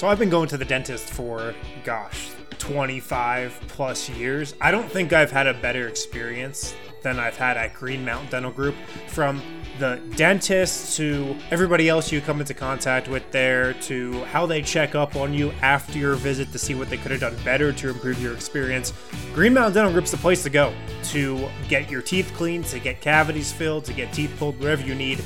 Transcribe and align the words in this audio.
So 0.00 0.08
I've 0.08 0.18
been 0.18 0.30
going 0.30 0.48
to 0.48 0.56
the 0.56 0.64
dentist 0.64 1.10
for, 1.10 1.54
gosh, 1.84 2.30
25 2.56 3.60
plus 3.68 4.08
years. 4.08 4.54
I 4.58 4.70
don't 4.70 4.90
think 4.90 5.12
I've 5.12 5.30
had 5.30 5.46
a 5.46 5.52
better 5.52 5.88
experience 5.88 6.74
than 7.02 7.18
I've 7.18 7.36
had 7.36 7.58
at 7.58 7.74
Green 7.74 8.02
Mountain 8.02 8.30
Dental 8.30 8.50
Group 8.50 8.76
from 9.08 9.42
the 9.78 10.00
dentist 10.16 10.96
to 10.96 11.36
everybody 11.50 11.90
else 11.90 12.10
you 12.10 12.22
come 12.22 12.40
into 12.40 12.54
contact 12.54 13.08
with 13.08 13.30
there 13.30 13.74
to 13.74 14.24
how 14.24 14.46
they 14.46 14.62
check 14.62 14.94
up 14.94 15.16
on 15.16 15.34
you 15.34 15.52
after 15.60 15.98
your 15.98 16.14
visit 16.14 16.50
to 16.52 16.58
see 16.58 16.74
what 16.74 16.88
they 16.88 16.96
could 16.96 17.10
have 17.10 17.20
done 17.20 17.36
better 17.44 17.70
to 17.70 17.90
improve 17.90 18.22
your 18.22 18.32
experience. 18.32 18.94
Green 19.34 19.52
Mountain 19.52 19.74
Dental 19.74 19.92
Group's 19.92 20.12
the 20.12 20.16
place 20.16 20.42
to 20.44 20.48
go 20.48 20.72
to 21.10 21.46
get 21.68 21.90
your 21.90 22.00
teeth 22.00 22.32
cleaned, 22.34 22.64
to 22.68 22.78
get 22.80 23.02
cavities 23.02 23.52
filled, 23.52 23.84
to 23.84 23.92
get 23.92 24.14
teeth 24.14 24.34
pulled, 24.38 24.58
wherever 24.60 24.82
you 24.82 24.94
need. 24.94 25.22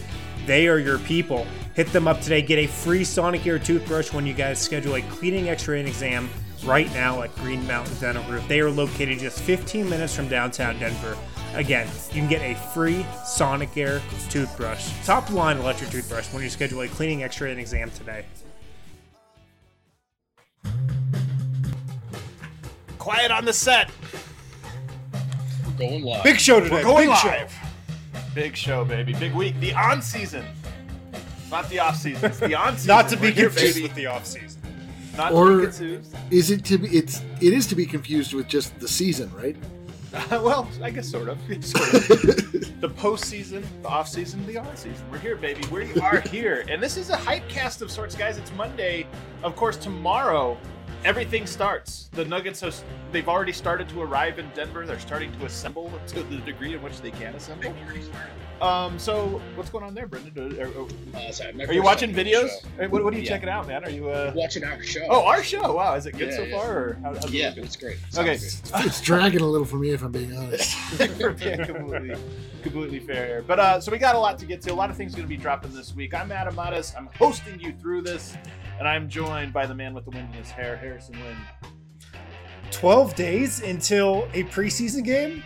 They 0.47 0.67
are 0.67 0.81
your 0.81 0.99
people. 0.99 1.47
Hit 1.75 1.89
them 1.93 2.07
up 2.07 2.21
today. 2.21 2.41
Get 2.41 2.59
a 2.59 2.67
free 2.69 3.03
Sonicare 3.03 3.63
toothbrush 3.63 4.13
when 4.13 4.27
you 4.27 4.33
guys 4.33 4.61
schedule 4.61 4.95
a 4.95 5.03
cleaning, 5.03 5.49
x-ray, 5.49 5.81
and 5.81 5.89
exam 5.89 6.31
right 6.65 6.93
now 6.95 7.23
at 7.23 7.35
Green 7.37 7.67
Mountain 7.67 7.97
Dental 8.01 8.23
Group. 8.25 8.47
They 8.47 8.61
are 8.61 8.71
located 8.71 9.19
just 9.19 9.41
15 9.41 9.89
minutes 9.89 10.15
from 10.15 10.29
downtown 10.29 10.79
Denver. 10.79 11.17
Again, 11.55 11.89
you 12.13 12.21
can 12.21 12.29
get 12.29 12.43
a 12.43 12.55
free 12.73 13.05
Sonicare 13.25 14.01
toothbrush, 14.31 14.93
top 15.05 15.31
line 15.31 15.59
electric 15.59 15.91
toothbrush, 15.91 16.33
when 16.33 16.43
you 16.43 16.49
schedule 16.49 16.81
a 16.83 16.89
cleaning, 16.89 17.25
x-ray, 17.25 17.51
and 17.51 17.61
exam 17.61 17.91
today. 17.91 18.25
Quiet 22.99 23.31
on 23.31 23.45
the 23.45 23.53
set. 23.53 23.91
Going 25.77 26.05
live. 26.05 26.23
Big 26.23 26.39
show 26.39 26.61
today. 26.61 26.77
We're 26.77 26.83
going 26.85 27.09
Big 27.09 27.19
show. 27.19 27.29
live. 27.29 27.55
Big 28.35 28.57
show, 28.57 28.85
baby. 28.85 29.13
Big 29.13 29.35
week. 29.35 29.59
The 29.61 29.75
on 29.75 30.01
season. 30.01 30.45
Not 31.55 31.69
the 31.69 31.79
off 31.79 31.97
season. 31.97 32.25
It's 32.25 32.41
the 32.41 32.53
on 32.61 32.73
season. 32.77 32.89
Not 32.89 33.09
to 33.11 33.17
be 33.17 33.29
We're 33.29 33.49
confused 33.49 33.75
baby. 33.77 33.83
with 33.87 33.95
the 33.95 34.07
off 34.07 34.27
season. 34.27 34.61
Not 35.17 35.29
to 35.29 35.35
Or- 35.37 35.57
be 35.59 35.63
confused. 35.67 36.17
Is 36.33 36.51
it 36.51 36.65
to 36.65 36.79
be? 36.79 36.89
It's 36.89 37.23
it 37.41 37.53
is 37.53 37.69
to 37.69 37.77
be 37.77 37.87
confused 37.87 38.35
with 38.35 38.49
just 38.49 38.77
the 38.81 38.89
season, 38.89 39.31
right? 39.37 39.55
well, 40.33 40.69
I 40.83 40.91
guess 40.91 41.09
sort 41.09 41.29
of. 41.29 41.39
Sort 41.65 41.95
of. 41.95 42.81
the 42.81 42.89
postseason, 42.89 43.65
the 43.83 43.89
off 43.89 44.09
season, 44.09 44.45
the 44.47 44.57
on 44.59 44.77
season. 44.77 45.05
We're 45.13 45.19
here, 45.19 45.37
baby. 45.37 45.63
We 45.71 45.93
are 46.01 46.21
here, 46.23 46.65
and 46.69 46.83
this 46.83 46.97
is 46.97 47.11
a 47.11 47.17
hype 47.17 47.49
cast 47.49 47.83
of 47.83 47.91
sorts, 47.91 48.17
guys. 48.17 48.37
It's 48.37 48.53
Monday. 48.55 49.07
Of 49.45 49.55
course, 49.55 49.77
tomorrow, 49.77 50.59
everything 51.05 51.47
starts. 51.47 52.09
The 52.13 52.25
Nuggets 52.25 52.61
have 52.63 52.75
they've 53.13 53.29
already 53.29 53.53
started 53.53 53.89
to 53.91 54.03
arrive 54.03 54.41
in 54.41 54.51
Denver. 54.57 54.85
They're 54.87 54.99
starting 54.99 55.31
to 55.39 55.47
assemble 55.47 55.93
to 56.09 56.23
the 56.25 56.39
degree 56.39 56.75
in 56.75 56.83
which 56.83 57.01
they 57.01 57.13
can 57.13 57.33
assemble. 57.37 57.73
Um, 58.65 58.99
so 58.99 59.43
what's 59.57 59.69
going 59.69 59.85
on 59.85 59.93
there, 59.95 60.07
Brendan? 60.07 60.59
Are, 60.59 60.67
are- 60.69 60.87
Uh, 61.29 61.31
sorry, 61.33 61.53
are 61.67 61.73
you 61.73 61.83
watching 61.83 62.11
time 62.15 62.19
on 62.21 62.25
the 62.25 62.31
videos? 62.33 62.91
What, 62.91 63.05
what 63.05 63.13
are 63.13 63.17
you 63.17 63.23
Yeah. 63.23 63.29
checking 63.29 63.49
out, 63.51 63.69
man? 63.69 63.85
Are 63.85 63.91
you 63.91 64.09
uh? 64.09 64.33
Watching 64.35 64.65
our 64.65 64.83
show. 64.83 65.07
Oh, 65.11 65.27
our 65.27 65.43
show. 65.45 65.75
Wow, 65.75 65.95
is 65.95 66.07
it 66.07 66.13
good 66.17 66.31
Yeah, 66.31 66.37
so 66.37 66.43
yeah. 66.45 66.57
far? 66.57 66.71
Or 66.79 66.99
how, 67.03 67.15
how's 67.15 67.25
it 67.27 67.31
Yeah, 67.33 67.49
looking? 67.51 67.65
it's 67.65 67.77
great. 67.77 67.99
Okay. 68.17 68.37
Sounds 68.39 68.71
good. 68.73 68.87
It's 68.87 69.01
dragging 69.03 69.43
a 69.43 69.47
little 69.47 69.67
for 69.67 69.77
me, 69.77 69.91
if 69.91 70.03
I'm 70.03 70.13
being 70.13 70.35
honest. 70.37 70.77
yeah, 70.99 71.07
completely, 71.67 72.17
completely 72.63 73.01
fair. 73.01 73.43
But 73.43 73.61
uh, 73.61 73.81
so 73.81 73.93
we 73.93 73.99
got 73.99 74.15
a 74.15 74.19
lot 74.19 74.39
to 74.39 74.47
get 74.47 74.63
to. 74.63 74.73
A 74.73 74.75
lot 74.75 74.89
of 74.89 74.97
things 74.97 75.15
going 75.15 75.25
to 75.25 75.29
be 75.29 75.37
dropping 75.37 75.73
this 75.75 75.95
week. 75.95 76.15
I'm 76.15 76.33
Adam 76.33 76.55
Mares. 76.55 76.95
I'm 76.97 77.11
hosting 77.19 77.61
you 77.61 77.73
through 77.75 78.03
this, 78.03 78.35
and 78.79 78.89
I'm 78.89 79.09
joined 79.11 79.53
by 79.53 79.67
the 79.67 79.75
man 79.75 79.93
with 79.93 80.05
the 80.05 80.11
wind 80.11 80.29
in 80.33 80.39
his 80.39 80.51
hair, 80.51 80.77
Harrison 80.77 81.15
Wind. 81.23 81.37
12 82.71 83.15
days 83.15 83.63
until 83.63 84.27
a 84.33 84.43
preseason 84.45 85.05
game? 85.05 85.45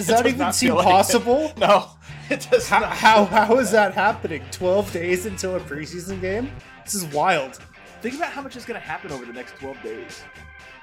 Does 0.00 0.06
That 0.08 0.16
that 0.18 0.22
does 0.24 0.34
even 0.34 0.52
seem 0.52 0.68
feel 0.70 0.76
like 0.76 0.86
possible? 0.86 1.52
No, 1.58 1.90
it 2.30 2.46
does 2.50 2.68
How, 2.68 2.80
not. 2.80 2.92
how, 2.92 3.24
how 3.26 3.58
is 3.58 3.70
that 3.72 3.94
happening? 3.94 4.42
12 4.50 4.92
days 4.92 5.26
until 5.26 5.56
a 5.56 5.60
preseason 5.60 6.20
game? 6.20 6.50
This 6.84 6.94
is 6.94 7.04
wild. 7.06 7.58
Think 8.02 8.14
about 8.16 8.30
how 8.32 8.40
much 8.42 8.56
is 8.56 8.64
going 8.64 8.80
to 8.80 8.86
happen 8.86 9.12
over 9.12 9.24
the 9.26 9.32
next 9.32 9.56
12 9.58 9.82
days. 9.82 10.22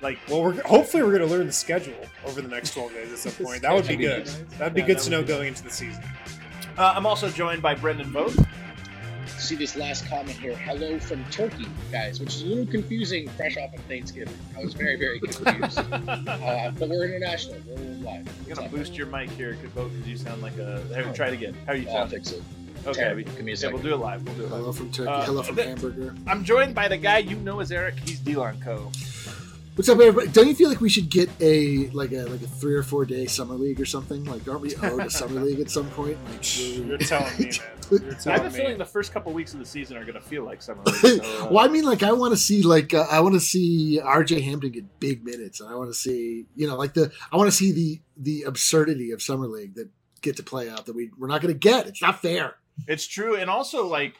Like, 0.02 0.20
Well, 0.30 0.44
we're 0.44 0.62
hopefully 0.64 1.02
we're 1.02 1.18
going 1.18 1.28
to 1.28 1.36
learn 1.36 1.48
the 1.48 1.52
schedule 1.54 1.96
over 2.26 2.42
the 2.42 2.48
next 2.48 2.74
12 2.76 2.94
days 2.94 3.12
at 3.14 3.18
some 3.18 3.46
point. 3.46 3.62
That 3.64 3.74
would 3.74 3.88
be 3.88 3.96
good. 3.96 4.28
That'd 4.59 4.74
be 4.76 4.82
Yeah, 4.82 4.88
good 4.88 4.98
that 4.98 5.04
to 5.04 5.09
know 5.09 5.22
be 5.24 5.28
going 5.30 5.47
into 5.47 5.64
the 5.64 5.72
season. 5.72 6.03
uh, 6.78 6.94
I'm 6.96 7.06
also 7.08 7.30
joined 7.30 7.62
by 7.64 7.74
Brendan 7.74 8.12
Vogt. 8.12 8.38
See 9.38 9.56
this 9.56 9.75
last 9.75 10.08
comment 10.08 10.38
here. 10.38 10.56
Hello 10.56 10.98
from 10.98 11.24
Turkey, 11.25 11.68
guys, 11.92 12.20
which 12.20 12.36
is 12.36 12.42
a 12.42 12.46
little 12.48 12.66
confusing 12.66 13.30
fresh 13.30 13.56
off 13.58 13.74
of 13.74 13.80
Thanksgiving. 13.81 14.34
I 14.58 14.64
was 14.64 14.74
very, 14.74 14.96
very 14.98 15.20
confused. 15.20 15.78
uh, 15.92 16.72
but 16.78 16.90
we're 16.90 17.06
international. 17.06 17.58
We're 17.68 17.78
live. 18.03 18.28
I'm 18.28 18.56
going 18.56 18.70
to 18.70 18.76
boost 18.76 18.97
your 18.97 19.06
mic 19.08 19.30
here, 19.30 19.56
Vogt, 19.76 19.92
because 19.94 20.08
you 20.08 20.18
sound 20.18 20.42
like 20.42 20.58
a. 20.58 20.81
Here, 20.94 21.14
try 21.14 21.28
it 21.28 21.34
again. 21.34 21.56
How 21.68 21.74
are 21.74 21.76
you 21.76 21.88
I'll 21.90 22.08
fix 22.08 22.31
it. 22.31 22.42
Okay, 22.86 23.00
Terrible. 23.00 23.18
we, 23.18 23.24
Give 23.26 23.40
me 23.42 23.52
a 23.52 23.56
yeah, 23.56 23.59
second. 23.59 23.74
we'll 23.76 23.84
do 23.84 23.94
it 23.94 23.97
live. 23.97 24.24
We'll 24.26 24.36
do 24.36 24.44
it 24.44 24.50
live. 24.50 24.59
Hello 24.59 24.72
from 24.72 24.92
Turkey. 24.92 25.09
Uh, 25.09 25.22
Hello 25.26 25.44
from 25.44 25.56
th- 25.56 25.68
Hamburger. 25.68 26.16
I'm 26.26 26.44
joined 26.44 26.74
by 26.74 26.88
the 26.88 26.97
guy 26.97 27.20
you 27.20 27.36
know 27.38 27.59
as 27.59 27.72
Eric. 27.72 27.96
He's 28.06 28.20
Delon 28.20 28.59
Co. 28.62 28.92
What's 29.78 29.90
up, 29.90 30.00
everybody? 30.00 30.28
Don't 30.30 30.48
you 30.48 30.56
feel 30.56 30.70
like 30.70 30.82
we 30.82 30.90
should 30.90 31.08
get 31.08 31.30
a 31.40 31.88
like 31.90 32.12
a 32.12 32.24
like 32.26 32.42
a 32.42 32.48
three 32.48 32.74
or 32.74 32.82
four 32.82 33.06
day 33.06 33.28
summer 33.28 33.54
league 33.54 33.80
or 33.80 33.86
something? 33.86 34.24
Like, 34.26 34.48
aren't 34.48 34.62
we 34.62 34.76
owed 34.78 35.06
a 35.06 35.10
summer 35.12 35.40
league 35.40 35.60
at 35.60 35.70
some 35.70 35.88
point? 35.92 36.18
Like, 36.26 36.44
where 36.44 36.82
we- 36.82 36.88
You're 36.88 36.98
telling 36.98 37.38
me, 37.38 37.46
man. 37.46 37.52
You're 37.92 38.16
I 38.26 38.32
have 38.32 38.46
a 38.46 38.50
feeling 38.50 38.72
me. 38.72 38.78
the 38.80 38.86
first 38.86 39.14
couple 39.14 39.32
weeks 39.34 39.54
of 39.54 39.60
the 39.60 39.66
season 39.68 39.96
are 39.96 40.02
going 40.02 40.16
to 40.16 40.20
feel 40.22 40.44
like 40.44 40.64
summer 40.64 40.82
league. 40.84 40.96
So, 41.24 41.44
uh, 41.46 41.50
well, 41.52 41.64
I 41.64 41.68
mean, 41.68 41.86
like, 41.86 42.02
I 42.02 42.12
want 42.12 42.34
to 42.34 42.38
see 42.38 42.64
like 42.64 42.96
uh, 42.96 43.06
I 43.12 43.20
want 43.20 43.36
to 43.36 43.40
see 43.40 44.00
R.J. 44.04 44.42
Hampton 44.42 44.72
get 44.72 45.00
big 45.00 45.24
minutes, 45.24 45.62
and 45.62 45.70
I 45.70 45.76
want 45.76 45.92
to 45.92 45.98
see 45.98 46.48
you 46.56 46.66
know 46.66 46.76
like 46.76 46.96
the 46.96 47.12
I 47.32 47.38
want 47.38 47.48
to 47.48 47.56
see 47.56 47.72
the 47.72 48.02
the 48.18 48.44
absurdity 48.48 49.12
of 49.12 49.22
summer 49.22 49.46
league 49.46 49.76
that 49.76 49.90
get 50.22 50.38
to 50.38 50.44
play 50.44 50.72
out 50.72 50.88
that 50.88 50.96
we 50.96 51.12
we're 51.20 51.28
not 51.28 51.44
going 51.44 51.54
to 51.54 51.59
get. 51.59 51.86
It's 51.86 52.02
not 52.02 52.20
fair. 52.20 52.56
It's 52.88 53.06
true, 53.06 53.36
and 53.36 53.48
also 53.48 53.86
like 53.86 54.16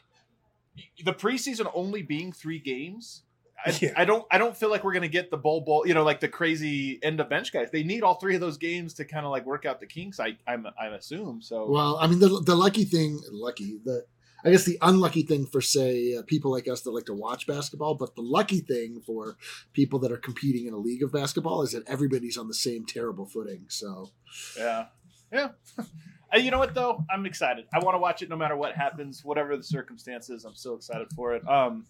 the 1.04 1.14
preseason 1.14 1.72
only 1.74 2.04
being 2.04 2.32
three 2.32 2.60
games. 2.60 3.24
I, 3.66 3.78
Yeah. 3.82 3.94
I 3.96 4.06
don't. 4.06 4.26
I 4.32 4.38
don't 4.38 4.56
feel 4.56 4.70
like 4.70 4.84
we're 4.84 4.94
gonna 4.94 5.08
get 5.08 5.32
the 5.32 5.38
bowl 5.38 5.62
bowl. 5.62 5.86
You 5.88 5.94
know, 5.94 6.04
like 6.04 6.20
the 6.20 6.28
crazy 6.28 7.00
end 7.04 7.20
of 7.20 7.30
bench 7.30 7.52
guys. 7.52 7.70
They 7.72 7.84
need 7.84 8.04
all 8.04 8.16
three 8.16 8.36
of 8.36 8.42
those 8.42 8.58
games 8.58 8.94
to 8.96 9.06
kind 9.06 9.26
of 9.26 9.32
like 9.32 9.46
work 9.46 9.66
out 9.66 9.80
the 9.80 9.88
kinks. 9.88 10.20
I 10.20 10.38
I'm 10.48 10.68
I 10.80 10.88
assume 10.88 11.42
so. 11.42 11.70
Well, 11.70 11.98
I 12.00 12.08
mean, 12.08 12.20
the 12.20 12.42
the 12.46 12.56
lucky 12.56 12.86
thing, 12.86 13.20
lucky 13.32 13.80
the. 13.84 14.06
I 14.46 14.52
guess 14.52 14.66
the 14.66 14.78
unlucky 14.84 15.24
thing 15.24 15.48
for 15.48 15.62
say 15.62 16.16
uh, 16.16 16.22
people 16.22 16.52
like 16.52 16.68
us 16.68 16.82
that 16.82 16.92
like 16.92 17.08
to 17.08 17.14
watch 17.14 17.48
basketball, 17.48 17.96
but 17.96 18.16
the 18.16 18.22
lucky 18.22 18.60
thing 18.60 19.02
for 19.04 19.36
people 19.74 19.98
that 20.00 20.12
are 20.12 20.18
competing 20.18 20.68
in 20.68 20.74
a 20.74 20.78
league 20.78 21.02
of 21.02 21.12
basketball 21.12 21.64
is 21.64 21.72
that 21.72 21.90
everybody's 21.90 22.38
on 22.38 22.48
the 22.48 22.54
same 22.54 22.86
terrible 22.86 23.26
footing. 23.26 23.66
So 23.68 24.12
yeah, 24.56 24.86
yeah. 25.34 25.50
And 26.32 26.44
you 26.44 26.52
know 26.52 26.60
what 26.60 26.74
though? 26.74 27.06
I'm 27.10 27.26
excited. 27.26 27.66
I 27.74 27.80
want 27.80 27.96
to 27.96 28.00
watch 28.00 28.22
it 28.22 28.30
no 28.30 28.36
matter 28.36 28.56
what 28.56 28.76
happens, 28.76 29.24
whatever 29.24 29.56
the 29.56 29.64
circumstances. 29.64 30.44
I'm 30.44 30.56
so 30.56 30.76
excited 30.76 31.08
for 31.16 31.34
it. 31.34 31.48
Um, 31.48 31.86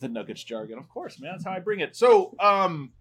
the 0.00 0.08
Nuggets 0.08 0.42
jargon, 0.44 0.78
of 0.78 0.88
course, 0.88 1.18
man. 1.20 1.32
That's 1.32 1.44
how 1.44 1.52
I 1.52 1.60
bring 1.60 1.80
it. 1.80 1.96
So, 1.96 2.34
um, 2.40 2.92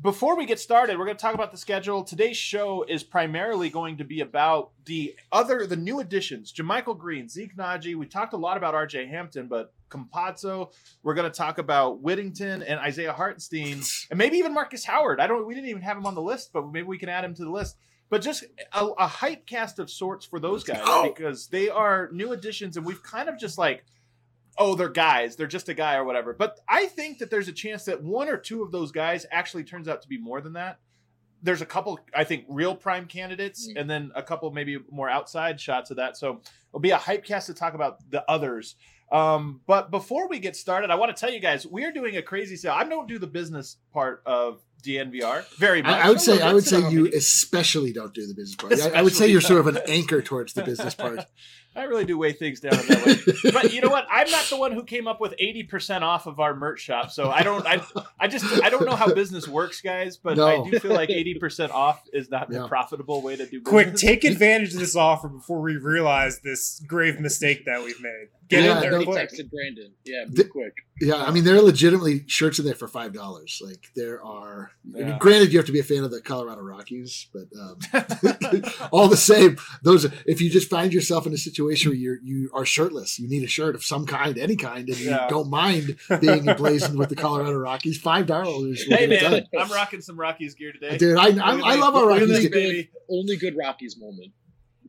before 0.00 0.36
we 0.36 0.46
get 0.46 0.60
started, 0.60 0.96
we're 0.96 1.06
going 1.06 1.16
to 1.16 1.20
talk 1.20 1.34
about 1.34 1.50
the 1.50 1.58
schedule. 1.58 2.04
Today's 2.04 2.36
show 2.36 2.84
is 2.88 3.02
primarily 3.02 3.68
going 3.68 3.96
to 3.96 4.04
be 4.04 4.20
about 4.20 4.70
the 4.84 5.16
other, 5.32 5.66
the 5.66 5.76
new 5.76 5.98
additions: 5.98 6.52
JaMychal 6.52 6.96
Green, 6.98 7.28
Zeke 7.28 7.56
Nnaji. 7.56 7.96
We 7.96 8.06
talked 8.06 8.32
a 8.32 8.36
lot 8.36 8.56
about 8.56 8.74
R.J. 8.76 9.06
Hampton, 9.08 9.48
but 9.48 9.72
Campazzo. 9.90 10.72
We're 11.02 11.14
going 11.14 11.28
to 11.30 11.36
talk 11.36 11.58
about 11.58 12.00
Whittington 12.00 12.62
and 12.62 12.78
Isaiah 12.78 13.12
Hartenstein, 13.12 13.80
and 14.10 14.18
maybe 14.18 14.36
even 14.36 14.54
Marcus 14.54 14.84
Howard. 14.84 15.18
I 15.20 15.26
don't. 15.26 15.44
We 15.46 15.54
didn't 15.54 15.70
even 15.70 15.82
have 15.82 15.96
him 15.96 16.06
on 16.06 16.14
the 16.14 16.22
list, 16.22 16.50
but 16.52 16.70
maybe 16.70 16.86
we 16.86 16.98
can 16.98 17.08
add 17.08 17.24
him 17.24 17.34
to 17.34 17.44
the 17.44 17.50
list. 17.50 17.76
But 18.10 18.22
just 18.22 18.44
a, 18.72 18.86
a 18.86 19.06
hype 19.06 19.46
cast 19.46 19.78
of 19.80 19.90
sorts 19.90 20.24
for 20.24 20.38
those 20.38 20.62
guys 20.64 20.80
Oh. 20.84 21.02
because 21.12 21.48
they 21.48 21.68
are 21.70 22.08
new 22.12 22.32
additions, 22.32 22.76
and 22.76 22.86
we've 22.86 23.02
kind 23.02 23.28
of 23.28 23.36
just 23.38 23.58
like 23.58 23.84
oh, 24.58 24.74
they're 24.74 24.88
guys, 24.88 25.36
they're 25.36 25.46
just 25.46 25.68
a 25.68 25.74
guy 25.74 25.94
or 25.94 26.04
whatever. 26.04 26.32
But 26.34 26.58
I 26.68 26.86
think 26.86 27.18
that 27.18 27.30
there's 27.30 27.48
a 27.48 27.52
chance 27.52 27.84
that 27.84 28.02
one 28.02 28.28
or 28.28 28.36
two 28.36 28.62
of 28.62 28.72
those 28.72 28.90
guys 28.92 29.24
actually 29.30 29.64
turns 29.64 29.88
out 29.88 30.02
to 30.02 30.08
be 30.08 30.18
more 30.18 30.40
than 30.40 30.54
that. 30.54 30.78
There's 31.42 31.62
a 31.62 31.66
couple, 31.66 32.00
I 32.14 32.24
think, 32.24 32.44
real 32.48 32.74
prime 32.74 33.06
candidates, 33.06 33.68
Mm. 33.68 33.80
and 33.80 33.90
then 33.90 34.10
a 34.16 34.22
couple 34.22 34.50
maybe 34.50 34.78
more 34.90 35.08
outside 35.08 35.60
shots 35.60 35.90
of 35.90 35.96
that. 35.98 36.16
So 36.16 36.40
it'll 36.70 36.80
be 36.80 36.90
a 36.90 36.96
hype 36.96 37.24
cast 37.24 37.46
to 37.46 37.54
talk 37.54 37.74
about 37.74 37.98
the 38.10 38.28
others. 38.28 38.74
Um, 39.12 39.60
but 39.66 39.90
before 39.90 40.28
we 40.28 40.38
get 40.40 40.56
started, 40.56 40.90
I 40.90 40.96
want 40.96 41.16
to 41.16 41.18
tell 41.18 41.32
you 41.32 41.40
guys 41.40 41.66
we 41.66 41.84
are 41.84 41.92
doing 41.92 42.16
a 42.16 42.22
crazy 42.22 42.56
sale. 42.56 42.72
I 42.72 42.84
don't 42.84 43.08
do 43.08 43.18
the 43.18 43.26
business 43.28 43.76
part 43.92 44.22
of 44.26 44.60
DNVR 44.84 45.46
very 45.56 45.82
much. 45.82 45.92
I, 45.92 46.06
I 46.06 46.08
would 46.10 46.20
say 46.20 46.40
I 46.40 46.52
would 46.52 46.64
say 46.64 46.78
you 46.90 47.04
really- 47.04 47.16
especially 47.16 47.92
don't 47.92 48.14
do 48.14 48.26
the 48.26 48.34
business 48.34 48.56
part. 48.56 48.94
I, 48.94 48.98
I 49.00 49.02
would 49.02 49.14
say 49.14 49.28
you're 49.28 49.40
sort 49.40 49.60
of 49.60 49.66
an 49.66 49.78
anchor 49.88 50.22
towards 50.22 50.52
the 50.54 50.62
business 50.62 50.94
part. 50.94 51.20
I 51.76 51.84
really 51.84 52.04
do 52.06 52.18
weigh 52.18 52.32
things 52.32 52.58
down 52.58 52.72
that 52.72 53.06
way. 53.06 53.50
but 53.52 53.72
you 53.72 53.80
know 53.80 53.88
what? 53.90 54.04
I'm 54.10 54.28
not 54.30 54.44
the 54.46 54.56
one 54.56 54.72
who 54.72 54.82
came 54.82 55.06
up 55.06 55.20
with 55.20 55.34
80% 55.40 56.02
off 56.02 56.26
of 56.26 56.40
our 56.40 56.52
merch 56.56 56.80
shop. 56.80 57.12
So 57.12 57.30
I 57.30 57.44
don't 57.44 57.64
I 57.66 57.80
I 58.18 58.26
just 58.26 58.44
I 58.64 58.68
don't 58.70 58.84
know 58.84 58.96
how 58.96 59.12
business 59.14 59.46
works, 59.46 59.80
guys, 59.80 60.16
but 60.16 60.40
I 60.40 60.68
do 60.68 60.78
feel 60.80 60.92
like 60.92 61.08
80% 61.10 61.70
off 61.70 62.02
is 62.12 62.30
not 62.30 62.48
the 62.48 62.56
Yeah. 62.56 62.66
profitable 62.66 63.22
way 63.22 63.36
to 63.36 63.44
do 63.46 63.60
business. 63.60 63.68
Quick, 63.68 63.94
take 63.94 64.24
advantage 64.24 64.74
of 64.74 64.80
this 64.80 64.96
offer 64.96 65.28
before 65.28 65.60
we 65.60 65.76
realize 65.76 66.40
this 66.40 66.82
grave 66.86 67.20
mistake 67.20 67.64
that 67.66 67.84
we've 67.84 68.00
made. 68.02 68.28
Get 68.48 68.64
Yeah, 68.64 68.76
in 68.76 68.80
there 68.80 68.90
no, 68.92 68.98
He 69.00 69.06
texted 69.06 69.50
Brandon. 69.50 69.92
Yeah, 70.04 70.24
The- 70.28 70.44
quick. 70.44 70.72
Yeah, 71.00 71.16
I 71.22 71.30
mean, 71.30 71.44
there 71.44 71.54
are 71.54 71.60
legitimately 71.62 72.24
shirts 72.26 72.58
in 72.58 72.64
there 72.64 72.74
for 72.74 72.88
five 72.88 73.12
dollars. 73.12 73.60
Like 73.64 73.90
there 73.94 74.24
are. 74.24 74.72
I 74.96 75.02
mean, 75.04 75.18
granted, 75.18 75.52
you 75.52 75.58
have 75.58 75.66
to 75.66 75.72
be 75.72 75.78
a 75.78 75.84
fan 75.84 76.02
of 76.02 76.10
the 76.10 76.20
Colorado 76.20 76.62
Rockies, 76.62 77.28
but 77.32 77.46
um, 77.60 78.62
all 78.90 79.06
the 79.08 79.16
same, 79.16 79.58
those. 79.82 80.06
If 80.26 80.40
you 80.40 80.50
just 80.50 80.68
find 80.68 80.92
yourself 80.92 81.26
in 81.26 81.32
a 81.32 81.36
situation 81.36 81.90
where 81.90 81.96
you're 81.98 82.18
you 82.24 82.50
are 82.52 82.64
shirtless, 82.64 83.18
you 83.18 83.28
need 83.28 83.44
a 83.44 83.48
shirt 83.48 83.74
of 83.76 83.84
some 83.84 84.06
kind, 84.06 84.36
any 84.38 84.56
kind, 84.56 84.88
and 84.88 84.98
you 84.98 85.10
Yeah. 85.10 85.26
don't 85.28 85.50
mind 85.50 85.96
being 86.20 86.48
emblazoned 86.48 86.98
with 86.98 87.10
the 87.10 87.16
Colorado 87.16 87.54
Rockies, 87.56 87.98
five 87.98 88.26
dollars. 88.26 88.84
hey 88.88 89.06
man, 89.06 89.46
I'm 89.58 89.70
rocking 89.70 90.00
some 90.00 90.18
Rockies 90.18 90.54
gear 90.54 90.72
today. 90.72 90.96
Dude, 90.98 91.16
I, 91.16 91.26
I, 91.28 91.60
I 91.60 91.74
love 91.76 91.94
our 91.94 92.08
Rockies. 92.08 92.48
baby. 92.48 92.90
Only 93.10 93.36
good 93.36 93.56
Rockies 93.56 93.96
moment 93.98 94.32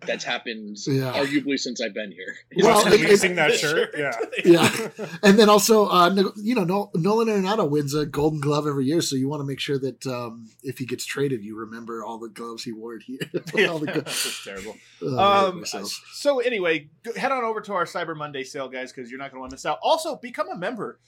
that's 0.01 0.23
happened 0.23 0.77
Yeah. 0.87 1.13
arguably 1.13 1.57
since 1.59 1.81
I've 1.81 1.93
been 1.93 2.11
here. 2.11 2.35
Well, 2.57 2.83
Well, 2.83 2.93
it- 2.93 3.01
releasing 3.01 3.35
that 3.35 3.53
shirt. 3.53 3.93
Yeah. 3.97 4.11
Yeah, 4.45 4.89
and 5.23 5.37
then 5.37 5.49
also, 5.49 5.87
uh, 5.87 6.13
you 6.37 6.55
know, 6.55 6.89
Nolan 6.95 7.27
Arenado 7.27 7.69
wins 7.69 7.93
a 7.93 8.05
Golden 8.05 8.39
Glove 8.39 8.65
every 8.67 8.85
year, 8.85 9.01
so 9.01 9.15
you 9.15 9.27
want 9.27 9.41
to 9.41 9.45
make 9.45 9.59
sure 9.59 9.77
that 9.79 10.05
um, 10.07 10.49
if 10.63 10.77
he 10.77 10.85
gets 10.85 11.05
traded, 11.05 11.43
you 11.43 11.57
remember 11.57 12.03
all 12.03 12.17
the 12.17 12.29
gloves 12.29 12.63
he 12.63 12.71
wore 12.71 12.97
here. 12.97 13.19
all 13.69 13.79
the 13.79 13.87
go- 13.87 13.93
That's 14.01 14.43
terrible. 14.43 14.75
I 15.01 15.51
hate 15.51 15.73
Um, 15.75 15.85
so 16.13 16.39
anyway, 16.39 16.89
head 17.15 17.31
on 17.31 17.43
over 17.43 17.61
to 17.61 17.73
our 17.73 17.85
Cyber 17.85 18.15
Monday 18.15 18.43
sale, 18.43 18.69
guys, 18.69 18.91
because 18.93 19.09
you're 19.09 19.19
not 19.19 19.31
going 19.31 19.37
to 19.37 19.41
want 19.41 19.51
to 19.51 19.55
miss 19.55 19.65
out. 19.65 19.79
Also, 19.83 20.15
become 20.15 20.49
a 20.49 20.57
member. 20.57 20.99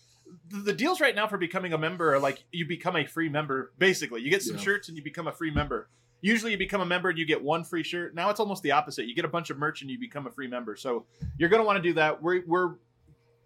The, 0.49 0.57
the 0.59 0.73
deals 0.73 1.01
right 1.01 1.15
now 1.15 1.27
for 1.27 1.37
becoming 1.37 1.73
a 1.73 1.77
member 1.77 2.13
are 2.13 2.19
like 2.19 2.43
you 2.51 2.65
become 2.67 2.95
a 2.95 3.05
free 3.05 3.29
member. 3.29 3.71
Basically, 3.77 4.21
you 4.21 4.29
get 4.29 4.41
some 4.43 4.55
Yeah. 4.57 4.61
shirts 4.63 4.87
and 4.87 4.97
you 4.97 5.03
become 5.03 5.27
a 5.27 5.31
free 5.33 5.51
member. 5.51 5.89
Usually, 6.21 6.51
you 6.51 6.57
become 6.57 6.81
a 6.81 6.85
member 6.85 7.09
and 7.09 7.17
you 7.17 7.25
get 7.25 7.43
one 7.43 7.63
free 7.63 7.83
shirt. 7.83 8.13
Now 8.15 8.29
it's 8.29 8.39
almost 8.39 8.63
the 8.63 8.71
opposite. 8.71 9.07
You 9.07 9.15
get 9.15 9.25
a 9.25 9.29
bunch 9.29 9.49
of 9.49 9.57
merch 9.57 9.81
and 9.81 9.89
you 9.89 9.99
become 9.99 10.27
a 10.27 10.31
free 10.31 10.47
member. 10.47 10.75
So 10.75 11.05
you're 11.37 11.49
going 11.49 11.61
to 11.61 11.65
want 11.65 11.77
to 11.77 11.83
do 11.83 11.93
that. 11.93 12.21
We're 12.21 12.43
we're 12.45 12.75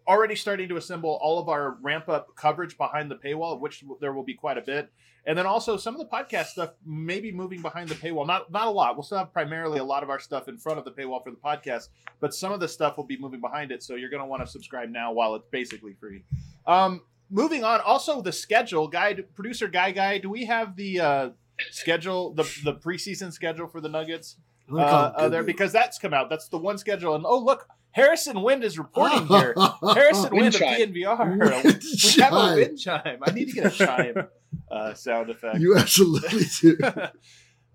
already 0.07 0.35
starting 0.35 0.69
to 0.69 0.77
assemble 0.77 1.17
all 1.21 1.39
of 1.39 1.49
our 1.49 1.77
ramp 1.81 2.09
up 2.09 2.35
coverage 2.35 2.77
behind 2.77 3.09
the 3.09 3.15
paywall, 3.15 3.59
which 3.59 3.83
there 3.99 4.13
will 4.13 4.23
be 4.23 4.35
quite 4.35 4.57
a 4.57 4.61
bit. 4.61 4.91
And 5.25 5.35
then 5.37 5.47
also 5.47 5.77
some 5.77 5.95
of 5.95 5.99
the 5.99 6.05
podcast 6.05 6.47
stuff 6.47 6.71
may 6.85 7.19
be 7.19 7.31
moving 7.31 7.61
behind 7.61 7.89
the 7.89 7.95
paywall. 7.95 8.27
Not 8.27 8.51
not 8.51 8.67
a 8.67 8.71
lot. 8.71 8.95
We'll 8.95 9.03
still 9.03 9.17
have 9.17 9.33
primarily 9.33 9.79
a 9.79 9.83
lot 9.83 10.03
of 10.03 10.09
our 10.09 10.19
stuff 10.19 10.47
in 10.47 10.57
front 10.57 10.77
of 10.77 10.85
the 10.85 10.91
paywall 10.91 11.23
for 11.23 11.31
the 11.31 11.37
podcast, 11.37 11.89
but 12.19 12.33
some 12.33 12.51
of 12.51 12.59
the 12.59 12.67
stuff 12.67 12.97
will 12.97 13.05
be 13.05 13.17
moving 13.17 13.41
behind 13.41 13.71
it. 13.71 13.81
So 13.81 13.95
you're 13.95 14.11
going 14.11 14.21
to 14.21 14.27
want 14.27 14.45
to 14.45 14.51
subscribe 14.51 14.89
now 14.89 15.11
while 15.13 15.33
it's 15.35 15.47
basically 15.49 15.93
free. 15.93 16.23
Um, 16.67 17.01
moving 17.31 17.63
on. 17.63 17.81
Also, 17.81 18.21
the 18.21 18.31
schedule 18.31 18.87
guide, 18.87 19.25
producer 19.33 19.67
guy 19.67 19.91
guy. 19.91 20.19
Do 20.19 20.29
we 20.29 20.45
have 20.45 20.75
the 20.75 20.99
uh, 20.99 21.29
schedule, 21.71 22.33
the 22.33 22.43
the 22.63 22.73
preseason 22.73 23.31
schedule 23.31 23.67
for 23.67 23.81
the 23.81 23.89
Nuggets 23.89 24.37
uh, 24.69 24.73
gonna 24.73 24.89
call 24.89 25.05
him 25.07 25.13
uh, 25.17 25.29
there? 25.29 25.43
Because 25.43 25.71
that's 25.71 25.97
come 25.97 26.13
out. 26.13 26.29
That's 26.29 26.47
the 26.49 26.57
one 26.57 26.77
schedule. 26.77 27.15
And 27.15 27.25
oh 27.27 27.39
look, 27.39 27.67
Harrison 27.91 28.41
Wind 28.41 28.63
is 28.63 28.77
reporting 28.77 29.27
here. 29.27 29.55
Harrison 29.81 30.31
Wind 30.31 30.33
Wind 30.33 30.55
of 30.55 30.61
chime. 30.61 30.93
DNVR. 30.93 31.63
Wind 31.63 31.83
we 31.83 32.21
have 32.21 32.33
a 32.33 32.55
wind 32.55 32.79
chime. 32.79 33.19
I 33.23 33.31
need 33.31 33.45
to 33.49 33.53
get 33.53 33.65
a 33.67 33.69
chime 33.69 34.27
uh, 34.69 34.93
sound 34.93 35.29
effect. 35.29 35.59
You 35.59 35.77
absolutely 35.77 36.43
do. 36.61 36.77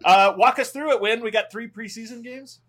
uh, 0.04 0.34
walk 0.36 0.58
us 0.58 0.70
through 0.70 0.92
it, 0.92 1.00
Wind. 1.00 1.22
We 1.22 1.30
got 1.30 1.50
three 1.50 1.68
preseason 1.68 2.22
games. 2.22 2.60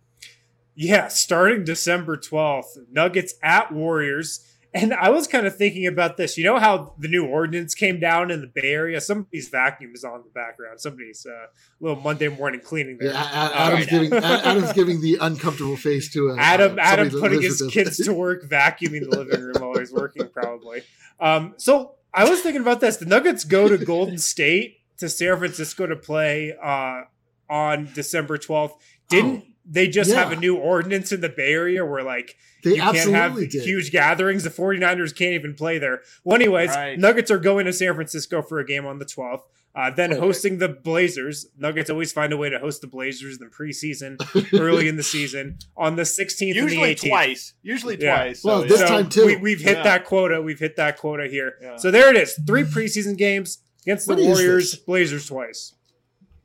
Yeah, 0.73 1.09
starting 1.09 1.65
December 1.65 2.15
12th, 2.15 2.77
Nuggets 2.91 3.33
at 3.43 3.71
Warriors. 3.73 4.47
And 4.73 4.93
I 4.93 5.09
was 5.09 5.27
kind 5.27 5.45
of 5.45 5.57
thinking 5.57 5.85
about 5.85 6.15
this. 6.15 6.37
You 6.37 6.45
know 6.45 6.57
how 6.57 6.93
the 6.97 7.09
new 7.09 7.25
ordinance 7.25 7.75
came 7.75 7.99
down 7.99 8.31
in 8.31 8.39
the 8.39 8.47
Bay 8.47 8.71
Area? 8.71 9.01
Somebody's 9.01 9.49
vacuum 9.49 9.91
is 9.93 10.05
on 10.05 10.15
in 10.15 10.23
the 10.23 10.29
background. 10.29 10.79
Somebody's 10.79 11.25
uh, 11.25 11.47
little 11.81 12.01
Monday 12.01 12.29
morning 12.29 12.61
cleaning 12.61 12.97
there. 12.97 13.11
Yeah, 13.11 13.49
A- 13.49 13.55
Adam's 13.55 13.79
right. 13.79 13.89
giving 13.89 14.13
Adam's 14.23 14.73
giving 14.73 15.01
the 15.01 15.17
uncomfortable 15.19 15.75
face 15.75 16.11
to 16.13 16.29
a, 16.29 16.37
Adam, 16.37 16.79
uh, 16.79 16.81
Adam 16.81 17.09
putting 17.09 17.41
his 17.41 17.61
kids 17.69 17.97
to 17.97 18.13
work 18.13 18.43
vacuuming 18.47 19.09
the 19.09 19.17
living 19.17 19.41
room 19.41 19.55
while 19.59 19.77
he's 19.77 19.91
working, 19.91 20.29
probably. 20.29 20.83
Um, 21.19 21.53
so 21.57 21.95
I 22.13 22.29
was 22.29 22.39
thinking 22.41 22.61
about 22.61 22.79
this. 22.79 22.95
The 22.97 23.05
Nuggets 23.05 23.43
go 23.43 23.67
to 23.67 23.77
Golden 23.77 24.17
State 24.19 24.77
to 24.97 25.09
San 25.09 25.37
Francisco 25.37 25.85
to 25.85 25.97
play 25.97 26.55
uh, 26.63 27.01
on 27.49 27.89
December 27.93 28.37
12th. 28.37 28.73
Didn't 29.09 29.45
they 29.65 29.87
just 29.87 30.11
have 30.11 30.29
Oh, 30.29 30.31
a 30.31 30.35
new 30.35 30.55
ordinance 30.55 31.11
in 31.11 31.21
the 31.21 31.29
Bay 31.29 31.51
Area 31.53 31.85
where, 31.85 32.03
like, 32.03 32.35
They 32.63 32.71
you 32.71 32.75
can't 32.77 32.95
have 32.97 33.15
absolutely 33.15 33.47
did. 33.47 33.63
huge 33.63 33.91
gatherings. 33.91 34.43
The 34.43 34.49
49ers 34.49 35.15
can't 35.15 35.33
even 35.33 35.53
play 35.53 35.77
there. 35.77 36.01
Well, 36.23 36.35
anyways, 36.35 36.69
Right. 36.69 36.97
Nuggets 36.99 37.29
are 37.31 37.37
going 37.39 37.65
to 37.65 37.73
San 37.73 37.93
Francisco 37.95 38.41
for 38.41 38.59
a 38.59 38.65
game 38.65 38.85
on 38.85 38.99
the 38.99 39.05
12th. 39.05 39.43
Uh, 39.73 39.89
then 39.89 40.09
Perfect. 40.09 40.21
hosting 40.25 40.57
the 40.57 40.67
Blazers. 40.67 41.47
Nuggets 41.57 41.89
always 41.89 42.11
find 42.11 42.33
a 42.33 42.37
way 42.37 42.49
to 42.49 42.59
host 42.59 42.81
the 42.81 42.87
Blazers 42.87 43.37
in 43.39 43.47
the 43.47 43.49
preseason, 43.55 44.17
early 44.59 44.89
in 44.89 44.97
the 44.97 45.03
season, 45.03 45.59
on 45.77 45.95
the 45.95 46.01
16th 46.03 46.47
and 46.47 46.55
Usually 46.69 46.93
the 46.93 46.95
18th. 46.95 47.07
twice. 47.09 47.53
Usually 47.61 47.97
Yeah. 48.01 48.15
twice. 48.17 48.43
Well, 48.43 48.63
so, 48.63 48.67
this. 48.67 48.79
So 48.79 48.87
time 48.87 49.07
too. 49.09 49.25
We, 49.27 49.35
we've 49.37 49.61
hit 49.61 49.77
Yeah. 49.77 49.83
that 49.83 50.03
quota. 50.05 50.41
We've 50.41 50.59
hit 50.59 50.75
that 50.75 50.97
quota 50.97 51.27
here. 51.29 51.53
Yeah. 51.61 51.77
So 51.77 51.89
there 51.89 52.09
it 52.09 52.17
is. 52.17 52.37
Three 52.45 52.63
preseason 52.63 53.15
games 53.17 53.59
against 53.83 54.07
the 54.07 54.15
What 54.15 54.21
is 54.23 54.27
Warriors. 54.27 54.75
Blazers 54.75 55.27
twice. 55.27 55.73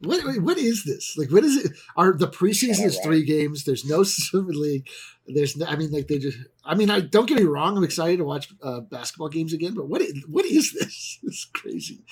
What, 0.01 0.43
what 0.43 0.59
is 0.59 0.85
this? 0.85 1.15
Like, 1.17 1.31
what 1.31 1.43
is 1.45 1.57
it? 1.65 1.73
Are 1.97 2.13
the 2.13 2.29
preseason 2.29 2.81
Yeah, 2.81 2.87
is 2.87 2.97
right. 2.97 3.05
three 3.05 3.25
games? 3.25 3.65
There's 3.65 3.85
no 3.85 4.03
Super 4.05 4.53
League. 4.53 4.89
There's, 5.27 5.57
no, 5.57 5.67
I 5.67 5.77
mean, 5.77 5.91
like 5.91 6.07
they 6.09 6.19
just. 6.19 6.39
I 6.65 6.75
mean, 6.75 6.91
I 6.91 7.01
don't 7.01 7.27
get 7.27 7.39
me 7.39 7.45
wrong. 7.45 7.77
I'm 7.77 7.85
excited 7.85 8.19
to 8.19 8.25
watch 8.25 8.49
uh, 8.63 8.81
basketball 8.81 9.29
games 9.29 9.53
again. 9.53 9.75
But 9.75 9.89
what? 9.89 10.03
Is, 10.03 10.25
what 10.29 10.45
is 10.45 10.73
this? 10.73 11.19
It's 11.25 11.45
crazy. 11.55 12.05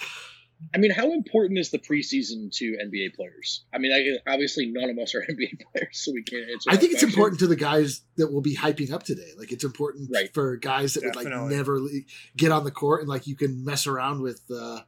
I 0.74 0.78
mean, 0.78 0.92
how 0.92 1.12
important 1.12 1.58
is 1.58 1.70
the 1.70 1.78
preseason 1.78 2.50
to 2.56 2.76
NBA 2.82 3.14
players? 3.16 3.64
I 3.74 3.78
mean, 3.78 3.92
I, 3.92 4.32
obviously 4.32 4.66
none 4.72 4.88
of 4.88 4.98
us 4.98 5.14
are 5.14 5.20
NBA 5.30 5.60
players, 5.72 5.88
so 5.92 6.12
we 6.12 6.22
can't 6.22 6.48
answer. 6.50 6.70
I 6.70 6.74
that 6.74 6.80
think 6.80 6.92
it's 6.94 7.02
question. 7.02 7.18
important 7.18 7.40
to 7.40 7.46
the 7.48 7.56
guys 7.56 8.00
that 8.16 8.32
will 8.32 8.40
be 8.40 8.56
hyping 8.56 8.90
up 8.90 9.02
today. 9.02 9.30
Like, 9.36 9.52
it's 9.52 9.64
important 9.64 10.08
Right. 10.14 10.32
for 10.32 10.56
guys 10.56 10.94
that 10.94 11.04
would 11.04 11.16
like 11.16 11.26
never 11.50 11.80
le- 11.80 11.90
get 12.36 12.50
on 12.50 12.64
the 12.64 12.70
court 12.70 13.00
and 13.00 13.08
like 13.10 13.26
you 13.26 13.36
can 13.36 13.62
mess 13.64 13.86
around 13.86 14.22
with, 14.22 14.40
uh, 14.50 14.80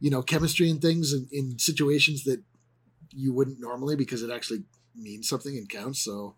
you 0.00 0.10
know, 0.10 0.22
chemistry 0.22 0.70
and 0.70 0.80
things 0.80 1.12
in, 1.12 1.28
in 1.32 1.58
situations 1.58 2.24
that 2.24 2.42
you 3.10 3.32
wouldn't 3.32 3.60
normally 3.60 3.96
because 3.96 4.22
it 4.22 4.30
actually 4.30 4.64
means 4.94 5.28
something 5.28 5.56
and 5.56 5.68
counts. 5.68 6.00
So. 6.00 6.36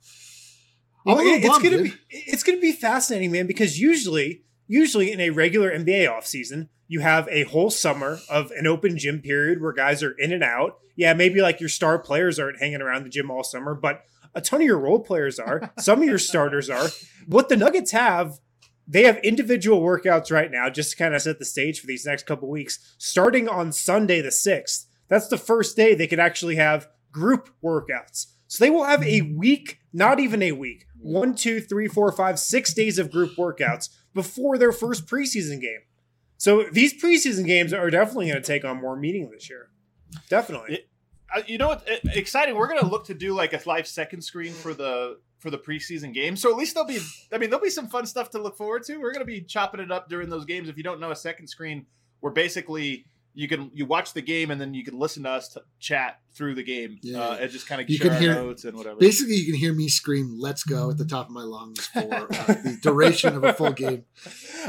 Well, 1.04 1.18
it's 1.20 1.46
bummed, 1.46 1.62
gonna 1.62 1.76
dude. 1.78 1.92
be 1.92 1.94
it's 2.10 2.42
gonna 2.42 2.58
be 2.58 2.72
fascinating, 2.72 3.30
man. 3.30 3.46
Because 3.46 3.78
usually, 3.78 4.42
usually 4.66 5.12
in 5.12 5.20
a 5.20 5.30
regular 5.30 5.70
NBA 5.70 6.08
offseason, 6.08 6.68
you 6.88 7.00
have 7.00 7.28
a 7.28 7.44
whole 7.44 7.70
summer 7.70 8.18
of 8.28 8.50
an 8.52 8.66
open 8.66 8.98
gym 8.98 9.20
period 9.20 9.60
where 9.60 9.72
guys 9.72 10.02
are 10.02 10.12
in 10.18 10.32
and 10.32 10.42
out. 10.42 10.78
Yeah, 10.96 11.14
maybe 11.14 11.40
like 11.42 11.60
your 11.60 11.68
star 11.68 11.98
players 11.98 12.38
aren't 12.38 12.58
hanging 12.58 12.80
around 12.80 13.04
the 13.04 13.10
gym 13.10 13.30
all 13.30 13.44
summer, 13.44 13.74
but 13.74 14.02
a 14.34 14.40
ton 14.40 14.60
of 14.60 14.66
your 14.66 14.78
role 14.78 15.00
players 15.00 15.38
are. 15.38 15.72
Some 15.78 16.02
of 16.02 16.08
your 16.08 16.18
starters 16.18 16.70
are. 16.70 16.88
What 17.26 17.48
the 17.48 17.56
Nuggets 17.56 17.90
have, 17.92 18.38
they 18.86 19.04
have 19.04 19.18
individual 19.18 19.80
workouts 19.80 20.30
right 20.30 20.50
now, 20.50 20.70
just 20.70 20.92
to 20.92 20.96
kind 20.96 21.14
of 21.14 21.22
set 21.22 21.38
the 21.38 21.44
stage 21.44 21.80
for 21.80 21.86
these 21.86 22.06
next 22.06 22.26
couple 22.26 22.48
weeks. 22.48 22.94
Starting 22.98 23.48
on 23.48 23.72
Sunday 23.72 24.20
the 24.20 24.30
sixth, 24.30 24.86
that's 25.08 25.28
the 25.28 25.38
first 25.38 25.76
day 25.76 25.94
they 25.94 26.06
could 26.06 26.20
actually 26.20 26.56
have 26.56 26.88
group 27.10 27.50
workouts. 27.62 28.26
So 28.46 28.64
they 28.64 28.70
will 28.70 28.84
have 28.84 29.02
a 29.02 29.22
week, 29.22 29.80
not 29.92 30.20
even 30.20 30.42
a 30.42 30.52
week, 30.52 30.86
one, 31.00 31.34
two, 31.34 31.60
three, 31.60 31.88
four, 31.88 32.12
five, 32.12 32.38
six 32.38 32.72
days 32.72 32.98
of 32.98 33.10
group 33.10 33.36
workouts 33.36 33.88
before 34.14 34.56
their 34.56 34.72
first 34.72 35.06
preseason 35.06 35.60
game. 35.60 35.80
So 36.38 36.64
these 36.70 37.00
preseason 37.02 37.46
games 37.46 37.72
are 37.72 37.90
definitely 37.90 38.28
going 38.28 38.42
to 38.42 38.46
take 38.46 38.64
on 38.64 38.80
more 38.80 38.96
meaning 38.96 39.30
this 39.30 39.48
year. 39.50 39.70
Definitely. 40.28 40.84
Uh, 41.34 41.42
you 41.46 41.58
know 41.58 41.68
what? 41.68 41.88
Uh, 41.90 41.96
Exciting. 42.14 42.54
We're 42.54 42.68
gonna 42.68 42.86
look 42.86 43.06
to 43.06 43.14
do 43.14 43.34
like 43.34 43.52
a 43.52 43.60
live 43.66 43.86
second 43.86 44.22
screen 44.22 44.52
for 44.52 44.74
the 44.74 45.18
for 45.38 45.50
the 45.50 45.58
preseason 45.58 46.14
game. 46.14 46.36
So 46.36 46.50
at 46.50 46.56
least 46.56 46.74
there'll 46.74 46.88
be. 46.88 46.98
I 47.32 47.38
mean, 47.38 47.50
there'll 47.50 47.62
be 47.64 47.70
some 47.70 47.88
fun 47.88 48.06
stuff 48.06 48.30
to 48.30 48.38
look 48.38 48.56
forward 48.56 48.84
to. 48.84 48.98
We're 48.98 49.12
gonna 49.12 49.24
be 49.24 49.40
chopping 49.42 49.80
it 49.80 49.90
up 49.90 50.08
during 50.08 50.28
those 50.30 50.44
games. 50.44 50.68
If 50.68 50.76
you 50.76 50.82
don't 50.82 51.00
know 51.00 51.10
a 51.10 51.16
second 51.16 51.48
screen, 51.48 51.86
we're 52.20 52.30
basically 52.30 53.06
you 53.34 53.48
can 53.48 53.70
you 53.74 53.84
watch 53.84 54.14
the 54.14 54.22
game 54.22 54.50
and 54.50 54.58
then 54.58 54.72
you 54.72 54.82
can 54.82 54.98
listen 54.98 55.24
to 55.24 55.28
us 55.30 55.48
to 55.50 55.62
chat 55.78 56.20
through 56.32 56.54
the 56.54 56.62
game 56.62 56.98
Yeah. 57.02 57.20
uh, 57.20 57.36
and 57.42 57.50
just 57.50 57.66
kind 57.66 57.82
of 57.82 57.90
You 57.90 57.98
share 57.98 58.06
can 58.06 58.14
our 58.14 58.20
hear- 58.20 58.34
notes 58.34 58.64
and 58.64 58.74
whatever. 58.74 58.96
Basically, 58.98 59.34
you 59.34 59.44
can 59.44 59.54
hear 59.60 59.74
me 59.74 59.88
scream 59.88 60.38
"Let's 60.40 60.62
go" 60.64 60.90
at 60.90 60.96
the 60.96 61.04
top 61.04 61.26
of 61.26 61.32
my 61.32 61.42
lungs 61.42 61.86
for 61.88 61.98
uh, 62.00 62.28
the 62.28 62.78
duration 62.80 63.34
of 63.34 63.44
a 63.44 63.52
full 63.52 63.72
game. 63.84 64.04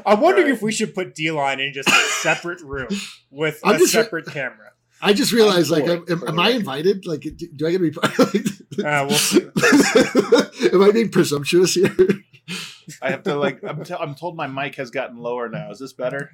I'm 0.06 0.20
wondering 0.20 0.48
Right. 0.48 0.56
if 0.56 0.62
we 0.62 0.74
should 0.74 0.94
put 0.94 1.16
D 1.16 1.32
line 1.32 1.60
in 1.62 1.72
just 1.72 1.88
a 1.88 1.94
separate 2.22 2.60
room 2.62 2.90
with 3.32 3.60
I'm 3.64 3.76
a 3.76 3.80
just- 3.80 3.94
separate 3.94 4.26
camera. 4.26 4.72
I 5.02 5.14
just 5.14 5.32
realized, 5.32 5.70
like, 5.70 5.86
for 5.86 5.92
am, 5.92 6.04
it, 6.08 6.12
am, 6.12 6.24
am 6.28 6.40
I 6.40 6.50
invited? 6.50 7.06
Like, 7.06 7.22
do, 7.22 7.32
do 7.56 7.68
I 7.68 7.72
get 7.72 7.78
to 7.80 7.84
be 7.84 7.92
part? 7.92 8.14
Uh, 8.78 9.06
we'll 9.10 9.18
see. 9.18 9.42
am 10.72 10.84
I 10.84 10.92
being 10.92 11.10
presumptuous 11.10 11.74
here? 11.74 11.96
I 13.02 13.10
have 13.10 13.24
to 13.24 13.34
like. 13.36 13.64
I'm, 13.64 13.84
t- 13.84 13.96
I'm 14.00 14.14
told 14.14 14.36
my 14.36 14.46
mic 14.46 14.76
has 14.76 14.92
gotten 14.92 15.18
lower 15.18 15.50
now. 15.50 15.72
Is 15.72 15.80
this 15.80 15.94
better? 15.94 16.30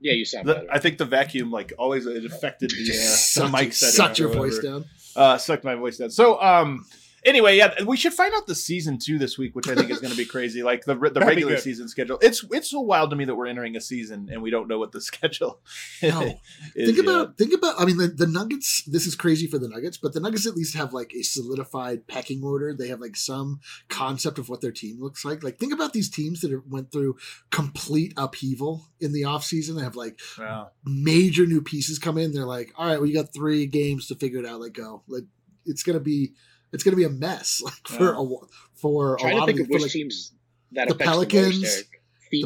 Yeah, 0.00 0.14
you 0.14 0.24
sound 0.24 0.48
The- 0.48 0.54
better. 0.54 0.66
I 0.72 0.80
think 0.80 0.98
the 0.98 1.04
vacuum 1.04 1.52
like 1.52 1.72
always 1.78 2.06
it 2.06 2.24
affected 2.24 2.70
the, 2.70 2.82
uh, 2.82 2.86
Just 2.86 3.34
the 3.36 3.48
mic 3.48 3.72
setting. 3.74 3.94
suck 3.94 4.10
or 4.18 4.22
your 4.22 4.28
voice 4.32 4.58
down. 4.58 4.86
uh, 5.14 5.38
sucked 5.38 5.62
my 5.62 5.76
voice 5.76 5.98
down. 5.98 6.10
So, 6.10 6.40
um, 6.42 6.84
Anyway, 7.24 7.56
yeah, 7.56 7.82
we 7.84 7.96
should 7.96 8.12
find 8.12 8.32
out 8.34 8.46
the 8.46 8.54
season 8.54 8.98
two 8.98 9.18
this 9.18 9.38
week, 9.38 9.54
which 9.56 9.68
I 9.68 9.74
think 9.74 9.90
is 9.90 10.00
going 10.00 10.10
to 10.10 10.16
be 10.16 10.24
crazy. 10.36 10.62
Like 10.62 10.84
the 10.84 10.94
the 10.94 11.20
regular 11.20 11.56
season 11.58 11.88
schedule. 11.88 12.18
It's 12.20 12.44
it's 12.50 12.70
so 12.70 12.80
wild 12.80 13.10
to 13.10 13.16
me 13.16 13.24
that 13.24 13.34
we're 13.34 13.46
entering 13.46 13.76
a 13.76 13.80
season 13.80 14.28
and 14.30 14.42
we 14.42 14.50
don't 14.50 14.68
know 14.68 14.78
what 14.78 14.92
the 14.92 15.00
schedule. 15.10 15.60
No. 16.02 16.38
is 16.74 16.94
think 16.94 16.98
about 17.06 17.36
think 17.38 17.52
about 17.54 17.80
i 17.80 17.84
mean 17.84 17.96
the, 17.96 18.08
the 18.08 18.26
nuggets 18.26 18.82
this 18.86 19.06
is 19.06 19.14
crazy 19.14 19.46
for 19.46 19.58
the 19.58 19.68
nuggets 19.68 19.96
but 19.96 20.12
the 20.12 20.20
nuggets 20.20 20.46
at 20.46 20.54
least 20.56 20.74
have 20.74 20.92
like 20.92 21.12
a 21.14 21.22
solidified 21.22 22.06
pecking 22.06 22.42
order 22.42 22.74
they 22.74 22.88
have 22.88 23.00
like 23.00 23.16
some 23.16 23.60
concept 23.88 24.38
of 24.38 24.48
what 24.48 24.60
their 24.60 24.72
team 24.72 25.00
looks 25.00 25.24
like 25.24 25.42
like 25.42 25.58
think 25.58 25.72
about 25.72 25.92
these 25.92 26.08
teams 26.10 26.40
that 26.40 26.62
went 26.68 26.90
through 26.92 27.16
complete 27.50 28.12
upheaval 28.16 28.86
in 29.00 29.12
the 29.12 29.22
offseason 29.22 29.76
they 29.76 29.82
have 29.82 29.96
like 29.96 30.18
Yeah. 30.38 30.66
major 30.84 31.46
new 31.46 31.62
pieces 31.62 31.98
come 31.98 32.18
in 32.18 32.32
they're 32.32 32.44
like 32.44 32.72
all 32.76 32.86
right 32.86 33.00
well 33.00 33.10
got 33.12 33.32
three 33.32 33.66
games 33.66 34.06
to 34.08 34.14
figure 34.14 34.40
it 34.40 34.46
out 34.46 34.60
like 34.60 34.72
go 34.74 35.02
like 35.08 35.24
it's 35.66 35.82
gonna 35.82 36.00
be 36.00 36.32
it's 36.74 36.82
gonna 36.84 36.96
be 36.96 37.04
a 37.04 37.08
mess 37.10 37.62
like 37.64 37.88
for 37.88 38.12
Yeah. 38.14 38.20
a 38.20 38.46
for 38.74 39.14
a 39.14 39.18
trying 39.18 39.40
to 39.40 39.46
think 39.46 39.60
of, 39.60 39.64
of 39.64 39.68
for, 39.68 39.72
which 39.74 39.82
like, 39.84 39.92
teams 39.92 40.32
that 40.72 40.88
the 40.88 40.94
affects 40.94 41.10
the 41.10 41.16
most 41.16 41.30
Pelicans- 41.30 41.84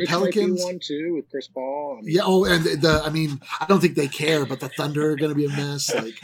Pelicans- 0.07 0.51
might 0.51 0.57
be 0.59 0.65
one 0.65 0.81
too 0.83 1.15
with 1.15 1.31
Chris 1.31 1.49
Paul. 1.49 1.97
I 1.99 2.03
mean, 2.03 2.15
yeah 2.15 2.23
oh 2.25 2.45
and 2.45 2.63
the, 2.63 2.77
the 2.77 3.03
i 3.05 3.09
mean 3.09 3.41
i 3.59 3.65
don't 3.65 3.81
think 3.81 3.95
they 3.95 4.07
care 4.09 4.45
but 4.45 4.61
the 4.61 4.69
thunder 4.69 5.11
are 5.13 5.17
gonna 5.17 5.35
be 5.35 5.47
a 5.47 5.49
mess 5.49 5.93
like 6.05 6.21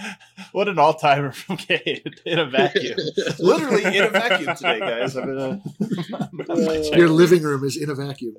What 0.52 0.68
an 0.68 0.78
all 0.78 0.92
timer 0.94 1.32
from 1.32 1.56
Cade 1.56 2.20
in 2.26 2.38
a 2.38 2.44
vacuum. 2.46 2.96
Literally 3.38 3.84
in 3.96 4.04
a 4.04 4.10
vacuum 4.10 4.54
today, 4.54 4.78
guys. 4.80 5.16
Uh, 5.16 5.22
I'm 5.22 5.30
in 5.30 5.38
a, 5.38 5.62
I'm 6.20 6.40
in 6.58 6.66
my 6.66 6.96
your 6.96 7.08
living 7.08 7.42
room 7.42 7.64
is 7.64 7.76
in 7.76 7.88
a 7.90 7.94
vacuum 7.94 8.34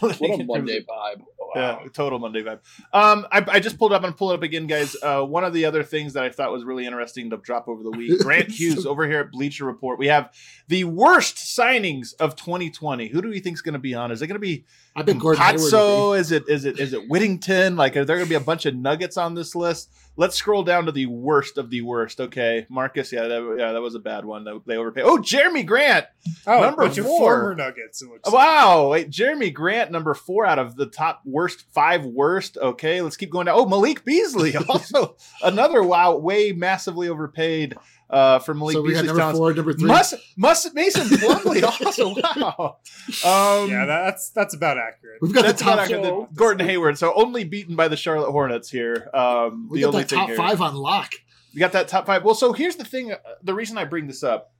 what 0.00 0.20
a 0.20 0.44
Monday 0.44 0.80
vibe! 0.88 1.22
Wow. 1.58 1.80
Yeah, 1.82 1.88
total 1.92 2.18
Monday 2.18 2.42
vibe. 2.42 2.60
Um, 2.92 3.26
I, 3.32 3.44
I 3.48 3.60
just 3.60 3.78
pulled 3.78 3.92
up 3.92 4.04
and 4.04 4.16
pull 4.16 4.30
it 4.30 4.34
up 4.34 4.42
again, 4.42 4.66
guys. 4.66 4.96
Uh, 5.02 5.22
one 5.22 5.44
of 5.44 5.52
the 5.52 5.64
other 5.64 5.82
things 5.82 6.12
that 6.12 6.24
I 6.24 6.30
thought 6.30 6.52
was 6.52 6.64
really 6.64 6.86
interesting 6.86 7.30
to 7.30 7.36
drop 7.36 7.68
over 7.68 7.82
the 7.82 7.90
week. 7.90 8.18
Grant 8.22 8.50
Hughes 8.50 8.86
over 8.86 9.06
here 9.06 9.20
at 9.20 9.32
Bleacher 9.32 9.64
Report. 9.64 9.98
We 9.98 10.06
have 10.08 10.32
the 10.68 10.84
worst 10.84 11.36
signings 11.36 12.14
of 12.20 12.36
2020. 12.36 13.08
Who 13.08 13.22
do 13.22 13.28
we 13.28 13.40
think 13.40 13.54
is 13.54 13.62
going 13.62 13.74
to 13.74 13.78
be 13.78 13.94
on? 13.94 14.10
Is 14.12 14.22
it 14.22 14.26
going 14.26 14.36
to 14.36 14.40
be 14.40 14.64
I 14.98 15.02
bet 15.02 15.18
Gordon 15.18 15.40
Hayward 15.42 15.60
would 15.60 15.72
Patso? 15.72 16.18
Is 16.18 16.32
it 16.32 16.48
is 16.48 16.64
it 16.64 16.80
is 16.80 16.92
it 16.92 17.08
Whittington? 17.08 17.76
Like, 17.76 17.96
are 17.96 18.04
there 18.04 18.16
going 18.16 18.26
to 18.26 18.30
be 18.30 18.34
a 18.34 18.40
bunch 18.40 18.66
of 18.66 18.74
nuggets 18.74 19.16
on 19.16 19.34
this 19.34 19.54
list? 19.54 19.90
Let's 20.16 20.34
scroll 20.34 20.64
down 20.64 20.86
to 20.86 20.92
the 20.92 21.06
worst 21.06 21.58
of 21.58 21.70
the 21.70 21.82
worst. 21.82 22.20
Okay, 22.20 22.66
Marcus. 22.68 23.12
Yeah, 23.12 23.28
that, 23.28 23.56
yeah, 23.56 23.72
that 23.72 23.80
was 23.80 23.94
a 23.94 24.00
bad 24.00 24.24
one. 24.24 24.44
They 24.66 24.76
overpaid. 24.76 25.04
Oh, 25.04 25.18
Jerami 25.18 25.64
Grant. 25.64 26.06
Oh, 26.44 26.60
Number 26.60 26.82
bunch 26.82 26.98
of 26.98 27.06
four. 27.06 27.18
former 27.18 27.54
Nuggets. 27.54 28.02
It 28.02 28.08
looks 28.08 28.26
like. 28.26 28.34
Wow, 28.34 28.88
wait, 28.88 29.10
Jerami 29.10 29.54
Grant, 29.54 29.92
number 29.92 30.14
four 30.14 30.44
out 30.44 30.58
of 30.58 30.74
the 30.74 30.86
top 30.86 31.22
worst 31.24 31.64
five 31.72 32.04
worst. 32.04 32.58
Okay, 32.58 33.00
let's 33.00 33.16
keep 33.16 33.30
going 33.30 33.46
down. 33.46 33.56
Oh, 33.56 33.66
Malik 33.66 34.04
Beasley, 34.04 34.56
also 34.68 35.16
another 35.44 35.84
wow, 35.84 36.16
way 36.16 36.50
massively 36.50 37.08
overpaid 37.08 37.76
uh, 38.10 38.38
for. 38.38 38.54
Malik 38.54 38.74
So 38.74 38.82
we 38.82 38.88
got 38.92 39.02
Beasley's 39.02 39.06
number 39.08 39.20
talents. 39.20 39.38
four, 39.38 39.54
number 39.54 39.72
three. 39.72 39.86
Must 39.88 40.14
Must 40.36 40.74
Mason 40.74 41.02
Plumlee 41.08 41.62
also 41.86 42.14
wow. 42.14 42.78
Um, 43.24 43.70
Yeah, 43.70 43.84
that's 43.86 44.30
that's 44.30 44.54
about 44.54 44.78
accurate. 44.78 45.20
We've 45.22 45.32
got 45.34 45.44
that's 45.44 45.58
the 45.60 45.64
top. 45.64 45.74
about 45.74 45.84
accurate. 45.84 46.04
So- 46.04 46.28
Gordon 46.34 46.66
Hayward, 46.66 46.98
so 46.98 47.12
only 47.14 47.44
beaten 47.44 47.76
by 47.76 47.88
the 47.88 47.96
Charlotte 47.96 48.30
Hornets 48.32 48.70
here. 48.70 49.10
Um, 49.14 49.68
We 49.70 49.78
the 49.80 49.82
got 49.86 49.88
only 49.88 50.02
that 50.02 50.08
thing 50.10 50.18
top 50.18 50.28
here. 50.28 50.36
five 50.36 50.60
on 50.60 50.74
lock. 50.74 51.12
You 51.52 51.60
got 51.60 51.72
that 51.72 51.88
top 51.88 52.06
five. 52.06 52.24
Well, 52.24 52.34
so 52.34 52.52
here's 52.52 52.76
the 52.76 52.84
thing. 52.84 53.12
uh, 53.12 53.16
The 53.42 53.54
reason 53.54 53.78
I 53.78 53.84
bring 53.84 54.06
this 54.06 54.22
up, 54.22 54.52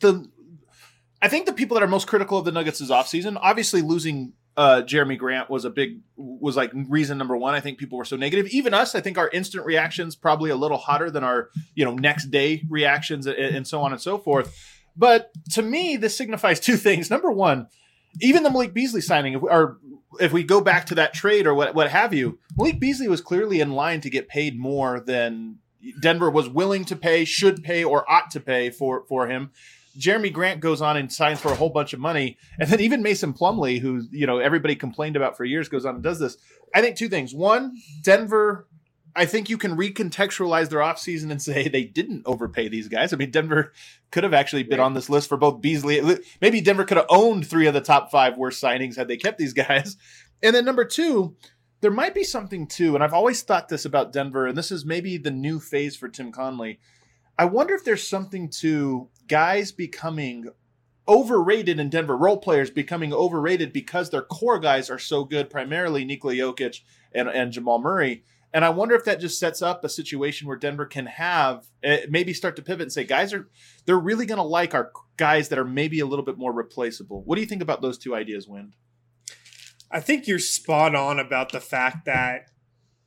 the 0.00 0.28
I 1.20 1.28
think 1.28 1.46
the 1.46 1.52
people 1.52 1.74
that 1.76 1.82
are 1.84 1.88
most 1.88 2.06
critical 2.06 2.38
of 2.38 2.44
the 2.44 2.52
Nuggets 2.52 2.80
is 2.80 2.90
offseason. 2.90 3.36
Obviously, 3.40 3.82
losing 3.82 4.32
uh, 4.56 4.82
Jerami 4.84 5.18
Grant 5.18 5.48
was 5.48 5.64
a 5.64 5.70
big 5.70 6.00
was 6.16 6.56
like 6.56 6.70
reason 6.74 7.18
number 7.18 7.36
one. 7.36 7.54
I 7.54 7.60
think 7.60 7.78
people 7.78 7.98
were 7.98 8.04
so 8.04 8.16
negative. 8.16 8.48
Even 8.48 8.74
us, 8.74 8.94
I 8.94 9.00
think 9.00 9.16
our 9.18 9.28
instant 9.30 9.64
reactions 9.64 10.14
probably 10.14 10.50
a 10.50 10.56
little 10.56 10.76
hotter 10.76 11.10
than 11.10 11.24
our 11.24 11.48
you 11.74 11.84
know 11.84 11.94
next 11.94 12.30
day 12.30 12.62
reactions 12.68 13.26
and, 13.26 13.36
and 13.36 13.66
so 13.66 13.80
on 13.80 13.92
and 13.92 14.00
so 14.00 14.18
forth. 14.18 14.54
But 14.96 15.30
to 15.52 15.62
me, 15.62 15.96
this 15.96 16.16
signifies 16.16 16.60
two 16.60 16.76
things. 16.76 17.08
Number 17.08 17.30
one, 17.30 17.68
even 18.20 18.42
the 18.42 18.50
Malik 18.50 18.74
Beasley 18.74 19.00
signing, 19.00 19.34
if 19.34 19.42
we, 19.42 19.48
or 19.48 19.78
if 20.20 20.32
we 20.32 20.42
go 20.44 20.60
back 20.60 20.86
to 20.86 20.94
that 20.96 21.14
trade 21.14 21.46
or 21.46 21.54
what 21.54 21.74
what 21.74 21.90
have 21.90 22.12
you, 22.12 22.38
Malik 22.56 22.78
Beasley 22.78 23.08
was 23.08 23.20
clearly 23.20 23.60
in 23.60 23.72
line 23.72 24.00
to 24.02 24.10
get 24.10 24.28
paid 24.28 24.58
more 24.58 25.00
than 25.00 25.58
Denver 26.00 26.30
was 26.30 26.48
willing 26.48 26.84
to 26.86 26.96
pay, 26.96 27.24
should 27.24 27.62
pay, 27.62 27.82
or 27.82 28.10
ought 28.10 28.30
to 28.32 28.40
pay 28.40 28.70
for 28.70 29.04
for 29.08 29.28
him. 29.28 29.50
Jerami 29.98 30.32
Grant 30.32 30.60
goes 30.60 30.80
on 30.80 30.96
and 30.96 31.12
signs 31.12 31.40
for 31.40 31.52
a 31.52 31.54
whole 31.54 31.70
bunch 31.70 31.92
of 31.92 32.00
money, 32.00 32.38
and 32.58 32.68
then 32.68 32.80
even 32.80 33.02
Mason 33.02 33.32
Plumlee, 33.32 33.80
who 33.80 34.02
you 34.10 34.26
know 34.26 34.38
everybody 34.38 34.76
complained 34.76 35.16
about 35.16 35.36
for 35.36 35.44
years, 35.44 35.68
goes 35.68 35.84
on 35.84 35.96
and 35.96 36.04
does 36.04 36.18
this. 36.18 36.36
I 36.74 36.80
think 36.80 36.96
two 36.96 37.08
things. 37.08 37.34
One, 37.34 37.76
Denver. 38.02 38.66
I 39.14 39.26
think 39.26 39.50
you 39.50 39.58
can 39.58 39.76
recontextualize 39.76 40.70
their 40.70 40.80
offseason 40.80 41.30
and 41.30 41.42
say 41.42 41.68
they 41.68 41.84
didn't 41.84 42.22
overpay 42.24 42.68
these 42.68 42.88
guys. 42.88 43.12
I 43.12 43.16
mean, 43.16 43.30
Denver 43.30 43.74
could 44.10 44.24
have 44.24 44.32
actually 44.32 44.62
been 44.62 44.80
on 44.80 44.94
this 44.94 45.10
list 45.10 45.28
for 45.28 45.36
both 45.36 45.60
Beasley. 45.60 46.00
Maybe 46.40 46.62
Denver 46.62 46.84
could 46.84 46.96
have 46.96 47.06
owned 47.10 47.46
three 47.46 47.66
of 47.66 47.74
the 47.74 47.82
top 47.82 48.10
five 48.10 48.38
worst 48.38 48.62
signings 48.62 48.96
had 48.96 49.08
they 49.08 49.18
kept 49.18 49.38
these 49.38 49.52
guys. 49.52 49.96
And 50.44 50.56
then 50.56 50.64
number 50.64 50.84
two, 50.84 51.36
there 51.82 51.90
might 51.90 52.14
be 52.14 52.24
something 52.24 52.66
too, 52.66 52.94
and 52.94 53.04
I've 53.04 53.12
always 53.12 53.42
thought 53.42 53.68
this 53.68 53.84
about 53.84 54.12
Denver, 54.12 54.46
and 54.46 54.56
this 54.56 54.72
is 54.72 54.84
maybe 54.84 55.18
the 55.18 55.30
new 55.30 55.60
phase 55.60 55.96
for 55.96 56.08
Tim 56.08 56.32
Connolly. 56.32 56.78
I 57.38 57.44
wonder 57.46 57.74
if 57.74 57.84
there's 57.84 58.06
something 58.06 58.48
to 58.60 59.08
guys 59.32 59.72
becoming 59.72 60.50
overrated 61.08 61.80
in 61.80 61.88
Denver, 61.88 62.18
role 62.18 62.36
players 62.36 62.68
becoming 62.70 63.14
overrated 63.14 63.72
because 63.72 64.10
their 64.10 64.20
core 64.20 64.58
guys 64.58 64.90
are 64.90 64.98
so 64.98 65.24
good, 65.24 65.48
primarily 65.48 66.04
Nikola 66.04 66.34
Jokic 66.34 66.80
and, 67.14 67.30
and 67.30 67.50
Jamal 67.50 67.78
Murray. 67.78 68.24
And 68.52 68.62
I 68.62 68.68
wonder 68.68 68.94
if 68.94 69.06
that 69.06 69.20
just 69.20 69.38
sets 69.38 69.62
up 69.62 69.82
a 69.82 69.88
situation 69.88 70.46
where 70.46 70.58
Denver 70.58 70.84
can 70.84 71.06
have 71.06 71.64
uh, 71.82 71.96
maybe 72.10 72.34
start 72.34 72.56
to 72.56 72.62
pivot 72.62 72.82
and 72.82 72.92
say, 72.92 73.04
guys 73.04 73.32
are 73.32 73.48
they're 73.86 73.98
really 73.98 74.26
going 74.26 74.36
to 74.36 74.42
like 74.44 74.74
our 74.74 74.92
guys 75.16 75.48
that 75.48 75.58
are 75.58 75.64
maybe 75.64 75.98
a 76.00 76.06
little 76.06 76.26
bit 76.26 76.36
more 76.36 76.52
replaceable. 76.52 77.22
What 77.24 77.36
do 77.36 77.40
you 77.40 77.48
think 77.48 77.62
about 77.62 77.80
those 77.80 77.96
two 77.96 78.14
ideas, 78.14 78.46
Wind? 78.46 78.74
I 79.90 80.00
think 80.00 80.26
you're 80.26 80.38
spot 80.38 80.94
on 80.94 81.18
about 81.18 81.52
the 81.52 81.60
fact 81.60 82.04
that 82.04 82.50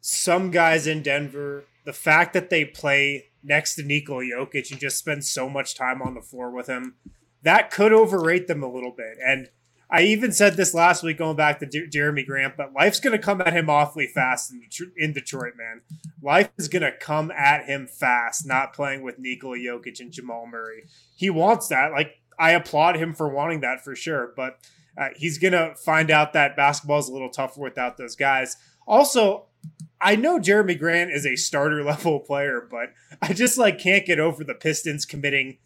some 0.01 0.49
guys 0.49 0.87
in 0.87 1.03
Denver, 1.03 1.65
the 1.85 1.93
fact 1.93 2.33
that 2.33 2.49
they 2.49 2.65
play 2.65 3.29
next 3.45 3.75
to 3.75 3.83
Nikola 3.83 4.23
Jokic 4.23 4.71
and 4.71 4.79
just 4.79 4.97
spend 4.97 5.23
so 5.23 5.47
much 5.47 5.75
time 5.75 6.01
on 6.01 6.15
the 6.15 6.21
floor 6.21 6.49
with 6.51 6.67
him, 6.67 6.95
that 7.43 7.71
could 7.71 7.93
overrate 7.93 8.47
them 8.47 8.63
a 8.63 8.71
little 8.71 8.91
bit. 8.91 9.17
And 9.25 9.49
I 9.89 10.01
even 10.01 10.31
said 10.31 10.55
this 10.55 10.73
last 10.73 11.03
week, 11.03 11.19
going 11.19 11.35
back 11.35 11.59
to 11.59 11.67
Jer- 11.67 11.87
Jerami 11.87 12.25
Grant, 12.25 12.57
but 12.57 12.73
life's 12.73 12.99
going 12.99 13.15
to 13.15 13.23
come 13.23 13.39
at 13.39 13.53
him 13.53 13.69
awfully 13.69 14.07
fast 14.07 14.51
in, 14.51 14.61
Det- 14.61 14.93
in 14.97 15.13
Detroit, 15.13 15.53
man. 15.55 15.81
Life 16.23 16.49
is 16.57 16.67
going 16.67 16.81
to 16.81 16.91
come 16.91 17.31
at 17.31 17.65
him 17.65 17.87
fast, 17.87 18.47
not 18.47 18.73
playing 18.73 19.03
with 19.03 19.19
Nikola 19.19 19.57
Jokic 19.57 19.99
and 19.99 20.11
Jamal 20.11 20.47
Murray. 20.47 20.85
He 21.15 21.29
wants 21.29 21.67
that. 21.67 21.91
Like, 21.91 22.15
I 22.39 22.51
applaud 22.51 22.95
him 22.95 23.13
for 23.13 23.29
wanting 23.29 23.61
that 23.61 23.83
for 23.83 23.95
sure, 23.95 24.33
but 24.35 24.57
uh, 24.97 25.09
he's 25.15 25.37
going 25.37 25.53
to 25.53 25.75
find 25.75 26.09
out 26.09 26.33
that 26.33 26.55
basketball 26.55 26.99
is 26.99 27.07
a 27.07 27.13
little 27.13 27.29
tougher 27.29 27.61
without 27.61 27.97
those 27.97 28.15
guys. 28.15 28.57
Also, 28.87 29.45
I 30.05 30.15
know 30.15 30.37
Jerami 30.37 30.77
Grant 30.77 31.11
is 31.11 31.25
a 31.25 31.35
starter 31.35 31.83
level 31.83 32.19
player, 32.19 32.65
but 32.69 32.93
I 33.21 33.33
just 33.33 33.57
like 33.57 33.79
can't 33.79 34.05
get 34.05 34.19
over 34.19 34.43
the 34.43 34.53
Pistons 34.53 35.05
committing 35.05 35.57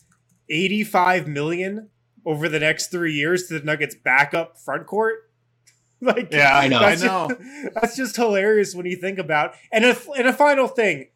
85 0.50 1.28
million 1.28 1.90
over 2.26 2.48
the 2.48 2.60
next 2.60 2.88
three 2.88 3.14
years 3.14 3.48
to 3.48 3.60
the 3.60 3.66
Nuggets 3.66 3.96
backup 3.96 4.58
front 4.58 4.88
court. 4.88 5.30
like, 6.02 6.32
Yeah, 6.32 6.58
I 6.58 6.70
know. 6.70 6.80
That's 6.80 7.04
I 7.04 7.08
know. 7.08 7.28
Just, 7.28 7.74
that's 7.76 7.96
just 7.98 8.16
hilarious 8.16 8.74
when 8.74 8.86
you 8.86 8.96
think 8.96 9.20
about. 9.20 9.56
And 9.74 9.84
a, 9.84 9.98
and 10.18 10.28
a 10.28 10.34
final 10.34 10.70
thing, 10.70 11.10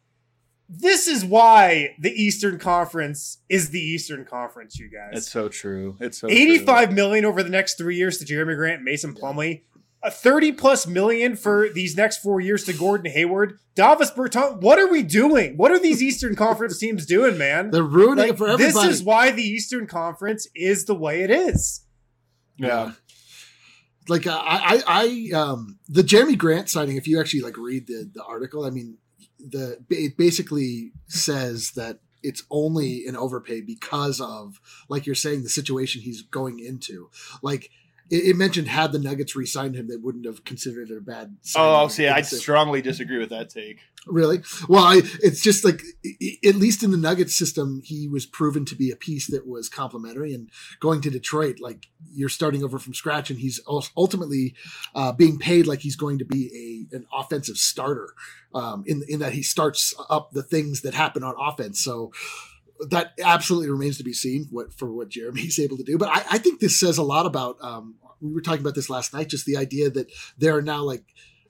this 0.68 1.08
is 1.08 1.24
why 1.24 1.94
the 1.98 2.10
Eastern 2.10 2.58
Conference 2.58 3.38
is 3.48 3.70
the 3.70 3.80
Eastern 3.80 4.26
Conference, 4.26 4.78
you 4.78 4.90
guys. 4.90 5.12
It's 5.14 5.30
so 5.30 5.48
true. 5.48 5.96
It's 6.00 6.18
so 6.18 6.28
Eighty-five 6.28 6.92
million 6.92 7.24
over 7.24 7.42
the 7.42 7.50
next 7.50 7.76
three 7.76 7.96
years 7.96 8.18
to 8.18 8.24
Jerami 8.24 8.56
Grant, 8.56 8.76
and 8.76 8.84
Mason 8.84 9.14
Plumlee. 9.14 9.62
A 10.04 10.10
30 10.10 10.52
plus 10.52 10.86
million 10.86 11.34
for 11.34 11.68
these 11.72 11.96
next 11.96 12.18
four 12.18 12.38
years 12.40 12.64
to 12.64 12.72
Gordon 12.74 13.10
Hayward. 13.10 13.58
Davis 13.74 14.10
Bertans, 14.10 14.60
what 14.60 14.78
are 14.78 14.86
we 14.86 15.02
doing? 15.02 15.56
What 15.56 15.70
are 15.72 15.78
these 15.78 16.02
Eastern 16.02 16.36
Conference 16.36 16.78
teams 16.78 17.06
doing, 17.06 17.38
man? 17.38 17.70
They're 17.70 17.82
ruining 17.82 18.18
Like, 18.24 18.30
it 18.32 18.38
for 18.38 18.48
everybody. 18.48 18.86
this 18.88 19.00
is 19.00 19.02
why 19.02 19.30
the 19.30 19.42
Eastern 19.42 19.86
Conference 19.86 20.46
is 20.54 20.84
the 20.84 20.94
way 20.94 21.22
it 21.22 21.30
is. 21.30 21.86
Yeah. 22.58 22.92
like 24.08 24.26
uh, 24.26 24.38
I, 24.44 24.82
I, 24.86 25.30
I, 25.32 25.36
um, 25.36 25.78
the 25.88 26.02
Jerami 26.02 26.36
Grant 26.36 26.68
signing. 26.68 26.96
If 26.96 27.08
you 27.08 27.18
actually 27.18 27.40
like 27.40 27.56
read 27.56 27.86
the 27.86 28.08
the 28.12 28.22
article, 28.22 28.64
I 28.64 28.70
mean, 28.70 28.98
the 29.38 29.78
it 29.90 30.16
basically 30.18 30.92
says 31.08 31.72
that 31.76 32.00
it's 32.22 32.42
only 32.50 33.06
an 33.06 33.16
overpay 33.16 33.62
because 33.62 34.20
of, 34.20 34.60
like 34.88 35.06
you're 35.06 35.14
saying, 35.14 35.42
the 35.42 35.48
situation 35.48 36.00
he's 36.02 36.22
going 36.22 36.58
into. 36.58 37.08
Like 37.42 37.70
it, 38.10 38.30
it 38.30 38.36
mentioned, 38.36 38.68
had 38.68 38.92
the 38.92 38.98
Nuggets 38.98 39.36
re-signed 39.36 39.74
him, 39.76 39.88
they 39.88 39.96
wouldn't 39.96 40.26
have 40.26 40.44
considered 40.44 40.90
it 40.90 40.98
a 40.98 41.00
bad. 41.00 41.36
Oh, 41.56 41.88
see, 41.88 42.08
I 42.08 42.22
strongly 42.22 42.82
disagree 42.82 43.18
with 43.18 43.30
that 43.30 43.50
take. 43.50 43.80
Really? 44.06 44.42
Well, 44.68 44.84
I, 44.84 45.00
it's 45.22 45.40
just 45.40 45.64
like, 45.64 45.82
at 46.46 46.56
least 46.56 46.82
in 46.82 46.90
the 46.90 46.98
Nuggets 46.98 47.34
system, 47.34 47.80
he 47.84 48.06
was 48.06 48.26
proven 48.26 48.66
to 48.66 48.74
be 48.74 48.90
a 48.90 48.96
piece 48.96 49.28
that 49.28 49.46
was 49.46 49.70
complementary. 49.70 50.34
And 50.34 50.50
going 50.78 51.00
to 51.02 51.10
Detroit, 51.10 51.58
like 51.58 51.88
you're 52.12 52.28
starting 52.28 52.62
over 52.62 52.78
from 52.78 52.92
scratch, 52.92 53.30
and 53.30 53.38
he's 53.38 53.60
ul- 53.66 53.86
ultimately 53.96 54.54
uh, 54.94 55.12
being 55.12 55.38
paid 55.38 55.66
like 55.66 55.80
he's 55.80 55.96
going 55.96 56.18
to 56.18 56.24
be 56.26 56.86
a 56.92 56.96
an 56.96 57.06
offensive 57.14 57.56
starter. 57.56 58.12
Um, 58.54 58.84
in 58.86 59.02
in 59.08 59.20
that 59.20 59.32
he 59.32 59.42
starts 59.42 59.94
up 60.10 60.32
the 60.32 60.42
things 60.42 60.82
that 60.82 60.92
happen 60.92 61.24
on 61.24 61.34
offense. 61.40 61.82
So 61.82 62.12
that 62.90 63.12
absolutely 63.22 63.70
remains 63.70 63.98
to 63.98 64.04
be 64.04 64.12
seen 64.12 64.46
what 64.50 64.72
for 64.72 64.92
what 64.92 65.10
Jerami's 65.10 65.58
able 65.60 65.76
to 65.76 65.84
do. 65.84 65.98
But 65.98 66.08
I, 66.08 66.24
I 66.32 66.38
think 66.38 66.60
this 66.60 66.78
says 66.78 66.98
a 66.98 67.02
lot 67.02 67.26
about. 67.26 67.56
Um, 67.62 67.96
we 68.20 68.32
were 68.32 68.40
talking 68.40 68.60
about 68.60 68.74
this 68.74 68.88
last 68.88 69.12
night. 69.12 69.28
Just 69.28 69.44
the 69.44 69.56
idea 69.56 69.90
that 69.90 70.10
there 70.38 70.56
are 70.56 70.62
now 70.62 70.82
like, 70.82 71.04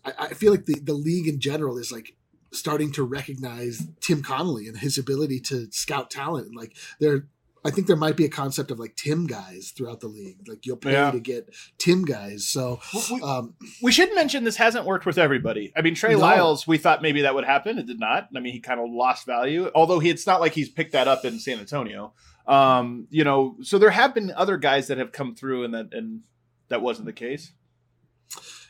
I, 0.05 0.13
I 0.19 0.29
feel 0.29 0.51
like 0.51 0.67
the 0.67 0.81
the 0.81 0.95
league 0.95 1.29
in 1.29 1.41
general 1.41 1.79
is 1.79 1.93
like 1.93 2.17
starting 2.53 2.93
to 2.93 3.03
recognize 3.03 3.87
Tim 4.01 4.23
Connolly 4.23 4.69
and 4.69 4.79
his 4.79 4.97
ability 4.97 5.41
to 5.41 5.69
scout 5.73 6.11
talent. 6.11 6.47
And 6.47 6.57
like 6.57 6.77
there, 7.01 7.27
I 7.65 7.71
think 7.71 7.87
there 7.87 7.97
might 7.97 8.17
be 8.17 8.25
a 8.27 8.29
concept 8.29 8.71
of 8.71 8.79
like 8.79 8.95
Tim 8.95 9.27
guys 9.27 9.73
throughout 9.75 10.01
the 10.01 10.07
league. 10.09 10.47
Like 10.47 10.67
you'll 10.67 10.77
pay 10.77 10.93
Yeah. 10.93 11.11
to 11.11 11.19
get 11.21 11.49
Tim 11.79 12.05
guys. 12.05 12.47
So 12.47 12.81
We- 13.11 13.23
um, 13.23 13.55
We 13.83 13.91
should 13.91 14.15
mention 14.15 14.45
this 14.45 14.57
hasn't 14.57 14.85
worked 14.85 15.07
with 15.07 15.17
everybody. 15.19 15.73
I 15.77 15.81
mean, 15.83 15.95
Trey 15.95 16.13
No. 16.13 16.19
Lyles, 16.21 16.67
we 16.67 16.77
thought 16.79 17.01
maybe 17.03 17.23
that 17.23 17.35
would 17.35 17.45
happen. 17.45 17.79
It 17.79 17.87
did 17.87 17.99
not. 17.99 18.29
I 18.37 18.41
mean, 18.41 18.53
he 18.53 18.61
kind 18.61 18.81
of 18.81 18.91
lost 18.91 19.25
value. 19.27 19.71
Although 19.75 19.99
he, 19.99 20.11
it's 20.11 20.27
not 20.27 20.41
like 20.41 20.53
he's 20.53 20.69
picked 20.69 20.93
that 20.93 21.09
up 21.09 21.25
in 21.25 21.39
San 21.39 21.59
Antonio. 21.59 22.13
Um, 22.47 23.07
you 23.11 23.25
know, 23.25 23.57
so 23.63 23.79
there 23.79 23.91
have 23.91 24.15
been 24.15 24.31
other 24.37 24.59
guys 24.59 24.89
that 24.89 24.99
have 24.99 25.13
come 25.13 25.35
through, 25.35 25.65
and 25.65 25.73
that 25.73 25.89
and 25.93 26.21
that 26.69 26.83
wasn't 26.83 27.07
the 27.07 27.13
case. 27.15 27.53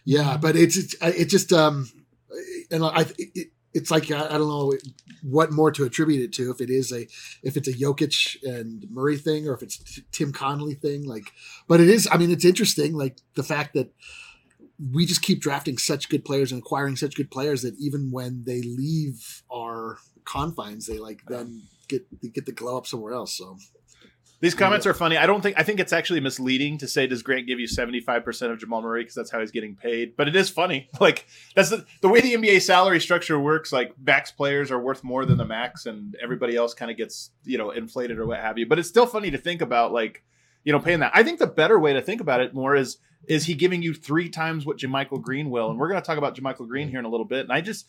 Yeah, 0.05 0.37
but 0.37 0.55
it's 0.55 0.77
it's 0.77 0.95
it 1.01 1.25
just 1.27 1.53
um, 1.53 1.91
and 2.71 2.85
I 2.85 3.07
it, 3.19 3.49
it's 3.75 3.91
like 3.91 4.11
I, 4.11 4.27
I 4.27 4.39
don't 4.39 4.49
know 4.49 4.73
what 5.23 5.53
more 5.53 5.73
to 5.73 5.85
attribute 5.85 6.23
it 6.23 6.33
to 6.35 6.51
if 6.51 6.61
it 6.61 6.71
is 6.71 6.93
a 6.93 7.07
if 7.43 7.57
it's 7.57 7.69
a 7.69 7.73
Jokic 7.73 8.43
and 8.45 8.87
Murray 8.91 9.19
thing 9.19 9.49
or 9.49 9.55
if 9.55 9.63
it's 9.63 9.79
t- 9.79 10.05
Tim 10.13 10.33
Connolly 10.33 10.75
thing 10.75 11.05
like, 11.05 11.33
but 11.69 11.81
it 11.81 11.89
is 11.89 12.09
I 12.11 12.17
mean 12.17 12.31
it's 12.31 12.45
interesting 12.45 12.95
like 12.95 13.19
the 13.35 13.43
fact 13.43 13.75
that 13.75 13.93
we 14.93 15.07
just 15.07 15.23
keep 15.23 15.41
drafting 15.41 15.77
such 15.79 16.09
good 16.09 16.25
players 16.25 16.53
and 16.53 16.61
acquiring 16.61 16.97
such 16.97 17.17
good 17.17 17.31
players 17.31 17.63
that 17.63 17.75
even 17.79 18.11
when 18.11 18.45
they 18.45 18.63
leave 18.63 19.43
our 19.53 19.99
confines 20.25 20.87
they 20.87 20.99
like 20.99 21.21
then 21.29 21.63
get 21.89 22.03
get 22.33 22.47
the 22.47 22.53
glow 22.53 22.79
up 22.79 22.87
somewhere 22.87 23.13
else 23.13 23.37
so 23.37 23.57
These 24.45 24.55
comments 24.55 24.85
are 24.85 24.93
funny. 24.93 25.17
I 25.17 25.25
don't 25.25 25.41
think 25.41 25.59
I 25.59 25.63
think 25.63 25.81
it's 25.81 25.93
actually 25.95 26.21
misleading 26.21 26.77
to 26.77 26.87
say 26.87 27.07
does 27.07 27.23
Grant 27.23 27.47
give 27.47 27.59
you 27.59 27.67
seventy 27.67 28.01
five 28.01 28.25
percent 28.25 28.53
of 28.53 28.59
Jamal 28.59 28.83
Murray 28.83 29.01
because 29.01 29.15
that's 29.15 29.31
how 29.31 29.41
he's 29.41 29.51
getting 29.51 29.75
paid. 29.75 30.19
But 30.19 30.29
it 30.29 30.37
is 30.37 30.51
funny. 30.51 30.91
Like 31.01 31.27
that's 31.55 31.71
the, 31.71 31.85
the 32.03 32.09
way 32.09 32.21
the 32.21 32.35
NBA 32.35 32.61
salary 32.61 33.01
structure 33.01 33.39
works. 33.39 33.73
Like 33.73 33.95
max 33.99 34.31
players 34.31 34.71
are 34.71 34.79
worth 34.79 35.03
more 35.03 35.25
than 35.25 35.39
the 35.39 35.47
max, 35.47 35.87
and 35.87 36.15
everybody 36.23 36.57
else 36.57 36.75
kind 36.75 36.91
of 36.91 36.97
gets 36.99 37.31
you 37.45 37.57
know 37.57 37.71
inflated 37.71 38.19
or 38.19 38.27
what 38.27 38.41
have 38.41 38.59
you. 38.59 38.67
But 38.67 38.79
it's 38.79 38.89
still 38.89 39.07
funny 39.07 39.31
to 39.31 39.39
think 39.39 39.63
about 39.63 39.93
like 39.93 40.23
you 40.63 40.73
know 40.73 40.79
paying 40.79 41.01
that. 41.01 41.13
I 41.15 41.23
think 41.23 41.39
the 41.39 41.47
better 41.47 41.79
way 41.79 41.95
to 41.95 42.03
think 42.03 42.21
about 42.21 42.41
it 42.43 42.53
more 42.53 42.77
is 42.77 42.99
is 43.27 43.47
he 43.47 43.55
giving 43.55 43.83
you 43.83 43.95
three 43.95 44.29
times 44.29 44.67
what 44.67 44.77
JaMychal 44.77 45.23
Green 45.23 45.49
will? 45.49 45.71
And 45.71 45.79
we're 45.79 45.89
going 45.89 46.01
to 46.01 46.07
talk 46.07 46.19
about 46.19 46.37
JaMychal 46.37 46.69
Green 46.69 46.89
here 46.89 46.99
in 46.99 47.07
a 47.07 47.09
little 47.09 47.27
bit. 47.27 47.41
And 47.41 47.53
I 47.53 47.63
just 47.63 47.87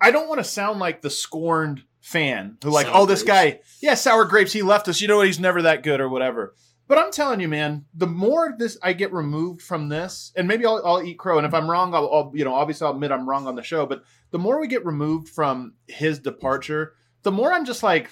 I 0.00 0.10
don't 0.10 0.28
want 0.28 0.38
to 0.38 0.44
sound 0.44 0.80
like 0.80 1.02
the 1.02 1.10
scorned 1.10 1.82
fan 2.00 2.56
who 2.62 2.70
like, 2.70 2.86
Sour 2.86 2.96
oh, 2.96 3.06
this 3.06 3.22
grapes. 3.22 3.56
guy, 3.56 3.60
yeah, 3.82 3.94
sour 3.94 4.24
grapes, 4.24 4.52
he 4.52 4.62
left 4.62 4.88
us. 4.88 5.00
You 5.00 5.08
know 5.08 5.18
what? 5.18 5.26
He's 5.26 5.40
never 5.40 5.62
that 5.62 5.82
good 5.82 6.00
or 6.00 6.08
whatever. 6.08 6.54
But 6.88 6.98
I'm 6.98 7.12
telling 7.12 7.38
you, 7.38 7.46
man, 7.46 7.84
the 7.94 8.08
more 8.08 8.52
this 8.58 8.76
I 8.82 8.94
get 8.94 9.12
removed 9.12 9.62
from 9.62 9.88
this, 9.88 10.32
and 10.34 10.48
maybe 10.48 10.66
I'll, 10.66 10.82
I'll 10.84 11.02
eat 11.02 11.20
crow. 11.20 11.38
And 11.38 11.46
if 11.46 11.54
I'm 11.54 11.70
wrong, 11.70 11.94
I'll, 11.94 12.12
I'll, 12.12 12.32
you 12.34 12.44
know, 12.44 12.52
obviously 12.52 12.84
I'll 12.84 12.94
admit 12.94 13.12
I'm 13.12 13.28
wrong 13.28 13.46
on 13.46 13.54
the 13.54 13.62
show. 13.62 13.86
But 13.86 14.02
the 14.32 14.40
more 14.40 14.60
we 14.60 14.66
get 14.66 14.84
removed 14.84 15.28
from 15.28 15.74
his 15.86 16.18
departure, 16.18 16.94
the 17.22 17.30
more 17.30 17.52
I'm 17.52 17.64
just 17.64 17.84
like, 17.84 18.10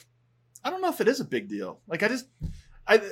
I 0.62 0.70
don't 0.70 0.80
know 0.80 0.90
if 0.90 1.00
it 1.00 1.08
is 1.08 1.18
a 1.18 1.24
big 1.24 1.48
deal. 1.48 1.80
Like 1.88 2.04
I 2.04 2.08
just, 2.08 2.26
I, 2.86 2.96
it, 2.96 3.04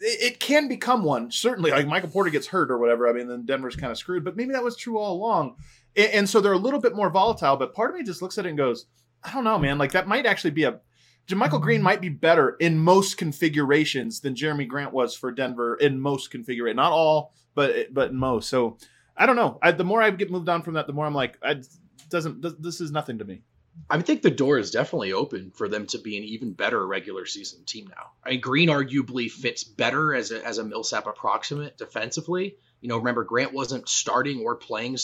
it 0.00 0.40
can 0.40 0.66
become 0.66 1.04
one 1.04 1.30
certainly. 1.30 1.72
Like 1.72 1.86
Michael 1.86 2.08
Porter 2.08 2.30
gets 2.30 2.46
hurt 2.46 2.70
or 2.70 2.78
whatever. 2.78 3.06
I 3.06 3.12
mean, 3.12 3.28
then 3.28 3.44
Denver's 3.44 3.76
kind 3.76 3.92
of 3.92 3.98
screwed. 3.98 4.24
But 4.24 4.36
maybe 4.36 4.52
that 4.52 4.64
was 4.64 4.76
true 4.76 4.96
all 4.96 5.12
along. 5.12 5.56
And, 5.96 6.28
so 6.28 6.40
they're 6.40 6.52
a 6.52 6.58
little 6.58 6.80
bit 6.80 6.94
more 6.94 7.10
volatile. 7.10 7.56
But 7.56 7.74
part 7.74 7.90
of 7.90 7.96
me 7.96 8.02
just 8.02 8.22
looks 8.22 8.38
at 8.38 8.46
it 8.46 8.50
and 8.50 8.58
goes, 8.58 8.86
I 9.22 9.32
don't 9.32 9.44
know, 9.44 9.58
man. 9.58 9.78
Like 9.78 9.92
that 9.92 10.08
might 10.08 10.26
actually 10.26 10.52
be 10.52 10.64
a 10.64 10.80
JaMychal 11.28 11.60
Green 11.60 11.82
might 11.82 12.00
be 12.00 12.08
better 12.08 12.56
in 12.58 12.78
most 12.78 13.16
configurations 13.16 14.20
than 14.20 14.34
Jerami 14.34 14.66
Grant 14.66 14.92
was 14.92 15.14
for 15.14 15.30
Denver 15.30 15.76
in 15.76 16.00
most 16.00 16.30
configurations. 16.30 16.76
Not 16.76 16.92
all, 16.92 17.32
but 17.54 17.92
but 17.94 18.10
in 18.10 18.16
most. 18.16 18.48
So 18.48 18.78
I 19.16 19.26
don't 19.26 19.36
know. 19.36 19.58
I, 19.62 19.72
the 19.72 19.84
more 19.84 20.02
I 20.02 20.10
get 20.10 20.30
moved 20.30 20.48
on 20.48 20.62
from 20.62 20.74
that, 20.74 20.86
the 20.86 20.92
more 20.92 21.06
I'm 21.06 21.14
like, 21.14 21.38
I 21.42 21.62
doesn't. 22.08 22.62
This, 22.62 22.80
is 22.80 22.92
nothing 22.92 23.18
to 23.18 23.24
me. 23.24 23.42
I 23.88 24.00
think 24.02 24.22
the 24.22 24.30
door 24.30 24.58
is 24.58 24.70
definitely 24.70 25.12
open 25.12 25.50
for 25.50 25.66
them 25.68 25.86
to 25.88 25.98
be 25.98 26.18
an 26.18 26.24
even 26.24 26.52
better 26.52 26.86
regular 26.86 27.24
season 27.24 27.64
team 27.64 27.86
now. 27.88 28.10
I 28.24 28.30
mean, 28.30 28.40
Green 28.40 28.68
arguably 28.68 29.30
fits 29.30 29.64
better 29.64 30.14
as 30.14 30.30
a, 30.30 30.44
as 30.44 30.58
a 30.58 30.64
Millsap 30.64 31.06
approximate 31.06 31.78
defensively. 31.78 32.56
You 32.80 32.88
know, 32.88 32.98
remember 32.98 33.24
Grant 33.24 33.54
wasn't 33.54 33.88
starting 33.88 34.40
or 34.40 34.56
playing 34.56 34.98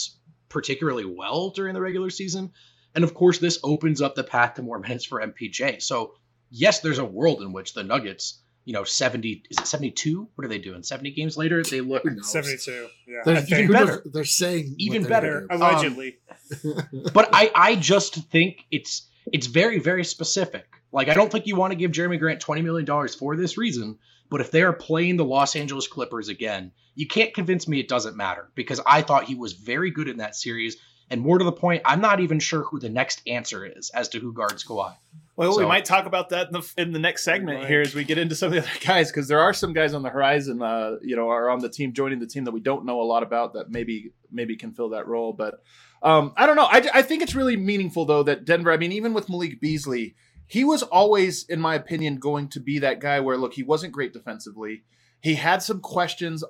particularly 0.48 1.04
well 1.04 1.50
during 1.50 1.74
the 1.74 1.80
regular 1.80 2.10
season, 2.10 2.52
and 2.94 3.04
of 3.04 3.14
course, 3.14 3.38
this 3.38 3.58
opens 3.62 4.00
up 4.00 4.14
the 4.14 4.24
path 4.24 4.54
to 4.54 4.62
more 4.62 4.78
minutes 4.80 5.04
for 5.04 5.20
MPJ. 5.20 5.82
So, 5.82 6.14
yes, 6.50 6.80
there's 6.80 6.98
a 6.98 7.04
world 7.04 7.42
in 7.42 7.52
which 7.52 7.74
the 7.74 7.84
Nuggets, 7.84 8.40
you 8.64 8.72
know, 8.72 8.84
seventy 8.84 9.42
is 9.50 9.58
it 9.58 9.66
seventy 9.66 9.90
two? 9.90 10.28
What 10.34 10.44
are 10.44 10.48
they 10.48 10.58
doing? 10.58 10.82
Seventy 10.82 11.10
games 11.10 11.36
later, 11.36 11.62
they 11.62 11.80
look 11.80 12.02
who 12.02 12.22
72. 12.22 12.88
Yeah. 13.06 13.22
They're, 13.24 13.36
I 13.36 13.40
think. 13.40 13.66
who 13.66 13.72
knows? 13.72 13.86
better. 13.88 14.02
they're 14.06 14.24
saying 14.24 14.74
Even 14.78 15.02
they're 15.02 15.10
better. 15.10 15.46
gonna 15.48 15.58
do. 15.58 15.64
Allegedly. 15.64 16.18
Um, 16.64 17.10
but 17.14 17.30
I, 17.32 17.50
I 17.54 17.76
just 17.76 18.14
think 18.30 18.64
it's 18.70 19.08
it's 19.32 19.46
very 19.46 19.78
very 19.78 20.04
specific. 20.04 20.66
Like 20.92 21.08
I 21.08 21.14
don't 21.14 21.30
think 21.30 21.46
you 21.46 21.56
want 21.56 21.72
to 21.72 21.76
give 21.76 21.90
Jerami 21.92 22.18
Grant 22.18 22.40
twenty 22.40 22.62
million 22.62 22.84
dollars 22.84 23.14
for 23.14 23.36
this 23.36 23.58
reason. 23.58 23.98
But 24.30 24.40
if 24.42 24.50
they 24.50 24.62
are 24.62 24.72
playing 24.74 25.16
the 25.16 25.24
Los 25.24 25.56
Angeles 25.56 25.86
Clippers 25.88 26.28
again, 26.28 26.72
you 26.94 27.06
can't 27.06 27.32
convince 27.32 27.66
me 27.66 27.80
it 27.80 27.88
doesn't 27.88 28.16
matter 28.16 28.50
because 28.54 28.80
I 28.84 29.00
thought 29.02 29.24
he 29.24 29.34
was 29.34 29.54
very 29.54 29.90
good 29.90 30.08
in 30.08 30.18
that 30.18 30.36
series. 30.36 30.76
And 31.10 31.22
more 31.22 31.38
to 31.38 31.44
the 31.44 31.52
point, 31.52 31.80
I'm 31.86 32.02
not 32.02 32.20
even 32.20 32.38
sure 32.38 32.62
who 32.64 32.78
the 32.78 32.90
next 32.90 33.22
answer 33.26 33.64
is 33.64 33.88
as 33.90 34.10
to 34.10 34.18
who 34.18 34.34
guards 34.34 34.62
Kawhi. 34.62 34.94
Well, 35.36 35.56
we 35.56 35.64
might 35.64 35.86
talk 35.86 36.04
about 36.04 36.28
that 36.30 36.48
in 36.48 36.52
the, 36.52 36.72
in 36.76 36.92
the 36.92 36.98
next 36.98 37.22
segment 37.24 37.60
Right. 37.60 37.68
here 37.68 37.80
as 37.80 37.94
we 37.94 38.04
get 38.04 38.18
into 38.18 38.34
some 38.34 38.48
of 38.48 38.52
the 38.52 38.58
other 38.60 38.78
guys 38.84 39.10
because 39.10 39.28
there 39.28 39.40
are 39.40 39.54
some 39.54 39.72
guys 39.72 39.94
on 39.94 40.02
the 40.02 40.10
horizon, 40.10 40.60
uh, 40.60 40.96
you 41.00 41.16
know, 41.16 41.30
are 41.30 41.48
on 41.48 41.60
the 41.60 41.70
team 41.70 41.94
joining 41.94 42.18
the 42.18 42.26
team 42.26 42.44
that 42.44 42.50
we 42.50 42.60
don't 42.60 42.84
know 42.84 43.00
a 43.00 43.04
lot 43.04 43.22
about 43.22 43.54
that 43.54 43.70
maybe 43.70 44.12
maybe 44.30 44.56
can 44.56 44.72
fill 44.72 44.90
that 44.90 45.06
role. 45.06 45.32
But 45.32 45.62
um, 46.02 46.34
I 46.36 46.44
don't 46.44 46.56
know. 46.56 46.66
I, 46.70 46.86
I 46.92 47.02
think 47.02 47.22
it's 47.22 47.34
really 47.34 47.56
meaningful 47.56 48.04
though 48.04 48.24
that 48.24 48.44
Denver. 48.44 48.70
I 48.72 48.76
mean, 48.76 48.92
even 48.92 49.14
with 49.14 49.30
Malik 49.30 49.60
Beasley, 49.60 50.16
he 50.48 50.64
was 50.64 50.82
always, 50.82 51.44
in 51.44 51.60
my 51.60 51.74
opinion, 51.74 52.16
going 52.16 52.48
to 52.48 52.60
be 52.60 52.78
that 52.80 53.00
guy 53.00 53.20
where 53.20 53.36
look, 53.36 53.54
he 53.54 53.62
wasn't 53.62 53.92
great 53.92 54.12
defensively. 54.12 54.82
He 55.20 55.34
had 55.34 55.62
some 55.62 55.80
questions, 55.80 56.42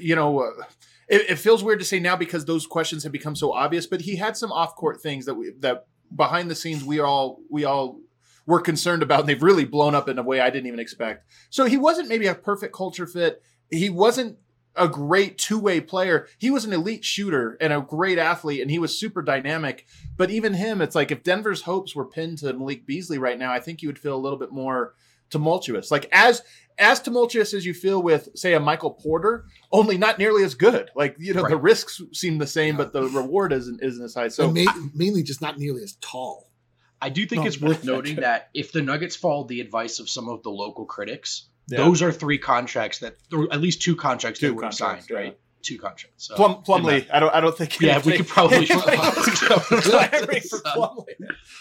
you 0.00 0.16
know. 0.16 0.40
Uh, 0.40 0.64
it, 1.08 1.30
it 1.30 1.38
feels 1.38 1.62
weird 1.62 1.78
to 1.78 1.84
say 1.84 2.00
now 2.00 2.16
because 2.16 2.46
those 2.46 2.66
questions 2.66 3.04
have 3.04 3.12
become 3.12 3.36
so 3.36 3.52
obvious, 3.52 3.86
but 3.86 4.00
he 4.00 4.16
had 4.16 4.36
some 4.36 4.50
off-court 4.50 5.00
things 5.00 5.26
that 5.26 5.34
we 5.34 5.52
that 5.60 5.86
behind 6.14 6.50
the 6.50 6.54
scenes 6.54 6.82
we 6.82 6.98
all 6.98 7.40
we 7.50 7.64
all 7.64 8.00
were 8.46 8.60
concerned 8.60 9.02
about 9.02 9.20
and 9.20 9.28
they've 9.28 9.42
really 9.42 9.64
blown 9.64 9.94
up 9.94 10.08
in 10.08 10.18
a 10.18 10.22
way 10.22 10.40
I 10.40 10.50
didn't 10.50 10.68
even 10.68 10.80
expect. 10.80 11.24
So 11.50 11.66
he 11.66 11.76
wasn't 11.76 12.08
maybe 12.08 12.26
a 12.26 12.34
perfect 12.34 12.74
culture 12.74 13.06
fit. 13.06 13.42
He 13.70 13.90
wasn't 13.90 14.38
a 14.76 14.88
great 14.88 15.38
two-way 15.38 15.80
player. 15.80 16.26
He 16.38 16.50
was 16.50 16.64
an 16.64 16.72
elite 16.72 17.04
shooter 17.04 17.56
and 17.60 17.72
a 17.72 17.80
great 17.80 18.18
athlete 18.18 18.60
and 18.62 18.70
he 18.70 18.78
was 18.78 18.98
super 18.98 19.22
dynamic. 19.22 19.86
But 20.16 20.30
even 20.30 20.54
him, 20.54 20.80
it's 20.80 20.94
like 20.94 21.10
if 21.10 21.22
Denver's 21.22 21.62
hopes 21.62 21.94
were 21.94 22.04
pinned 22.04 22.38
to 22.38 22.52
Malik 22.52 22.86
Beasley 22.86 23.18
right 23.18 23.38
now, 23.38 23.52
I 23.52 23.60
think 23.60 23.82
you 23.82 23.88
would 23.88 23.98
feel 23.98 24.14
a 24.14 24.18
little 24.18 24.38
bit 24.38 24.52
more 24.52 24.94
tumultuous. 25.30 25.90
Like 25.90 26.08
as 26.12 26.42
as 26.78 27.00
tumultuous 27.00 27.54
as 27.54 27.64
you 27.64 27.72
feel 27.72 28.02
with, 28.02 28.28
say, 28.34 28.52
a 28.52 28.60
Michael 28.60 28.90
Porter, 28.90 29.46
only 29.72 29.96
not 29.96 30.18
nearly 30.18 30.44
as 30.44 30.54
good. 30.54 30.90
Like 30.94 31.16
you 31.18 31.32
know, 31.32 31.48
the 31.48 31.56
risks 31.56 32.02
seem 32.12 32.38
the 32.38 32.46
same, 32.46 32.76
but 32.76 32.92
the 32.92 33.04
reward 33.04 33.52
isn't 33.52 33.82
isn't 33.82 34.04
as 34.04 34.14
high. 34.14 34.28
So 34.28 34.44
and 34.50 34.54
ma- 34.64 34.88
mainly 34.94 35.22
just 35.22 35.40
not 35.40 35.58
nearly 35.58 35.82
as 35.82 35.96
tall. 36.00 36.50
I 37.00 37.10
do 37.10 37.26
think 37.26 37.42
Oh, 37.44 37.46
it's 37.46 37.60
worth 37.60 37.84
noting 37.84 38.16
that 38.16 38.48
if 38.54 38.72
the 38.72 38.82
Nuggets 38.82 39.16
followed 39.16 39.48
the 39.48 39.60
advice 39.60 40.00
of 40.00 40.08
some 40.08 40.28
of 40.28 40.42
the 40.42 40.50
local 40.50 40.86
critics, 40.86 41.48
Yeah. 41.68 41.78
those 41.78 42.00
are 42.02 42.12
three 42.12 42.38
contracts 42.38 43.00
that, 43.00 43.16
or 43.32 43.48
at 43.52 43.60
least 43.60 43.82
two 43.82 43.96
contracts 43.96 44.40
Two 44.40 44.48
that 44.48 44.54
were 44.54 44.70
signed, 44.72 45.04
yeah. 45.10 45.16
right? 45.16 45.38
Two 45.62 45.78
contracts. 45.78 46.28
So, 46.28 46.36
Plum, 46.36 46.62
Plumlee, 46.62 47.06
I 47.12 47.18
don't, 47.18 47.34
I 47.34 47.40
don't 47.40 47.56
think. 47.58 47.80
Yeah, 47.80 47.98
we 48.04 48.12
anything- 48.12 48.18
could 48.18 48.28
probably- 48.28 48.66
Clamoring 48.66 50.40
for 50.48 50.58
Plumlee. 50.60 51.14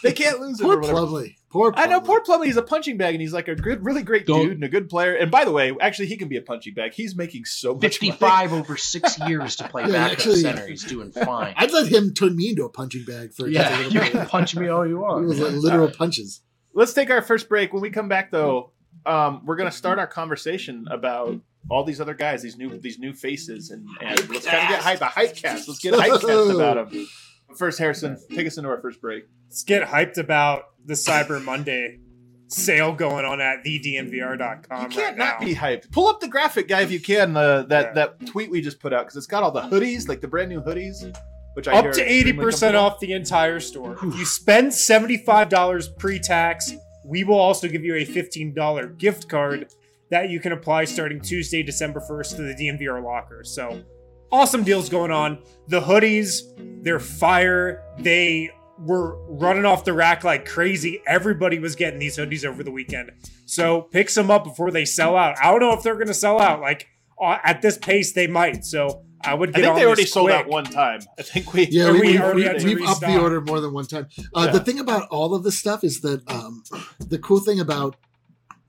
They 0.03 0.13
can't 0.13 0.39
lose 0.39 0.59
it. 0.59 0.63
Poor 0.63 0.75
or 0.75 0.79
whatever. 0.81 0.97
Plumlee. 1.07 1.35
Poor 1.49 1.73
I 1.75 1.87
know 1.87 2.01
poor 2.01 2.21
Plumlee. 2.21 2.45
He's 2.45 2.57
a 2.57 2.61
punching 2.61 2.97
bag, 2.97 3.15
and 3.15 3.21
he's 3.21 3.33
like 3.33 3.47
a 3.47 3.55
good, 3.55 3.83
really 3.83 4.03
great 4.03 4.27
Don't- 4.27 4.41
dude 4.43 4.51
and 4.51 4.63
a 4.63 4.69
good 4.69 4.89
player. 4.89 5.15
And 5.15 5.31
by 5.31 5.43
the 5.45 5.51
way, 5.51 5.75
actually, 5.81 6.07
he 6.07 6.17
can 6.17 6.27
be 6.27 6.37
a 6.37 6.41
punching 6.43 6.75
bag. 6.75 6.93
He's 6.93 7.15
making 7.15 7.45
so 7.45 7.73
much 7.73 7.81
money. 7.81 7.89
55 8.11 8.53
over 8.53 8.77
six 8.77 9.17
years 9.27 9.55
to 9.55 9.67
play 9.67 9.83
Yeah, 9.83 9.93
backup 9.93 10.11
actually- 10.19 10.35
center. 10.41 10.67
He's 10.67 10.83
doing 10.83 11.11
fine. 11.11 11.53
I'd 11.57 11.71
let 11.71 11.87
him 11.91 12.13
turn 12.13 12.35
me 12.35 12.49
into 12.49 12.63
a 12.65 12.69
punching 12.69 13.05
bag 13.05 13.33
for 13.33 13.47
yeah, 13.47 13.69
a 13.69 13.77
you 13.77 13.83
little 13.89 14.01
can 14.03 14.19
bit. 14.19 14.27
punch 14.29 14.55
me 14.55 14.67
all 14.67 14.85
you 14.87 14.99
want. 14.99 15.23
It 15.23 15.27
want. 15.27 15.27
was 15.29 15.39
like 15.39 15.53
literal 15.53 15.89
punches. 15.89 16.41
Let's 16.75 16.93
take 16.93 17.09
our 17.09 17.21
first 17.23 17.47
break. 17.49 17.73
When 17.73 17.81
we 17.81 17.89
come 17.89 18.09
back, 18.09 18.31
though, 18.31 18.71
um, 19.05 19.41
we're 19.45 19.55
going 19.55 19.69
to 19.69 19.75
start 19.75 19.99
our 19.99 20.07
conversation 20.07 20.87
about 20.89 21.39
all 21.69 21.83
these 21.83 21.99
other 21.99 22.13
guys, 22.13 22.41
these 22.41 22.57
new, 22.57 22.77
these 22.79 22.99
new 22.99 23.13
faces, 23.13 23.71
and, 23.71 23.87
and 24.01 24.29
let's 24.29 24.45
kind 24.45 24.63
of 24.63 24.69
get 24.69 24.81
hype, 24.81 25.01
a 25.01 25.05
hype 25.05 25.35
cast. 25.35 25.67
Let's 25.67 25.79
get 25.79 25.93
hype 25.95 26.11
cast 26.21 26.23
about 26.49 26.91
them. 26.91 27.07
First, 27.57 27.79
Harrison, 27.79 28.17
take 28.33 28.47
us 28.47 28.57
into 28.57 28.69
our 28.69 28.81
first 28.81 28.99
break. 28.99 29.25
Let's 29.47 29.63
get 29.63 29.83
hyped 29.87 30.17
about 30.17 30.63
the 30.83 30.95
Cyber 30.95 31.41
Monday 31.41 31.99
sale 32.47 32.91
going 32.93 33.23
on 33.25 33.39
at 33.39 33.63
thednvr.com. 33.63 34.81
You 34.83 34.87
can't 34.89 34.95
right 34.95 35.17
not 35.17 35.39
now. 35.39 35.45
be 35.45 35.55
hyped. 35.55 35.91
Pull 35.91 36.07
up 36.07 36.19
the 36.19 36.27
graphic, 36.27 36.67
guy, 36.67 36.81
if 36.81 36.91
you 36.91 36.99
can. 36.99 37.33
The 37.33 37.65
that 37.69 37.85
Yeah. 37.87 37.93
that 37.93 38.25
tweet 38.27 38.49
we 38.51 38.61
just 38.61 38.79
put 38.79 38.93
out 38.93 39.05
because 39.05 39.15
it's 39.15 39.27
got 39.27 39.43
all 39.43 39.51
the 39.51 39.61
hoodies, 39.61 40.07
like 40.09 40.21
the 40.21 40.27
brand 40.27 40.49
new 40.49 40.61
hoodies, 40.61 41.15
which 41.53 41.67
I 41.67 41.73
up 41.73 41.85
are 41.85 41.93
to 41.93 42.03
eighty 42.03 42.33
percent 42.33 42.75
off 42.75 42.99
the 42.99 43.13
entire 43.13 43.59
store. 43.59 43.93
If 44.03 44.17
you 44.17 44.25
spend 44.25 44.73
seventy 44.73 45.17
five 45.17 45.49
dollars 45.49 45.87
pre 45.87 46.19
tax, 46.19 46.73
we 47.05 47.23
will 47.23 47.39
also 47.39 47.67
give 47.67 47.83
you 47.83 47.95
a 47.95 48.05
$15 48.05 48.97
gift 48.97 49.29
card 49.29 49.73
that 50.09 50.29
you 50.29 50.39
can 50.39 50.51
apply 50.51 50.85
starting 50.85 51.19
Tuesday, 51.19 51.63
December 51.63 51.99
1st 51.99 52.35
to 52.37 52.41
the 52.43 52.53
DNVR 52.53 53.03
locker. 53.03 53.43
So 53.43 53.83
awesome 54.31 54.63
deals 54.63 54.89
going 54.89 55.11
on. 55.11 55.39
The 55.67 55.81
hoodies, 55.81 56.41
they're 56.83 56.99
fire. 56.99 57.83
They 57.99 58.51
were 58.79 59.17
running 59.27 59.65
off 59.65 59.85
the 59.85 59.93
rack 59.93 60.23
like 60.23 60.45
crazy. 60.45 61.01
Everybody 61.07 61.59
was 61.59 61.75
getting 61.75 61.99
these 61.99 62.17
hoodies 62.17 62.45
over 62.45 62.63
the 62.63 62.71
weekend. 62.71 63.11
So 63.45 63.83
pick 63.83 64.09
some 64.09 64.29
up 64.29 64.43
before 64.43 64.71
they 64.71 64.85
sell 64.85 65.15
out. 65.15 65.35
I 65.41 65.51
don't 65.51 65.61
know 65.61 65.73
if 65.73 65.83
they're 65.83 65.95
going 65.95 66.07
to 66.07 66.13
sell 66.13 66.41
out. 66.41 66.61
Like 66.61 66.87
uh, 67.21 67.37
at 67.43 67.61
this 67.61 67.77
pace, 67.77 68.13
they 68.13 68.27
might. 68.27 68.65
So 68.65 69.04
I 69.25 69.33
would 69.33 69.49
I 69.49 69.53
think 69.53 69.67
on 69.67 69.75
they 69.75 69.85
already 69.85 70.03
this 70.03 70.13
sold 70.13 70.27
quick. 70.29 70.39
out 70.39 70.47
one 70.47 70.65
time. 70.65 70.99
I 71.17 71.21
think 71.23 71.53
we. 71.53 71.67
Yeah, 71.67 71.91
we, 71.91 71.99
we, 72.01 72.19
we, 72.19 72.33
we, 72.63 72.75
we've 72.75 72.87
upped 72.87 73.01
the 73.01 73.19
order 73.19 73.41
more 73.41 73.59
than 73.59 73.73
one 73.73 73.85
time. 73.85 74.07
Uh, 74.33 74.43
Yeah. 74.45 74.51
The 74.51 74.59
thing 74.59 74.79
about 74.79 75.07
all 75.09 75.33
of 75.35 75.43
this 75.43 75.57
stuff 75.57 75.83
is 75.83 76.01
that 76.01 76.21
um, 76.29 76.63
the 76.99 77.17
cool 77.19 77.39
thing 77.39 77.59
about, 77.59 77.95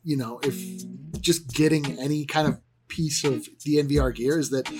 you 0.05 0.16
know, 0.16 0.40
if 0.42 0.57
just 1.21 1.49
getting 1.53 1.99
any 1.99 2.25
kind 2.25 2.49
of 2.49 2.61
piece 2.88 3.25
of 3.25 3.49
DNVR 3.66 4.14
gear 4.14 4.38
is 4.38 4.51
that 4.51 4.71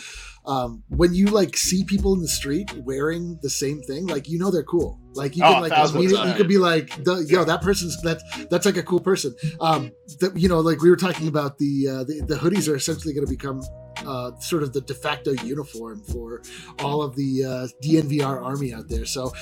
um, 0.47 0.85
when 0.89 1.13
you 1.13 1.27
like 1.27 1.57
see 1.57 1.83
people 1.83 2.15
in 2.15 2.21
the 2.23 2.29
street 2.29 2.73
wearing 2.85 3.39
the 3.43 3.51
same 3.51 3.83
thing, 3.83 4.07
like 4.07 4.29
you 4.29 4.39
know 4.39 4.51
they're 4.53 4.63
cool. 4.63 5.01
Like 5.15 5.37
you 5.37 5.43
Oh, 5.45 5.55
can 5.55 5.63
like 5.69 5.91
immediately, 5.95 6.29
you 6.31 6.35
could 6.37 6.47
be 6.49 6.59
like, 6.59 6.91
the, 7.03 7.27
yo, 7.29 7.43
that 7.45 7.63
person's 7.63 8.01
that's 8.03 8.23
that's 8.47 8.65
like 8.65 8.77
a 8.77 8.83
cool 8.85 9.01
person. 9.01 9.35
Um, 9.61 9.91
the, 10.21 10.33
you 10.37 10.49
know, 10.49 10.61
like 10.61 10.81
we 10.83 10.91
were 10.91 10.97
talking 10.97 11.27
about 11.27 11.59
the 11.59 11.89
uh, 11.89 12.05
the, 12.05 12.25
the 12.29 12.37
hoodies 12.37 12.71
are 12.73 12.77
essentially 12.77 13.13
going 13.13 13.27
to 13.27 13.31
become 13.31 13.61
uh, 14.05 14.33
sort 14.39 14.63
of 14.63 14.73
the 14.73 14.81
de 14.81 14.95
facto 14.95 15.33
uniform 15.45 16.03
for 16.03 16.43
all 16.83 17.03
of 17.03 17.17
the 17.17 17.45
uh, 17.45 17.67
DNVR 17.83 18.43
army 18.43 18.75
out 18.75 18.89
there. 18.89 19.05
So, 19.05 19.33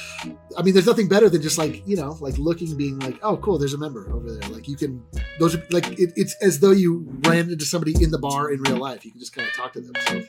I 0.57 0.63
mean, 0.63 0.75
there's 0.75 0.87
nothing 0.87 1.09
better 1.09 1.29
than 1.29 1.43
just 1.43 1.59
like 1.59 1.87
you 1.87 1.97
know, 1.97 2.17
like 2.21 2.39
looking, 2.39 2.77
being 2.77 2.99
like, 3.01 3.19
oh, 3.23 3.37
cool, 3.39 3.59
there's 3.59 3.75
a 3.75 3.79
member 3.79 4.13
over 4.13 4.31
there. 4.33 4.49
Like 4.51 4.69
you 4.69 4.77
can, 4.77 5.03
those 5.39 5.55
are 5.55 5.67
like 5.71 5.87
it, 5.99 6.13
it's 6.17 6.37
as 6.43 6.61
though 6.61 6.73
you 6.73 7.07
ran 7.27 7.51
into 7.51 7.65
somebody 7.65 7.95
in 8.03 8.11
the 8.11 8.19
bar 8.19 8.51
in 8.51 8.61
real 8.63 8.77
life. 8.77 9.05
You 9.05 9.11
can 9.11 9.21
just 9.21 9.35
kind 9.35 9.49
of 9.49 9.55
talk 9.55 9.73
to 9.75 9.81
them. 9.81 9.93
So, 10.07 10.23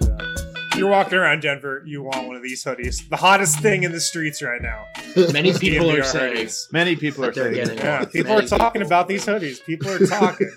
If 0.00 0.37
you're 0.78 0.88
walking 0.88 1.14
around 1.18 1.40
Denver, 1.42 1.82
you 1.84 2.02
want 2.02 2.26
one 2.26 2.36
of 2.36 2.42
these 2.42 2.64
hoodies. 2.64 3.08
The 3.08 3.16
hottest 3.16 3.60
thing 3.60 3.82
in 3.82 3.92
the 3.92 4.00
streets 4.00 4.40
right 4.42 4.62
now. 4.62 4.86
Many 5.32 5.52
people 5.58 5.90
are 5.90 6.02
saying 6.02 6.36
hoodies. 6.46 6.72
many 6.72 6.96
people 6.96 7.24
are 7.24 7.32
saying 7.32 7.54
getting 7.54 7.78
Yeah, 7.78 8.00
one. 8.00 8.06
people 8.10 8.32
are 8.32 8.36
Many 8.36 8.48
talking 8.48 8.82
about 8.82 9.08
these 9.08 9.24
hoodies. 9.26 9.64
People 9.64 9.90
are 9.90 9.98
talking. 10.06 10.50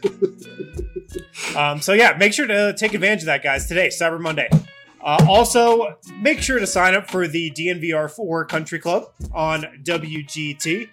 um, 1.55 1.81
so 1.81 1.93
yeah, 1.93 2.15
make 2.17 2.33
sure 2.33 2.47
to 2.47 2.73
take 2.73 2.93
advantage 2.93 3.21
of 3.21 3.25
that, 3.27 3.43
guys. 3.43 3.67
Today, 3.67 3.87
Cyber 3.89 4.19
Monday. 4.19 4.49
Uh, 5.03 5.17
also, 5.27 5.97
make 6.19 6.39
sure 6.41 6.59
to 6.59 6.67
sign 6.67 6.93
up 6.93 7.09
for 7.09 7.27
the 7.27 7.51
DNVR4 7.51 8.47
Country 8.47 8.77
Club 8.79 9.05
on 9.33 9.63
WGT. 9.83 10.89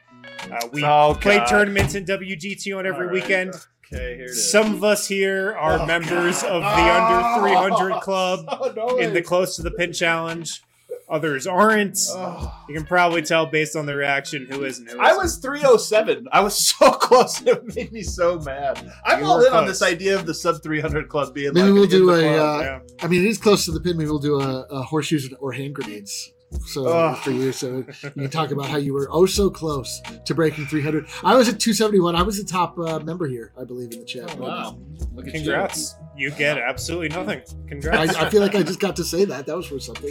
Uh, 0.50 0.68
we 0.72 0.82
Oh, 0.84 1.16
play 1.20 1.36
God. 1.38 1.46
tournaments 1.46 1.94
in 1.94 2.04
WGT 2.06 2.76
on 2.76 2.86
every 2.86 3.00
All 3.00 3.04
right. 3.04 3.12
weekend. 3.12 3.54
Okay, 3.92 4.16
here 4.16 4.24
it 4.26 4.30
is. 4.30 4.50
Some 4.52 4.74
of 4.74 4.84
us 4.84 5.06
here 5.08 5.54
are 5.58 5.78
Oh, 5.80 5.86
members 5.86 6.42
God. 6.42 6.50
of 6.50 6.62
the 6.62 6.68
under 6.92 7.40
300 7.70 7.92
Oh, 7.96 8.00
club 8.00 8.44
oh, 8.48 8.72
no 8.76 8.98
in 8.98 9.14
the. 9.14 9.22
Close 9.22 9.56
to 9.56 9.62
the 9.62 9.70
Pin 9.70 9.92
Challenge. 9.92 10.62
Others 11.10 11.46
aren't. 11.46 11.98
Oh. 12.10 12.54
You 12.68 12.74
can 12.74 12.84
probably 12.84 13.22
tell 13.22 13.46
based 13.46 13.76
on 13.76 13.86
the 13.86 13.94
reaction 13.96 14.46
who 14.50 14.64
is 14.64 14.78
and 14.78 14.90
who 14.90 15.00
I 15.00 15.06
isn't. 15.10 15.18
was 15.22 15.36
307. 15.38 16.28
I 16.32 16.40
was 16.40 16.54
so 16.68 16.90
close. 16.90 17.40
It 17.40 17.74
made 17.74 17.92
me 17.92 18.02
so 18.02 18.38
mad. 18.40 18.92
I'm 19.06 19.20
You 19.20 19.24
all 19.26 19.38
were 19.38 19.46
in 19.46 19.54
on 19.54 19.64
this 19.66 19.80
idea 19.80 20.16
of 20.16 20.26
the 20.26 20.34
sub 20.34 20.62
300 20.62 21.08
club 21.08 21.32
being 21.32 21.54
Maybe 21.54 21.68
like 21.68 21.74
we'll 21.74 21.86
do 21.86 22.10
in 22.12 22.24
a, 22.24 22.36
uh, 22.36 22.60
Yeah. 22.60 22.80
I 23.00 23.06
mean, 23.06 23.24
it 23.24 23.28
is 23.28 23.38
close 23.38 23.64
to 23.64 23.72
the 23.72 23.80
pin. 23.80 23.96
Maybe 23.96 24.10
we'll 24.10 24.18
do 24.18 24.38
a, 24.38 24.66
a 24.70 24.82
horseshoes 24.82 25.32
or 25.40 25.52
hand 25.52 25.74
grenades. 25.74 26.30
So 26.66 26.86
Ugh. 26.86 27.18
for 27.18 27.30
you, 27.30 27.52
so 27.52 27.84
you 28.14 28.28
talk 28.28 28.50
about 28.50 28.66
how 28.66 28.78
you 28.78 28.94
were 28.94 29.08
oh 29.10 29.26
so 29.26 29.50
close 29.50 30.00
to 30.24 30.34
breaking 30.34 30.66
300. 30.66 31.06
I 31.22 31.34
was 31.34 31.48
at 31.48 31.60
271. 31.60 32.16
I 32.16 32.22
was 32.22 32.38
the 32.38 32.44
top 32.44 32.78
uh, 32.78 33.00
member 33.00 33.26
here, 33.26 33.52
I 33.58 33.64
believe, 33.64 33.92
in 33.92 34.00
the 34.00 34.06
chat. 34.06 34.34
Oh, 34.38 34.42
wow. 34.42 34.78
Look 35.12 35.28
at 35.28 35.34
you. 35.34 35.40
Congrats. 35.40 35.96
You 36.16 36.30
get 36.30 36.58
absolutely 36.58 37.10
nothing. 37.10 37.42
Congrats. 37.68 38.14
I 38.14 38.30
feel 38.30 38.40
like 38.40 38.54
I 38.54 38.62
just 38.62 38.80
got 38.80 38.96
to 38.96 39.04
say 39.04 39.24
that. 39.26 39.46
That 39.46 39.56
was 39.56 39.66
for 39.66 39.78
something. 39.78 40.10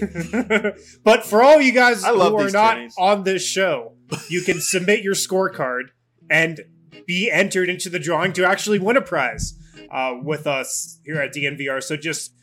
but 1.04 1.26
for 1.26 1.41
all 1.41 1.60
you 1.60 1.73
guys 1.73 2.04
I 2.04 2.12
love 2.12 2.34
who 2.34 2.39
are 2.39 2.52
not 2.52 2.76
tourneys. 2.76 2.95
on 2.97 3.23
this 3.23 3.43
show, 3.43 3.93
you 4.30 4.41
can 4.41 4.62
submit 4.62 5.02
your 5.02 5.15
scorecard 5.15 5.89
and 6.30 6.62
be 7.08 7.32
entered 7.32 7.69
into 7.69 7.89
the 7.89 8.00
drawing 8.00 8.34
to 8.34 8.45
actually 8.45 8.80
win 8.80 8.95
a 8.95 9.02
prize 9.02 9.58
uh, 9.91 10.13
with 10.21 10.45
us 10.45 11.00
here 11.04 11.19
at 11.19 11.34
DNVR. 11.34 11.82
So 11.82 11.97
just 11.97 12.34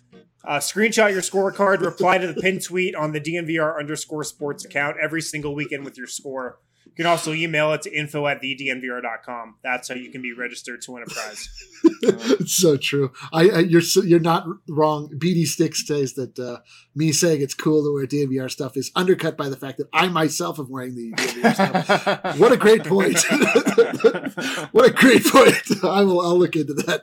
uh, 0.46 0.58
screenshot 0.58 1.10
your 1.12 1.22
scorecard, 1.22 1.80
reply 1.80 2.18
to 2.18 2.26
the 2.26 2.40
pin 2.40 2.60
tweet 2.60 2.94
on 2.94 3.12
the 3.12 3.20
DNVR 3.20 3.78
underscore 3.78 4.24
sports 4.24 4.64
account 4.64 4.96
every 5.02 5.22
single 5.22 5.54
weekend 5.54 5.84
with 5.84 5.96
your 5.96 6.06
score. 6.06 6.58
You 6.84 6.92
can 7.02 7.06
also 7.06 7.32
email 7.32 7.72
it 7.72 7.82
to 7.82 7.92
info 7.92 8.26
at 8.28 8.40
thednvr.com. 8.40 9.56
That's 9.64 9.88
how 9.88 9.96
you 9.96 10.12
can 10.12 10.22
be 10.22 10.32
registered 10.32 10.80
to 10.82 10.92
win 10.92 11.02
a 11.02 11.06
prize. 11.06 11.48
it's 12.02 12.54
so 12.54 12.76
true. 12.76 13.10
I, 13.32 13.48
I 13.48 13.58
you're 13.60 13.80
so, 13.80 14.02
you're 14.02 14.20
not 14.20 14.46
wrong. 14.68 15.10
BD 15.18 15.44
Sticks 15.44 15.84
says 15.84 16.14
that 16.14 16.38
uh, 16.38 16.58
me 16.94 17.10
saying 17.10 17.42
it's 17.42 17.54
cool 17.54 17.82
to 17.82 17.92
wear 17.92 18.06
DNVR 18.06 18.48
stuff 18.48 18.76
is 18.76 18.92
undercut 18.94 19.36
by 19.36 19.48
the 19.48 19.56
fact 19.56 19.78
that 19.78 19.88
I 19.92 20.08
myself 20.08 20.60
am 20.60 20.70
wearing 20.70 20.94
the 20.94 21.12
DNVR 21.12 21.54
stuff. 21.54 22.38
What 22.44 22.52
a 22.52 22.56
great 22.56 22.84
point! 22.84 23.18
what 24.72 24.86
a 24.86 24.92
great 24.92 25.24
point! 25.24 25.84
I 25.84 26.02
will. 26.02 26.20
I'll 26.20 26.38
look 26.38 26.54
into 26.54 26.74
that. 26.74 27.02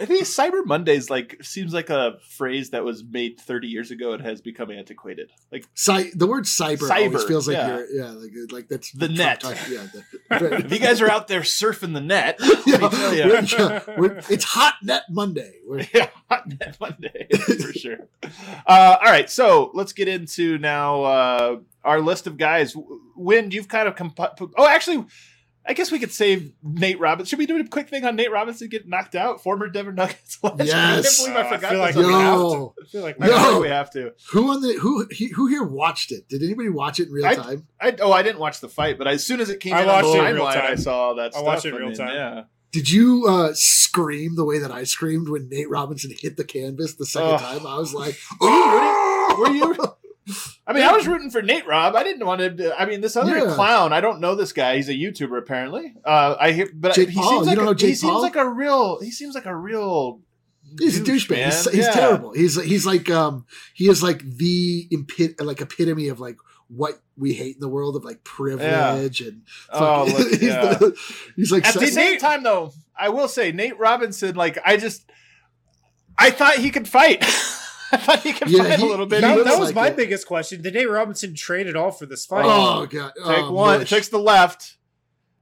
I 0.00 0.06
think 0.06 0.24
Cyber 0.24 0.64
Mondays 0.64 1.10
like 1.10 1.36
seems 1.42 1.74
like 1.74 1.90
a 1.90 2.14
phrase 2.36 2.70
that 2.70 2.84
was 2.84 3.04
made 3.04 3.38
30 3.40 3.68
years 3.68 3.90
ago 3.90 4.12
and 4.12 4.22
has 4.22 4.40
become 4.40 4.70
antiquated. 4.70 5.30
Like 5.52 5.66
Cy- 5.74 6.10
the 6.14 6.26
word 6.26 6.44
cyber, 6.44 6.90
always 6.90 7.22
Cyber, 7.24 7.28
feels 7.28 7.46
like 7.46 7.56
yeah. 7.56 7.68
you're 7.76 7.90
yeah 7.90 8.10
like 8.12 8.30
like 8.50 8.68
that's 8.68 8.90
The 8.92 9.06
Trump 9.06 9.18
net. 9.18 9.40
talk- 9.40 9.56
yeah, 9.68 9.86
the, 10.30 10.56
if 10.64 10.72
you 10.72 10.78
guys 10.78 11.00
are 11.00 11.10
out 11.10 11.28
there 11.28 11.40
surfing 11.42 11.92
the 11.92 12.00
net, 12.00 12.38
yeah, 12.66 12.76
let 12.78 12.80
me 12.80 12.88
tell 12.88 13.14
ya. 13.14 13.26
we're- 13.26 13.46
yeah, 13.46 13.80
we're- 13.98 14.22
it's 14.30 14.44
hot 14.44 14.74
net 14.82 15.02
Monday. 15.10 15.52
We're, 15.66 15.86
yeah, 15.94 16.08
hot 16.30 16.48
net 16.48 16.76
Monday 16.80 17.28
for 17.30 17.72
sure. 17.72 17.98
Uh, 18.66 18.96
all 19.04 19.10
right, 19.10 19.28
so 19.28 19.70
let's 19.74 19.92
get 19.92 20.08
into 20.08 20.58
now 20.58 21.02
uh, 21.02 21.56
our 21.84 22.00
list 22.00 22.26
of 22.26 22.36
guys. 22.38 22.74
When 23.16 23.50
you've 23.50 23.68
kind 23.68 23.86
of 23.86 23.96
comp- 23.96 24.18
oh, 24.56 24.66
actually, 24.66 25.04
I 25.66 25.74
guess 25.74 25.92
we 25.92 25.98
could 25.98 26.10
save 26.10 26.52
Nate 26.62 26.98
Robinson. 26.98 27.28
Should 27.30 27.38
we 27.38 27.46
do 27.46 27.58
a 27.60 27.64
quick 27.68 27.88
thing 27.90 28.04
on 28.04 28.16
Nate 28.16 28.30
Robinson 28.32 28.68
get 28.68 28.88
knocked 28.88 29.14
out? 29.14 29.42
Former 29.42 29.68
Denver 29.68 29.92
Nuggets. 29.92 30.38
legend? 30.42 30.62
I 30.62 30.64
can't 30.66 31.04
Yes. 31.04 31.18
believe 31.22 31.36
I 31.36 31.40
Uh, 31.40 31.44
I 31.44 31.54
forgot. 31.56 31.70
feel 31.70 31.78
like 31.80 31.94
this 31.94 32.06
we 32.06 32.12
have 32.12 32.22
app. 32.22 32.72
I 32.82 32.86
feel 32.90 33.02
like 33.02 33.16
I 33.20 33.26
feel 33.50 33.60
we 33.60 33.68
have 33.68 33.90
to. 33.92 34.12
who 34.32 34.50
on 34.50 34.62
the 34.62 34.72
who 34.80 35.06
he, 35.10 35.28
who 35.28 35.46
here 35.48 35.62
watched 35.62 36.12
it? 36.12 36.28
Did 36.28 36.42
anybody 36.42 36.70
watch 36.70 36.98
it 36.98 37.08
in 37.08 37.12
real 37.12 37.26
I- 37.26 37.34
time? 37.34 37.66
I, 37.80 37.94
oh, 38.00 38.10
I 38.10 38.22
didn't 38.22 38.38
watch 38.40 38.60
the 38.60 38.68
fight, 38.68 38.96
but 38.98 39.06
as 39.06 39.24
soon 39.26 39.40
as 39.40 39.50
it 39.50 39.60
came 39.60 39.74
I 39.74 39.82
in 39.82 39.88
on 39.88 40.02
the 40.02 40.08
watched 40.08 40.16
it 40.16 40.28
in 40.28 40.34
real 40.34 40.44
timeline, 40.46 40.70
I 40.70 40.74
saw 40.76 40.94
all 41.08 41.14
that 41.16 41.26
I 41.26 41.30
stuff. 41.30 41.44
watched 41.44 41.64
it 41.66 41.68
in 41.68 41.74
real 41.76 41.88
mean, 41.88 41.96
time. 41.96 42.14
Yeah. 42.14 42.42
Did 42.72 42.88
you 42.90 43.26
uh, 43.28 43.50
scream 43.52 44.36
the 44.36 44.44
way 44.44 44.58
that 44.60 44.70
I 44.70 44.84
screamed 44.84 45.28
when 45.28 45.48
Nate 45.48 45.68
Robinson 45.68 46.12
hit 46.18 46.36
the 46.36 46.44
canvas 46.44 46.94
the 46.94 47.04
second 47.04 47.30
Ugh. 47.34 47.40
time? 47.40 47.66
I 47.66 47.76
was 47.78 47.92
like, 47.92 48.16
Are 48.40 48.48
you 48.48 48.76
ready? 48.76 49.40
Were 49.40 49.74
you? 49.74 49.76
I 50.66 50.72
mean, 50.72 50.82
I 50.84 50.92
was 50.92 51.06
rooting 51.06 51.30
for 51.30 51.42
Nate 51.42 51.66
Rob. 51.66 51.94
I 51.96 52.02
didn't 52.04 52.26
want 52.26 52.40
to. 52.58 52.74
I 52.80 52.86
mean, 52.86 53.00
this 53.00 53.16
other 53.16 53.36
Yeah. 53.36 53.54
clown. 53.54 53.92
I 53.92 54.00
don't 54.00 54.20
know 54.20 54.34
this 54.34 54.52
guy. 54.52 54.76
He's 54.76 54.88
a 54.88 54.92
YouTuber 54.94 55.38
apparently. 55.38 55.94
Uh, 56.04 56.36
I 56.38 56.52
hear, 56.52 56.68
but 56.74 56.94
Jake 56.94 57.08
he 57.10 57.14
Paul. 57.20 57.30
seems 57.30 57.46
like 57.46 57.56
don't 57.58 57.82
a, 57.82 57.86
he 57.86 57.94
seems 57.94 58.22
like 58.22 58.36
a 58.36 58.48
real. 58.48 59.00
He 59.00 59.10
seems 59.10 59.34
like 59.34 59.46
a 59.46 59.56
real. 59.56 60.20
He's 60.78 60.98
a 61.00 61.02
douchebag. 61.02 61.44
He's, 61.46 61.64
he's 61.70 61.84
Yeah. 61.86 61.90
terrible. 61.92 62.32
He's 62.32 62.62
he's 62.62 62.86
like 62.86 63.10
um 63.10 63.44
he 63.74 63.88
is 63.88 64.02
like 64.02 64.22
the 64.22 64.88
like 65.40 65.60
epitome 65.60 66.08
of 66.08 66.20
like 66.20 66.36
what 66.68 67.00
we 67.16 67.32
hate 67.32 67.56
in 67.56 67.60
the 67.60 67.68
world 67.68 67.96
of 67.96 68.04
like 68.04 68.22
privilege 68.22 69.20
and 69.20 69.42
Oh, 69.72 70.04
look, 70.16 70.28
he's, 70.30 70.42
yeah. 70.44 70.74
the- 70.74 70.96
he's 71.34 71.50
like 71.50 71.66
At 71.66 71.74
the 71.74 71.88
same 71.88 72.18
time, 72.18 72.44
though, 72.44 72.72
I 72.96 73.08
will 73.08 73.26
say 73.26 73.50
Nate 73.50 73.76
Robinson. 73.80 74.36
Like, 74.36 74.58
I 74.64 74.76
just, 74.76 75.10
I 76.16 76.30
thought 76.30 76.54
he 76.58 76.70
could 76.70 76.86
fight. 76.86 77.24
I 77.92 77.96
thought 77.96 78.20
he 78.20 78.32
could 78.32 78.48
Yeah, 78.50 78.62
fight 78.64 78.78
he- 78.78 78.86
a 78.86 78.88
little 78.88 79.06
bit. 79.06 79.20
that, 79.22 79.36
that 79.36 79.44
was- 79.46 79.58
was 79.58 79.68
like 79.68 79.74
my 79.74 79.88
it. 79.88 79.96
biggest 79.96 80.26
question. 80.26 80.62
Did 80.62 80.74
Nate 80.74 80.88
Robinson 80.90 81.34
trade 81.34 81.66
at 81.66 81.76
all 81.76 81.90
for 81.90 82.06
this 82.06 82.24
fight? 82.26 82.44
oh 82.46 82.86
god 82.86 83.12
take 83.16 83.44
oh, 83.44 83.52
one. 83.52 83.78
mush. 83.80 83.90
Takes 83.90 84.08
the 84.08 84.18
left. 84.18 84.76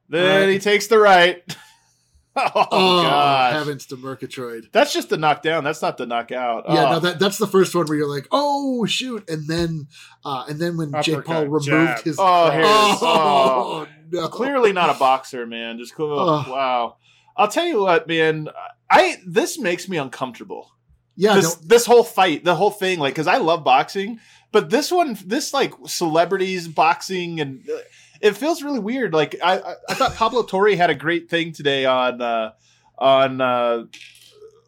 Then 0.08 0.42
Right. 0.46 0.52
he 0.54 0.58
takes 0.58 0.86
the 0.86 0.98
right. 0.98 1.42
oh, 2.36 2.50
oh 2.54 3.02
gosh. 3.02 3.52
heavens 3.52 3.86
to 3.86 3.96
Murgatroyd. 3.96 4.68
That's 4.72 4.92
just 4.92 5.08
the 5.10 5.16
knockdown. 5.18 5.64
That's 5.64 5.82
not 5.82 5.98
the 5.98 6.06
knockout. 6.06 6.64
Yeah, 6.68 6.86
Oh. 6.86 6.92
no, 6.92 7.00
that, 7.00 7.18
that's 7.18 7.36
the 7.38 7.46
first 7.48 7.74
one 7.74 7.86
where 7.86 7.98
you're 7.98 8.08
like, 8.08 8.26
oh 8.30 8.86
shoot, 8.86 9.28
and 9.28 9.46
then, 9.48 9.88
uh, 10.24 10.44
and 10.48 10.58
then 10.58 10.76
when 10.76 10.92
Jake 11.02 11.24
Paul 11.24 11.42
removed 11.44 11.66
jab. 11.66 12.02
his, 12.04 12.16
Oh, 12.18 12.50
here 12.50 12.60
it 12.60 12.64
is. 12.64 12.68
oh, 13.02 13.86
no, 14.10 14.28
clearly 14.28 14.72
not 14.72 14.88
a 14.94 14.98
boxer, 14.98 15.46
man. 15.46 15.78
Just 15.78 15.94
cool. 15.94 16.18
Ugh. 16.18 16.48
wow. 16.48 16.96
I'll 17.36 17.48
tell 17.48 17.66
you 17.66 17.80
what, 17.80 18.08
man. 18.08 18.48
I 18.90 19.16
this 19.26 19.58
makes 19.58 19.88
me 19.88 19.98
uncomfortable. 19.98 20.70
Yeah, 21.18 21.34
this 21.34 21.56
this 21.56 21.84
whole 21.84 22.04
fight, 22.04 22.44
the 22.44 22.54
whole 22.54 22.70
thing, 22.70 23.00
like, 23.00 23.12
because 23.12 23.26
I 23.26 23.38
love 23.38 23.64
boxing, 23.64 24.20
but 24.52 24.70
this 24.70 24.92
one, 24.92 25.18
this 25.26 25.52
like 25.52 25.74
celebrities 25.86 26.68
boxing, 26.68 27.40
and 27.40 27.68
uh, 27.68 27.78
it 28.20 28.36
feels 28.36 28.62
really 28.62 28.78
weird. 28.78 29.12
Like 29.12 29.34
I, 29.42 29.58
I, 29.58 29.74
I 29.88 29.94
thought 29.94 30.14
Pablo 30.14 30.44
Torre 30.44 30.76
had 30.76 30.90
a 30.90 30.94
great 30.94 31.28
thing 31.28 31.52
today 31.52 31.84
on 31.84 32.22
uh, 32.22 32.52
on. 32.96 33.40
Uh, 33.40 33.84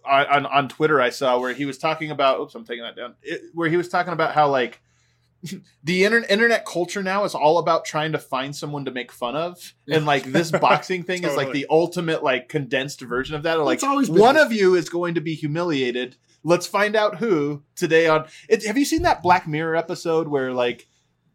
on, 0.03 0.47
on 0.47 0.69
Twitter, 0.69 1.01
I 1.01 1.11
saw 1.11 1.39
where 1.39 1.53
he 1.53 1.67
was 1.67 1.79
talking 1.79 2.11
about. 2.11 2.41
Oops, 2.41 2.53
I'm 2.55 2.65
taking 2.65 2.83
that 2.83 2.97
down. 2.97 3.15
It, 3.23 3.43
where 3.55 3.69
he 3.69 3.77
was 3.77 3.89
talking 3.89 4.13
about 4.13 4.35
how 4.35 4.49
like 4.49 4.81
the 5.85 6.05
internet 6.05 6.31
internet 6.31 6.67
culture 6.67 7.03
now 7.03 7.25
is 7.25 7.35
all 7.35 7.59
about 7.59 7.85
trying 7.85 8.13
to 8.13 8.19
find 8.19 8.57
someone 8.57 8.87
to 8.87 8.91
make 8.91 9.13
fun 9.13 9.37
of, 9.37 9.75
and 9.89 10.07
like 10.07 10.25
this 10.25 10.51
boxing 10.51 11.05
thing 11.05 11.23
is 11.23 11.37
like 11.37 11.53
the 11.53 11.67
ultimate 11.71 12.25
like 12.25 12.49
condensed 12.49 13.03
version 13.03 13.37
of 13.37 13.45
that. 13.45 13.59
Or, 13.59 13.65
like 13.65 13.83
one 13.83 14.37
of 14.37 14.53
you 14.53 14.75
is 14.75 14.89
going 14.89 15.15
to 15.15 15.21
be 15.21 15.35
humiliated. 15.35 16.17
Let's 16.43 16.67
find 16.67 16.97
out 16.97 17.17
who 17.19 17.63
today 17.77 18.07
on. 18.07 18.27
It, 18.49 18.65
have 18.67 18.79
you 18.79 18.85
seen 18.85 19.03
that 19.03 19.23
Black 19.23 19.47
Mirror 19.47 19.77
episode 19.77 20.29
where 20.29 20.53
like 20.53 20.87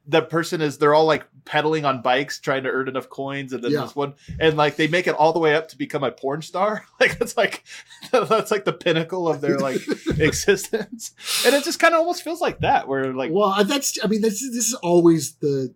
the 0.08 0.22
person 0.22 0.62
is 0.62 0.78
they're 0.78 0.94
all 0.94 1.06
like 1.06 1.26
pedaling 1.46 1.84
on 1.84 2.02
bikes 2.04 2.40
trying 2.40 2.64
to 2.64 2.70
earn 2.70 2.88
enough 2.88 3.10
coins, 3.10 3.54
and 3.54 3.64
then 3.64 3.72
Yeah. 3.72 3.82
this 3.82 3.96
one 3.96 4.14
and 4.40 4.56
like 4.58 4.76
they 4.76 4.88
make 4.88 5.08
it 5.08 5.16
all 5.16 5.34
the 5.34 5.40
way 5.40 5.56
up 5.56 5.68
to 5.70 5.78
become 5.78 6.04
a 6.04 6.12
porn 6.12 6.42
star. 6.42 6.86
Like 7.00 7.18
that's 7.20 7.36
like 7.38 7.64
that's 8.12 8.52
like 8.52 8.66
the 8.66 8.74
pinnacle 8.74 9.28
of 9.28 9.42
their 9.42 9.58
like 9.60 9.82
existence, 10.20 11.14
and 11.46 11.54
it 11.56 11.64
just 11.64 11.80
kind 11.80 11.94
of 11.94 12.00
almost 12.00 12.24
feels 12.24 12.42
like 12.42 12.60
that 12.60 12.88
where 12.88 13.14
like 13.14 13.32
well, 13.32 13.50
uh, 13.50 13.64
that's. 13.64 13.98
I 14.04 14.08
mean, 14.08 14.22
this 14.22 14.40
this 14.42 14.68
is 14.70 14.74
always 14.76 15.36
the. 15.36 15.74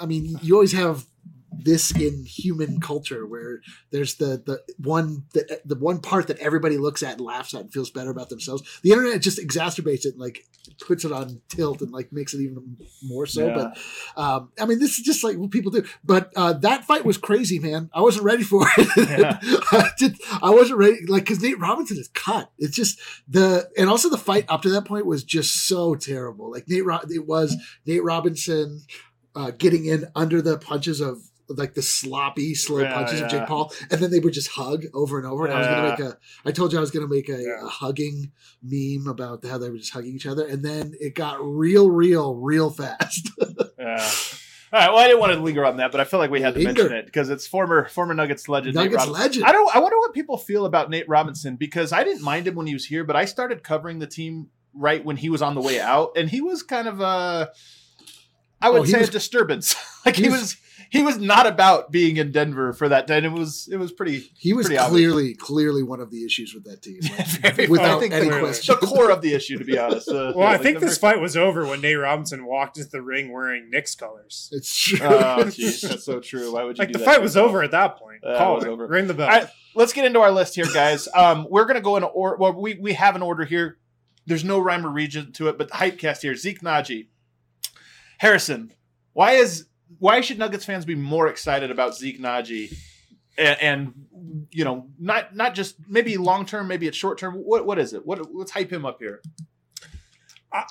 I 0.00 0.06
mean, 0.06 0.38
you 0.42 0.54
always 0.54 0.72
have 0.72 1.04
this 1.52 1.90
in 1.92 2.24
human 2.24 2.80
culture 2.80 3.26
where 3.26 3.60
there's 3.90 4.16
the 4.16 4.42
the 4.44 4.62
one 4.78 5.24
the, 5.32 5.60
the 5.64 5.76
one 5.76 6.00
part 6.00 6.26
that 6.28 6.38
everybody 6.38 6.78
looks 6.78 7.02
at 7.02 7.12
and 7.12 7.20
laughs 7.20 7.54
at 7.54 7.62
and 7.62 7.72
feels 7.72 7.90
better 7.90 8.10
about 8.10 8.28
themselves. 8.28 8.62
The 8.82 8.90
internet 8.90 9.20
just 9.22 9.38
exacerbates 9.38 10.04
it 10.04 10.12
and 10.12 10.20
like 10.20 10.44
puts 10.80 11.04
it 11.04 11.12
on 11.12 11.40
tilt 11.48 11.80
and 11.82 11.90
like 11.90 12.12
makes 12.12 12.34
it 12.34 12.40
even 12.40 12.76
more 13.02 13.26
so. 13.26 13.46
Yeah. 13.46 13.54
But 13.54 14.22
um, 14.22 14.52
I 14.58 14.66
mean, 14.66 14.78
this 14.78 14.98
is 14.98 15.04
just 15.04 15.24
like 15.24 15.36
what 15.36 15.50
people 15.50 15.70
do. 15.70 15.84
But 16.04 16.32
uh, 16.36 16.54
that 16.54 16.84
fight 16.84 17.04
was 17.04 17.18
crazy, 17.18 17.58
man. 17.58 17.90
I 17.92 18.00
wasn't 18.00 18.24
ready 18.24 18.42
for 18.42 18.66
it. 18.76 18.88
Yeah. 19.12 19.38
I, 19.42 19.90
did, 19.98 20.16
I 20.42 20.50
wasn't 20.50 20.78
ready, 20.78 21.06
like 21.06 21.24
because 21.24 21.42
Nate 21.42 21.58
Robinson 21.58 21.98
is 21.98 22.08
cut. 22.08 22.50
It's 22.58 22.74
just 22.74 22.98
the 23.28 23.68
and 23.76 23.88
also 23.88 24.08
the 24.08 24.16
fight 24.16 24.46
up 24.48 24.62
to 24.62 24.70
that 24.70 24.84
point 24.84 25.06
was 25.06 25.24
just 25.24 25.66
so 25.66 25.94
terrible. 25.94 26.50
Like 26.50 26.68
Nate, 26.68 26.84
it 27.10 27.26
was 27.26 27.56
Nate 27.84 28.02
Robinson 28.02 28.82
uh, 29.34 29.50
getting 29.50 29.86
in 29.86 30.10
under 30.14 30.40
the 30.40 30.58
punches 30.58 31.00
of 31.00 31.22
like 31.58 31.74
the 31.74 31.82
sloppy, 31.82 32.54
slow 32.54 32.80
Yeah, 32.80 32.94
punches 32.94 33.20
of. 33.20 33.28
Jake 33.30 33.46
Paul, 33.46 33.72
and 33.90 34.00
then 34.00 34.10
they 34.10 34.20
would 34.20 34.32
just 34.32 34.48
hug 34.50 34.84
over 34.94 35.18
and 35.18 35.26
over. 35.26 35.44
And 35.46 35.54
I 35.54 35.58
was 35.58 35.66
gonna 35.66 35.88
make 35.90 36.00
a, 36.00 36.18
I 36.44 36.52
told 36.52 36.72
you 36.72 36.78
I 36.78 36.80
was 36.80 36.90
gonna 36.90 37.08
make 37.08 37.28
a, 37.28 37.40
Yeah. 37.40 37.64
a 37.64 37.68
hugging 37.68 38.32
meme 38.62 39.06
about 39.08 39.44
how 39.44 39.58
they 39.58 39.70
were 39.70 39.76
just 39.78 39.92
hugging 39.92 40.14
each 40.14 40.26
other, 40.26 40.46
and 40.46 40.64
then 40.64 40.94
it 41.00 41.14
got 41.14 41.38
real, 41.42 41.90
real, 41.90 42.34
real 42.34 42.70
fast. 42.70 43.30
Yeah. 43.78 44.08
All 44.72 44.80
right. 44.80 44.88
Well, 44.90 44.98
I 45.00 45.06
didn't 45.08 45.20
want 45.20 45.32
to 45.32 45.40
linger 45.40 45.64
on 45.66 45.76
that, 45.78 45.90
but 45.92 46.00
I 46.00 46.04
feel 46.04 46.18
like 46.20 46.30
we 46.30 46.40
had 46.40 46.54
to 46.54 46.60
Linger. 46.60 46.82
mention 46.84 46.96
it 46.98 47.04
because 47.06 47.28
it's 47.30 47.46
former 47.46 47.88
former 47.88 48.14
Nuggets 48.14 48.48
legend. 48.48 48.74
Nuggets 48.74 49.06
legend. 49.08 49.44
I 49.44 49.52
don't. 49.52 49.74
I 49.74 49.80
wonder 49.80 49.98
what 49.98 50.14
people 50.14 50.38
feel 50.38 50.64
about 50.66 50.88
Nate 50.88 51.08
Robinson 51.08 51.56
because 51.56 51.92
I 51.92 52.04
didn't 52.04 52.22
mind 52.22 52.46
him 52.46 52.54
when 52.54 52.66
he 52.66 52.72
was 52.74 52.86
here, 52.86 53.04
but 53.04 53.16
I 53.16 53.24
started 53.26 53.62
covering 53.64 53.98
the 53.98 54.06
team 54.06 54.48
right 54.72 55.04
when 55.04 55.16
he 55.18 55.28
was 55.28 55.42
on 55.42 55.54
the 55.56 55.60
way 55.60 55.78
out, 55.80 56.12
and 56.16 56.30
he 56.30 56.40
was 56.40 56.62
kind 56.62 56.88
of 56.88 57.00
a, 57.00 57.50
I 58.62 58.68
oh, 58.68 58.72
would 58.72 58.80
Oh, 58.82 58.84
say 58.84 59.00
was- 59.00 59.08
a 59.08 59.12
disturbance. 59.12 59.74
like 60.06 60.16
he 60.16 60.28
was- 60.30 60.56
he 60.90 61.02
was 61.02 61.18
not 61.18 61.46
about 61.46 61.90
being 61.90 62.16
in 62.16 62.32
Denver 62.32 62.72
for 62.72 62.88
that 62.88 63.06
day. 63.06 63.16
And 63.18 63.26
it 63.26 63.32
was 63.32 63.68
it 63.70 63.76
was 63.76 63.92
pretty 63.92 64.30
He 64.38 64.52
was 64.52 64.66
pretty 64.66 64.78
obvious. 64.78 65.10
clearly, 65.12 65.34
clearly 65.34 65.82
one 65.82 66.00
of 66.00 66.10
the 66.10 66.24
issues 66.24 66.54
with 66.54 66.64
that 66.64 66.82
team, 66.82 67.00
like, 67.42 67.68
without 67.68 67.96
I 67.96 68.00
think 68.00 68.14
any 68.14 68.28
the, 68.28 68.38
question. 68.40 68.76
the 68.80 68.86
core 68.86 69.10
of 69.10 69.20
the 69.22 69.34
issue, 69.34 69.58
to 69.58 69.64
be 69.64 69.78
honest. 69.78 70.08
Uh, 70.08 70.32
Well, 70.34 70.46
I 70.48 70.52
like 70.52 70.62
think 70.62 70.80
this 70.80 70.98
ver- 70.98 71.12
fight 71.12 71.20
was 71.20 71.36
over 71.36 71.66
when 71.66 71.80
Nate 71.80 71.98
Robinson 71.98 72.44
walked 72.46 72.78
into 72.78 72.90
the 72.90 73.02
ring 73.02 73.32
wearing 73.32 73.70
Knicks 73.70 73.94
colors. 73.94 74.48
It's 74.52 74.74
true. 74.74 74.98
Oh, 75.02 75.08
jeez, 75.46 75.88
that's 75.88 76.04
so 76.04 76.20
true. 76.20 76.52
Why 76.52 76.64
would 76.64 76.78
you 76.78 76.82
Like 76.82 76.88
do 76.88 76.92
the 76.94 76.98
that 77.00 77.04
fight 77.04 77.22
was 77.22 77.36
over 77.36 77.62
at 77.62 77.70
that 77.72 77.96
point. 77.98 78.24
Uh, 78.24 78.36
Call 78.38 78.54
was 78.56 78.64
it. 78.64 78.68
over. 78.68 78.86
Ring 78.86 79.06
the 79.06 79.14
bell. 79.14 79.28
All 79.28 79.38
right, 79.40 79.48
let's 79.74 79.92
get 79.92 80.04
into 80.04 80.20
our 80.20 80.30
list 80.30 80.54
here, 80.54 80.66
guys. 80.72 81.08
Um, 81.14 81.46
we're 81.50 81.64
gonna 81.66 81.80
go 81.80 81.96
in 81.96 82.02
order. 82.04 82.36
Well, 82.36 82.52
we 82.52 82.74
we 82.74 82.92
have 82.94 83.16
an 83.16 83.22
order 83.22 83.44
here. 83.44 83.78
There's 84.26 84.44
no 84.44 84.60
rhyme 84.60 84.86
or 84.86 84.90
reason 84.90 85.32
to 85.32 85.48
it, 85.48 85.58
but 85.58 85.68
hypecast 85.70 86.22
here. 86.22 86.36
Zeke 86.36 86.60
Nnaji, 86.60 87.08
Harrison. 88.18 88.72
Why 89.12 89.32
is 89.32 89.66
why 89.98 90.20
should 90.20 90.38
Nuggets 90.38 90.64
fans 90.64 90.84
be 90.84 90.94
more 90.94 91.28
excited 91.28 91.70
about 91.70 91.96
Zeke 91.96 92.20
Nnaji? 92.20 92.76
And, 93.38 93.60
and 93.60 94.46
you 94.50 94.64
know, 94.64 94.88
not 94.98 95.34
not 95.34 95.54
just 95.54 95.76
maybe 95.88 96.16
long 96.16 96.44
term, 96.44 96.68
maybe 96.68 96.86
it's 96.86 96.96
short 96.96 97.18
term. 97.18 97.34
What 97.34 97.66
what 97.66 97.78
is 97.78 97.92
it? 97.92 98.04
What 98.06 98.34
let's 98.34 98.50
hype 98.50 98.70
him 98.70 98.84
up 98.84 98.98
here. 98.98 99.22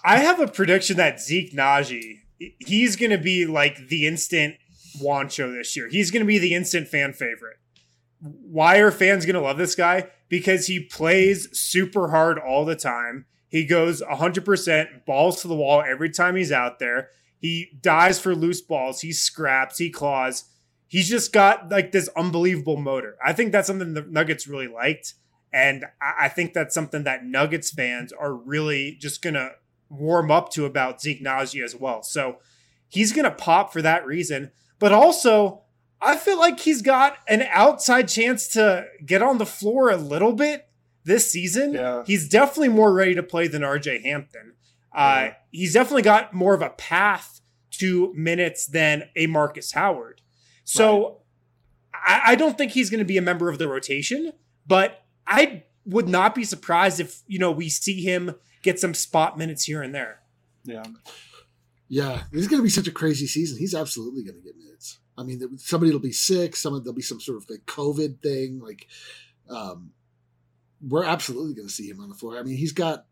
I- 0.03 0.19
have 0.19 0.39
a 0.39 0.47
prediction 0.47 0.97
that 0.97 1.19
Zeke 1.19 1.53
Nnaji, 1.53 2.19
he's 2.59 2.95
going 2.95 3.09
to 3.09 3.17
be 3.17 3.45
like 3.45 3.87
the 3.87 4.05
instant 4.05 4.55
Juancho 5.01 5.51
this 5.57 5.75
year. 5.75 5.87
He's 5.89 6.11
going 6.11 6.21
to 6.21 6.27
be 6.27 6.37
the 6.37 6.53
instant 6.53 6.87
fan 6.87 7.13
favorite. 7.13 7.57
Why 8.19 8.77
are 8.77 8.91
fans 8.91 9.25
going 9.25 9.35
to 9.35 9.41
love 9.41 9.57
this 9.57 9.73
guy? 9.73 10.09
Because 10.29 10.67
he 10.67 10.79
plays 10.79 11.49
super 11.57 12.09
hard 12.09 12.37
all 12.37 12.63
the 12.65 12.75
time. 12.75 13.25
He 13.49 13.65
goes 13.65 14.01
100% 14.01 15.05
balls 15.05 15.41
to 15.41 15.47
the 15.47 15.55
wall 15.55 15.81
every 15.85 16.09
time 16.09 16.35
he's 16.35 16.51
out 16.51 16.79
there. 16.79 17.09
He 17.41 17.71
dies 17.81 18.19
for 18.19 18.35
loose 18.35 18.61
balls. 18.61 19.01
He 19.01 19.11
scraps. 19.11 19.79
He 19.79 19.89
claws. 19.89 20.45
He's 20.87 21.09
just 21.09 21.33
got 21.33 21.69
like 21.69 21.91
this 21.91 22.07
unbelievable 22.15 22.77
motor. 22.77 23.17
I 23.25 23.33
think 23.33 23.51
that's 23.51 23.67
something 23.67 23.93
the 23.93 24.03
Nuggets 24.03 24.47
really 24.47 24.67
liked. 24.67 25.15
And 25.51 25.85
I 26.01 26.25
I 26.25 26.29
think 26.29 26.53
that's 26.53 26.73
something 26.73 27.03
that 27.03 27.25
Nuggets 27.25 27.71
fans 27.71 28.13
are 28.13 28.33
really 28.33 28.97
just 28.99 29.21
going 29.21 29.33
to 29.33 29.51
warm 29.89 30.29
up 30.31 30.51
to 30.51 30.65
about 30.65 31.01
Zeke 31.01 31.23
Nnaji 31.23 31.63
as 31.63 31.75
well. 31.75 32.03
So 32.03 32.37
he's 32.87 33.11
going 33.11 33.25
to 33.25 33.31
pop 33.35 33.73
for 33.73 33.81
that 33.81 34.05
reason. 34.05 34.51
But 34.79 34.91
also, 34.91 35.61
I 36.01 36.17
feel 36.17 36.37
like 36.37 36.59
he's 36.59 36.81
got 36.81 37.17
an 37.27 37.43
outside 37.51 38.07
chance 38.07 38.47
to 38.49 38.85
get 39.05 39.21
on 39.21 39.37
the 39.37 39.45
floor 39.45 39.89
a 39.89 39.97
little 39.97 40.33
bit 40.33 40.67
this 41.03 41.29
season. 41.31 41.73
Yeah. 41.73 42.03
He's 42.05 42.27
definitely 42.29 42.69
more 42.69 42.93
ready 42.93 43.15
to 43.15 43.23
play 43.23 43.47
than 43.47 43.61
RJ 43.63 44.03
Hampton. 44.03 44.53
Uh, 44.93 44.97
Yeah. 45.29 45.33
He's 45.51 45.73
definitely 45.73 46.01
got 46.03 46.33
more 46.33 46.53
of 46.53 46.61
a 46.61 46.69
path 46.71 47.30
to 47.81 48.13
minutes 48.13 48.65
than 48.67 49.09
a 49.15 49.27
Marcus 49.27 49.73
Howard. 49.73 50.21
So 50.63 51.21
I, 51.93 52.21
I 52.27 52.35
don't 52.35 52.57
think 52.57 52.71
he's 52.71 52.89
going 52.89 52.99
to 52.99 53.05
be 53.05 53.17
a 53.17 53.21
member 53.21 53.49
of 53.49 53.57
the 53.57 53.67
rotation, 53.67 54.33
but 54.65 55.03
I 55.27 55.63
would 55.85 56.07
not 56.07 56.35
be 56.35 56.43
surprised 56.43 56.99
if 56.99 57.21
you 57.27 57.39
know 57.39 57.51
we 57.51 57.69
see 57.69 58.01
him 58.01 58.35
get 58.61 58.79
some 58.79 58.93
spot 58.93 59.37
minutes 59.37 59.65
here 59.65 59.81
and 59.81 59.93
there. 59.93 60.21
Yeah. 60.63 60.83
Yeah, 61.93 62.23
this 62.31 62.43
is 62.43 62.47
going 62.47 62.61
to 62.61 62.63
be 62.63 62.69
such 62.69 62.87
a 62.87 62.91
crazy 62.91 63.27
season. 63.27 63.57
He's 63.57 63.75
absolutely 63.75 64.23
going 64.23 64.37
to 64.37 64.41
get 64.41 64.55
minutes. 64.55 64.99
I 65.17 65.23
mean, 65.23 65.57
somebody 65.57 65.91
will 65.91 65.99
be 65.99 66.13
sick. 66.13 66.55
Some 66.55 66.73
there'll 66.81 66.93
be 66.93 67.01
some 67.01 67.19
sort 67.19 67.37
of 67.37 67.49
like 67.49 67.65
COVID 67.65 68.21
thing. 68.21 68.61
Like, 68.61 68.87
um, 69.49 69.91
we're 70.81 71.03
absolutely 71.03 71.53
going 71.53 71.67
to 71.67 71.73
see 71.73 71.89
him 71.89 71.99
on 71.99 72.07
the 72.07 72.15
floor. 72.15 72.39
I 72.39 72.43
mean, 72.43 72.55
he's 72.55 72.71
got, 72.71 73.07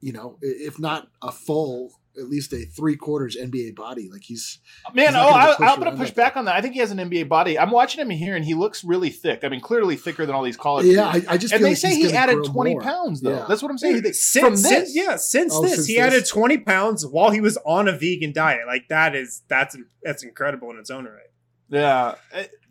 you 0.00 0.12
know, 0.12 0.38
if 0.42 0.76
not 0.76 1.06
a 1.22 1.30
full, 1.30 1.92
at 2.18 2.28
least 2.28 2.52
a 2.52 2.64
three 2.64 2.96
quarters 2.96 3.36
NBA 3.40 3.74
body. 3.74 4.08
Like 4.10 4.22
he's 4.22 4.58
Man, 4.94 5.08
He's 5.08 5.14
oh, 5.16 5.18
I, 5.28 5.54
I'm 5.60 5.78
going 5.80 5.90
to 5.92 5.96
push 5.96 6.10
back 6.10 6.34
that. 6.34 6.38
on 6.40 6.44
that. 6.46 6.56
I 6.56 6.60
think 6.60 6.74
he 6.74 6.80
has 6.80 6.90
an 6.90 6.98
NBA 6.98 7.28
body. 7.28 7.58
I'm 7.58 7.70
watching 7.70 8.00
him 8.00 8.10
here, 8.10 8.34
and 8.36 8.44
he 8.44 8.54
looks 8.54 8.84
really 8.84 9.10
thick. 9.10 9.40
I 9.44 9.48
mean, 9.48 9.60
clearly 9.60 9.96
thicker 9.96 10.24
than 10.26 10.34
all 10.34 10.42
these 10.42 10.56
college. 10.56 10.86
yeah. 10.86 11.06
I, 11.06 11.22
I 11.28 11.36
just 11.38 11.52
and 11.52 11.60
feel 11.60 11.60
they 11.60 11.68
like 11.70 11.76
say 11.76 11.94
he's 11.94 12.10
he 12.10 12.16
added 12.16 12.44
20 12.44 12.70
more. 12.72 12.80
pounds, 12.82 13.20
though. 13.20 13.30
Yeah. 13.36 13.46
That's 13.48 13.62
what 13.62 13.70
I'm 13.70 13.78
saying. 13.78 14.02
He- 14.04 14.12
Since, 14.12 14.44
from 14.46 14.56
since- 14.56 14.94
this, 14.94 14.96
yeah, 14.96 15.16
since 15.16 15.54
Oh, 15.54 15.62
this, 15.62 15.74
since 15.74 15.86
he 15.86 15.94
this. 15.94 16.02
added 16.02 16.26
20 16.26 16.58
pounds 16.58 17.04
while 17.06 17.30
he 17.30 17.40
was 17.40 17.56
on 17.66 17.88
a 17.88 17.92
vegan 17.92 18.32
diet. 18.32 18.66
Like 18.66 18.88
that 18.88 19.14
is 19.14 19.42
that's 19.48 19.76
that's 20.02 20.22
incredible 20.22 20.70
in 20.70 20.78
its 20.78 20.90
own 20.90 21.04
right. 21.04 21.22
Yeah, 21.68 22.14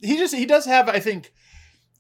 he 0.02 0.18
just 0.18 0.34
he 0.34 0.46
does 0.46 0.66
have. 0.66 0.88
I 0.88 1.00
think, 1.00 1.34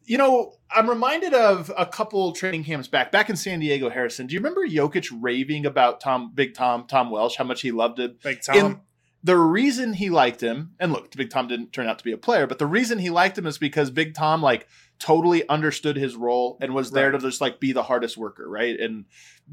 you 0.05 0.17
know, 0.17 0.53
I'm 0.69 0.89
reminded 0.89 1.33
of 1.33 1.71
a 1.77 1.85
couple 1.85 2.31
training 2.33 2.63
camps 2.63 2.87
back, 2.87 3.11
back 3.11 3.29
in 3.29 3.35
San 3.35 3.59
Diego. 3.59 3.89
Harrison, 3.89 4.27
do 4.27 4.33
you 4.33 4.39
remember 4.39 4.67
Jokic 4.67 5.09
raving 5.19 5.65
about 5.65 5.99
Tom, 5.99 6.31
Big 6.33 6.53
Tom, 6.53 6.85
Tom 6.87 7.09
Welsh, 7.09 7.35
how 7.37 7.43
much 7.43 7.61
he 7.61 7.71
loved 7.71 7.99
him? 7.99 8.17
Like 8.23 8.41
Tom, 8.41 8.57
In- 8.57 8.81
the 9.23 9.37
reason 9.37 9.93
he 9.93 10.11
liked 10.11 10.41
him, 10.41 10.73
and 10.79 10.93
look, 10.93 11.11
Big 11.15 11.31
Tom 11.31 11.47
didn't 11.47 11.73
turn 11.73 11.87
out 11.87 11.97
to 11.97 12.03
be 12.03 12.11
a 12.11 12.17
player, 12.17 12.45
but 12.45 12.59
the 12.59 12.67
reason 12.67 12.99
he 12.99 13.09
liked 13.09 13.35
him 13.37 13.47
is 13.47 13.57
because 13.57 13.89
Big 13.89 14.13
Tom 14.13 14.41
like 14.41 14.67
totally 14.97 15.47
understood 15.49 15.97
his 15.97 16.15
role 16.15 16.58
and 16.62 16.73
was 16.73 16.91
there 16.91 17.12
Right. 17.12 17.19
to 17.19 17.27
just 17.27 17.41
like 17.41 17.60
be 17.60 17.71
the 17.73 17.84
hardest 17.84 18.15
worker, 18.17 18.47
right? 18.49 18.79
And 18.79 19.05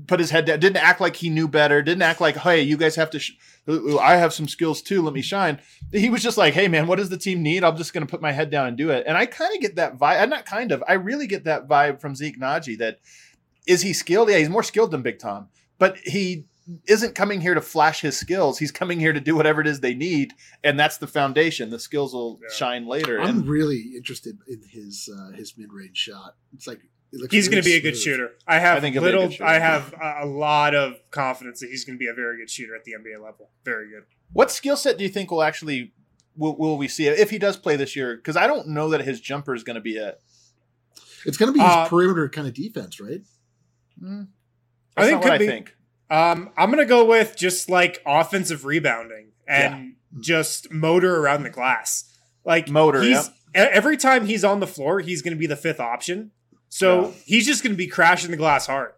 put 0.07 0.20
his 0.20 0.31
head 0.31 0.44
down, 0.44 0.61
didn't 0.61 0.76
act 0.76 1.00
like 1.00 1.16
he 1.16 1.28
knew 1.31 1.48
better, 1.48 1.83
didn't 1.83 2.02
act 2.02 2.20
like, 2.20 2.37
hey, 2.37 2.62
you 2.62 2.76
guys 2.76 2.94
have 2.96 3.11
to, 3.11 3.18
sh- 3.18 3.33
I 3.68 4.16
have 4.16 4.33
some 4.33 4.46
skills 4.48 4.83
too, 4.83 5.02
let 5.02 5.12
me 5.14 5.20
shine. 5.22 5.61
He 5.90 6.11
was 6.11 6.22
just 6.22 6.38
like, 6.38 6.55
hey 6.55 6.68
man, 6.68 6.87
what 6.87 6.96
does 6.98 7.09
the 7.11 7.18
team 7.18 7.42
need? 7.42 7.64
I'm 7.64 7.76
just 7.76 7.92
going 7.92 8.07
to 8.07 8.11
put 8.11 8.22
my 8.22 8.33
head 8.33 8.50
down 8.50 8.68
and 8.68 8.76
do 8.76 8.90
it. 8.90 9.05
And 9.07 9.16
I 9.16 9.26
kind 9.26 9.55
of 9.55 9.61
get 9.61 9.76
that 9.76 9.98
vibe. 9.98 10.20
I'm 10.22 10.31
not 10.31 10.46
kind 10.46 10.70
of, 10.72 10.83
I 10.88 10.94
really 10.94 11.26
get 11.26 11.44
that 11.44 11.68
vibe 11.68 12.00
from 12.00 12.14
Zeke 12.14 12.38
Nnaji 12.40 12.78
that 12.78 13.00
is 13.66 13.83
he 13.83 13.92
skilled? 13.92 14.31
Yeah, 14.31 14.38
he's 14.38 14.48
more 14.48 14.62
skilled 14.62 14.90
than 14.92 15.02
Big 15.02 15.18
Tom, 15.18 15.48
but 15.78 15.96
he 15.98 16.46
isn't 16.87 17.14
coming 17.14 17.40
here 17.40 17.55
to 17.55 17.61
flash 17.61 18.01
his 18.03 18.16
skills. 18.16 18.59
He's 18.59 18.70
coming 18.70 19.01
here 19.01 19.12
to 19.12 19.20
do 19.20 19.35
whatever 19.35 19.61
it 19.61 19.66
is 19.66 19.81
they 19.81 19.94
need, 19.94 20.33
and 20.62 20.79
that's 20.79 20.98
the 20.98 21.07
foundation. 21.07 21.70
The 21.70 21.79
skills 21.79 22.14
will 22.14 22.38
Yeah. 22.42 22.55
shine 22.55 22.87
later. 22.87 23.20
I'm 23.20 23.40
And 23.40 23.48
really 23.48 23.92
interested 23.96 24.38
in 24.48 24.62
his 24.70 25.09
uh, 25.12 25.33
his 25.37 25.57
mid 25.59 25.72
range 25.72 25.96
shot. 25.96 26.37
It's 26.55 26.66
like 26.66 26.81
it 27.12 27.20
looks 27.20 27.35
he's 27.35 27.48
going 27.48 27.62
to 27.62 27.68
be 27.68 27.75
a 27.75 27.81
good 27.81 27.96
shooter. 27.96 28.31
I 28.46 28.59
have 28.59 28.79
I 28.79 28.81
think 28.81 28.96
a 28.96 29.01
little. 29.01 29.31
I 29.40 29.59
have 29.59 29.92
a, 29.94 30.20
a 30.22 30.27
lot 30.27 30.75
of 30.75 30.94
confidence 31.11 31.61
that 31.61 31.68
he's 31.70 31.85
going 31.85 31.98
to 31.98 32.01
be 32.01 32.09
a 32.09 32.14
very 32.14 32.37
good 32.38 32.48
shooter 32.51 32.75
at 32.77 32.85
the 32.85 32.92
NBA 32.92 33.22
level. 33.22 33.51
Very 33.64 33.88
good. 33.90 34.05
what 34.33 34.51
skill 34.51 34.77
set 34.77 34.96
do 34.98 35.05
you 35.05 35.11
think 35.11 35.31
will 35.31 35.42
actually 35.42 35.92
will, 36.37 36.57
will 36.57 36.79
we 36.79 36.88
see 36.88 37.07
if 37.09 37.29
he 37.31 37.38
does 37.38 37.57
play 37.57 37.77
this 37.77 37.94
year? 37.96 38.16
Because 38.16 38.37
I 38.37 38.46
don't 38.46 38.68
know 38.68 38.88
that 38.90 39.03
his 39.03 39.20
jumper 39.20 39.55
is 39.55 39.62
going 39.64 39.75
to 39.75 39.83
be 39.83 39.96
it. 39.96 40.20
It's 41.27 41.37
going 41.37 41.53
to 41.53 41.59
be 41.59 41.62
his 41.62 41.68
Uh, 41.70 41.88
perimeter 41.88 42.29
kind 42.29 42.46
of 42.48 42.55
defense, 42.55 42.98
right? 43.01 43.20
Mm, 44.03 44.29
I 44.96 45.03
think 45.03 45.12
not 45.12 45.18
what 45.18 45.22
could 45.25 45.33
I 45.33 45.38
be. 45.38 45.46
think. 45.46 45.77
Um, 46.10 46.50
I'm 46.56 46.70
gonna 46.70 46.84
go 46.84 47.04
with 47.04 47.36
just 47.36 47.70
like 47.70 48.02
offensive 48.06 48.64
rebounding 48.64 49.32
and 49.48 49.94
just 50.20 50.70
motor 50.70 51.16
around 51.18 51.42
the 51.42 51.50
glass. 51.50 52.04
Like 52.44 52.68
Motor, 52.68 53.02
He's, 53.02 53.28
e- 53.28 53.32
Every 53.54 53.96
time 53.96 54.26
he's 54.26 54.44
on 54.44 54.60
the 54.60 54.66
floor, 54.66 55.00
he's 55.00 55.22
gonna 55.22 55.36
be 55.36 55.46
the 55.46 55.56
fifth 55.56 55.80
option. 55.80 56.32
So 56.68 57.06
Yeah. 57.08 57.10
he's 57.24 57.46
just 57.46 57.62
gonna 57.62 57.74
be 57.76 57.86
crashing 57.86 58.30
the 58.30 58.36
glass 58.36 58.66
hard, 58.66 58.92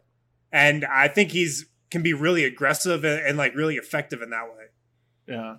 and 0.50 0.84
I 0.84 1.08
think 1.08 1.30
he's 1.30 1.66
can 1.90 2.02
be 2.02 2.12
really 2.12 2.44
aggressive 2.44 3.04
and, 3.04 3.24
and 3.24 3.38
like 3.38 3.54
really 3.54 3.76
effective 3.76 4.20
in 4.22 4.30
that 4.30 4.44
way. 4.46 4.64
Yeah. 5.28 5.56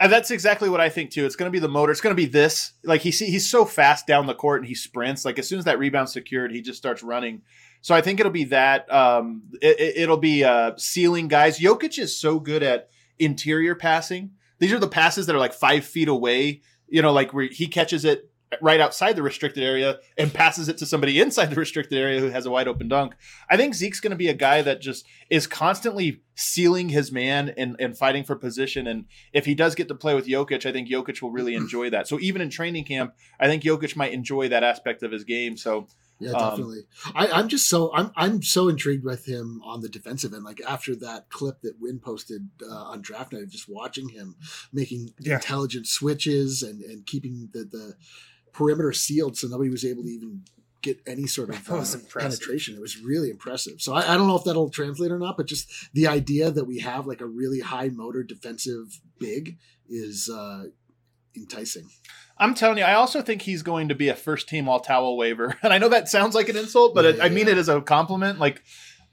And 0.00 0.12
that's 0.12 0.30
exactly 0.30 0.68
what 0.68 0.80
I 0.80 0.90
think 0.90 1.10
too. 1.10 1.24
It's 1.24 1.34
going 1.34 1.48
to 1.50 1.52
be 1.52 1.58
the 1.58 1.68
motor. 1.68 1.90
It's 1.90 2.00
going 2.02 2.14
to 2.14 2.22
be 2.22 2.26
this. 2.26 2.72
Like 2.84 3.00
he 3.00 3.10
see, 3.10 3.26
he's 3.30 3.50
so 3.50 3.64
fast 3.64 4.06
down 4.06 4.26
the 4.26 4.34
court 4.34 4.60
and 4.60 4.68
he 4.68 4.74
sprints. 4.74 5.24
Like 5.24 5.38
as 5.40 5.48
soon 5.48 5.58
as 5.58 5.64
that 5.64 5.78
rebound's 5.78 6.12
secured, 6.12 6.52
he 6.52 6.60
just 6.60 6.78
starts 6.78 7.02
running. 7.02 7.40
So 7.80 7.94
I 7.94 8.00
think 8.00 8.20
it'll 8.20 8.32
be 8.32 8.44
that. 8.44 8.92
Um, 8.92 9.42
it, 9.60 10.08
will 10.08 10.16
be 10.16 10.44
uh, 10.44 10.72
sealing 10.76 11.28
guys. 11.28 11.58
Jokic 11.58 11.98
is 11.98 12.18
so 12.18 12.40
good 12.40 12.62
at 12.62 12.90
interior 13.18 13.74
passing. 13.74 14.32
These 14.58 14.72
are 14.72 14.78
the 14.78 14.88
passes 14.88 15.26
that 15.26 15.36
are 15.36 15.38
like 15.38 15.52
five 15.52 15.84
feet 15.84 16.08
away. 16.08 16.62
You 16.88 17.02
know, 17.02 17.12
like 17.12 17.32
where 17.32 17.48
he 17.50 17.68
catches 17.68 18.04
it 18.04 18.30
right 18.62 18.80
outside 18.80 19.14
the 19.16 19.22
restricted 19.22 19.62
area 19.62 19.98
and 20.16 20.32
passes 20.32 20.68
it 20.68 20.78
to 20.78 20.86
somebody 20.86 21.20
inside 21.20 21.46
the 21.46 21.56
restricted 21.56 21.98
area 21.98 22.20
who 22.20 22.30
has 22.30 22.46
a 22.46 22.50
wide 22.50 22.68
open 22.68 22.88
dunk. 22.88 23.14
I 23.50 23.56
think 23.56 23.74
Zeke's 23.74 24.00
going 24.00 24.10
to 24.10 24.16
be 24.16 24.28
a 24.28 24.34
guy 24.34 24.62
that 24.62 24.80
just 24.80 25.06
is 25.30 25.46
constantly 25.46 26.22
sealing 26.34 26.88
his 26.88 27.12
man 27.12 27.52
and, 27.56 27.76
and 27.78 27.96
fighting 27.96 28.24
for 28.24 28.36
position. 28.36 28.86
And 28.86 29.06
if 29.32 29.44
he 29.44 29.54
does 29.54 29.74
get 29.74 29.88
to 29.88 29.94
play 29.94 30.14
with 30.14 30.26
Jokic, 30.26 30.66
I 30.66 30.72
think 30.72 30.88
Jokic 30.88 31.20
will 31.20 31.30
really 31.30 31.54
enjoy 31.56 31.90
that. 31.90 32.08
So 32.08 32.18
even 32.20 32.40
in 32.40 32.50
training 32.50 32.84
camp, 32.84 33.14
I 33.38 33.46
think 33.46 33.62
Jokic 33.62 33.96
might 33.96 34.12
enjoy 34.12 34.48
that 34.48 34.64
aspect 34.64 35.02
of 35.02 35.12
his 35.12 35.24
game. 35.24 35.56
So 35.56 35.88
Yeah, 36.20 36.32
Um, 36.32 36.50
definitely. 36.50 36.80
I, 37.14 37.28
I'm 37.28 37.48
just 37.48 37.68
so 37.68 37.94
I'm 37.94 38.10
I'm 38.16 38.42
so 38.42 38.68
intrigued 38.68 39.04
with 39.04 39.26
him 39.26 39.60
on 39.64 39.80
the 39.80 39.88
defensive 39.88 40.34
end. 40.34 40.44
Like 40.44 40.60
after 40.66 40.96
that 40.96 41.28
clip 41.30 41.60
that 41.62 41.80
Wind 41.80 42.02
posted 42.02 42.48
uh, 42.62 42.74
on 42.74 43.02
draft 43.02 43.32
night, 43.32 43.48
just 43.48 43.68
watching 43.68 44.08
him 44.08 44.36
making 44.72 45.10
Yeah. 45.20 45.36
intelligent 45.36 45.86
switches 45.86 46.62
and 46.62 46.82
and 46.82 47.06
keeping 47.06 47.50
the 47.52 47.64
the 47.64 47.96
perimeter 48.52 48.92
sealed, 48.92 49.36
so 49.36 49.46
nobody 49.46 49.70
was 49.70 49.84
able 49.84 50.02
to 50.02 50.08
even 50.10 50.42
get 50.82 51.00
any 51.06 51.26
sort 51.26 51.50
of 51.50 51.56
uh, 51.70 51.84
penetration. 52.18 52.74
It 52.74 52.80
was 52.80 53.00
really 53.00 53.30
impressive. 53.30 53.80
So 53.80 53.94
I, 53.94 54.14
I 54.14 54.16
don't 54.16 54.26
know 54.28 54.36
if 54.36 54.44
that'll 54.44 54.70
translate 54.70 55.10
or 55.12 55.18
not, 55.18 55.36
but 55.36 55.46
just 55.46 55.70
the 55.92 56.06
idea 56.08 56.50
that 56.50 56.64
we 56.66 56.78
have 56.80 57.06
like 57.06 57.20
a 57.20 57.26
really 57.26 57.60
high 57.60 57.88
motor 57.88 58.22
defensive 58.22 59.00
big 59.18 59.58
is 59.88 60.28
uh, 60.28 60.64
enticing. 61.36 61.88
I'm 62.38 62.54
telling 62.54 62.78
you, 62.78 62.84
I 62.84 62.94
also 62.94 63.20
think 63.20 63.42
he's 63.42 63.62
going 63.62 63.88
to 63.88 63.94
be 63.94 64.08
a 64.08 64.14
first 64.14 64.48
team 64.48 64.68
all 64.68 64.80
towel 64.80 65.16
waver. 65.16 65.56
And 65.62 65.72
I 65.72 65.78
know 65.78 65.88
that 65.88 66.08
sounds 66.08 66.34
like 66.34 66.48
an 66.48 66.56
insult, 66.56 66.94
but 66.94 67.04
Yeah, 67.04 67.10
it, 67.10 67.20
I 67.20 67.28
mean 67.28 67.46
yeah. 67.46 67.52
it 67.52 67.58
as 67.58 67.68
a 67.68 67.80
compliment. 67.80 68.38
Like, 68.38 68.62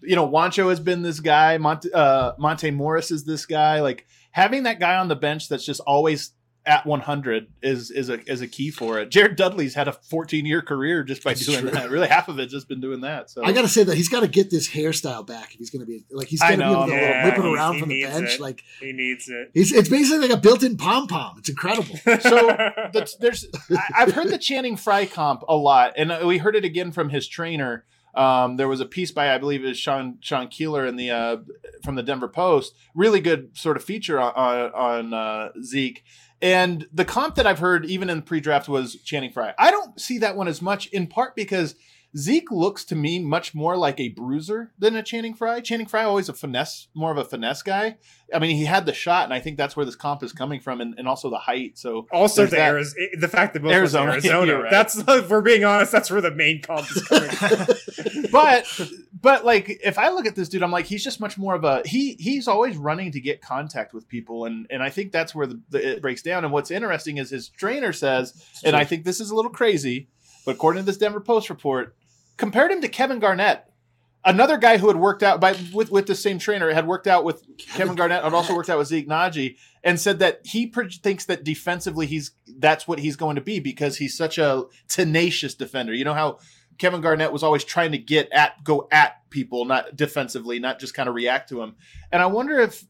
you 0.01 0.15
know, 0.15 0.27
Juancho 0.27 0.69
has 0.69 0.79
been 0.79 1.01
this 1.01 1.19
guy. 1.19 1.57
Monte, 1.57 1.91
uh, 1.91 2.33
Monte 2.37 2.69
Morris 2.71 3.11
is 3.11 3.25
this 3.25 3.45
guy. 3.45 3.81
Like 3.81 4.05
having 4.31 4.63
that 4.63 4.79
guy 4.79 4.97
on 4.97 5.07
the 5.07 5.15
bench 5.15 5.49
that's 5.49 5.65
just 5.65 5.81
always 5.81 6.31
at 6.67 6.85
100 6.85 7.47
is 7.61 7.91
is 7.91 8.09
a 8.09 8.19
is 8.29 8.41
a 8.41 8.47
key 8.47 8.71
for 8.71 8.99
it. 8.99 9.09
Jared 9.11 9.37
Dudley's 9.37 9.75
had 9.75 9.87
a 9.87 9.93
14 9.93 10.45
year 10.45 10.61
career 10.61 11.03
just 11.03 11.23
by 11.23 11.31
That's 11.33 11.45
doing 11.45 11.61
true. 11.61 11.71
that. 11.71 11.89
Really, 11.89 12.07
half 12.07 12.27
of 12.27 12.39
it 12.39 12.47
just 12.47 12.67
been 12.67 12.81
doing 12.81 13.01
that. 13.01 13.29
So 13.29 13.43
I 13.45 13.51
got 13.51 13.61
to 13.61 13.67
say 13.67 13.83
that 13.83 13.95
he's 13.95 14.09
got 14.09 14.21
to 14.21 14.27
get 14.27 14.49
this 14.49 14.69
hairstyle 14.69 15.25
back 15.25 15.53
if 15.53 15.59
he's 15.59 15.69
going 15.69 15.81
to 15.81 15.85
be 15.85 16.05
like 16.11 16.27
he's 16.27 16.39
going 16.41 16.53
to 16.53 16.57
be 16.57 16.63
know. 16.63 16.77
able 16.83 16.87
to 16.87 16.93
Yeah, 16.93 17.25
whip 17.25 17.37
it 17.37 17.45
around 17.45 17.79
from 17.79 17.89
the 17.89 18.03
bench. 18.03 18.35
it. 18.35 18.39
Like 18.41 18.63
He 18.79 18.91
needs 18.93 19.29
it. 19.29 19.51
it's 19.53 19.71
it's 19.71 19.89
basically 19.89 20.27
like 20.27 20.37
a 20.37 20.41
built-in 20.41 20.77
pom 20.77 21.07
pom. 21.07 21.37
It's 21.37 21.49
incredible. 21.49 21.95
so 22.21 22.57
that's, 22.93 23.15
there's 23.19 23.45
I, 23.69 23.83
I've 24.03 24.13
heard 24.13 24.29
the 24.29 24.37
Channing 24.37 24.75
Frye 24.77 25.05
comp 25.05 25.43
a 25.47 25.55
lot, 25.55 25.93
and 25.97 26.11
uh, 26.11 26.21
we 26.25 26.39
heard 26.39 26.55
it 26.55 26.65
again 26.65 26.91
from 26.91 27.09
his 27.09 27.27
trainer. 27.27 27.85
Um, 28.15 28.55
there 28.55 28.69
was 28.69 28.79
a 28.79 28.85
piece 28.85 29.11
by 29.11 29.33
I 29.33 29.37
believe 29.37 29.63
it 29.63 29.67
was 29.67 29.77
Sean 29.77 30.17
Sean 30.21 30.47
Keeler 30.47 30.85
in 30.85 30.95
the 30.95 31.11
uh, 31.11 31.37
from 31.83 31.95
the 31.95 32.01
Denver 32.03 32.29
Post. 32.29 32.73
Really 32.95 33.19
good 33.19 33.57
sort 33.57 33.75
of 33.75 33.83
feature 33.83 34.19
on 34.21 34.31
on, 34.35 34.71
on 34.71 35.13
uh, 35.13 35.49
Zeke. 35.61 36.01
And 36.45 36.87
the 36.93 37.05
comp 37.05 37.33
that 37.35 37.47
I've 37.47 37.57
heard 37.57 37.87
even 37.87 38.07
in 38.07 38.21
pre-draft 38.21 38.69
was 38.69 38.97
Channing 38.97 39.31
Frye. 39.31 39.55
I 39.57 39.71
don't 39.71 39.99
see 39.99 40.19
that 40.19 40.35
one 40.35 40.47
as 40.47 40.61
much, 40.61 40.85
in 40.89 41.07
part 41.07 41.35
because 41.35 41.73
Zeke 42.17 42.49
looks 42.49 42.85
to 42.85 42.95
me 42.95 43.19
much 43.19 43.53
more 43.53 43.75
like 43.75 43.99
a 43.99 44.09
bruiser 44.09 44.71
than 44.79 44.95
a 44.95 45.03
Channing 45.03 45.33
Frye. 45.33 45.59
Channing 45.59 45.85
Frye 45.85 46.03
always 46.05 46.29
a 46.29 46.33
finesse, 46.33 46.87
more 46.93 47.11
of 47.11 47.17
a 47.17 47.25
finesse 47.25 47.61
guy. 47.61 47.97
I 48.33 48.39
mean, 48.39 48.55
he 48.55 48.63
had 48.65 48.85
the 48.85 48.93
shot, 48.93 49.25
and 49.25 49.33
I 49.33 49.39
think 49.39 49.57
that's 49.57 49.75
where 49.75 49.85
this 49.85 49.95
comp 49.95 50.23
is 50.23 50.31
coming 50.31 50.59
from, 50.61 50.79
and, 50.81 50.95
and 50.97 51.07
also 51.07 51.29
the 51.29 51.37
height. 51.37 51.77
So 51.77 52.07
Also, 52.11 52.45
the, 52.45 52.55
that. 52.55 52.73
Ariz- 52.73 52.93
eh, 52.99 53.17
the 53.19 53.27
fact 53.27 53.53
that 53.53 53.61
both 53.63 53.71
Arizona, 53.73 54.11
Arizona, 54.13 54.37
Arizona. 54.37 54.63
right. 54.63 54.71
That's 54.71 54.95
if 54.97 55.29
we're 55.29 55.41
being 55.41 55.65
honest. 55.65 55.91
That's 55.91 56.09
where 56.09 56.21
the 56.21 56.31
main 56.31 56.61
comp 56.61 56.89
is 56.89 57.03
coming. 57.03 57.29
from. 57.29 58.25
but 58.31 58.81
but 59.21 59.43
like 59.45 59.79
if 59.83 59.97
I 59.99 60.09
look 60.09 60.25
at 60.25 60.35
this 60.35 60.49
dude, 60.49 60.63
I'm 60.63 60.71
like 60.71 60.85
he's 60.85 61.03
just 61.03 61.19
much 61.19 61.37
more 61.37 61.53
of 61.55 61.63
a 61.63 61.81
he 61.85 62.13
he's 62.13 62.47
always 62.47 62.77
running 62.77 63.11
to 63.11 63.19
get 63.19 63.41
contact 63.41 63.93
with 63.93 64.07
people, 64.07 64.45
and 64.45 64.67
and 64.69 64.81
I 64.81 64.89
think 64.89 65.11
that's 65.11 65.35
where 65.35 65.47
the, 65.47 65.61
the 65.69 65.91
it 65.95 66.01
breaks 66.01 66.21
down. 66.21 66.43
And 66.45 66.53
what's 66.53 66.71
interesting 66.71 67.17
is 67.17 67.29
his 67.29 67.49
trainer 67.49 67.91
says, 67.93 68.41
and 68.63 68.75
I 68.75 68.85
think 68.85 69.03
this 69.03 69.19
is 69.19 69.29
a 69.31 69.35
little 69.35 69.51
crazy, 69.51 70.07
but 70.45 70.55
according 70.55 70.81
to 70.83 70.85
this 70.85 70.97
Denver 70.97 71.19
Post 71.19 71.49
report, 71.49 71.95
compared 72.37 72.71
him 72.71 72.81
to 72.81 72.87
Kevin 72.87 73.19
Garnett. 73.19 73.69
Another 74.23 74.57
guy 74.57 74.77
who 74.77 74.87
had 74.87 74.97
worked 74.97 75.21
out 75.21 75.39
by 75.39 75.55
with, 75.71 75.91
with 75.91 76.07
the 76.07 76.15
same 76.15 76.39
trainer 76.39 76.73
had 76.73 76.87
worked 76.87 77.05
out 77.05 77.23
with 77.23 77.45
Kevin 77.57 77.95
Garnett 77.95 78.23
and 78.23 78.33
also 78.33 78.55
worked 78.55 78.71
out 78.71 78.79
with 78.79 78.87
Zeke 78.87 79.07
Nnaji 79.07 79.55
and 79.83 79.99
said 79.99 80.17
that 80.17 80.41
he 80.43 80.65
pro- 80.65 80.89
thinks 80.89 81.25
that 81.25 81.43
defensively 81.43 82.07
he's 82.07 82.31
that's 82.57 82.87
what 82.87 82.97
he's 82.97 83.15
going 83.15 83.35
to 83.35 83.41
be 83.41 83.59
because 83.59 83.97
he's 83.97 84.17
such 84.17 84.39
a 84.39 84.63
tenacious 84.87 85.53
defender. 85.53 85.93
You 85.93 86.05
know 86.05 86.15
how 86.15 86.39
Kevin 86.79 87.01
Garnett 87.01 87.31
was 87.31 87.43
always 87.43 87.63
trying 87.63 87.91
to 87.91 87.99
get 87.99 88.31
at 88.31 88.63
go 88.63 88.87
at 88.91 89.29
people, 89.29 89.63
not 89.65 89.95
defensively, 89.95 90.57
not 90.57 90.79
just 90.79 90.95
kind 90.95 91.07
of 91.07 91.13
react 91.13 91.49
to 91.49 91.61
him. 91.61 91.75
And 92.11 92.19
I 92.19 92.25
wonder 92.25 92.59
if 92.59 92.83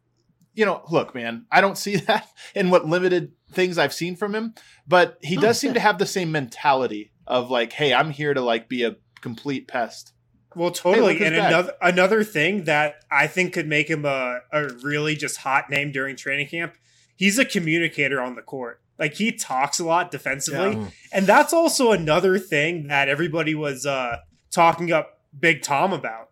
you 0.56 0.66
know, 0.66 0.82
look, 0.90 1.14
man, 1.14 1.46
I 1.52 1.62
don't 1.62 1.78
see 1.78 1.96
that 2.08 2.30
in 2.56 2.70
what 2.70 2.88
limited 2.88 3.34
things 3.52 3.78
I've 3.78 3.94
seen 3.94 4.16
from 4.16 4.34
him, 4.34 4.56
but 4.88 5.18
he 5.22 5.36
does 5.36 5.60
seem 5.60 5.74
to 5.74 5.80
have 5.80 5.98
the 5.98 6.06
same 6.06 6.32
mentality 6.32 7.12
of 7.28 7.52
like, 7.52 7.74
hey, 7.74 7.94
I'm 7.94 8.12
here 8.12 8.34
to 8.34 8.42
like 8.42 8.70
be 8.70 8.84
a 8.84 8.96
complete 9.26 9.68
pest. 9.68 10.14
Well, 10.56 10.70
totally. 10.70 11.18
who's 11.18 11.28
and 11.28 11.36
back. 11.36 11.48
another 11.50 11.74
another 11.82 12.24
thing 12.24 12.66
that 12.66 12.98
I 13.10 13.26
think 13.26 13.54
could 13.54 13.68
make 13.68 13.90
him 13.90 14.06
a, 14.06 14.42
a 14.54 14.68
really 14.84 15.16
just 15.16 15.38
hot 15.38 15.72
name 15.72 15.92
during 15.92 16.16
training 16.16 16.48
camp, 16.48 16.76
he's 17.16 17.40
a 17.40 17.44
communicator 17.44 18.22
on 18.22 18.36
the 18.36 18.44
court. 18.44 18.82
Like 19.00 19.16
he 19.16 19.32
talks 19.32 19.80
a 19.80 19.84
lot 19.84 20.12
defensively. 20.12 20.78
Yeah. 20.78 20.90
And 21.12 21.26
that's 21.26 21.54
also 21.54 21.92
another 21.92 22.38
thing 22.38 22.88
that 22.88 23.10
everybody 23.10 23.56
was 23.56 23.88
uh, 23.88 24.18
talking 24.52 24.92
up 24.92 25.22
Big 25.38 25.64
Tom 25.64 25.92
about. 25.92 26.30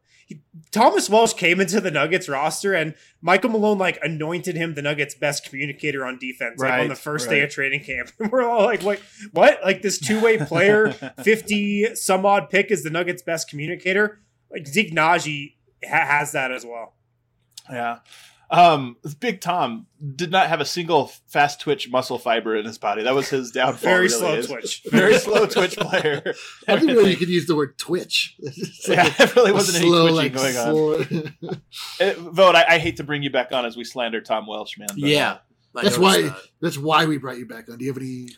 Thomas 0.74 1.10
Welsh 1.10 1.34
came 1.34 1.62
into 1.62 1.80
the 1.80 1.92
Nuggets 1.92 2.28
roster 2.28 2.74
and 2.74 2.96
Michael 3.22 3.52
Malone 3.52 3.78
like 3.78 4.00
anointed 4.02 4.56
him 4.56 4.74
the 4.74 4.82
Nuggets 4.82 5.16
best 5.16 5.48
communicator 5.48 6.06
on 6.06 6.18
defense 6.20 6.60
like 6.60 6.82
on 6.82 6.88
the 6.90 6.96
first 6.96 7.30
day 7.30 7.42
of 7.42 7.50
training 7.52 7.84
camp. 7.84 8.12
And 8.20 8.32
we're 8.32 8.44
all 8.44 8.66
like, 8.66 8.82
wait, 8.84 9.00
what? 9.32 9.60
Like 9.64 9.82
this 9.82 10.00
two-way 10.00 10.40
player 10.40 10.92
50 11.24 11.96
some 11.96 12.26
odd 12.26 12.50
pick 12.50 12.72
is 12.72 12.84
the 12.84 12.90
Nuggets 12.90 13.22
best 13.22 13.50
communicator. 13.50 14.20
Like 14.52 14.68
Zeke 14.68 14.92
Nnaji 14.94 15.54
ha- 15.88 16.06
has 16.06 16.32
that 16.34 16.52
as 16.52 16.66
well. 16.66 16.94
Yeah. 17.70 18.00
Um, 18.51 18.97
Big 19.19 19.41
Tom 19.41 19.88
did 20.15 20.29
not 20.32 20.47
have 20.47 20.62
a 20.62 20.65
single 20.65 21.08
fast 21.27 21.60
twitch 21.62 21.89
muscle 21.89 22.19
fiber 22.19 22.56
in 22.56 22.65
his 22.65 22.77
body. 22.77 23.03
That 23.03 23.15
was 23.15 23.29
his 23.29 23.51
downfall. 23.51 23.79
Very 23.79 24.08
really, 24.08 24.10
slow 24.10 24.34
is- 24.36 24.47
twitch. 24.47 24.82
Very 24.91 25.17
slow 25.17 25.45
twitch 25.47 25.75
player. 25.75 26.34
I 26.67 26.75
didn't 26.75 26.95
know 26.95 27.01
you 27.01 27.17
could 27.17 27.29
use 27.29 27.47
the 27.47 27.56
word 27.56 27.77
twitch. 27.77 28.36
It's 28.41 28.88
like 28.88 28.97
yeah, 28.97 29.13
it 29.25 29.36
really 29.36 29.51
wasn't 29.53 29.77
any 29.84 29.89
slow, 29.89 30.10
twitching 30.10 30.34
like, 30.36 30.53
going 30.56 30.58
on. 30.58 31.06
slow- 31.39 31.51
Uh, 31.99 32.13
Vote, 32.32 32.56
I, 32.56 32.65
I 32.75 32.77
hate 32.77 32.97
to 32.97 33.03
bring 33.03 33.23
you 33.23 33.32
back 33.32 33.51
on 33.51 33.65
as 33.65 33.75
we 33.75 33.84
slander 33.84 34.21
Tom 34.21 34.45
Welsh, 34.47 34.77
man. 34.77 34.88
but- 34.89 34.97
Yeah. 34.99 35.38
I 35.75 35.82
That's 35.84 35.97
why. 35.97 36.21
that. 36.23 36.38
That's 36.62 36.77
why 36.77 37.06
we 37.08 37.17
brought 37.17 37.38
you 37.39 37.47
back 37.47 37.67
on. 37.69 37.79
Do 37.79 37.86
you 37.86 37.91
have 37.91 37.97
any? 38.01 38.29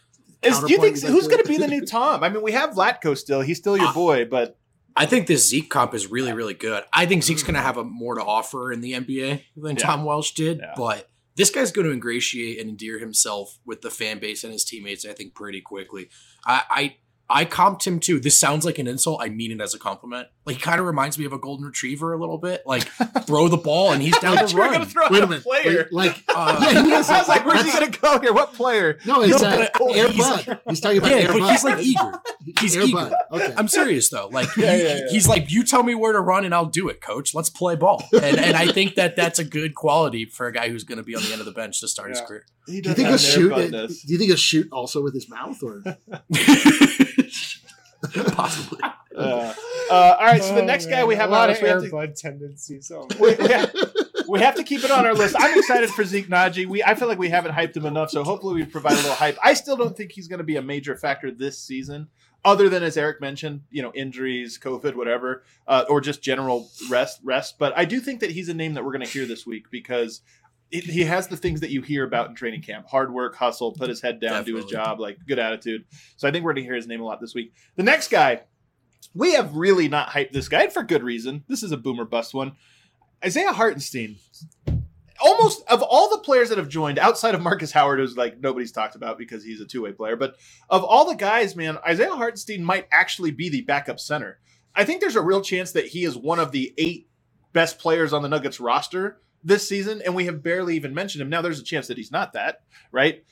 Is, 0.41 0.59
do 0.59 0.71
you 0.71 0.77
think 0.79 0.95
counterpoint 0.95 0.95
you'd 0.95 1.03
like 1.03 1.11
who's 1.11 1.27
going 1.27 1.43
to 1.43 1.49
be 1.49 1.57
the 1.57 1.67
new 1.67 1.85
Tom? 1.85 2.23
I 2.23 2.29
mean, 2.29 2.41
we 2.43 2.53
have 2.53 2.69
Vlatko 2.75 3.17
still. 3.17 3.41
He's 3.41 3.57
still 3.57 3.75
your 3.75 3.87
Ah. 3.87 3.93
boy, 3.93 4.23
but 4.23 4.57
I 4.95 5.05
think 5.05 5.27
this 5.27 5.47
Zeke 5.47 5.69
comp 5.69 5.93
is 5.93 6.09
really, 6.09 6.31
really 6.31 6.53
good. 6.53 6.83
I 6.93 7.05
think 7.05 7.23
Zeke's 7.23 7.43
going 7.43 7.55
to 7.55 7.59
mm-hmm. 7.59 7.65
have 7.65 7.77
a 7.77 7.83
more 7.83 8.15
to 8.15 8.23
offer 8.23 8.71
in 8.71 8.81
the 8.81 8.93
NBA 8.93 9.41
than 9.57 9.75
Yeah. 9.75 9.85
Tom 9.85 10.05
Welsh 10.05 10.31
did, 10.31 10.59
Yeah. 10.59 10.73
but 10.77 11.09
this 11.35 11.49
guy's 11.49 11.71
going 11.71 11.85
to 11.85 11.91
ingratiate 11.93 12.59
and 12.59 12.69
endear 12.69 12.99
himself 12.99 13.59
with 13.65 13.81
the 13.81 13.91
fan 13.91 14.19
base 14.19 14.43
and 14.43 14.53
his 14.53 14.63
teammates. 14.63 15.05
I 15.05 15.13
think 15.13 15.35
pretty 15.35 15.59
quickly. 15.59 16.09
I, 16.45 16.63
I, 16.69 16.95
I 17.41 17.45
comped 17.45 17.85
him 17.85 17.99
too. 17.99 18.19
This 18.19 18.39
sounds 18.39 18.63
like 18.63 18.79
an 18.79 18.87
insult. 18.87 19.21
I 19.21 19.29
mean 19.29 19.51
it 19.51 19.59
as 19.59 19.73
a 19.73 19.79
compliment. 19.79 20.29
Like 20.45 20.57
he 20.57 20.61
kind 20.61 20.79
of 20.79 20.85
reminds 20.85 21.17
me 21.17 21.25
of 21.25 21.33
a 21.33 21.39
golden 21.39 21.65
retriever 21.65 22.13
a 22.13 22.19
little 22.19 22.37
bit. 22.37 22.63
Like 22.65 22.83
throw 23.25 23.47
the 23.47 23.57
ball 23.57 23.91
and 23.91 24.01
he's 24.01 24.17
down 24.19 24.37
I 24.37 24.41
thought 24.41 24.49
to 24.49 24.57
run. 24.57 24.73
going 24.73 24.85
to 24.85 24.89
throw 24.91 25.03
Wait 25.09 25.17
out 25.17 25.21
a 25.21 25.25
a 25.25 25.27
minute. 25.29 25.43
player. 25.43 25.77
Wait, 25.83 25.93
like, 25.93 26.23
Uh, 26.35 26.59
yeah, 26.73 26.83
he 26.83 26.91
is. 26.91 27.09
I 27.09 27.19
was 27.19 27.27
like, 27.29 27.45
where's 27.45 27.63
he 27.65 27.71
going 27.71 27.91
to 27.91 27.99
go 27.99 28.19
here? 28.19 28.33
What 28.33 28.53
player? 28.53 28.99
No, 29.05 29.21
it's 29.21 29.41
No, 29.41 29.47
uh, 29.47 29.67
but- 29.77 29.95
Air 29.95 30.09
he's- 30.09 30.45
Bud. 30.45 30.59
He's 30.69 30.79
talking 30.81 30.97
about 30.99 31.11
yeah, 31.11 31.17
Air 31.17 31.27
but 31.33 31.39
Bud. 31.39 31.51
he's 31.51 31.63
like 31.63 31.83
eager. 31.83 32.21
He's 32.59 32.75
Air 32.77 32.83
eager. 32.83 32.95
Bud. 32.95 33.13
Okay. 33.31 33.53
I'm 33.57 33.67
serious 33.67 34.09
though. 34.09 34.27
Like 34.31 34.49
Yeah, 34.57 34.75
he- 34.75 34.83
yeah, 34.83 34.95
yeah. 34.97 35.01
he's 35.09 35.27
like, 35.27 35.49
you 35.51 35.63
tell 35.63 35.81
me 35.83 35.95
where 35.95 36.11
to 36.13 36.19
run 36.21 36.45
and 36.45 36.53
I'll 36.53 36.65
do 36.65 36.89
it, 36.89 37.01
coach. 37.01 37.33
Let's 37.33 37.49
play 37.49 37.75
ball. 37.75 38.03
And 38.13 38.37
and 38.37 38.55
I 38.55 38.71
think 38.71 38.95
that 38.95 39.15
that's 39.15 39.39
a 39.39 39.43
good 39.45 39.73
quality 39.75 40.25
for 40.25 40.45
a 40.47 40.51
guy 40.53 40.69
who's 40.69 40.83
going 40.83 40.97
to 40.97 41.03
be 41.03 41.15
on 41.15 41.23
the 41.23 41.31
end 41.31 41.39
of 41.39 41.45
the 41.45 41.51
bench 41.53 41.79
to 41.81 41.87
start 41.87 42.09
his 42.09 42.21
career. 42.21 42.45
He 42.67 42.81
do 42.81 42.89
you 42.89 42.95
think 42.95 43.07
he'll 43.07 43.17
shoot? 43.17 43.51
Air 43.53 43.69
Do 43.69 43.87
you 44.05 44.17
think 44.17 44.27
he'll 44.27 44.35
shoot 44.35 44.67
also 44.71 45.01
with 45.01 45.13
his 45.13 45.29
mouth, 45.29 45.61
or 45.63 45.81
Possibly. 48.33 48.79
Uh, 49.17 49.53
uh, 49.89 50.15
all 50.19 50.25
right, 50.25 50.43
so 50.43 50.53
the 50.55 50.61
Oh, 50.61 50.65
next 50.65 50.87
guy 50.87 51.03
we 51.05 51.15
have 51.15 51.29
a 51.29 51.31
lot 51.31 51.43
on 51.43 51.49
of 51.51 51.55
us, 51.57 51.61
we 51.61 51.67
have 51.69 51.77
Air 51.77 51.83
to- 51.85 51.91
Bud 51.91 52.15
tendencies. 52.15 52.91
Oh, 52.93 53.07
we, 53.19 53.35
we 53.35 53.47
have, 53.51 53.75
we 54.27 54.39
have 54.39 54.55
to 54.55 54.63
keep 54.63 54.83
it 54.83 54.91
on 54.91 55.05
our 55.05 55.13
list. 55.13 55.35
I'm 55.37 55.57
excited 55.57 55.89
for 55.89 56.03
Zeke 56.03 56.27
Nnaji. 56.27 56.65
We 56.67 56.83
I 56.83 56.95
feel 56.95 57.07
like 57.07 57.19
we 57.19 57.29
haven't 57.29 57.53
hyped 57.53 57.75
him 57.77 57.85
enough, 57.85 58.09
so 58.09 58.23
hopefully 58.23 58.55
we 58.55 58.65
provide 58.65 58.93
a 58.93 58.97
little 58.97 59.13
hype. 59.13 59.37
I 59.43 59.53
still 59.53 59.77
don't 59.77 59.95
think 59.95 60.11
he's 60.11 60.27
going 60.27 60.39
to 60.39 60.43
be 60.45 60.55
a 60.57 60.61
major 60.61 60.95
factor 60.95 61.31
this 61.31 61.57
season, 61.59 62.07
other 62.43 62.67
than 62.69 62.83
as 62.83 62.97
Eric 62.97 63.21
mentioned, 63.21 63.61
you 63.69 63.81
know, 63.81 63.91
injuries, 63.93 64.59
COVID, 64.61 64.95
whatever, 64.95 65.43
uh, 65.67 65.85
or 65.87 66.01
just 66.01 66.21
general 66.21 66.69
rest. 66.89 67.19
Rest. 67.23 67.57
But 67.59 67.77
I 67.77 67.85
do 67.85 67.99
think 67.99 68.19
that 68.21 68.31
he's 68.31 68.49
a 68.49 68.53
name 68.53 68.73
that 68.73 68.83
we're 68.83 68.91
going 68.93 69.05
to 69.05 69.11
hear 69.11 69.25
this 69.25 69.45
week 69.45 69.65
because. 69.71 70.21
He 70.71 71.03
has 71.03 71.27
the 71.27 71.37
things 71.37 71.61
that 71.61 71.69
you 71.69 71.83
hear 71.83 72.03
about 72.03 72.27
in 72.29 72.35
training 72.35 72.63
camp: 72.63 72.87
hard 72.87 73.13
work, 73.13 73.35
hustle, 73.35 73.71
put 73.71 73.87
his 73.87 74.01
head 74.01 74.19
down, 74.19 74.43
do 74.43 74.55
his 74.55 74.65
job, 74.65 74.99
like 74.99 75.19
good 75.25 75.37
attitude. 75.37 75.85
So 76.17 76.27
I 76.27 76.31
think 76.31 76.43
we're 76.43 76.53
going 76.53 76.63
to 76.63 76.67
hear 76.67 76.75
his 76.75 76.87
name 76.87 77.01
a 77.01 77.05
lot 77.05 77.21
this 77.21 77.35
week. 77.35 77.53
The 77.75 77.83
next 77.83 78.09
guy, 78.09 78.41
we 79.13 79.33
have 79.33 79.55
really 79.55 79.87
not 79.87 80.09
hyped 80.09 80.31
this 80.31 80.49
guy 80.49 80.63
and 80.63 80.73
for 80.73 80.83
good 80.83 81.03
reason. 81.03 81.43
This 81.47 81.63
is 81.63 81.71
a 81.71 81.77
boomer 81.77 82.05
bust 82.05 82.33
one. 82.33 82.53
Isaiah 83.23 83.53
Hartenstein. 83.53 84.17
Almost 85.21 85.63
of 85.69 85.81
all 85.81 86.09
the 86.09 86.19
players 86.19 86.49
that 86.49 86.57
have 86.57 86.67
joined 86.67 86.99
outside 86.99 87.35
of 87.35 87.41
Marcus 87.41 87.71
Howard, 87.71 87.99
who's 87.99 88.17
like 88.17 88.39
nobody's 88.39 88.71
talked 88.71 88.95
about 88.95 89.17
because 89.17 89.43
he's 89.43 89.61
a 89.61 89.65
two 89.65 89.81
way 89.81 89.91
player, 89.91 90.15
but 90.15 90.35
of 90.69 90.83
all 90.83 91.07
the 91.07 91.15
guys, 91.15 91.55
man, 91.55 91.77
Isaiah 91.87 92.15
Hartenstein 92.15 92.63
might 92.63 92.87
actually 92.91 93.31
be 93.31 93.49
the 93.49 93.61
backup 93.61 93.99
center. 93.99 94.39
I 94.75 94.83
think 94.83 94.99
there's 94.99 95.15
a 95.15 95.21
real 95.21 95.41
chance 95.41 95.71
that 95.71 95.87
he 95.87 96.03
is 96.03 96.17
one 96.17 96.39
of 96.39 96.51
the 96.51 96.73
eight 96.77 97.07
best 97.53 97.79
players 97.79 98.11
on 98.11 98.21
the 98.21 98.29
Nuggets 98.29 98.59
roster 98.59 99.17
this 99.43 99.67
season, 99.67 100.01
and 100.03 100.13
we 100.13 100.25
have 100.25 100.43
barely 100.43 100.75
even 100.75 100.93
mentioned 100.93 101.21
him. 101.21 101.29
Now, 101.29 101.41
there's 101.41 101.59
a 101.59 101.63
chance 101.63 101.87
that 101.87 101.97
he's 101.97 102.11
not 102.11 102.33
that, 102.33 102.61
right? 102.91 103.23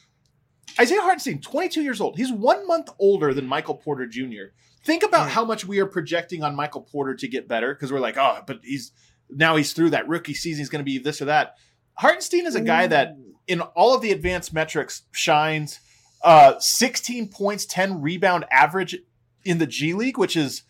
Isaiah 0.79 1.01
Hartenstein, 1.01 1.41
22 1.41 1.81
years 1.81 1.99
old. 1.99 2.17
He's 2.17 2.31
one 2.31 2.65
month 2.65 2.89
older 2.97 3.33
than 3.33 3.45
Michael 3.45 3.75
Porter 3.75 4.07
Jr. 4.07 4.53
Think 4.83 5.03
about 5.03 5.29
how 5.29 5.45
much 5.45 5.65
we 5.65 5.79
are 5.79 5.85
projecting 5.85 6.43
on 6.43 6.55
Michael 6.55 6.81
Porter 6.81 7.15
to 7.15 7.27
get 7.27 7.47
better 7.47 7.73
because 7.73 7.91
we're 7.91 7.99
like, 7.99 8.17
oh, 8.17 8.39
but 8.45 8.59
he's 8.63 8.91
now 9.29 9.55
he's 9.55 9.73
through 9.73 9.91
that 9.91 10.07
rookie 10.07 10.33
season. 10.33 10.59
He's 10.59 10.69
going 10.69 10.81
to 10.81 10.89
be 10.89 10.97
this 10.97 11.21
or 11.21 11.25
that. 11.25 11.55
Hartenstein 11.95 12.45
is 12.45 12.55
a 12.55 12.61
guy 12.61 12.87
that, 12.87 13.15
in 13.47 13.61
all 13.61 13.95
of 13.95 14.01
the 14.01 14.11
advanced 14.11 14.53
metrics, 14.53 15.03
shines. 15.11 15.79
Uh, 16.23 16.57
16 16.57 17.27
points, 17.27 17.65
10 17.65 18.01
rebound 18.01 18.45
average 18.49 18.97
in 19.43 19.57
the 19.57 19.67
G 19.67 19.93
League, 19.93 20.17
which 20.17 20.37
is 20.37 20.63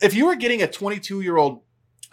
if 0.00 0.14
you 0.14 0.26
were 0.26 0.36
getting 0.36 0.62
a 0.62 0.66
22 0.66 1.20
year 1.20 1.36
old 1.36 1.60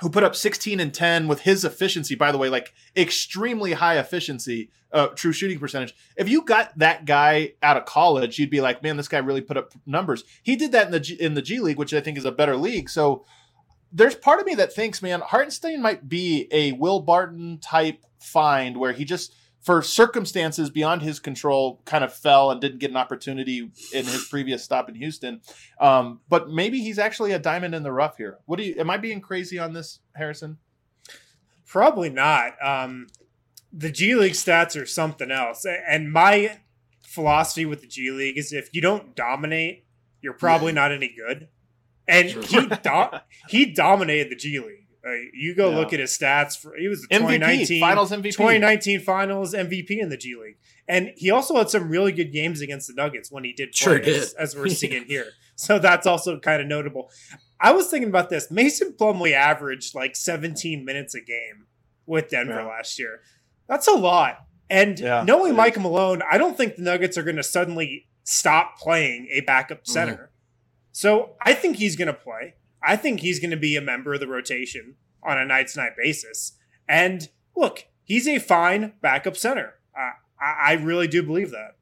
who 0.04 0.10
put 0.10 0.24
up 0.24 0.36
16 0.36 0.82
and 0.82 0.93
10 0.93 1.30
with 1.30 1.41
his 1.41 1.64
efficiency, 1.64 2.14
by 2.14 2.32
the 2.32 2.38
way, 2.38 2.49
like 2.49 2.74
extremely 2.95 3.72
high 3.72 3.97
efficiency, 3.97 4.70
uh, 4.91 5.08
true 5.08 5.32
shooting 5.32 5.58
percentage. 5.58 5.95
If 6.18 6.28
you 6.28 6.43
got 6.43 6.78
that 6.78 7.06
guy 7.06 7.54
out 7.64 7.78
of 7.78 7.86
college, 7.86 8.38
you'd 8.38 8.49
be 8.49 8.60
like, 8.60 8.84
man, 8.84 8.97
this 8.97 9.08
guy 9.08 9.20
really 9.20 9.41
put 9.41 9.56
up 9.56 9.72
numbers. 9.86 10.26
He 10.43 10.58
did 10.58 10.74
that 10.74 10.88
in 10.88 10.91
the 10.91 10.99
G, 10.99 11.14
in 11.16 11.36
the 11.36 11.41
G 11.41 11.60
League, 11.60 11.78
which 11.78 11.93
I 11.93 12.01
think 12.01 12.18
is 12.18 12.26
a 12.26 12.34
better 12.34 12.58
league. 12.58 12.89
So 12.89 13.24
there's 13.93 14.14
part 14.14 14.41
of 14.41 14.45
me 14.45 14.56
that 14.56 14.74
thinks, 14.74 15.01
man, 15.01 15.22
Hartenstein 15.22 15.82
might 15.82 16.10
be 16.10 16.49
a 16.51 16.74
Will 16.74 16.99
Barton 16.99 17.60
type 17.60 18.06
find 18.20 18.76
where 18.76 18.91
he 18.91 19.06
just, 19.06 19.34
for 19.64 19.82
circumstances 19.82 20.70
beyond 20.70 21.01
his 21.01 21.20
control, 21.20 21.82
kind 21.86 22.03
of 22.03 22.14
fell 22.14 22.51
and 22.51 22.59
didn't 22.59 22.80
get 22.80 22.91
an 22.91 22.97
opportunity 22.97 23.72
in 23.93 24.05
his 24.05 24.26
previous 24.26 24.64
stop 24.64 24.89
in 24.89 24.95
Houston. 24.95 25.41
Um, 25.80 26.20
but 26.30 26.49
maybe 26.49 26.82
he's 26.82 26.99
actually 26.99 27.32
a 27.32 27.39
diamond 27.39 27.74
in 27.74 27.82
the 27.82 27.91
rough 27.91 28.18
here. 28.18 28.39
What 28.45 28.57
do 28.57 28.64
you? 28.64 28.76
Am 28.78 28.89
I 28.89 28.97
being 28.97 29.22
crazy 29.22 29.57
on 29.57 29.74
this, 29.74 29.99
Harrison? 30.16 30.57
Probably 31.66 32.09
not. 32.09 32.53
Um, 32.64 33.07
the 33.72 33.89
G 33.89 34.16
League 34.16 34.34
stats 34.34 34.80
are 34.80 34.86
something 34.86 35.32
else. 35.32 35.66
And 35.66 36.11
my 36.11 36.59
philosophy 37.01 37.66
with 37.66 37.82
the 37.82 37.88
G 37.88 38.11
League 38.11 38.38
is 38.38 38.51
if 38.53 38.70
you 38.74 38.82
don't 38.82 39.16
dominate, 39.16 39.86
you're 40.22 40.34
probably 40.34 40.74
not 40.74 40.91
any 40.91 41.14
good. 41.16 41.47
And 42.07 42.30
he 42.30 42.68
do- 42.68 43.07
he 43.47 43.66
dominated 43.66 44.30
the 44.30 44.36
G 44.36 44.59
League. 44.59 44.82
You 45.34 45.54
go 45.54 45.70
Yeah. 45.70 45.78
look 45.78 45.93
at 45.93 45.99
his 45.99 46.18
stats. 46.18 46.58
For, 46.58 46.76
he 46.78 46.88
was 46.88 47.01
the 47.01 47.08
MVP, 47.10 47.38
2019 47.39 47.80
Finals 47.82 48.12
MVP. 48.12 48.32
2019 48.32 48.99
Finals 49.01 49.54
MVP 49.54 49.99
in 49.99 50.10
the 50.10 50.18
G 50.18 50.36
League, 50.36 50.58
and 50.88 51.12
he 51.18 51.30
also 51.30 51.56
had 51.58 51.70
some 51.70 51.89
really 51.89 52.12
good 52.12 52.32
games 52.32 52.62
against 52.62 52.88
the 52.88 52.93
Nuggets 52.93 53.32
when 53.32 53.43
he 53.43 53.51
did. 53.54 53.76
Sure 53.76 53.99
play, 53.99 54.16
as, 54.16 54.30
did. 54.32 54.39
as 54.39 54.56
we're 54.56 54.68
seeing 54.70 55.06
here. 55.06 55.28
So 55.56 55.78
that's 55.80 56.08
also 56.08 56.39
kind 56.39 56.62
of 56.62 56.68
notable. 56.68 57.10
I 57.60 57.72
was 57.72 57.88
thinking 57.88 58.10
about 58.10 58.30
this. 58.30 58.49
Mason 58.49 58.93
Plumlee 58.93 59.34
averaged 59.34 59.93
like 59.93 60.16
17 60.16 60.84
minutes 60.86 61.16
a 61.16 61.22
game 61.22 61.68
with 62.06 62.30
Denver 62.30 62.56
Yeah. 62.56 62.66
last 62.68 62.97
year. 62.99 63.22
That's 63.68 63.88
a 63.88 63.93
lot. 63.93 64.45
And 64.70 64.99
Yeah, 64.99 65.24
knowing 65.26 65.56
Mike 65.56 65.78
Malone, 65.80 66.22
I 66.30 66.38
don't 66.38 66.58
think 66.58 66.76
the 66.78 66.82
Nuggets 66.82 67.18
are 67.18 67.24
going 67.24 67.36
to 67.36 67.43
suddenly 67.43 68.08
stop 68.24 68.78
playing 68.80 69.28
a 69.32 69.41
backup 69.41 69.80
mm-hmm. 69.80 69.91
center. 69.91 70.32
So 70.91 71.36
I 71.41 71.54
think 71.54 71.78
he's 71.78 71.95
going 71.95 72.08
to 72.08 72.14
play. 72.14 72.56
I 72.86 72.95
think 72.95 73.19
he's 73.21 73.39
going 73.39 73.51
to 73.51 73.57
be 73.57 73.75
a 73.75 73.81
member 73.81 74.13
of 74.13 74.19
the 74.19 74.27
rotation 74.27 74.95
on 75.23 75.38
a 75.38 75.45
night 75.45 75.67
to 75.69 75.79
night 75.79 75.93
basis. 75.97 76.53
And 76.88 77.29
look, 77.55 77.86
he's 78.03 78.27
a 78.27 78.39
fine 78.39 78.93
backup 79.01 79.38
center. 79.38 79.75
Uh, 79.97 80.11
I, 80.41 80.71
I 80.71 80.73
really 80.73 81.07
do 81.07 81.23
believe 81.23 81.51
that. 81.51 81.77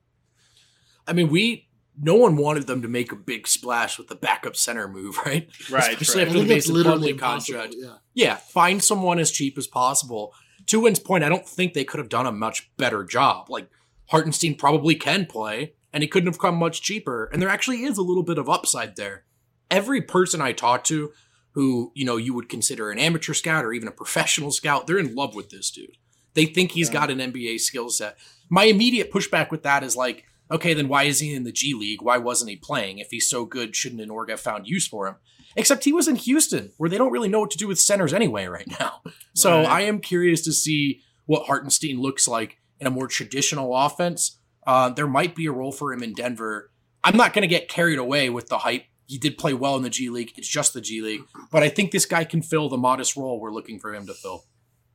I 1.07 1.13
mean, 1.13 1.29
we 1.29 1.67
no 1.99 2.15
one 2.15 2.37
wanted 2.37 2.67
them 2.67 2.81
to 2.81 2.87
make 2.87 3.11
a 3.11 3.15
big 3.15 3.47
splash 3.47 3.97
with 3.97 4.07
the 4.07 4.15
backup 4.15 4.55
center 4.55 4.87
move, 4.87 5.17
right? 5.25 5.49
Right, 5.69 6.01
Especially 6.01 6.19
right. 6.19 6.27
After 6.27 6.39
the 6.39 6.45
think 6.45 6.49
Mason 6.49 6.75
Plumlee 6.75 7.19
contract. 7.19 7.75
Yeah. 7.77 7.95
Yeah, 8.13 8.35
find 8.35 8.83
someone 8.83 9.19
as 9.19 9.31
cheap 9.31 9.57
as 9.57 9.67
possible. 9.67 10.33
To 10.67 10.81
Wind's 10.81 10.99
point, 10.99 11.23
I 11.23 11.29
don't 11.29 11.47
think 11.47 11.73
they 11.73 11.85
could 11.85 11.99
have 11.99 12.09
done 12.09 12.25
a 12.25 12.31
much 12.31 12.69
better 12.77 13.03
job. 13.03 13.49
Like 13.49 13.69
Hartenstein 14.07 14.55
probably 14.55 14.95
can 14.95 15.25
play, 15.25 15.73
and 15.93 16.03
he 16.03 16.07
couldn't 16.07 16.27
have 16.27 16.39
come 16.39 16.55
much 16.55 16.81
cheaper. 16.81 17.25
And 17.31 17.41
there 17.41 17.49
actually 17.49 17.83
is 17.83 17.97
a 17.97 18.03
little 18.03 18.23
bit 18.23 18.37
of 18.37 18.49
upside 18.49 18.95
there. 18.95 19.23
Every 19.71 20.01
person 20.01 20.41
I 20.41 20.51
talk 20.51 20.83
to 20.85 21.11
who, 21.53 21.91
you 21.95 22.05
know, 22.05 22.17
you 22.17 22.33
would 22.33 22.49
consider 22.49 22.91
an 22.91 22.99
amateur 22.99 23.33
scout 23.33 23.65
or 23.65 23.73
even 23.73 23.87
a 23.87 23.91
professional 23.91 24.51
scout, 24.51 24.85
they're 24.85 24.99
in 24.99 25.15
love 25.15 25.35
with 25.35 25.49
this 25.49 25.71
dude. 25.71 25.97
They 26.33 26.45
think 26.45 26.71
he's 26.71 26.89
got 26.89 27.09
an 27.09 27.17
NBA 27.17 27.59
skill 27.59 27.89
set. 27.89 28.17
My 28.49 28.65
immediate 28.65 29.11
pushback 29.11 29.51
with 29.51 29.63
that 29.63 29.83
is 29.83 29.95
like, 29.97 30.25
okay, 30.49 30.73
then 30.73 30.87
why 30.87 31.03
is 31.03 31.19
he 31.19 31.33
in 31.33 31.43
the 31.43 31.51
G 31.51 31.73
League? 31.73 32.01
Why 32.01 32.17
wasn't 32.17 32.51
he 32.51 32.55
playing? 32.55 32.99
If 32.99 33.07
he's 33.09 33.29
so 33.29 33.45
good, 33.45 33.75
shouldn't 33.75 34.01
an 34.01 34.09
org 34.09 34.29
have 34.29 34.39
found 34.39 34.67
use 34.67 34.87
for 34.87 35.07
him? 35.07 35.15
Except 35.55 35.83
he 35.83 35.91
was 35.91 36.07
in 36.07 36.15
Houston, 36.15 36.71
where 36.77 36.89
they 36.89 36.97
don't 36.97 37.11
really 37.11 37.27
know 37.27 37.41
what 37.41 37.51
to 37.51 37.57
do 37.57 37.67
with 37.67 37.79
centers 37.79 38.13
anyway 38.13 38.45
right 38.45 38.67
now. 38.79 39.01
So 39.33 39.59
Right. 39.59 39.67
I 39.67 39.81
am 39.83 40.01
curious 40.01 40.41
to 40.41 40.51
see 40.51 41.01
what 41.25 41.45
Hartenstein 41.45 42.01
looks 42.01 42.27
like 42.27 42.57
in 42.81 42.87
a 42.87 42.91
more 42.91 43.07
traditional 43.07 43.73
offense. 43.75 44.39
Uh, 44.67 44.89
there 44.89 45.07
might 45.07 45.35
be 45.35 45.45
a 45.45 45.51
role 45.53 45.71
for 45.71 45.93
him 45.93 46.03
in 46.03 46.13
Denver. 46.13 46.69
I'm 47.01 47.15
not 47.15 47.33
going 47.33 47.43
to 47.43 47.47
get 47.47 47.69
carried 47.69 47.97
away 47.97 48.29
with 48.29 48.47
the 48.47 48.59
hype. 48.59 48.83
He 49.11 49.17
did 49.17 49.37
play 49.37 49.53
well 49.53 49.75
in 49.75 49.83
the 49.83 49.89
G 49.89 50.09
League. 50.09 50.31
It's 50.37 50.47
just 50.47 50.73
the 50.73 50.79
G 50.79 51.01
League. 51.01 51.23
But 51.51 51.63
I 51.63 51.67
think 51.67 51.91
this 51.91 52.05
guy 52.05 52.23
can 52.23 52.41
fill 52.41 52.69
the 52.69 52.77
modest 52.77 53.17
role 53.17 53.41
we're 53.41 53.51
looking 53.51 53.77
for 53.77 53.93
him 53.93 54.07
to 54.07 54.13
fill. 54.13 54.45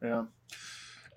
Yeah. 0.03 0.25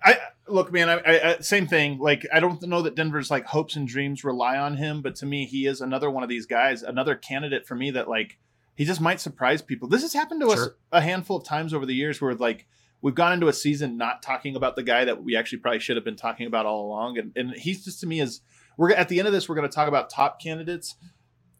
I 0.04 0.18
look, 0.46 0.70
man. 0.70 0.90
I, 0.90 0.98
I, 0.98 1.30
I 1.30 1.38
same 1.38 1.66
thing. 1.66 1.98
Like, 1.98 2.26
I 2.30 2.40
don't 2.40 2.60
know 2.60 2.82
that 2.82 2.96
Denver's 2.96 3.30
like 3.30 3.46
hopes 3.46 3.74
and 3.74 3.88
dreams 3.88 4.22
rely 4.22 4.58
on 4.58 4.76
him, 4.76 5.00
but 5.00 5.14
to 5.16 5.24
me, 5.24 5.46
he 5.46 5.66
is 5.66 5.80
another 5.80 6.10
one 6.10 6.22
of 6.22 6.28
these 6.28 6.44
guys, 6.44 6.82
another 6.82 7.14
candidate 7.14 7.66
for 7.66 7.74
me 7.74 7.90
that 7.92 8.06
like 8.06 8.38
he 8.74 8.84
just 8.84 9.00
might 9.00 9.18
surprise 9.18 9.62
people. 9.62 9.88
This 9.88 10.02
has 10.02 10.12
happened 10.12 10.42
to 10.42 10.48
us 10.48 10.68
a 10.92 11.00
handful 11.00 11.38
of 11.38 11.44
times 11.44 11.72
over 11.72 11.86
the 11.86 11.94
years, 11.94 12.20
where 12.20 12.34
like 12.34 12.66
we've 13.00 13.14
gone 13.14 13.32
into 13.32 13.48
a 13.48 13.54
season 13.54 13.96
not 13.96 14.22
talking 14.22 14.56
about 14.56 14.76
the 14.76 14.82
guy 14.82 15.06
that 15.06 15.24
we 15.24 15.36
actually 15.36 15.58
probably 15.58 15.80
should 15.80 15.96
have 15.96 16.04
been 16.04 16.16
talking 16.16 16.46
about 16.46 16.66
all 16.66 16.84
along, 16.84 17.16
and 17.16 17.32
and 17.34 17.52
he's 17.52 17.82
just 17.82 18.00
to 18.00 18.06
me 18.06 18.20
is 18.20 18.42
we're 18.76 18.92
at 18.92 19.08
the 19.08 19.18
end 19.18 19.26
of 19.26 19.32
this, 19.32 19.48
we're 19.48 19.54
going 19.54 19.68
to 19.68 19.74
talk 19.74 19.88
about 19.88 20.10
top 20.10 20.38
candidates. 20.38 20.96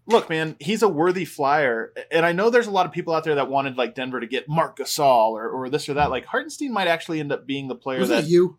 Look, 0.06 0.28
man, 0.28 0.56
he's 0.58 0.82
a 0.82 0.88
worthy 0.88 1.24
flyer, 1.24 1.92
and 2.10 2.26
I 2.26 2.32
know 2.32 2.50
there's 2.50 2.66
a 2.66 2.70
lot 2.72 2.86
of 2.86 2.90
people 2.92 3.14
out 3.14 3.22
there 3.24 3.36
that 3.36 3.48
wanted 3.48 3.76
like 3.76 3.94
Denver 3.94 4.18
to 4.20 4.26
get 4.26 4.48
Marc 4.48 4.78
Gasol 4.78 5.30
or, 5.32 5.48
or 5.48 5.68
this 5.70 5.88
or 5.88 5.94
that. 5.94 6.10
Like 6.10 6.24
Hartenstein 6.24 6.72
might 6.72 6.88
actually 6.88 7.20
end 7.20 7.30
up 7.30 7.46
being 7.46 7.68
the 7.68 7.74
player 7.76 8.00
Was 8.00 8.08
that 8.08 8.22
that 8.22 8.30
you? 8.30 8.58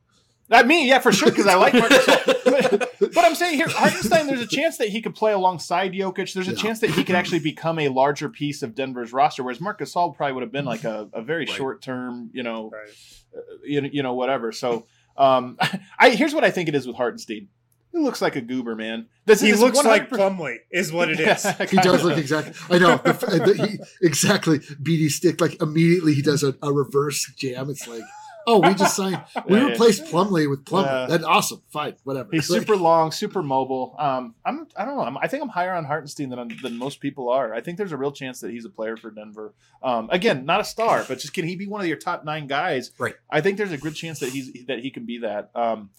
not 0.50 0.66
me, 0.68 0.88
yeah, 0.88 1.00
for 1.00 1.12
sure, 1.12 1.30
because 1.30 1.48
I 1.48 1.56
like 1.56 1.74
Marc 1.74 1.92
Gasol. 1.92 2.38
But, 3.02 3.14
but 3.16 3.26
I'm 3.26 3.34
saying 3.34 3.56
here, 3.56 3.68
Hartenstein, 3.68 4.28
there's 4.28 4.42
a 4.42 4.48
chance 4.48 4.78
that 4.78 4.89
he 4.89 5.02
could 5.02 5.16
play 5.16 5.32
alongside 5.34 5.94
Jokic. 5.94 6.34
There's 6.34 6.48
a 6.48 6.52
Yeah. 6.52 6.58
chance 6.58 6.80
that 6.82 6.92
he 6.92 7.04
could 7.04 7.16
actually 7.16 7.39
become 7.39 7.80
a 7.80 7.88
larger 7.89 8.30
piece 8.30 8.62
of 8.62 8.76
Denver's 8.76 9.12
roster, 9.12 9.42
whereas 9.44 9.60
Marc 9.60 9.80
Gasol 9.80 10.16
probably 10.16 10.34
would 10.34 10.44
have 10.44 10.52
been 10.52 10.66
like 10.66 10.84
a, 10.84 11.10
a 11.14 11.22
very 11.24 11.46
Right. 11.46 11.50
short 11.50 11.82
term, 11.82 12.30
you 12.34 12.44
know, 12.44 12.70
Right. 12.72 12.89
uh, 13.36 13.39
you 13.64 13.82
know, 13.82 13.89
you 13.92 14.04
know, 14.04 14.14
whatever. 14.14 14.52
So, 14.52 14.86
um, 15.18 15.58
I 16.00 16.12
here's 16.12 16.34
what 16.36 16.44
I 16.44 16.52
think 16.52 16.70
it 16.70 16.76
is 16.76 16.86
with 16.86 16.96
Hartenstein. 16.96 17.48
He 17.92 18.00
looks 18.00 18.22
like 18.22 18.36
a 18.36 18.42
goober, 18.42 18.76
man. 18.76 19.08
This 19.26 19.42
He 19.42 19.50
is 19.50 19.60
looks 19.60 19.84
like 19.84 20.10
100% 20.10 20.18
Plumlee, 20.38 20.58
is 20.72 20.92
what 20.92 21.10
it 21.10 21.20
is. 21.20 21.44
Yeah, 21.44 21.66
He 21.66 21.78
does 21.78 21.86
kinda. 22.02 22.04
look 22.04 22.18
exactly. 22.18 22.54
I 22.70 22.80
know. 22.80 22.98
The, 22.98 23.14
the, 23.58 23.68
he, 23.68 24.06
exactly. 24.08 24.60
BD 24.60 25.10
stick. 25.10 25.42
Like 25.42 25.62
immediately 25.62 26.14
he 26.14 26.22
does 26.22 26.44
a, 26.44 26.56
a 26.64 26.72
reverse 26.72 27.30
jam. 27.38 27.70
It's 27.70 27.88
like, 27.88 28.02
oh, 28.48 28.60
we 28.66 28.74
just 28.74 28.96
signed. 28.96 29.22
We 29.48 29.58
Yeah, 29.58 29.64
yeah. 29.66 29.70
replaced 29.72 30.06
Plumlee 30.06 30.50
with 30.50 30.64
Plumlee. 30.66 30.86
Yeah. 30.86 31.06
That's 31.10 31.24
awesome. 31.26 31.62
Fine. 31.70 31.96
Whatever. 32.06 32.30
He's 32.32 32.50
like- 32.50 32.62
super 32.62 32.76
long, 32.78 33.12
super 33.12 33.44
mobile. 33.44 33.96
Um, 34.00 34.36
I'm 34.46 34.68
I 34.76 34.86
don't 34.86 34.96
know. 34.96 35.04
I'm, 35.04 35.18
I 35.18 35.28
think 35.28 35.44
I'm 35.44 35.50
higher 35.50 35.74
on 35.74 35.84
Hartenstein 35.86 36.30
than 36.30 36.52
than 36.64 36.78
most 36.78 37.02
people 37.02 37.30
are. 37.30 37.54
I 37.54 37.62
think 37.62 37.78
there's 37.78 37.92
a 37.92 37.98
real 37.98 38.12
chance 38.14 38.39
that 38.39 38.52
he's 38.52 38.66
a 38.66 38.70
player 38.70 38.96
for 38.98 39.12
Denver. 39.12 39.54
Um, 39.84 40.10
again, 40.12 40.46
not 40.46 40.62
a 40.62 40.64
star, 40.64 41.04
but 41.08 41.20
just 41.20 41.34
can 41.34 41.46
he 41.46 41.56
be 41.58 41.68
one 41.68 41.82
of 41.82 41.88
your 41.88 41.98
top 41.98 42.24
nine 42.24 42.48
guys? 42.48 42.92
Right. 42.98 43.16
I 43.30 43.42
think 43.42 43.58
there's 43.58 43.72
a 43.74 43.78
good 43.78 43.96
chance 43.96 44.20
that 44.22 44.30
he's 44.30 44.66
that 44.68 44.80
he 44.80 44.89
can 44.92 45.06
be 45.06 45.20
that. 45.20 45.52
Um, 45.56 45.89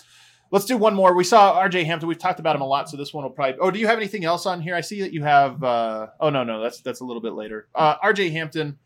let's 0.53 0.65
do 0.67 0.77
one 0.77 0.95
more. 0.95 1.13
We 1.17 1.25
saw 1.25 1.53
R.J. 1.55 1.83
Hampton. 1.85 2.09
We've 2.09 2.17
talked 2.19 2.39
about 2.39 2.55
him 2.55 2.63
a 2.63 2.67
lot, 2.67 2.89
so 2.89 2.97
this 2.97 3.13
one 3.13 3.25
will 3.25 3.31
probably. 3.33 3.59
Oh, 3.61 3.73
do 3.73 3.81
you 3.81 3.89
have 3.89 3.99
anything 3.99 4.25
else 4.25 4.47
on 4.47 4.61
here? 4.61 4.77
I 4.77 4.81
see 4.83 5.01
that 5.01 5.13
you 5.13 5.25
have. 5.25 5.65
Uh, 5.65 6.07
oh 6.21 6.31
no, 6.31 6.45
no, 6.45 6.63
that's 6.63 6.81
that's 6.83 7.01
a 7.01 7.05
little 7.05 7.23
bit 7.23 7.33
later. 7.33 7.67
Uh, 7.75 7.97
R.J. 8.01 8.31
Hampton. 8.31 8.79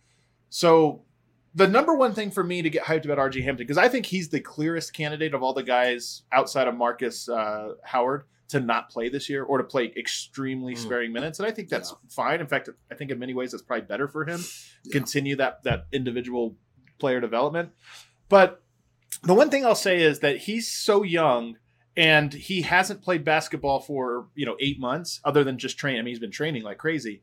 So 0.49 1.03
the 1.55 1.67
number 1.67 1.95
one 1.95 2.13
thing 2.15 2.31
for 2.31 2.45
me 2.45 2.63
to 2.63 2.71
get 2.71 2.85
hyped 2.85 3.05
about 3.05 3.19
RJ 3.19 3.43
Hampton 3.45 3.67
because 3.67 3.79
I 3.79 3.89
think 3.89 4.07
he's 4.07 4.29
the 4.29 4.41
clearest 4.41 4.93
candidate 4.93 5.35
of 5.35 5.43
all 5.43 5.53
the 5.55 5.63
guys 5.63 6.23
outside 6.31 6.69
of 6.69 6.75
Marcus 6.77 7.29
uh, 7.29 7.73
Howard 7.83 8.25
to 8.49 8.61
not 8.61 8.91
play 8.91 9.09
this 9.09 9.29
year 9.29 9.43
or 9.43 9.59
to 9.59 9.65
play 9.65 9.93
extremely 9.97 10.75
Mm. 10.75 10.79
sparing 10.79 11.13
minutes, 11.13 11.41
and 11.41 11.49
I 11.49 11.51
think 11.51 11.69
that's 11.69 11.93
fine. 12.09 12.41
In 12.41 12.47
fact, 12.47 12.69
I 12.93 12.95
think 12.95 13.11
in 13.11 13.19
many 13.19 13.35
ways 13.35 13.51
that's 13.51 13.63
probably 13.63 13.87
better 13.87 14.07
for 14.07 14.25
him. 14.25 14.41
Continue 14.93 15.35
that 15.37 15.65
that 15.65 15.87
individual 15.93 16.55
player 17.01 17.21
development, 17.21 17.71
but 18.29 18.63
the 19.23 19.35
one 19.35 19.51
thing 19.51 19.65
I'll 19.65 19.75
say 19.75 20.01
is 20.03 20.21
that 20.21 20.39
he's 20.39 20.69
so 20.69 21.03
young 21.03 21.57
and 21.97 22.33
he 22.33 22.63
hasn't 22.63 23.03
played 23.03 23.25
basketball 23.25 23.81
for 23.81 24.27
you 24.35 24.45
know 24.47 24.57
eight 24.61 24.79
months 24.79 25.21
other 25.25 25.45
than 25.45 25.59
just 25.59 25.79
training. 25.79 26.01
I 26.01 26.03
mean, 26.03 26.13
he's 26.13 26.19
been 26.21 26.31
training 26.31 26.63
like 26.63 26.79
crazy. 26.79 27.23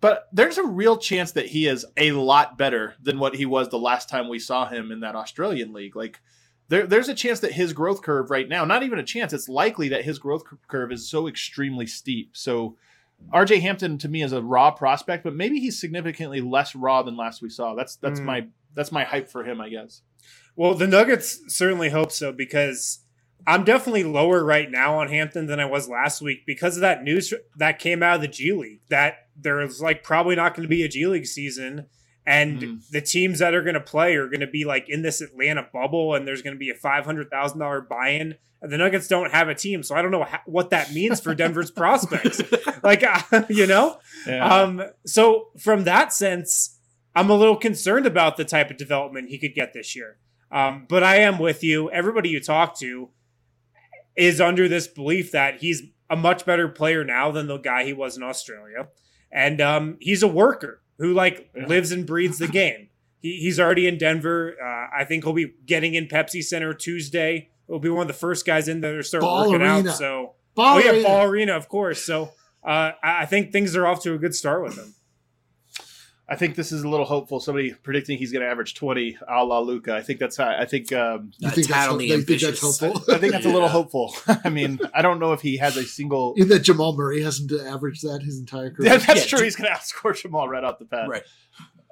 But 0.00 0.28
there's 0.32 0.58
a 0.58 0.64
real 0.66 0.96
chance 0.96 1.32
that 1.32 1.46
he 1.46 1.66
is 1.66 1.84
a 1.96 2.12
lot 2.12 2.56
better 2.56 2.94
than 3.02 3.18
what 3.18 3.34
he 3.34 3.44
was 3.46 3.68
the 3.68 3.78
last 3.80 4.08
time 4.08 4.28
we 4.28 4.38
saw 4.38 4.68
him 4.68 4.92
in 4.92 5.00
that 5.00 5.16
Australian 5.16 5.72
league. 5.72 5.96
Like 5.96 6.20
there, 6.68 6.86
there's 6.86 7.08
a 7.08 7.14
chance 7.14 7.40
that 7.40 7.52
his 7.52 7.72
growth 7.72 8.02
curve 8.02 8.30
right 8.30 8.48
now, 8.48 8.64
not 8.64 8.84
even 8.84 9.00
a 9.00 9.04
chance, 9.04 9.32
it's 9.32 9.48
likely 9.48 9.88
that 9.88 10.04
his 10.04 10.20
growth 10.20 10.44
curve 10.68 10.92
is 10.92 11.08
so 11.10 11.26
extremely 11.26 11.86
steep. 11.86 12.36
So 12.36 12.76
RJ 13.32 13.60
Hampton 13.60 13.98
to 13.98 14.08
me 14.08 14.22
is 14.22 14.32
a 14.32 14.40
raw 14.40 14.70
prospect, 14.70 15.24
but 15.24 15.34
maybe 15.34 15.58
he's 15.58 15.80
significantly 15.80 16.40
less 16.40 16.76
raw 16.76 17.02
than 17.02 17.16
last 17.16 17.42
we 17.42 17.48
saw. 17.50 17.74
That's 17.74 17.96
that's 17.96 18.20
Mm. 18.20 18.24
my 18.24 18.46
that's 18.74 18.92
my 18.92 19.02
hype 19.02 19.28
for 19.28 19.42
him, 19.42 19.60
I 19.60 19.68
guess. 19.68 20.02
Well, 20.58 20.74
the 20.74 20.88
Nuggets 20.88 21.40
certainly 21.46 21.90
hope 21.90 22.10
so 22.10 22.32
because 22.32 22.98
I'm 23.46 23.62
definitely 23.62 24.02
lower 24.02 24.42
right 24.44 24.68
now 24.68 24.98
on 24.98 25.06
Hampton 25.08 25.46
than 25.46 25.60
I 25.60 25.66
was 25.66 25.88
last 25.88 26.20
week 26.20 26.44
because 26.46 26.76
of 26.76 26.80
that 26.80 27.04
news 27.04 27.32
that 27.56 27.78
came 27.78 28.02
out 28.02 28.16
of 28.16 28.22
the 28.22 28.26
G 28.28 28.52
League 28.52 28.80
that 28.88 29.28
there's 29.40 29.80
like 29.80 30.02
probably 30.02 30.34
not 30.34 30.54
going 30.56 30.64
to 30.64 30.68
be 30.68 30.82
a 30.82 30.88
G 30.88 31.06
League 31.06 31.26
season. 31.26 31.86
And 32.26 32.60
Mhm. 32.60 32.88
the 32.90 33.00
teams 33.00 33.38
that 33.38 33.54
are 33.54 33.62
going 33.62 33.74
to 33.74 33.80
play 33.80 34.16
are 34.16 34.26
going 34.26 34.40
to 34.40 34.48
be 34.48 34.64
like 34.64 34.88
in 34.88 35.02
this 35.02 35.20
Atlanta 35.20 35.66
bubble, 35.72 36.14
and 36.14 36.26
there's 36.26 36.42
going 36.42 36.54
to 36.56 36.58
be 36.58 36.70
a 36.70 36.74
five 36.74 37.04
hundred 37.06 37.30
thousand 37.30 37.60
dollar 37.60 37.80
buy-in. 37.80 38.34
And 38.60 38.72
the 38.72 38.76
Nuggets 38.78 39.06
don't 39.06 39.30
have 39.30 39.48
a 39.48 39.54
team, 39.54 39.84
so 39.84 39.94
I 39.94 40.02
don't 40.02 40.10
know 40.10 40.24
ha- 40.24 40.42
what 40.44 40.70
that 40.70 40.92
means 40.92 41.20
for 41.20 41.32
Denver's 41.36 41.70
prospects. 41.82 42.42
Like, 42.82 43.04
you 43.48 43.68
know, 43.68 43.98
um, 44.40 44.82
so 45.06 45.50
from 45.56 45.84
that 45.84 46.12
sense, 46.12 46.76
I'm 47.14 47.30
a 47.30 47.34
little 47.36 47.56
concerned 47.56 48.04
about 48.06 48.36
the 48.36 48.44
type 48.44 48.70
of 48.72 48.76
development 48.76 49.28
he 49.30 49.38
could 49.38 49.54
get 49.54 49.72
this 49.72 49.94
year. 49.94 50.18
Um, 50.50 50.86
but 50.88 51.02
I 51.02 51.16
am 51.16 51.38
with 51.38 51.62
you. 51.62 51.90
Everybody 51.90 52.30
you 52.30 52.40
talk 52.40 52.78
to 52.80 53.10
is 54.16 54.40
under 54.40 54.68
this 54.68 54.86
belief 54.88 55.30
that 55.32 55.60
he's 55.60 55.82
a 56.10 56.16
much 56.16 56.44
better 56.46 56.68
player 56.68 57.04
now 57.04 57.30
than 57.30 57.46
the 57.46 57.58
guy 57.58 57.84
he 57.84 57.92
was 57.92 58.16
in 58.16 58.22
Australia, 58.22 58.88
and 59.30 59.60
um, 59.60 59.96
he's 60.00 60.22
a 60.22 60.28
worker 60.28 60.80
who 60.98 61.12
like 61.12 61.50
Yeah. 61.54 61.66
lives 61.66 61.92
and 61.92 62.06
breathes 62.06 62.38
the 62.38 62.48
game. 62.48 62.88
He, 63.20 63.36
he's 63.40 63.60
already 63.60 63.86
in 63.86 63.98
Denver. 63.98 64.54
Uh, 64.62 64.86
I 64.96 65.04
think 65.04 65.24
he'll 65.24 65.32
be 65.34 65.52
getting 65.66 65.94
in 65.94 66.06
Pepsi 66.08 66.42
Center 66.42 66.72
Tuesday. 66.74 67.50
He'll 67.66 67.78
be 67.78 67.90
one 67.90 68.02
of 68.02 68.08
the 68.08 68.14
first 68.14 68.46
guys 68.46 68.68
in 68.68 68.80
there 68.80 68.96
to 68.96 69.02
start 69.04 69.20
Ball 69.22 69.50
working 69.50 69.62
Arena. 69.66 69.90
out. 69.90 69.96
So 69.96 70.34
Ball 70.54 70.76
oh 70.76 70.78
yeah, 70.78 70.90
Arena. 70.92 71.02
Ball 71.04 71.22
Arena, 71.24 71.52
of 71.56 71.68
course. 71.68 72.02
So 72.02 72.32
uh, 72.64 72.92
I 73.02 73.22
I 73.22 73.26
think 73.26 73.52
things 73.52 73.76
are 73.76 73.86
off 73.86 74.02
to 74.04 74.14
a 74.14 74.18
good 74.18 74.34
start 74.34 74.62
with 74.62 74.76
him. 74.78 74.94
I 76.30 76.36
think 76.36 76.56
this 76.56 76.72
is 76.72 76.82
a 76.82 76.88
little 76.88 77.06
hopeful. 77.06 77.40
Somebody 77.40 77.72
predicting 77.72 78.18
he's 78.18 78.32
going 78.32 78.44
to 78.44 78.50
average 78.50 78.74
20 78.74 79.16
a 79.26 79.44
la 79.44 79.60
Luka. 79.60 79.94
I 79.94 80.02
think 80.02 80.18
that's 80.20 80.36
how, 80.36 80.48
I 80.48 80.66
think 80.66 80.92
um, 80.92 81.32
You 81.38 81.48
think 81.48 81.68
that's, 81.68 81.78
tattlely 81.78 82.08
you 82.08 82.16
think 82.22 82.28
that's 82.28 82.44
ambitious. 82.44 82.80
helpful? 82.80 83.14
I 83.14 83.18
think 83.18 83.32
that's 83.32 83.46
a 83.46 83.50
little 83.50 83.68
hopeful. 83.68 84.14
I 84.44 84.50
mean, 84.50 84.78
I 84.92 85.00
don't 85.00 85.18
know 85.20 85.32
if 85.32 85.40
he 85.40 85.56
has 85.56 85.76
a 85.78 85.84
single. 85.84 86.34
In 86.36 86.48
that 86.48 86.58
Jamal 86.60 86.94
Murray 86.94 87.22
hasn't 87.22 87.50
averaged 87.52 88.02
that 88.02 88.22
his 88.22 88.38
entire 88.38 88.70
career. 88.70 88.90
Yeah, 88.92 88.96
that's 88.98 89.20
Yeah, 89.22 89.26
true. 89.26 89.38
J- 89.38 89.44
He's 89.44 89.56
going 89.56 89.70
to 89.70 89.74
outscore 89.76 90.14
Jamal 90.20 90.48
right 90.50 90.62
off 90.64 90.78
the 90.78 90.84
bat. 90.84 91.08
Right. 91.08 91.22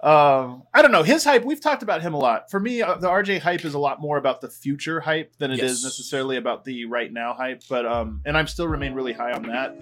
Um, 0.03 0.64
I 0.74 0.82
don't 0.82 0.93
know 0.93 1.03
his 1.03 1.24
hype. 1.24 1.43
We've 1.45 1.61
talked 1.61 1.82
about 1.82 2.03
him 2.03 2.12
a 2.12 2.18
lot. 2.18 2.51
For 2.51 2.61
me, 2.61 2.82
uh, 2.82 2.97
the 2.97 3.09
RJ 3.09 3.41
hype 3.41 3.64
is 3.64 3.72
a 3.72 3.78
lot 3.78 4.01
more 4.03 4.18
about 4.18 4.43
the 4.43 4.49
future 4.51 5.01
hype 5.01 5.32
than 5.39 5.51
it 5.51 5.61
is 5.61 5.82
Yes. 5.82 5.84
necessarily 5.84 6.37
about 6.37 6.64
the 6.64 6.84
right 6.84 7.11
now 7.11 7.32
hype. 7.32 7.62
But 7.70 7.87
um, 7.87 8.20
and 8.26 8.37
I'm 8.37 8.47
still 8.47 8.68
remain 8.68 8.93
really 8.93 9.14
high 9.14 9.32
on 9.32 9.45
that. 9.45 9.74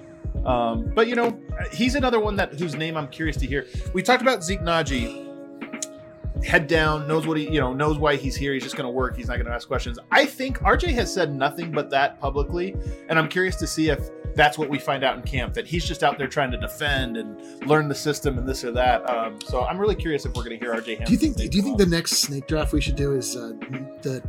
Um, 0.45 0.91
but 0.95 1.09
you 1.09 1.14
know, 1.14 1.39
he's 1.72 1.95
another 1.95 2.20
one 2.20 2.37
that 2.37 2.59
whose 2.59 2.74
name 2.74 2.97
I'm 2.97 3.09
curious 3.09 3.37
to 3.39 3.47
hear. 3.47 3.66
We 3.93 4.03
talked 4.03 4.22
about 4.22 4.43
Zeke 4.43 4.61
Nnaji. 4.61 5.22
Head 6.45 6.66
down, 6.66 7.09
knows 7.09 7.26
what 7.26 7.39
he, 7.39 7.49
you 7.49 7.59
know, 7.59 7.72
knows 7.72 7.97
why 7.97 8.16
he's 8.16 8.37
here. 8.37 8.53
He's 8.53 8.62
just 8.64 8.76
going 8.76 8.85
to 8.85 8.91
work. 8.91 9.16
He's 9.16 9.28
not 9.28 9.37
going 9.37 9.47
to 9.47 9.53
ask 9.53 9.66
questions. 9.66 9.99
I 10.11 10.26
think 10.26 10.59
RJ 10.59 10.93
has 10.93 11.12
said 11.12 11.35
nothing 11.35 11.72
but 11.72 11.89
that 11.91 12.20
publicly, 12.20 12.76
and 13.09 13.18
I'm 13.18 13.28
curious 13.28 13.57
to 13.57 13.66
see 13.66 13.89
if 13.89 14.11
that's 14.35 14.59
what 14.59 14.68
we 14.68 14.78
find 14.78 15.05
out 15.05 15.16
in 15.16 15.22
camp. 15.22 15.55
That 15.55 15.66
he's 15.66 15.87
just 15.87 16.03
out 16.03 16.18
there 16.18 16.26
trying 16.26 16.51
to 16.51 16.59
defend 16.59 17.16
and 17.16 17.66
learn 17.66 17.89
the 17.89 17.95
system 17.95 18.37
and 18.37 18.47
this 18.47 18.62
or 18.62 18.72
that. 18.72 19.09
Um, 19.09 19.41
so 19.41 19.64
I'm 19.64 19.78
really 19.78 19.95
curious 19.95 20.26
if 20.26 20.35
we're 20.35 20.45
going 20.45 20.59
to 20.59 20.62
hear 20.62 20.74
RJ. 20.74 21.07
Do 21.07 21.12
you 21.12 21.18
think? 21.18 21.37
Do 21.37 21.45
you 21.57 21.62
think 21.62 21.78
the 21.78 21.87
next 21.87 22.16
snake 22.16 22.47
draft 22.47 22.74
we 22.74 22.80
should 22.82 22.97
do 22.97 23.12
is 23.12 23.37
uh, 23.37 23.53
the 24.03 24.22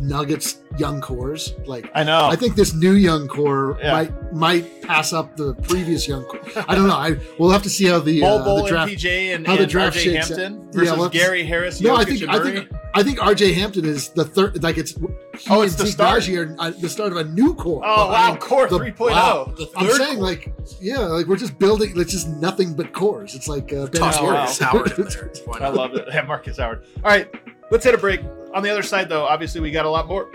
Nuggets 0.00 0.58
young 0.78 1.00
cores? 1.00 1.54
Like, 1.66 1.90
I 1.94 2.02
know. 2.04 2.26
I 2.26 2.36
think 2.36 2.54
this 2.54 2.74
new 2.74 2.92
young 2.92 3.28
core 3.28 3.78
Yeah. 3.82 3.92
might 3.92 4.32
might 4.32 4.82
pass 4.82 5.12
up 5.12 5.36
the 5.36 5.54
previous 5.54 6.06
young 6.06 6.24
core. 6.24 6.40
I 6.68 6.74
don't 6.74 6.86
know. 6.88 6.94
I 6.94 7.16
we'll 7.38 7.50
have 7.50 7.62
to 7.64 7.70
see 7.70 7.86
how 7.86 7.98
the, 8.00 8.20
Bol 8.20 8.38
uh, 8.38 8.44
Bol 8.44 8.66
the 8.66 8.76
and. 8.80 8.90
PJ 8.90 9.34
and, 9.34 9.46
how 9.46 9.56
the 9.56 9.62
and 9.62 9.70
draft 9.70 9.96
RJ 9.96 10.00
shakes 10.02 10.30
out. 10.30 10.38
Hampton 10.38 10.60
Yeah, 10.66 10.70
versus 10.80 10.98
we'll 10.98 11.08
Gary 11.08 11.44
Harris. 11.44 11.80
No, 11.80 11.96
I 11.96 12.04
think 12.04 12.22
I 12.28 12.38
think 12.42 12.68
I 12.94 13.02
think 13.02 13.18
RJ 13.18 13.54
Hampton 13.54 13.84
is 13.84 14.10
the 14.10 14.24
third. 14.24 14.62
Like 14.62 14.78
it's 14.78 14.92
he 14.92 15.06
Oh, 15.50 15.62
it's 15.62 15.74
and 15.74 15.80
the 15.82 15.86
Zeke 15.86 15.92
start. 15.92 16.22
Nnaji 16.22 16.38
are 16.38 16.56
uh, 16.60 16.70
the 16.70 16.88
start 16.88 17.12
of 17.12 17.18
a 17.18 17.24
new 17.24 17.54
core. 17.54 17.82
Oh 17.84 18.08
behind 18.08 18.34
wow, 18.34 18.40
Core 18.40 18.68
the- 18.68 18.78
3.0. 18.78 18.98
Wow. 19.10 19.52
The 19.56 19.68
I'm 19.76 19.86
third 19.86 19.96
saying 19.96 20.18
like 20.20 20.52
yeah, 20.80 20.98
like 21.00 21.26
we're 21.26 21.36
just 21.36 21.58
building. 21.58 21.92
It's 21.96 22.12
just 22.12 22.28
nothing 22.28 22.74
but 22.74 22.92
cores. 22.92 23.34
It's 23.34 23.48
like 23.48 23.72
uh, 23.72 23.86
Ben 23.86 24.00
toss 24.00 24.18
Oh, 24.18 24.24
wow. 24.24 24.32
Marcus 24.32 24.58
Howard 24.58 24.92
in 24.98 25.04
there. 25.08 25.32
I 25.60 25.68
love 25.68 25.94
it. 25.94 26.06
Yeah, 26.12 26.22
Marcus 26.26 26.56
Howard. 26.58 26.84
All 26.96 27.10
right, 27.10 27.28
let's 27.70 27.84
hit 27.84 27.94
a 27.94 27.98
break. 27.98 28.20
On 28.56 28.62
the 28.62 28.70
other 28.70 28.82
side, 28.82 29.10
though, 29.10 29.26
obviously 29.26 29.60
we 29.60 29.70
got 29.70 29.84
a 29.84 29.90
lot 29.90 30.08
more, 30.08 30.30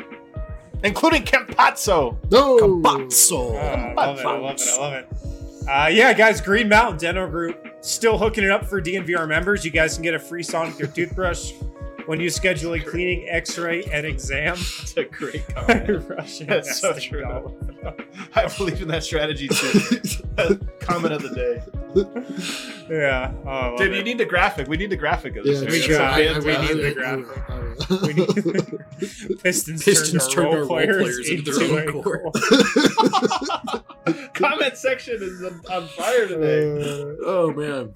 including 0.84 1.24
Campazzo. 1.24 2.16
No. 2.30 2.58
Campazzo. 2.58 3.56
Uh, 3.56 4.00
I 4.00 4.06
love 4.06 4.20
it. 4.20 4.26
I 4.26 4.38
love 4.38 4.56
it. 4.56 4.62
I 4.62 4.78
love 4.78 4.94
it. 4.94 5.68
Uh, 5.68 5.88
yeah, 5.92 6.14
guys, 6.14 6.40
Green 6.40 6.70
Mountain 6.70 7.00
Dental 7.00 7.28
Group 7.28 7.68
still 7.82 8.20
hooking 8.20 8.44
it 8.44 8.52
up 8.52 8.64
for 8.66 8.80
DNVR 8.80 9.28
members. 9.28 9.66
You 9.66 9.72
guys 9.72 9.96
can 9.96 10.04
get 10.04 10.14
a 10.14 10.20
free 10.20 10.44
Sonicare 10.44 10.94
toothbrush 10.94 11.54
when 12.08 12.20
you 12.20 12.30
schedule 12.30 12.74
a 12.74 12.80
cleaning, 12.80 13.28
X-ray, 13.30 13.84
and 13.86 14.06
exam. 14.06 14.56
That's 14.78 14.98
a 14.98 15.04
great 15.06 15.48
comment. 15.56 16.10
Russian 16.10 16.48
That's 16.48 16.80
so 16.80 16.94
true. 16.98 17.26
I 18.36 18.48
believe 18.58 18.82
in 18.82 18.88
that 18.90 19.04
strategy 19.04 19.48
too. 19.48 20.60
comment 20.80 21.14
of 21.14 21.22
the 21.24 21.30
day. 21.34 21.64
Yeah. 22.90 23.34
Oh, 23.46 23.74
I 23.74 23.78
Dude, 23.78 23.92
it. 23.94 23.98
you 23.98 24.04
need 24.04 24.18
the 24.18 24.26
graphic. 24.26 24.68
We 24.68 24.78
need 24.78 24.90
the 24.90 24.96
graphic 24.98 25.36
of 25.38 25.44
this. 25.46 25.62
Yeah, 25.62 25.70
We 25.70 25.80
That's 25.80 25.96
so 25.96 26.04
I- 26.04 26.36
I- 26.36 26.40
we 26.40 26.56
I- 26.56 26.62
need 26.62 26.78
the 26.78 26.86
I- 26.86 27.14
I- 27.14 27.22
graphic. 27.22 28.02
We 28.02 28.14
need- 28.14 29.40
Pistons, 29.44 29.84
Pistons 29.84 30.28
turned 30.28 30.48
our 30.48 30.54
role 30.54 30.60
role 30.60 30.68
players, 30.68 30.98
players 31.02 31.30
into, 31.30 31.52
into 31.52 31.68
their 31.68 31.90
a 31.90 31.94
own 31.96 32.04
core. 32.04 32.32
core. 32.32 33.82
comment 34.34 34.78
section 34.78 35.18
is 35.22 35.44
on, 35.44 35.62
on 35.72 35.88
fire 35.90 36.28
today. 36.28 36.82
Uh, 36.82 37.16
oh 37.26 37.54
man. 37.56 37.94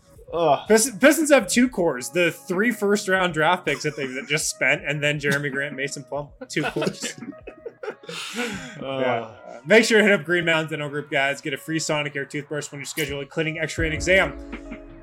Pistons, 0.68 0.98
Pistons 1.00 1.32
have 1.32 1.48
two 1.48 1.70
cores: 1.70 2.10
the 2.10 2.32
three 2.32 2.72
first 2.72 3.08
round 3.08 3.34
draft 3.34 3.66
picks 3.66 3.84
that 3.84 3.96
they 3.96 4.08
just 4.28 4.50
spent, 4.50 4.84
and 4.86 5.04
then 5.04 5.20
Jerami 5.20 5.52
Grant, 5.52 5.76
Mason 5.76 6.04
Plum, 6.04 6.30
two 6.48 6.64
cores. 6.64 7.16
yeah. 8.82 8.86
Uh, 8.86 9.60
make 9.66 9.86
sure 9.86 10.00
to 10.00 10.04
hit 10.04 10.14
up 10.14 10.26
Green 10.26 10.46
Mountain 10.46 10.70
Dental 10.70 10.90
Group, 10.90 11.10
guys. 11.10 11.42
Get 11.42 11.54
a 11.54 11.58
free 11.58 11.80
Sonicare 11.80 12.30
toothbrush 12.30 12.72
when 12.72 12.82
you 12.82 12.86
schedule 12.86 13.22
a 13.22 13.26
cleaning, 13.26 13.60
X-ray, 13.60 13.88
and 13.88 13.94
exam. 13.94 14.38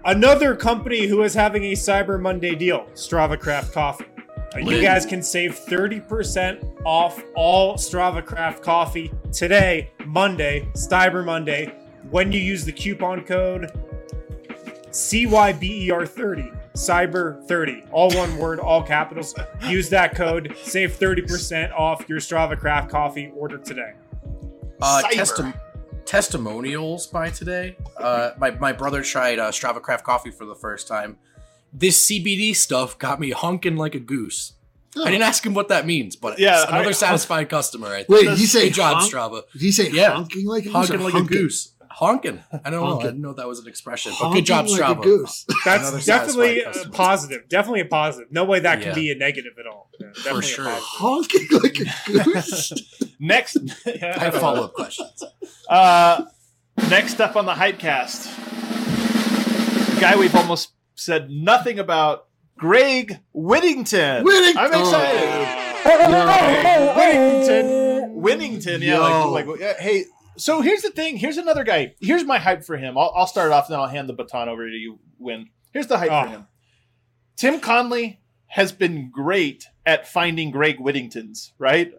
Another 0.04 0.56
company 0.56 1.06
who 1.06 1.22
is 1.22 1.32
having 1.34 1.64
a 1.64 1.72
Cyber 1.72 2.20
Monday 2.20 2.54
deal: 2.54 2.86
Strava 2.94 3.38
Craft 3.38 3.72
Coffee. 3.72 4.06
Uh, 4.54 4.58
you 4.58 4.82
guys 4.82 5.06
can 5.06 5.22
save 5.22 5.58
30% 5.58 6.82
off 6.84 7.22
all 7.34 7.76
Strava 7.76 8.24
Craft 8.24 8.62
coffee 8.62 9.10
today, 9.32 9.90
Monday, 10.04 10.68
Cyber 10.74 11.24
Monday, 11.24 11.74
when 12.10 12.30
you 12.32 12.40
use 12.40 12.64
the 12.64 12.72
coupon 12.72 13.24
code 13.24 13.70
CYBER30, 14.93 16.57
Cyber30, 16.74 17.88
all 17.93 18.11
one 18.14 18.36
word, 18.36 18.61
all 18.61 18.82
capitals. 18.82 19.34
Use 19.66 19.88
that 19.90 20.14
code, 20.14 20.55
save 20.62 20.93
30% 20.93 21.72
off 21.72 22.05
your 22.09 22.18
Strava 22.20 22.59
Craft 22.59 22.90
coffee 22.90 23.32
order 23.36 23.59
today. 23.59 23.93
Uh, 24.80 25.03
testi- 25.11 25.59
testimonials 26.05 27.07
by 27.07 27.30
today. 27.30 27.76
Uh, 27.97 28.32
my, 28.38 28.51
my 28.53 28.72
brother 28.72 29.03
tried 29.03 29.38
uh, 29.38 29.51
Strava 29.51 29.80
Craft 29.80 30.05
coffee 30.05 30.30
for 30.30 30.45
the 30.45 30.55
first 30.55 30.86
time. 30.88 31.16
This 31.72 32.07
CBD 32.11 32.55
stuff 32.55 32.99
got 32.99 33.18
me 33.18 33.30
honking 33.30 33.76
like 33.76 33.95
a 33.95 34.01
goose. 34.01 34.53
Oh. 34.95 35.05
I 35.05 35.11
didn't 35.11 35.22
ask 35.22 35.45
him 35.47 35.55
what 35.55 35.68
that 35.68 35.86
means, 35.86 36.16
but 36.16 36.38
Yeah, 36.38 36.66
another 36.68 36.90
I- 36.90 36.93
satisfied 36.93 37.49
customer. 37.49 37.86
I 37.88 37.97
think. 38.05 38.09
Wait, 38.11 38.24
did 38.26 38.38
you 38.38 38.47
say 38.47 38.68
job, 38.68 38.99
honk? 38.99 39.11
Strava. 39.11 39.43
Did 39.53 39.62
you 39.62 39.72
say 39.72 39.88
Yeah. 39.90 40.11
honking 40.12 40.45
like 40.45 40.64
a 40.64 40.66
goose? 40.66 40.74
Honking 40.74 41.01
like 41.01 41.14
hunking? 41.14 41.24
a 41.30 41.38
goose. 41.43 41.71
Honking. 42.03 42.42
I 42.64 42.68
don't 42.68 42.84
know. 42.84 42.98
I 42.98 43.03
didn't 43.05 43.20
know 43.20 43.32
that 43.34 43.46
was 43.46 43.61
an 43.61 43.68
expression. 43.68 44.12
But 44.20 44.32
good 44.32 44.44
job, 44.44 44.66
like 44.66 44.98
a 44.98 45.00
goose. 45.00 45.46
That's 45.64 46.05
definitely 46.05 46.61
a 46.62 46.72
positive. 46.90 47.48
Definitely 47.48 47.82
a 47.82 47.84
positive. 47.84 48.32
No 48.32 48.42
way 48.42 48.59
that 48.59 48.80
can 48.82 48.92
be 48.92 49.12
a 49.12 49.14
negative 49.14 49.53
at 49.57 49.68
all. 49.68 49.88
Yeah, 50.00 50.09
definitely 50.09 50.38
a 50.40 50.42
sure. 50.42 50.64
positive. 50.64 50.84
honking 50.84 51.48
like 51.62 51.78
a 51.78 51.84
goose. 52.24 52.72
next. 53.20 53.57
I 53.86 54.18
have 54.18 54.34
follow 54.34 54.64
up 54.64 54.74
questions. 54.74 55.22
Uh, 55.70 56.24
next 56.90 57.20
up 57.20 57.36
on 57.36 57.46
the 57.46 57.53
Hypecast, 57.53 58.36
a 59.96 60.00
guy 60.00 60.16
we've 60.16 60.34
almost 60.34 60.72
said 60.96 61.30
nothing 61.30 61.78
about 61.78 62.26
Greg 62.59 63.20
Whittington. 63.32 64.24
Whittington! 64.24 64.61
I'm 64.61 64.74
excited. 64.74 65.62
Whittington. 66.96 68.14
Whittington, 68.20 68.82
yeah. 68.82 68.96
Yo. 68.96 69.30
Like, 69.30 69.46
like, 69.46 69.61
yeah, 69.61 69.74
hey, 69.78 70.07
so 70.36 70.60
here's 70.60 70.82
the 70.82 70.90
thing. 70.90 71.16
Here's 71.16 71.36
another 71.38 71.64
guy. 71.64 71.94
Here's 72.00 72.24
my 72.24 72.38
hype 72.38 72.64
for 72.64 72.76
him. 72.76 72.96
I'll, 72.98 73.12
I'll 73.16 73.26
start 73.26 73.52
off, 73.52 73.66
and 73.66 73.74
then 73.74 73.80
I'll 73.80 73.88
hand 73.88 74.08
the 74.08 74.12
baton 74.14 74.48
over 74.48 74.68
to 74.68 74.74
you, 74.76 74.98
Wind. 75.18 75.48
Here's 75.72 75.86
the 75.86 75.98
hype 75.98 76.10
Oh. 76.10 76.22
for 76.24 76.28
him. 76.30 76.46
Tim 77.36 77.60
Connolly 77.60 78.20
has 78.48 78.72
been 78.72 79.10
great 79.10 79.66
at 79.86 80.06
finding 80.06 80.50
Greg 80.50 80.78
Whittingtons, 80.78 81.52
right? 81.58 81.92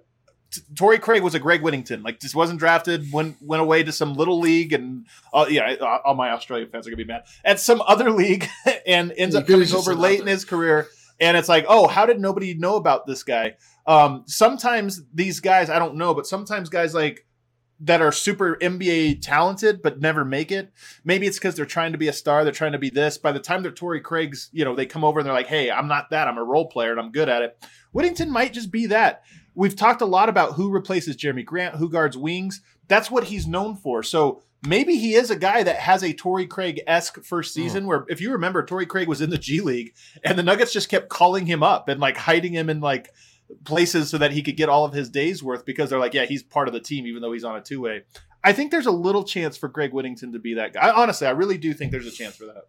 T- 0.51 0.61
Torrey 0.75 0.99
Craig 0.99 1.23
was 1.23 1.33
a 1.33 1.39
Greg 1.39 1.61
Whittington. 1.63 2.03
Like, 2.03 2.19
just 2.19 2.35
wasn't 2.35 2.59
drafted, 2.59 3.11
went 3.11 3.37
went 3.41 3.61
away 3.61 3.83
to 3.83 3.91
some 3.91 4.13
little 4.13 4.39
league, 4.39 4.71
and 4.73 5.07
uh, 5.33 5.47
yeah, 5.49 5.75
all 6.05 6.13
my 6.13 6.29
Australian 6.31 6.69
fans 6.69 6.85
are 6.87 6.91
gonna 6.91 6.97
be 6.97 7.05
mad 7.05 7.23
at 7.43 7.59
some 7.59 7.81
other 7.81 8.11
league, 8.11 8.47
and 8.87 9.11
ends 9.17 9.35
He 9.35 9.41
up 9.41 9.47
coming 9.47 9.73
over 9.73 9.95
late 9.95 10.19
out 10.19 10.21
in 10.21 10.27
his 10.27 10.45
career. 10.45 10.87
And 11.19 11.37
it's 11.37 11.47
like, 11.47 11.65
oh, 11.69 11.87
how 11.87 12.05
did 12.05 12.19
nobody 12.19 12.53
know 12.55 12.75
about 12.75 13.05
this 13.07 13.23
guy? 13.23 13.55
Um, 13.85 14.23
sometimes 14.25 15.01
these 15.13 15.39
guys, 15.39 15.69
I 15.69 15.77
don't 15.79 15.95
know, 15.95 16.13
but 16.13 16.25
sometimes 16.27 16.69
guys 16.69 16.93
like 16.93 17.25
that 17.83 18.01
are 18.01 18.11
super 18.11 18.55
NBA 18.61 19.21
talented 19.21 19.81
but 19.81 19.99
never 19.99 20.23
make 20.23 20.51
it. 20.51 20.71
Maybe 21.03 21.27
it's 21.27 21.37
because 21.37 21.55
they're 21.55 21.65
trying 21.65 21.91
to 21.91 21.97
be 21.97 22.07
a 22.07 22.13
star, 22.13 22.43
they're 22.43 22.53
trying 22.53 22.71
to 22.71 22.79
be 22.79 22.89
this. 22.89 23.17
By 23.17 23.33
the 23.33 23.39
time 23.39 23.61
they're 23.61 23.71
Torrey 23.71 23.99
Craig's, 23.99 24.49
you 24.53 24.63
know, 24.63 24.75
they 24.75 24.85
come 24.85 25.03
over 25.03 25.19
and 25.19 25.27
they're 25.27 25.33
like, 25.33 25.47
hey, 25.47 25.69
I'm 25.69 25.87
not 25.87 26.09
that. 26.11 26.27
I'm 26.27 26.37
a 26.37 26.43
role 26.43 26.67
player 26.67 26.91
and 26.91 26.99
I'm 26.99 27.11
good 27.11 27.29
at 27.29 27.41
it. 27.41 27.63
Whittington 27.91 28.31
might 28.31 28.53
just 28.53 28.71
be 28.71 28.85
that. 28.87 29.23
We've 29.53 29.75
talked 29.75 30.01
a 30.01 30.05
lot 30.05 30.29
about 30.29 30.53
who 30.53 30.71
replaces 30.71 31.17
Jerami 31.17 31.45
Grant, 31.45 31.75
who 31.75 31.89
guards 31.89 32.17
wings. 32.17 32.61
That's 32.87 33.11
what 33.11 33.25
he's 33.25 33.45
known 33.45 33.75
for. 33.75 34.01
So 34.01 34.41
maybe 34.65 34.95
he 34.95 35.13
is 35.13 35.29
a 35.29 35.35
guy 35.35 35.63
that 35.63 35.77
has 35.77 36.03
a 36.03 36.13
Torrey 36.13 36.47
Craig 36.47 36.81
esque 36.87 37.23
first 37.23 37.53
hmm. 37.53 37.61
season. 37.61 37.85
Where, 37.85 38.05
if 38.07 38.21
you 38.21 38.31
remember, 38.31 38.63
Torrey 38.63 38.85
Craig 38.85 39.07
was 39.07 39.21
in 39.21 39.29
the 39.29 39.37
G 39.37 39.61
League, 39.61 39.93
and 40.23 40.37
the 40.37 40.43
Nuggets 40.43 40.73
just 40.73 40.89
kept 40.89 41.09
calling 41.09 41.45
him 41.45 41.61
up 41.61 41.89
and 41.89 41.99
like 41.99 42.17
hiding 42.17 42.53
him 42.53 42.69
in 42.69 42.79
like 42.79 43.13
places 43.65 44.09
so 44.09 44.17
that 44.17 44.31
he 44.31 44.41
could 44.41 44.57
get 44.57 44.69
all 44.69 44.85
of 44.85 44.93
his 44.93 45.09
days 45.09 45.43
worth 45.43 45.65
because 45.65 45.89
they're 45.89 45.99
like, 45.99 46.13
yeah, 46.13 46.25
he's 46.25 46.43
part 46.43 46.67
of 46.67 46.73
the 46.73 46.79
team 46.79 47.05
even 47.05 47.21
though 47.21 47.31
he's 47.31 47.43
on 47.43 47.55
a 47.55 47.61
two 47.61 47.81
way. 47.81 48.03
I 48.43 48.53
think 48.53 48.71
there's 48.71 48.85
a 48.85 48.91
little 48.91 49.23
chance 49.23 49.55
for 49.55 49.69
Greg 49.69 49.93
Whittington 49.93 50.33
to 50.33 50.39
be 50.39 50.55
that 50.55 50.73
guy. 50.73 50.81
I, 50.81 51.01
honestly, 51.01 51.27
I 51.27 51.31
really 51.31 51.57
do 51.57 51.73
think 51.73 51.91
there's 51.91 52.07
a 52.07 52.11
chance 52.11 52.35
for 52.35 52.45
that. 52.45 52.63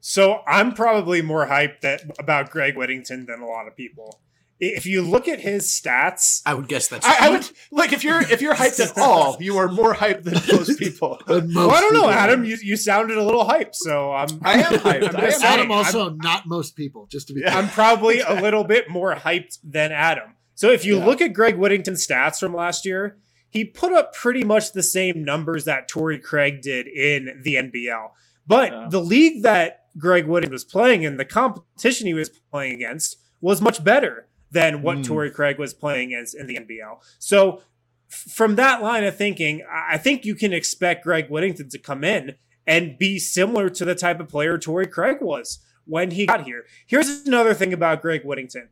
So 0.00 0.40
I'm 0.46 0.72
probably 0.72 1.22
more 1.22 1.46
hyped 1.46 1.80
that 1.80 2.02
about 2.18 2.50
Greg 2.50 2.76
Whittington 2.76 3.26
than 3.26 3.40
a 3.40 3.46
lot 3.46 3.66
of 3.66 3.76
people. 3.76 4.20
If 4.58 4.86
you 4.86 5.02
look 5.02 5.28
at 5.28 5.40
his 5.40 5.66
stats, 5.66 6.40
I 6.46 6.54
would 6.54 6.66
guess 6.66 6.88
that's. 6.88 7.06
I, 7.06 7.26
I 7.26 7.28
would 7.30 7.46
like 7.70 7.92
if 7.92 8.02
you're 8.02 8.22
if 8.22 8.40
you're 8.40 8.54
hyped 8.54 8.80
at 8.80 8.96
all, 8.96 9.36
you 9.38 9.58
are 9.58 9.68
more 9.68 9.94
hyped 9.94 10.22
than 10.24 10.34
most 10.56 10.78
people. 10.78 11.20
And 11.26 11.54
well, 11.54 11.70
I 11.70 11.80
don't 11.80 11.92
know, 11.92 12.00
people- 12.00 12.10
Adam. 12.14 12.44
You, 12.44 12.56
you 12.62 12.76
sounded 12.78 13.18
a 13.18 13.22
little 13.22 13.44
hyped, 13.44 13.74
so 13.74 14.12
I'm. 14.12 14.28
I 14.42 14.54
am 14.54 14.72
hyped. 14.80 15.08
I'm 15.08 15.16
I 15.16 15.18
am 15.20 15.26
just 15.26 15.40
saying, 15.40 15.52
Adam 15.52 15.70
I'm- 15.72 15.84
also 15.84 16.10
not 16.10 16.46
most 16.46 16.74
people, 16.74 17.06
just 17.10 17.28
to 17.28 17.34
be 17.34 17.40
Yeah. 17.40 17.50
clear. 17.50 17.62
I'm 17.64 17.68
probably 17.68 18.20
a 18.20 18.40
little 18.40 18.64
bit 18.64 18.88
more 18.88 19.14
hyped 19.14 19.58
than 19.62 19.92
Adam. 19.92 20.34
So 20.54 20.70
if 20.70 20.86
you 20.86 20.96
Yeah. 20.98 21.04
look 21.04 21.20
at 21.20 21.34
Greg 21.34 21.56
Whittington's 21.56 22.06
stats 22.06 22.40
from 22.40 22.54
last 22.54 22.86
year, 22.86 23.18
he 23.50 23.62
put 23.64 23.92
up 23.92 24.14
pretty 24.14 24.42
much 24.42 24.72
the 24.72 24.82
same 24.82 25.22
numbers 25.22 25.66
that 25.66 25.86
Torrey 25.86 26.18
Craig 26.18 26.62
did 26.62 26.86
in 26.86 27.42
the 27.44 27.56
NBL. 27.56 28.08
But 28.46 28.72
Yeah. 28.72 28.86
the 28.90 29.00
league 29.02 29.42
that 29.42 29.80
Greg 29.98 30.24
Whittington 30.26 30.52
was 30.54 30.64
playing 30.64 31.02
in, 31.02 31.18
the 31.18 31.24
competition 31.26 32.06
he 32.06 32.14
was 32.14 32.30
playing 32.50 32.72
against, 32.74 33.18
was 33.42 33.60
much 33.60 33.84
better 33.84 34.28
than 34.50 34.82
what 34.82 34.98
Mm. 34.98 35.04
Torrey 35.04 35.30
Craig 35.30 35.58
was 35.58 35.74
playing 35.74 36.12
against 36.12 36.36
in 36.36 36.46
the 36.46 36.56
NBL. 36.56 37.00
So 37.18 37.62
from 38.08 38.56
that 38.56 38.82
line 38.82 39.04
of 39.04 39.16
thinking, 39.16 39.64
I 39.70 39.98
think 39.98 40.24
you 40.24 40.34
can 40.34 40.52
expect 40.52 41.04
Greg 41.04 41.28
Whittington 41.28 41.68
to 41.70 41.78
come 41.78 42.04
in 42.04 42.36
and 42.66 42.98
be 42.98 43.18
similar 43.18 43.68
to 43.70 43.84
the 43.84 43.94
type 43.94 44.20
of 44.20 44.28
player 44.28 44.58
Torrey 44.58 44.86
Craig 44.86 45.18
was 45.20 45.58
when 45.84 46.12
he 46.12 46.26
got 46.26 46.44
here. 46.44 46.64
Here's 46.86 47.26
another 47.26 47.54
thing 47.54 47.72
about 47.72 48.02
Greg 48.02 48.24
Whittington. 48.24 48.68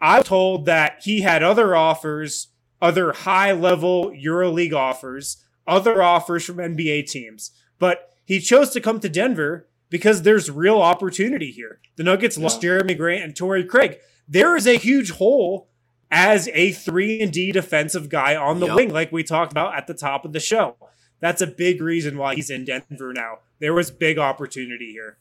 I 0.00 0.18
was 0.18 0.26
told 0.26 0.66
that 0.66 1.00
he 1.02 1.22
had 1.22 1.42
other 1.42 1.74
offers, 1.74 2.48
other 2.80 3.12
high 3.12 3.52
level 3.52 4.10
EuroLeague 4.10 4.74
offers, 4.74 5.42
other 5.66 6.02
offers 6.02 6.44
from 6.44 6.56
NBA 6.56 7.06
teams, 7.10 7.50
but 7.78 8.10
he 8.24 8.40
chose 8.40 8.70
to 8.70 8.80
come 8.80 9.00
to 9.00 9.08
Denver 9.08 9.68
because 9.88 10.22
there's 10.22 10.50
real 10.50 10.80
opportunity 10.80 11.50
here. 11.50 11.80
The 11.96 12.02
Nuggets 12.02 12.36
lost 12.36 12.60
Jerami 12.60 12.96
Grant 12.96 13.24
and 13.24 13.36
Torrey 13.36 13.64
Craig. 13.64 13.98
There 14.28 14.56
is 14.56 14.66
a 14.66 14.76
huge 14.76 15.10
hole 15.12 15.68
as 16.10 16.48
a 16.48 16.72
3 16.72 17.20
and 17.20 17.32
D 17.32 17.52
defensive 17.52 18.08
guy 18.08 18.36
on 18.36 18.60
the 18.60 18.66
Yep. 18.66 18.76
wing 18.76 18.90
like 18.92 19.12
we 19.12 19.22
talked 19.22 19.52
about 19.52 19.76
at 19.76 19.86
the 19.86 19.94
top 19.94 20.24
of 20.24 20.32
the 20.32 20.40
show. 20.40 20.76
That's 21.20 21.42
a 21.42 21.46
big 21.46 21.80
reason 21.80 22.18
why 22.18 22.34
he's 22.34 22.50
in 22.50 22.64
Denver 22.64 23.12
now. 23.12 23.38
There 23.58 23.72
was 23.74 23.90
big 23.90 24.18
opportunity 24.18 24.92
here. 24.92 25.18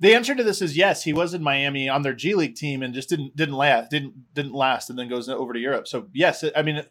The 0.00 0.14
answer 0.14 0.34
to 0.34 0.42
this 0.42 0.60
is 0.60 0.76
yes. 0.76 1.04
He 1.04 1.12
was 1.12 1.34
in 1.34 1.42
Miami 1.42 1.88
on 1.88 2.02
their 2.02 2.12
G 2.14 2.34
League 2.34 2.56
team 2.56 2.82
and 2.82 2.92
just 2.92 3.08
didn't 3.08 3.36
didn't 3.36 3.54
last 3.54 3.90
didn't 3.90 4.34
didn't 4.34 4.52
last 4.52 4.90
and 4.90 4.98
then 4.98 5.08
goes 5.08 5.28
over 5.28 5.52
to 5.52 5.58
Europe. 5.58 5.86
So 5.86 6.08
yes, 6.12 6.44
I 6.54 6.62
mean 6.62 6.84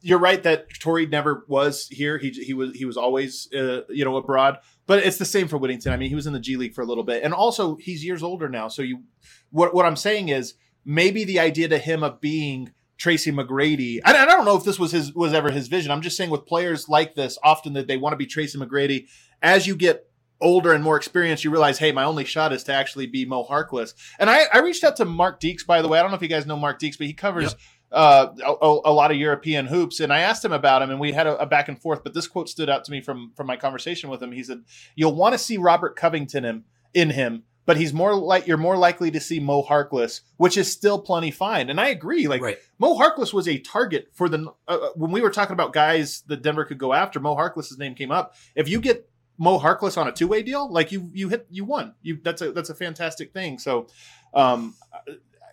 you're 0.00 0.18
right 0.18 0.42
that 0.42 0.66
Tori 0.80 1.06
never 1.06 1.44
was 1.46 1.86
here. 1.88 2.18
He 2.18 2.30
he 2.30 2.54
was 2.54 2.74
he 2.74 2.84
was 2.84 2.96
always 2.96 3.52
uh, 3.52 3.82
you 3.88 4.04
know 4.04 4.16
abroad. 4.16 4.58
But 4.86 5.00
it's 5.04 5.18
the 5.18 5.24
same 5.26 5.46
for 5.46 5.58
Whittington. 5.58 5.92
I 5.92 5.98
mean, 5.98 6.08
he 6.08 6.14
was 6.14 6.26
in 6.26 6.32
the 6.32 6.40
G 6.40 6.56
League 6.56 6.74
for 6.74 6.80
a 6.80 6.86
little 6.86 7.04
bit, 7.04 7.22
and 7.22 7.34
also 7.34 7.76
he's 7.76 8.02
years 8.04 8.22
older 8.22 8.48
now. 8.48 8.68
So 8.68 8.80
you, 8.82 9.02
what 9.50 9.74
what 9.74 9.84
I'm 9.84 9.96
saying 9.96 10.30
is 10.30 10.54
maybe 10.88 11.22
the 11.22 11.38
idea 11.38 11.68
to 11.68 11.76
him 11.76 12.02
of 12.02 12.18
being 12.18 12.72
Tracy 12.96 13.30
McGrady. 13.30 14.00
I, 14.04 14.16
I 14.16 14.24
don't 14.24 14.46
know 14.46 14.56
if 14.56 14.64
this 14.64 14.78
was 14.78 14.90
his 14.90 15.14
was 15.14 15.34
ever 15.34 15.50
his 15.50 15.68
vision. 15.68 15.92
I'm 15.92 16.00
just 16.00 16.16
saying 16.16 16.30
with 16.30 16.46
players 16.46 16.88
like 16.88 17.14
this, 17.14 17.38
often 17.44 17.74
that 17.74 17.86
they 17.86 17.98
want 17.98 18.14
to 18.14 18.16
be 18.16 18.26
Tracy 18.26 18.58
McGrady. 18.58 19.06
As 19.42 19.66
you 19.66 19.76
get 19.76 20.10
older 20.40 20.72
and 20.72 20.82
more 20.82 20.96
experienced, 20.96 21.44
you 21.44 21.50
realize, 21.50 21.78
hey, 21.78 21.92
my 21.92 22.04
only 22.04 22.24
shot 22.24 22.52
is 22.52 22.64
to 22.64 22.72
actually 22.72 23.06
be 23.06 23.26
Mo 23.26 23.44
Harkless. 23.44 23.92
And 24.18 24.30
I, 24.30 24.44
I 24.52 24.60
reached 24.60 24.82
out 24.82 24.96
to 24.96 25.04
Mark 25.04 25.40
Deeks, 25.40 25.64
by 25.64 25.82
the 25.82 25.88
way. 25.88 25.98
I 25.98 26.02
don't 26.02 26.10
know 26.10 26.16
if 26.16 26.22
you 26.22 26.28
guys 26.28 26.46
know 26.46 26.56
Mark 26.56 26.80
Deeks, 26.80 26.96
but 26.96 27.06
he 27.06 27.12
covers 27.12 27.54
uh, 27.92 28.28
a, 28.42 28.78
a 28.86 28.92
lot 28.92 29.10
of 29.10 29.18
European 29.18 29.66
hoops. 29.66 30.00
And 30.00 30.12
I 30.12 30.20
asked 30.20 30.44
him 30.44 30.52
about 30.52 30.80
him, 30.80 30.90
and 30.90 30.98
we 30.98 31.12
had 31.12 31.26
a, 31.26 31.36
a 31.36 31.46
back 31.46 31.68
and 31.68 31.80
forth. 31.80 32.02
But 32.02 32.14
this 32.14 32.26
quote 32.26 32.48
stood 32.48 32.70
out 32.70 32.84
to 32.86 32.90
me 32.90 33.02
from 33.02 33.32
from 33.36 33.46
my 33.46 33.56
conversation 33.56 34.08
with 34.08 34.22
him. 34.22 34.32
He 34.32 34.42
said, 34.42 34.62
"You'll 34.96 35.14
want 35.14 35.34
to 35.34 35.38
see 35.38 35.58
Robert 35.58 35.96
Covington 35.96 36.46
in, 36.46 36.64
in 36.94 37.10
him." 37.10 37.44
But 37.68 37.76
he's 37.76 37.92
more 37.92 38.14
like 38.14 38.46
you're 38.46 38.56
more 38.56 38.78
likely 38.78 39.10
to 39.10 39.20
see 39.20 39.40
Mo 39.40 39.62
Harkless, 39.62 40.22
which 40.38 40.56
is 40.56 40.72
still 40.72 40.98
plenty 40.98 41.30
fine. 41.30 41.68
And 41.68 41.78
I 41.78 41.88
agree. 41.88 42.26
Like 42.26 42.40
right. 42.40 42.56
Mo 42.78 42.96
Harkless 42.96 43.34
was 43.34 43.46
a 43.46 43.58
target 43.58 44.08
for 44.14 44.26
the 44.26 44.50
uh, 44.66 44.88
when 44.94 45.10
we 45.10 45.20
were 45.20 45.28
talking 45.28 45.52
about 45.52 45.74
guys 45.74 46.22
that 46.28 46.40
Denver 46.40 46.64
could 46.64 46.78
go 46.78 46.94
after. 46.94 47.20
Mo 47.20 47.36
Harkless's 47.36 47.76
name 47.76 47.94
came 47.94 48.10
up. 48.10 48.36
If 48.54 48.70
you 48.70 48.80
get 48.80 49.10
Mo 49.36 49.58
Harkless 49.58 49.98
on 49.98 50.08
a 50.08 50.12
two 50.12 50.26
way 50.26 50.42
deal, 50.42 50.72
like 50.72 50.92
you 50.92 51.10
you 51.12 51.28
hit 51.28 51.46
you 51.50 51.66
won. 51.66 51.94
You 52.00 52.18
that's 52.24 52.40
a 52.40 52.52
that's 52.52 52.70
a 52.70 52.74
fantastic 52.74 53.34
thing. 53.34 53.58
So, 53.58 53.88
um, 54.32 54.74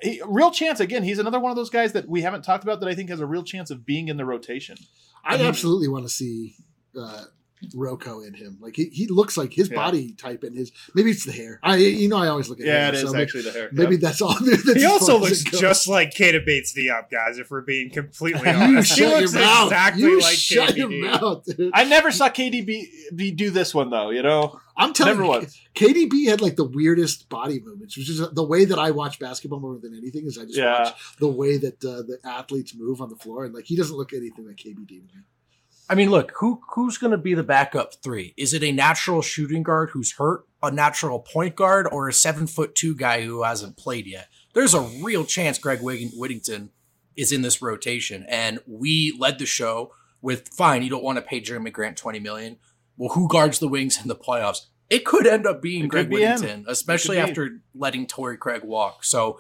he, 0.01 0.22
real 0.26 0.51
chance 0.51 0.80
again. 0.80 1.03
He's 1.03 1.20
another 1.20 1.41
one 1.41 1.51
of 1.51 1.57
those 1.57 1.70
guys 1.70 1.91
that 1.91 2.07
we 2.07 2.22
haven't 2.22 2.45
talked 2.45 2.63
about 2.63 2.80
that 2.80 2.88
I 2.88 2.95
think 2.95 3.09
has 3.09 3.20
a 3.20 3.26
real 3.26 3.43
chance 3.43 3.72
of 3.72 3.86
being 3.86 4.07
in 4.07 4.16
the 4.16 4.24
rotation. 4.24 4.78
I 5.22 5.36
absolutely 5.41 5.89
want 5.89 6.05
to 6.05 6.09
see 6.09 6.55
uh, 6.97 7.26
Rocco 7.76 8.22
in 8.22 8.34
him. 8.34 8.57
Like 8.61 8.76
he, 8.76 8.86
he 8.86 9.07
looks 9.07 9.38
like 9.38 9.53
his 9.53 9.70
Yeah. 9.70 9.76
body 9.76 10.11
type 10.13 10.43
and 10.43 10.55
his 10.55 10.72
maybe 10.93 11.11
it's 11.11 11.26
the 11.26 11.32
hair. 11.32 11.59
I 11.63 11.78
you 11.78 12.07
know 12.09 12.18
I 12.18 12.28
always 12.28 12.49
look 12.49 12.59
at 12.59 12.66
it. 12.66 12.70
Yeah, 12.70 12.80
hair, 12.80 12.89
it 12.89 12.95
is 12.95 13.01
so 13.01 13.11
maybe, 13.11 13.24
actually 13.24 13.41
the 13.43 13.51
hair. 13.51 13.70
maybe 13.72 13.95
Yep. 13.95 14.01
that's 14.01 14.22
all. 14.22 14.36
That's 14.39 14.74
He 14.74 14.86
also 14.86 15.18
looks 15.18 15.43
just 15.43 15.88
like 15.88 16.16
Kata 16.18 16.41
Bates 16.45 16.74
the 16.74 16.89
up, 16.91 17.09
guys, 17.09 17.38
if 17.38 17.49
we're 17.49 17.61
being 17.61 17.89
completely 17.89 18.41
you 18.49 18.55
honest. 18.55 18.97
he 18.97 19.05
looks 19.05 19.34
exactly 19.34 20.01
you 20.03 20.22
like 20.22 20.36
shut 20.36 20.76
your 20.78 20.89
mouth, 20.89 21.45
dude. 21.45 21.72
I 21.74 21.84
never 21.86 22.11
saw 22.11 22.30
KDB 22.30 22.88
be 23.16 23.32
do 23.32 23.49
this 23.49 23.74
one 23.74 23.89
though. 23.89 24.09
You 24.09 24.22
know, 24.24 24.59
I'm 24.78 24.93
telling 24.93 25.13
never 25.13 25.24
you, 25.24 25.30
once. 25.30 25.61
KDB 25.76 26.28
had 26.28 26.41
like 26.41 26.55
the 26.55 26.63
weirdest 26.66 27.30
body 27.30 27.59
movements, 27.59 27.97
which 27.97 28.09
is 28.09 28.22
the 28.32 28.43
way 28.43 28.66
that 28.66 28.80
I 28.80 28.91
watch 28.91 29.20
basketball 29.20 29.59
more 29.59 29.78
than 29.78 29.95
anything. 29.95 30.26
Is 30.26 30.38
I 30.38 30.43
just 30.43 30.57
Yeah. 30.57 30.84
watch 30.84 30.93
the 31.20 31.28
way 31.28 31.57
that 31.57 31.84
uh, 31.84 32.01
the 32.03 32.18
athletes 32.24 32.74
move 32.76 33.01
on 33.01 33.09
the 33.09 33.16
floor, 33.16 33.45
and 33.45 33.53
like 33.53 33.66
he 33.66 33.76
doesn't 33.76 33.95
look 33.95 34.13
anything 34.13 34.47
like 34.47 34.57
KBD 34.57 34.88
to 34.88 34.93
me. 34.95 35.24
I 35.90 35.96
mean, 35.96 36.10
look, 36.10 36.32
who 36.38 36.62
who's 36.74 36.98
going 36.98 37.12
to 37.12 37.18
be 37.18 37.34
the 37.34 37.44
backup 37.44 37.94
three? 38.04 38.34
Is 38.38 38.54
it 38.54 38.64
a 38.64 38.72
natural 38.72 39.22
shooting 39.22 39.64
guard 39.64 39.92
who's 39.92 40.14
hurt, 40.14 40.46
a 40.64 40.72
natural 40.72 41.20
point 41.20 41.56
guard, 41.56 41.88
or 41.92 42.08
a 42.08 42.14
seven 42.14 42.48
foot 42.48 42.76
two 42.76 42.96
guy 42.96 43.22
who 43.22 43.44
hasn't 43.44 43.78
played 43.78 44.08
yet? 44.08 44.28
There's 44.54 44.74
a 44.74 44.82
real 45.04 45.26
chance 45.26 45.58
Greg 45.58 45.80
Whittington 45.82 46.72
is 47.16 47.32
in 47.32 47.42
this 47.44 47.62
rotation, 47.62 48.26
and 48.28 48.60
we 48.66 49.16
led 49.20 49.38
the 49.38 49.46
show 49.46 49.94
with 50.22 50.48
fine. 50.50 50.82
You 50.82 50.90
don't 50.90 51.04
want 51.04 51.18
to 51.18 51.22
pay 51.22 51.40
Jerami 51.40 51.72
Grant 51.72 51.98
twenty 51.98 52.20
million. 52.20 52.58
Well, 52.98 53.14
who 53.14 53.28
guards 53.28 53.60
the 53.60 53.68
wings 53.68 54.02
in 54.02 54.08
the 54.08 54.16
playoffs? 54.16 54.62
It 54.90 55.06
could 55.06 55.28
end 55.28 55.46
up 55.46 55.62
being 55.62 55.86
It 55.86 55.88
Greg 55.90 56.10
be 56.10 56.22
him. 56.22 56.32
Whittington, 56.32 56.66
especially 56.68 57.18
be. 57.18 57.22
after 57.22 57.60
letting 57.76 58.08
Torrey 58.08 58.38
Craig 58.38 58.64
walk. 58.64 59.04
So 59.04 59.40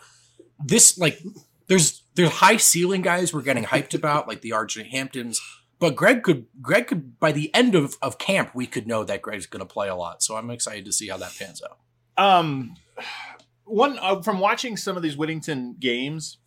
this 0.63 0.97
like 0.97 1.19
there's 1.67 2.03
there's 2.15 2.29
high 2.29 2.57
ceiling 2.57 3.01
guys 3.01 3.33
we're 3.33 3.41
getting 3.41 3.65
hyped 3.65 3.93
about, 3.93 4.27
like 4.27 4.41
the 4.41 4.51
RJ 4.51 4.89
Hamptons. 4.89 5.41
But 5.85 5.95
Greg 5.95 6.23
could 6.23 6.47
Greg 6.63 6.87
could 6.87 7.19
by 7.19 7.31
the 7.31 7.53
end 7.53 7.75
of, 7.75 7.95
of 8.01 8.17
camp 8.17 8.55
we 8.55 8.65
could 8.65 8.87
know 8.87 9.03
that 9.03 9.21
Greg's 9.21 9.45
going 9.45 9.59
to 9.59 9.71
play 9.71 9.87
a 9.87 9.93
lot. 9.93 10.23
So 10.23 10.35
I'm 10.35 10.49
excited 10.49 10.83
to 10.85 10.91
see 10.91 11.09
how 11.09 11.17
that 11.17 11.37
pans 11.37 11.61
out. 11.61 11.77
Um, 12.17 12.73
one 13.65 13.99
uh, 14.01 14.23
from 14.23 14.39
watching 14.39 14.77
some 14.77 14.97
of 14.97 15.03
these 15.03 15.15
Whittington 15.15 15.75
games, 15.79 16.39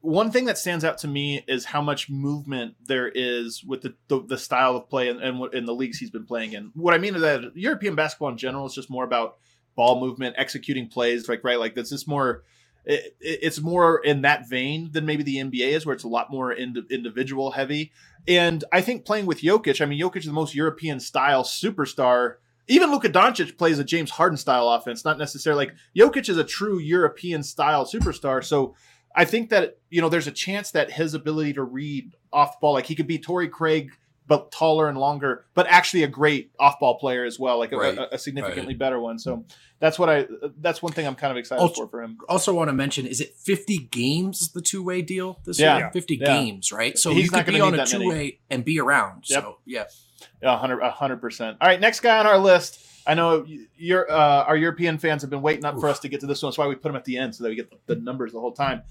one 0.00 0.30
thing 0.30 0.44
that 0.44 0.58
stands 0.58 0.84
out 0.84 0.98
to 0.98 1.08
me 1.08 1.42
is 1.48 1.64
how 1.64 1.82
much 1.82 2.08
movement 2.08 2.76
there 2.86 3.10
is 3.12 3.64
with 3.64 3.82
the 3.82 3.96
the, 4.06 4.24
the 4.24 4.38
style 4.38 4.76
of 4.76 4.88
play 4.88 5.08
and, 5.08 5.20
in 5.52 5.64
the 5.64 5.74
leagues 5.74 5.98
he's 5.98 6.10
been 6.10 6.26
playing 6.26 6.52
in. 6.52 6.70
What 6.76 6.94
I 6.94 6.98
mean 6.98 7.16
is 7.16 7.22
that 7.22 7.56
European 7.56 7.96
basketball 7.96 8.28
in 8.28 8.36
general 8.36 8.64
is 8.64 8.74
just 8.74 8.90
more 8.90 9.02
about 9.02 9.38
ball 9.74 9.98
movement, 9.98 10.36
executing 10.38 10.86
plays, 10.86 11.28
like 11.28 11.42
right, 11.42 11.58
like 11.58 11.74
this 11.74 11.90
is 11.90 12.06
more. 12.06 12.44
It, 12.84 13.16
it's 13.20 13.60
more 13.60 13.98
in 13.98 14.22
that 14.22 14.48
vein 14.48 14.90
than 14.92 15.06
maybe 15.06 15.22
the 15.22 15.36
NBA 15.36 15.68
is, 15.68 15.86
where 15.86 15.94
it's 15.94 16.04
a 16.04 16.08
lot 16.08 16.30
more 16.30 16.52
ind- 16.52 16.86
individual 16.90 17.52
heavy. 17.52 17.92
And 18.26 18.64
I 18.72 18.80
think 18.80 19.04
playing 19.04 19.26
with 19.26 19.40
Jokic, 19.40 19.80
I 19.80 19.84
mean, 19.86 20.00
Jokic 20.00 20.18
is 20.18 20.26
the 20.26 20.32
most 20.32 20.54
European 20.54 21.00
style 21.00 21.44
superstar. 21.44 22.36
Even 22.66 22.90
Luka 22.90 23.08
Doncic 23.08 23.56
plays 23.56 23.78
a 23.78 23.84
James 23.84 24.10
Harden 24.10 24.36
style 24.36 24.68
offense, 24.68 25.04
not 25.04 25.18
necessarily 25.18 25.66
like 25.66 25.74
Jokic 25.96 26.28
is 26.28 26.36
a 26.36 26.44
true 26.44 26.78
European 26.78 27.42
style 27.42 27.86
superstar. 27.86 28.44
So 28.44 28.74
I 29.14 29.24
think 29.24 29.50
that 29.50 29.78
you 29.90 30.00
know 30.00 30.08
there's 30.08 30.26
a 30.26 30.32
chance 30.32 30.70
that 30.72 30.92
his 30.92 31.14
ability 31.14 31.54
to 31.54 31.62
read 31.62 32.14
off 32.32 32.52
the 32.52 32.58
ball, 32.60 32.74
like 32.74 32.86
he 32.86 32.94
could 32.94 33.06
be 33.06 33.18
Torrey 33.18 33.48
Craig, 33.48 33.92
but 34.28 34.52
taller 34.52 34.88
and 34.88 34.96
longer, 34.98 35.46
but 35.54 35.66
actually 35.66 36.04
a 36.04 36.06
great 36.08 36.52
off 36.60 36.78
ball 36.78 36.98
player 36.98 37.24
as 37.24 37.38
well, 37.40 37.58
like 37.58 37.72
a, 37.72 37.76
Right, 37.76 37.98
a, 37.98 38.14
a 38.14 38.18
significantly 38.18 38.74
right. 38.74 38.78
better 38.78 39.00
one. 39.00 39.18
So 39.18 39.44
that's 39.80 39.98
what 39.98 40.08
I 40.08 40.26
that's 40.60 40.80
one 40.82 40.92
thing 40.92 41.06
I'm 41.06 41.14
kind 41.16 41.30
of 41.32 41.36
excited 41.38 41.60
Also- 41.62 41.82
for 41.86 41.88
for 41.88 42.02
him. 42.02 42.18
Also, 42.28 42.54
want 42.54 42.68
to 42.68 42.72
mention 42.74 43.06
is 43.06 43.20
it 43.20 43.34
50 43.34 43.88
games 43.90 44.52
the 44.52 44.60
two 44.60 44.82
way 44.84 45.02
deal 45.02 45.40
this 45.44 45.58
Yeah. 45.58 45.78
year? 45.78 45.90
50 45.92 46.16
Yeah. 46.16 46.26
games, 46.26 46.70
right? 46.70 46.96
So 46.96 47.10
He's 47.10 47.24
you 47.24 47.30
not 47.32 47.44
could 47.46 47.54
be 47.54 47.58
gonna 47.58 47.72
be 47.72 47.80
on 47.80 47.86
a 47.86 47.90
two 47.90 48.08
way 48.08 48.38
and 48.50 48.64
be 48.64 48.78
around. 48.78 49.24
Yep. 49.28 49.42
So 49.42 49.58
yeah, 49.64 49.84
Yeah, 50.42 50.56
hundred 50.58 50.82
hundred 50.82 51.20
percent. 51.20 51.56
All 51.60 51.66
right, 51.66 51.80
next 51.80 52.00
guy 52.00 52.18
on 52.18 52.26
our 52.26 52.38
list. 52.38 52.84
I 53.06 53.14
know 53.14 53.46
your 53.78 54.10
uh, 54.12 54.44
our 54.44 54.56
European 54.56 54.98
fans 54.98 55.22
have 55.22 55.30
been 55.30 55.40
waiting 55.40 55.64
up 55.64 55.80
for 55.80 55.88
us 55.88 55.98
to 56.00 56.08
get 56.08 56.20
to 56.20 56.26
this 56.26 56.42
one. 56.42 56.50
That's 56.50 56.58
why 56.58 56.66
we 56.66 56.74
put 56.74 56.90
him 56.90 56.96
at 56.96 57.06
the 57.06 57.16
end 57.16 57.34
so 57.34 57.42
that 57.44 57.48
we 57.50 57.56
get 57.56 57.72
the 57.86 57.96
numbers 57.96 58.32
the 58.32 58.40
whole 58.40 58.52
time. 58.52 58.82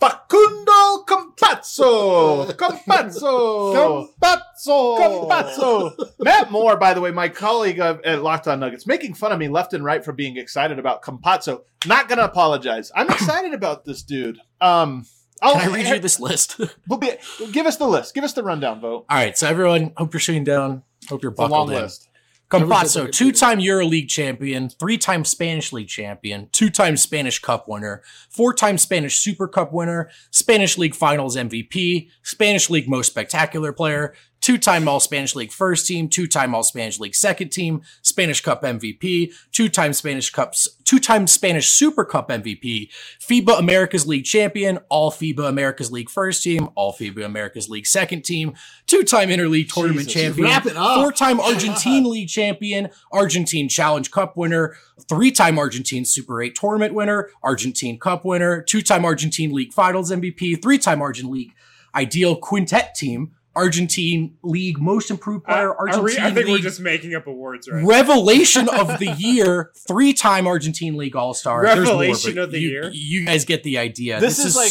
Facundo 0.00 1.04
Compazzo. 1.06 2.46
Campazzo, 2.56 3.74
Compazzo. 3.74 4.96
Compazzo. 4.96 5.96
Matt 6.20 6.50
Moore, 6.50 6.76
by 6.76 6.94
the 6.94 7.00
way, 7.00 7.10
my 7.10 7.28
colleague 7.28 7.80
of, 7.80 8.00
at 8.04 8.22
Locked 8.22 8.46
On 8.48 8.60
Nuggets, 8.60 8.86
making 8.86 9.14
fun 9.14 9.32
of 9.32 9.38
me 9.38 9.48
left 9.48 9.74
and 9.74 9.84
right 9.84 10.04
for 10.04 10.12
being 10.12 10.36
excited 10.36 10.78
about 10.78 11.02
Compazzo. 11.02 11.62
Not 11.86 12.08
gonna 12.08 12.22
apologize. 12.22 12.92
I'm 12.94 13.08
excited 13.10 13.54
about 13.54 13.84
this 13.84 14.02
dude. 14.02 14.38
Um, 14.60 15.04
I'll, 15.42 15.54
can 15.54 15.70
I 15.70 15.74
read 15.74 15.86
you 15.88 15.98
this 15.98 16.20
list? 16.20 16.60
We'll 16.88 16.98
be, 16.98 17.10
give 17.52 17.66
us 17.66 17.76
the 17.76 17.86
list. 17.86 18.14
Give 18.14 18.24
us 18.24 18.32
the 18.32 18.42
rundown, 18.42 18.80
vote. 18.80 19.04
All 19.10 19.16
right, 19.16 19.36
so 19.36 19.46
everyone, 19.46 19.92
hope 19.96 20.12
you're 20.14 20.20
shooting 20.20 20.44
down. 20.44 20.82
Hope 21.08 21.22
you're 21.22 21.32
It's 21.32 21.40
a 21.40 21.46
long 21.46 21.68
in. 21.72 21.74
list. 21.74 22.08
Campazzo, 22.50 23.12
two-time 23.12 23.58
EuroLeague 23.58 24.08
champion, 24.08 24.70
three-time 24.70 25.24
Spanish 25.24 25.70
League 25.70 25.88
champion, 25.88 26.48
two-time 26.50 26.96
Spanish 26.96 27.40
Cup 27.40 27.68
winner, 27.68 28.02
four-time 28.30 28.78
Spanish 28.78 29.18
Super 29.18 29.46
Cup 29.46 29.70
winner, 29.72 30.08
Spanish 30.30 30.78
League 30.78 30.94
Finals 30.94 31.36
MVP, 31.36 32.08
Spanish 32.22 32.70
League 32.70 32.88
Most 32.88 33.08
Spectacular 33.08 33.72
Player, 33.72 34.14
two-time 34.48 34.88
All 34.88 34.98
Spanish 34.98 35.36
League 35.36 35.52
First 35.52 35.86
Team, 35.86 36.08
two-time 36.08 36.54
All 36.54 36.62
Spanish 36.62 36.98
League 36.98 37.14
Second 37.14 37.50
Team, 37.50 37.82
Spanish 38.00 38.40
Cup 38.40 38.62
MVP, 38.62 39.30
two-time 39.52 39.92
Spanish 39.92 40.30
Cups, 40.30 40.66
two-time 40.84 41.26
Spanish 41.26 41.68
Super 41.68 42.02
Cup 42.02 42.30
MVP, 42.30 42.88
FIBA 43.20 43.58
America's 43.58 44.06
League 44.06 44.24
champion, 44.24 44.78
All 44.88 45.12
FIBA 45.12 45.46
America's 45.46 45.92
League 45.92 46.08
First 46.08 46.42
Team, 46.42 46.70
All 46.76 46.94
FIBA 46.94 47.26
America's 47.26 47.68
League 47.68 47.86
Second 47.86 48.22
Team, 48.22 48.54
two-time 48.86 49.28
Interleague 49.28 49.70
Tournament 49.70 50.08
Jesus, 50.08 50.34
champion, 50.38 50.78
up. 50.78 50.94
four-time 50.94 51.40
Argentine 51.40 52.04
League 52.04 52.30
champion, 52.30 52.88
Argentine 53.12 53.68
Challenge 53.68 54.10
Cup 54.10 54.34
winner, 54.38 54.78
three-time 55.10 55.58
Argentine 55.58 56.06
Super 56.06 56.40
8 56.40 56.54
tournament 56.54 56.94
winner, 56.94 57.28
Argentine 57.42 57.98
Cup 57.98 58.24
winner, 58.24 58.62
two-time 58.62 59.04
Argentine 59.04 59.52
League 59.52 59.74
Finals 59.74 60.10
MVP, 60.10 60.62
three-time 60.62 61.02
Argentine 61.02 61.34
League 61.34 61.52
Ideal 61.94 62.36
Quintet 62.36 62.94
Team, 62.94 63.32
Argentine 63.58 64.36
League 64.42 64.78
Most 64.80 65.10
Improved 65.10 65.44
Player, 65.44 65.74
Argentine 65.74 66.04
we, 66.04 66.16
I 66.18 66.30
think 66.30 66.46
we're 66.46 66.54
League 66.54 66.62
just 66.62 66.80
making 66.80 67.14
up 67.14 67.26
awards 67.26 67.68
right 67.68 67.84
Revelation 67.84 68.68
of 68.68 68.98
the 68.98 69.10
Year, 69.18 69.72
three-time 69.86 70.46
Argentine 70.46 70.96
League 70.96 71.16
All-Star. 71.16 71.64
There's 71.64 71.76
more, 71.76 71.84
Revelation 72.00 72.38
of 72.38 72.52
the 72.52 72.60
you, 72.60 72.68
year? 72.68 72.90
You 72.92 73.26
guys 73.26 73.44
get 73.44 73.64
the 73.64 73.78
idea. 73.78 74.20
This 74.20 74.38
is 74.38 74.54
like 74.56 74.70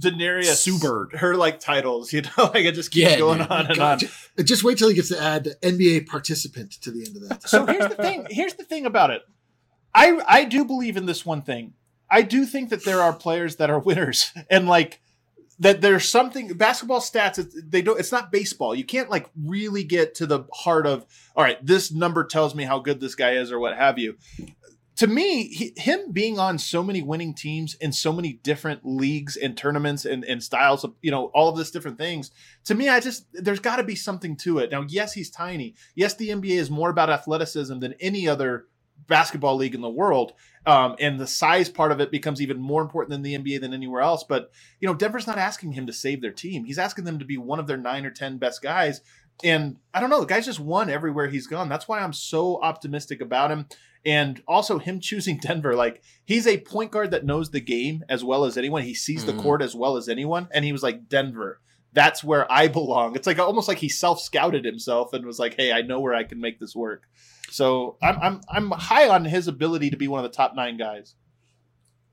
Daenerys 0.00 0.44
Sue 0.54 0.78
Bird. 0.78 1.14
her 1.14 1.34
like 1.34 1.58
titles, 1.58 2.12
you 2.14 2.22
know, 2.22 2.44
like 2.54 2.64
it 2.64 2.74
just 2.76 2.90
keeps 2.92 3.10
Yeah, 3.10 3.18
going 3.18 3.38
dude. 3.38 3.48
on 3.50 3.60
and 3.62 3.70
on. 3.70 3.76
God, 3.76 3.98
ju- 3.98 4.08
just 4.44 4.62
wait 4.62 4.78
till 4.78 4.88
he 4.88 4.94
gets 4.94 5.08
to 5.08 5.20
add 5.20 5.56
NBA 5.62 6.06
participant 6.06 6.72
to 6.82 6.90
the 6.92 7.04
end 7.04 7.16
of 7.16 7.28
that. 7.28 7.48
So 7.48 7.66
here's 7.66 7.88
the 7.88 7.96
thing. 7.96 8.26
Here's 8.30 8.54
the 8.54 8.64
thing 8.64 8.86
about 8.86 9.10
it. 9.10 9.22
I 9.94 10.20
I 10.28 10.44
do 10.44 10.64
believe 10.64 10.96
in 10.96 11.06
this 11.06 11.26
one 11.26 11.42
thing. 11.42 11.72
I 12.10 12.22
do 12.22 12.46
think 12.46 12.70
that 12.70 12.84
there 12.84 13.00
are 13.02 13.12
players 13.12 13.56
that 13.56 13.68
are 13.70 13.78
winners, 13.80 14.30
and 14.50 14.68
like 14.68 15.00
that 15.60 15.80
there's 15.80 16.08
something 16.08 16.48
basketball 16.54 17.00
stats. 17.00 17.52
They 17.68 17.82
don't. 17.82 17.98
It's 17.98 18.12
not 18.12 18.30
baseball. 18.30 18.74
You 18.74 18.84
can't 18.84 19.10
like 19.10 19.28
really 19.36 19.84
get 19.84 20.14
to 20.16 20.26
the 20.26 20.44
heart 20.52 20.86
of. 20.86 21.06
All 21.34 21.44
right, 21.44 21.64
this 21.64 21.92
number 21.92 22.24
tells 22.24 22.54
me 22.54 22.64
how 22.64 22.78
good 22.78 23.00
this 23.00 23.14
guy 23.14 23.32
is, 23.32 23.50
or 23.50 23.58
what 23.58 23.76
have 23.76 23.98
you. 23.98 24.16
To 24.96 25.06
me, 25.06 25.46
he, 25.48 25.72
him 25.76 26.10
being 26.10 26.40
on 26.40 26.58
so 26.58 26.82
many 26.82 27.02
winning 27.02 27.32
teams 27.32 27.74
in 27.74 27.92
so 27.92 28.12
many 28.12 28.32
different 28.32 28.80
leagues 28.84 29.36
and 29.36 29.56
tournaments 29.56 30.04
and, 30.04 30.24
and 30.24 30.42
styles 30.42 30.82
of 30.82 30.94
you 31.02 31.10
know 31.10 31.26
all 31.26 31.48
of 31.48 31.56
this 31.56 31.70
different 31.70 31.98
things. 31.98 32.30
To 32.64 32.74
me, 32.74 32.88
I 32.88 33.00
just 33.00 33.26
there's 33.32 33.60
got 33.60 33.76
to 33.76 33.84
be 33.84 33.94
something 33.94 34.36
to 34.38 34.58
it. 34.58 34.70
Now, 34.70 34.84
yes, 34.88 35.12
he's 35.12 35.30
tiny. 35.30 35.74
Yes, 35.94 36.14
the 36.14 36.30
NBA 36.30 36.56
is 36.58 36.70
more 36.70 36.90
about 36.90 37.10
athleticism 37.10 37.78
than 37.78 37.94
any 38.00 38.28
other 38.28 38.66
basketball 39.06 39.56
league 39.56 39.74
in 39.74 39.80
the 39.80 39.88
world. 39.88 40.32
Um, 40.68 40.96
and 41.00 41.18
the 41.18 41.26
size 41.26 41.70
part 41.70 41.92
of 41.92 42.00
it 42.00 42.10
becomes 42.10 42.42
even 42.42 42.58
more 42.60 42.82
important 42.82 43.10
than 43.10 43.22
the 43.22 43.34
NBA 43.38 43.62
than 43.62 43.72
anywhere 43.72 44.02
else. 44.02 44.22
But, 44.22 44.50
you 44.80 44.86
know, 44.86 44.92
Denver's 44.94 45.26
not 45.26 45.38
asking 45.38 45.72
him 45.72 45.86
to 45.86 45.92
save 45.94 46.20
their 46.20 46.30
team. 46.30 46.64
He's 46.64 46.78
asking 46.78 47.04
them 47.06 47.18
to 47.18 47.24
be 47.24 47.38
one 47.38 47.58
of 47.58 47.66
their 47.66 47.78
nine 47.78 48.04
or 48.04 48.10
10 48.10 48.36
best 48.36 48.60
guys. 48.60 49.00
And 49.42 49.76
I 49.94 50.00
don't 50.00 50.10
know, 50.10 50.20
the 50.20 50.26
guy's 50.26 50.44
just 50.44 50.60
won 50.60 50.90
everywhere 50.90 51.28
he's 51.28 51.46
gone. 51.46 51.70
That's 51.70 51.88
why 51.88 52.00
I'm 52.00 52.12
so 52.12 52.60
optimistic 52.60 53.22
about 53.22 53.50
him. 53.50 53.66
And 54.04 54.42
also 54.46 54.78
him 54.78 55.00
choosing 55.08 55.38
Denver, 55.38 55.74
like 55.74 56.02
he's 56.26 56.46
a 56.46 56.58
point 56.58 56.90
guard 56.90 57.12
that 57.12 57.24
knows 57.24 57.50
the 57.50 57.60
game 57.60 58.04
as 58.10 58.22
well 58.22 58.44
as 58.44 58.58
anyone. 58.58 58.82
He 58.82 58.94
sees 58.94 59.24
the 59.24 59.32
Mhm. 59.32 59.42
court 59.42 59.62
as 59.62 59.74
well 59.74 59.96
as 59.96 60.06
anyone. 60.08 60.48
And 60.52 60.66
he 60.66 60.72
was 60.72 60.82
like, 60.82 61.08
Denver, 61.08 61.60
that's 61.94 62.22
where 62.22 62.50
I 62.52 62.68
belong. 62.68 63.16
It's 63.16 63.26
like 63.26 63.38
almost 63.38 63.68
like 63.68 63.78
he 63.78 63.88
self 63.88 64.20
scouted 64.20 64.66
himself 64.66 65.14
and 65.14 65.24
was 65.24 65.38
like, 65.38 65.54
hey, 65.54 65.72
I 65.72 65.80
know 65.80 66.00
where 66.00 66.14
I 66.14 66.24
can 66.24 66.40
make 66.40 66.60
this 66.60 66.76
work. 66.76 67.04
So 67.50 67.96
I'm 68.02 68.18
I'm 68.20 68.40
I'm 68.48 68.70
high 68.72 69.08
on 69.08 69.24
his 69.24 69.48
ability 69.48 69.90
to 69.90 69.96
be 69.96 70.08
one 70.08 70.24
of 70.24 70.30
the 70.30 70.36
top 70.36 70.54
nine 70.54 70.76
guys. 70.76 71.14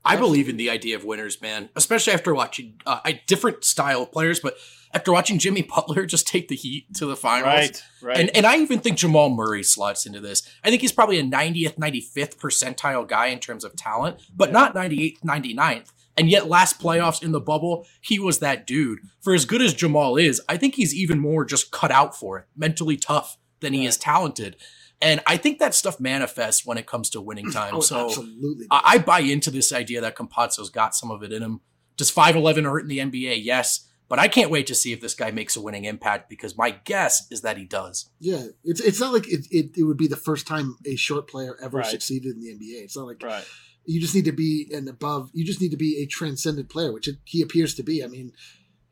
I 0.04 0.14
believe 0.16 0.48
in 0.48 0.56
the 0.56 0.70
idea 0.70 0.94
of 0.94 1.04
winners, 1.04 1.42
man. 1.42 1.68
Especially 1.74 2.12
after 2.12 2.32
watching 2.32 2.80
uh, 2.86 3.00
different 3.26 3.64
style 3.64 4.02
of 4.02 4.12
players, 4.12 4.38
but 4.38 4.56
after 4.94 5.10
watching 5.12 5.40
Jimmy 5.40 5.62
Butler 5.74 6.06
just 6.06 6.28
take 6.28 6.46
the 6.46 6.54
Heat 6.54 6.86
to 6.94 7.06
the 7.06 7.16
finals, 7.16 7.46
Right, 7.46 7.82
right. 8.02 8.16
and 8.18 8.36
and 8.36 8.46
I 8.46 8.58
even 8.58 8.78
think 8.78 8.98
Jamal 8.98 9.30
Murray 9.30 9.64
slots 9.64 10.06
into 10.06 10.20
this. 10.20 10.48
I 10.62 10.70
think 10.70 10.80
he's 10.80 10.92
probably 10.92 11.18
a 11.18 11.24
90th, 11.24 11.76
95th 11.76 12.36
percentile 12.36 13.06
guy 13.06 13.26
in 13.26 13.40
terms 13.40 13.64
of 13.64 13.74
talent, 13.74 14.20
but 14.34 14.52
not 14.52 14.74
98th, 14.76 15.20
99th. 15.24 15.88
And 16.18 16.30
yet, 16.30 16.46
last 16.48 16.80
playoffs 16.80 17.22
in 17.22 17.32
the 17.32 17.40
bubble, 17.40 17.84
he 18.00 18.18
was 18.18 18.38
that 18.38 18.66
dude. 18.66 19.00
For 19.20 19.34
as 19.34 19.44
good 19.44 19.60
as 19.60 19.74
Jamal 19.74 20.16
is, 20.16 20.40
I 20.48 20.56
think 20.56 20.76
he's 20.76 20.94
even 20.94 21.18
more 21.18 21.44
just 21.44 21.70
cut 21.72 21.90
out 21.90 22.16
for 22.16 22.38
it, 22.38 22.46
mentally 22.56 22.96
tough 22.96 23.36
than 23.60 23.72
he 23.74 23.84
is 23.84 23.98
talented. 23.98 24.56
And 25.00 25.20
I 25.26 25.36
think 25.36 25.58
that 25.58 25.74
stuff 25.74 26.00
manifests 26.00 26.64
when 26.64 26.78
it 26.78 26.86
comes 26.86 27.10
to 27.10 27.20
winning 27.20 27.50
time. 27.52 27.74
Oh, 27.74 27.80
so 27.80 28.06
absolutely. 28.06 28.66
I, 28.70 28.82
I 28.84 28.98
buy 28.98 29.20
into 29.20 29.50
this 29.50 29.72
idea 29.72 30.00
that 30.00 30.16
Campazzo's 30.16 30.70
got 30.70 30.94
some 30.94 31.10
of 31.10 31.22
it 31.22 31.32
in 31.32 31.42
him. 31.42 31.60
Does 31.96 32.10
5'11 32.10 32.64
hurt 32.64 32.80
in 32.82 32.88
the 32.88 32.98
NBA? 32.98 33.42
Yes. 33.44 33.88
But 34.08 34.18
I 34.20 34.28
can't 34.28 34.50
wait 34.50 34.68
to 34.68 34.74
see 34.74 34.92
if 34.92 35.00
this 35.00 35.14
guy 35.14 35.32
makes 35.32 35.56
a 35.56 35.60
winning 35.60 35.84
impact 35.84 36.30
because 36.30 36.56
my 36.56 36.70
guess 36.70 37.26
is 37.32 37.40
that 37.40 37.56
he 37.58 37.64
does. 37.64 38.08
yeah, 38.20 38.44
it's 38.62 38.80
it's 38.80 39.00
not 39.00 39.12
like 39.12 39.26
it, 39.26 39.46
it, 39.50 39.76
it 39.76 39.82
would 39.82 39.96
be 39.96 40.06
the 40.06 40.14
first 40.14 40.46
time 40.46 40.76
a 40.86 40.94
short 40.94 41.26
player 41.28 41.56
ever 41.60 41.78
Right. 41.78 41.86
succeeded 41.86 42.36
in 42.36 42.40
the 42.40 42.50
NBA. 42.54 42.84
It's 42.84 42.96
not 42.96 43.08
like 43.08 43.20
right. 43.24 43.44
you 43.84 44.00
just 44.00 44.14
need 44.14 44.26
to 44.26 44.32
be 44.32 44.68
an 44.72 44.86
above. 44.86 45.30
You 45.34 45.44
just 45.44 45.60
need 45.60 45.72
to 45.72 45.76
be 45.76 46.00
a 46.02 46.06
transcendent 46.06 46.68
player, 46.70 46.92
which 46.92 47.08
it, 47.08 47.16
he 47.24 47.42
appears 47.42 47.74
to 47.74 47.82
be. 47.82 48.04
I 48.04 48.06
mean, 48.06 48.30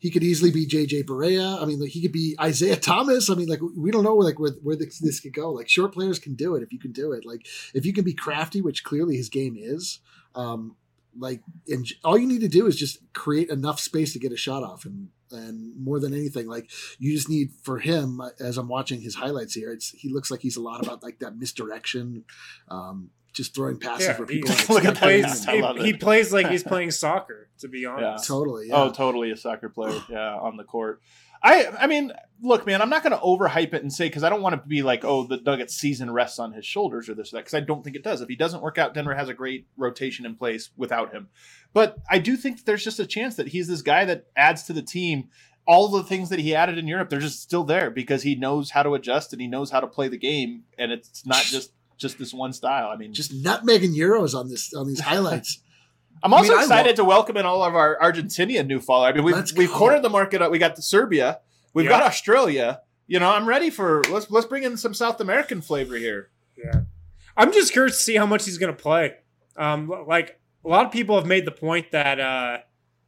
he 0.05 0.11
could 0.11 0.23
easily 0.23 0.51
be 0.51 0.67
JJ 0.67 1.05
Barea. 1.05 1.63
I 1.63 1.65
mean, 1.65 1.81
like 1.81 1.89
he 1.89 2.03
could 2.03 2.13
be 2.13 2.37
Isaiah 2.39 2.77
Thomas. 2.77 3.31
I 3.31 3.35
mean, 3.35 3.49
like 3.49 3.61
we 3.75 3.91
don't 3.91 4.05
know 4.05 4.17
like 4.17 4.39
where 4.39 4.51
where 4.63 4.77
this, 4.77 4.99
this 4.99 5.19
could 5.19 5.33
go. 5.33 5.51
Like 5.51 5.67
short 5.67 5.95
players 5.95 6.19
can 6.19 6.35
do 6.35 6.57
it 6.57 6.63
if 6.63 6.75
you 6.75 6.79
can 6.79 6.93
do 6.93 7.13
it. 7.13 7.25
Like 7.25 7.47
if 7.73 7.87
you 7.87 7.95
can 7.95 8.05
be 8.05 8.13
crafty, 8.13 8.61
which 8.61 8.85
clearly 8.85 9.17
his 9.17 9.31
game 9.31 9.57
is. 9.59 10.01
Um, 10.35 10.77
like 11.19 11.41
and 11.69 11.91
all 12.05 12.19
you 12.19 12.27
need 12.27 12.43
to 12.43 12.49
do 12.49 12.67
is 12.67 12.77
just 12.77 12.99
create 13.15 13.49
enough 13.49 13.81
space 13.81 14.13
to 14.13 14.19
get 14.19 14.31
a 14.31 14.37
shot 14.37 14.63
off 14.63 14.85
and 14.85 15.09
and 15.31 15.75
more 15.83 15.99
than 15.99 16.13
anything 16.13 16.49
like 16.49 16.71
you 16.99 17.15
just 17.15 17.29
need 17.29 17.51
for 17.63 17.79
him 17.79 18.21
as 18.41 18.59
i'm 18.59 18.67
watching 18.67 19.01
his 19.01 19.15
highlights 19.15 19.55
here 19.55 19.71
it's 19.71 19.91
he 19.91 20.09
looks 20.09 20.29
like 20.29 20.41
he's 20.41 20.57
a 20.57 20.61
lot 20.61 20.85
about 20.85 21.05
like 21.05 21.21
that 21.21 21.37
misdirection 21.37 22.25
um 22.69 23.11
just 23.35 23.55
throwing 23.55 23.79
passes 23.79 24.07
Yeah, 24.07 24.17
where 24.17 24.27
people 24.27 24.51
aren't 24.51 24.71
Look 24.71 24.85
at 24.85 24.85
he 24.85 24.93
that. 24.95 25.03
plays, 25.03 25.47
I 25.47 25.53
them. 25.53 25.61
love 25.63 25.77
he, 25.77 25.85
he 25.87 25.93
plays 25.93 26.33
like 26.33 26.49
he's 26.49 26.63
playing 26.73 26.91
soccer, 26.93 27.49
to 27.59 27.69
be 27.69 27.85
honest. 27.85 28.27
totally 28.27 28.69
yeah. 28.69 28.83
Oh, 28.85 28.91
totally 28.93 29.31
a 29.31 29.37
soccer 29.37 29.69
player. 29.69 30.01
Yeah, 30.09 30.35
on 30.37 30.57
the 30.57 30.65
court. 30.65 31.03
I 31.43 31.67
I 31.79 31.87
mean, 31.89 32.11
look, 32.41 32.65
man, 32.67 32.81
I'm 32.81 32.89
not 32.89 33.03
going 33.03 33.13
to 33.13 33.19
overhype 33.19 33.75
it 33.75 33.83
and 33.83 33.93
say 33.93 34.07
because 34.09 34.23
I 34.25 34.31
don't 34.31 34.41
want 34.41 34.55
to 34.61 34.67
be 34.67 34.83
like, 34.83 35.05
oh, 35.05 35.27
the 35.27 35.37
Nuggets 35.37 35.75
season 35.75 36.11
rests 36.11 36.39
on 36.39 36.53
his 36.53 36.65
shoulders 36.65 37.09
or 37.09 37.15
this 37.15 37.33
or 37.33 37.37
that 37.37 37.41
because 37.45 37.55
I 37.55 37.61
don't 37.61 37.85
think 37.85 37.97
it 37.97 38.03
does. 38.03 38.23
If 38.23 38.29
he 38.31 38.37
doesn't 38.37 38.63
work 38.63 38.79
out, 38.79 38.95
Denver 38.95 39.15
has 39.15 39.29
a 39.29 39.35
great 39.35 39.67
rotation 39.77 40.25
in 40.25 40.37
place 40.37 40.71
without 40.77 41.13
him. 41.13 41.29
But 41.75 41.99
I 42.09 42.19
do 42.19 42.37
think 42.39 42.57
that 42.59 42.67
there's 42.67 42.85
just 42.85 42.99
a 42.99 43.05
chance 43.07 43.37
that 43.37 43.49
he's 43.49 43.69
this 43.69 43.83
guy 43.83 44.07
that 44.07 44.27
adds 44.37 44.63
to 44.65 44.73
the 44.73 44.81
team. 44.83 45.29
All 45.67 45.89
the 45.89 46.03
things 46.03 46.29
that 46.31 46.39
he 46.39 46.55
added 46.55 46.79
in 46.79 46.87
Europe, 46.89 47.09
they're 47.11 47.21
just 47.21 47.43
still 47.43 47.65
there 47.65 47.91
because 47.91 48.23
he 48.23 48.35
knows 48.37 48.71
how 48.71 48.83
to 48.83 48.95
adjust 48.95 49.33
and 49.33 49.41
he 49.43 49.49
knows 49.49 49.71
how 49.71 49.81
to 49.81 49.87
play 49.87 50.09
the 50.09 50.19
game, 50.19 50.65
and 50.79 50.93
it's 50.93 51.27
not 51.27 51.43
just 51.43 51.73
just 51.97 52.19
this 52.19 52.33
one 52.35 52.53
style. 52.53 52.89
I 52.89 52.97
mean, 52.97 53.13
Just 53.13 53.33
nutmegging 53.33 53.95
euros 53.97 54.35
on 54.35 54.49
this 54.49 54.73
on 54.75 54.87
these 54.87 55.01
highlights. 55.01 55.61
I'm 56.23 56.33
also 56.33 56.53
I 56.53 56.57
mean, 56.57 56.63
excited 56.65 56.89
love- 56.91 56.97
to 56.97 57.05
welcome 57.05 57.37
in 57.37 57.45
all 57.47 57.63
of 57.63 57.75
our 57.75 57.99
Argentinian 58.01 58.67
new 58.67 58.81
followers. 58.81 59.13
I 59.13 59.17
mean, 59.17 59.25
we've 59.25 59.53
we've 59.57 59.71
cornered 59.71 60.03
the 60.03 60.11
market. 60.11 60.49
We 60.51 60.59
got 60.59 60.77
the 60.77 60.83
Serbia, 60.83 61.41
we've 61.75 61.85
Yeah. 61.85 61.91
got 61.91 62.03
Australia. 62.05 62.81
You 63.07 63.21
know, 63.21 63.31
I'm 63.31 63.47
ready 63.47 63.69
for 63.71 64.03
let's 64.11 64.31
let's 64.31 64.47
bring 64.47 64.63
in 64.63 64.77
some 64.77 64.95
South 64.95 65.21
American 65.21 65.61
flavor 65.61 65.97
here. 65.97 66.31
Yeah. 66.57 66.83
I'm 67.37 67.53
just 67.53 67.73
curious 67.73 67.97
to 67.97 68.03
see 68.03 68.17
how 68.17 68.27
much 68.27 68.45
he's 68.45 68.59
going 68.59 68.75
to 68.75 68.81
play. 68.81 69.15
Um, 69.57 69.93
like 70.07 70.41
a 70.65 70.69
lot 70.69 70.87
of 70.87 70.93
people 70.93 71.17
have 71.17 71.27
made 71.27 71.45
the 71.45 71.51
point 71.51 71.91
that, 71.91 72.21
uh, 72.21 72.59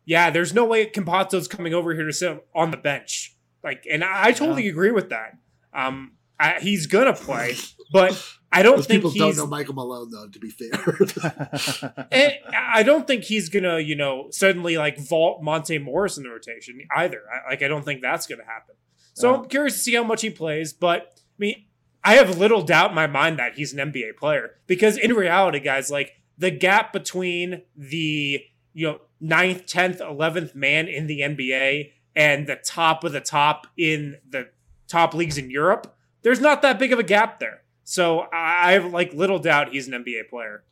yeah, 0.04 0.30
there's 0.30 0.52
no 0.52 0.64
way 0.64 0.84
Campazzo's 0.90 1.46
coming 1.48 1.72
over 1.72 1.94
here 1.94 2.04
to 2.04 2.12
sit 2.12 2.44
on 2.54 2.72
the 2.72 2.76
bench. 2.76 3.36
Like, 3.62 3.84
and 3.90 4.02
I, 4.04 4.26
I 4.26 4.32
totally 4.32 4.68
agree 4.68 4.90
with 4.90 5.10
that. 5.10 5.38
Um, 5.72 6.12
I, 6.38 6.58
he's 6.60 6.86
gonna 6.88 7.14
play, 7.14 7.54
but 7.92 8.20
I 8.52 8.62
don't 8.62 8.76
Those 8.76 8.86
think 8.86 8.98
people 8.98 9.10
he's. 9.10 9.20
don't 9.20 9.36
know 9.36 9.46
Michael 9.46 9.74
Malone 9.74 10.10
though. 10.10 10.28
To 10.28 10.38
be 10.38 10.50
fair, 10.50 10.70
and 10.72 12.06
eh, 12.12 12.32
I 12.56 12.82
don't 12.82 13.06
think 13.06 13.24
he's 13.24 13.48
gonna, 13.48 13.80
you 13.80 13.96
know, 13.96 14.28
suddenly 14.30 14.78
like 14.78 14.98
vault 14.98 15.42
Monte 15.42 15.78
Morris 15.78 16.16
in 16.16 16.22
the 16.22 16.30
rotation 16.30 16.80
either. 16.96 17.22
I, 17.28 17.50
like, 17.50 17.62
I 17.62 17.68
don't 17.68 17.84
think 17.84 18.02
that's 18.02 18.26
gonna 18.26 18.44
happen. 18.44 18.76
So 19.14 19.30
Yeah. 19.32 19.38
I'm 19.38 19.48
curious 19.48 19.74
to 19.74 19.80
see 19.80 19.94
how 19.94 20.04
much 20.04 20.22
he 20.22 20.30
plays. 20.30 20.72
But 20.72 21.12
I 21.18 21.38
mean, 21.38 21.64
I 22.04 22.14
have 22.14 22.38
little 22.38 22.62
doubt 22.62 22.90
in 22.90 22.94
my 22.94 23.06
mind 23.08 23.38
that 23.38 23.54
he's 23.54 23.72
an 23.72 23.92
NBA 23.92 24.16
player 24.16 24.52
because 24.66 24.96
in 24.96 25.12
reality, 25.12 25.58
guys, 25.60 25.90
like 25.90 26.12
the 26.38 26.50
gap 26.50 26.92
between 26.92 27.62
the 27.76 28.40
you 28.72 28.86
know 28.86 29.00
ninth, 29.20 29.66
tenth, 29.66 30.00
eleventh 30.00 30.54
man 30.54 30.86
in 30.86 31.08
the 31.08 31.20
NBA 31.20 31.90
and 32.14 32.46
the 32.46 32.56
top 32.56 33.04
of 33.04 33.12
the 33.12 33.20
top 33.20 33.66
in 33.76 34.18
the 34.28 34.48
top 34.88 35.14
leagues 35.14 35.36
in 35.36 35.50
Europe, 35.50 35.94
there's 36.22 36.40
not 36.40 36.62
that 36.62 36.78
big 36.78 36.92
of 36.92 36.98
a 36.98 37.02
gap 37.02 37.40
there. 37.40 37.62
So 37.86 38.26
I 38.32 38.70
I 38.70 38.72
have 38.72 38.92
like 38.92 39.14
little 39.14 39.38
doubt 39.38 39.72
he's 39.72 39.88
an 39.88 40.04
NBA 40.04 40.28
player. 40.28 40.64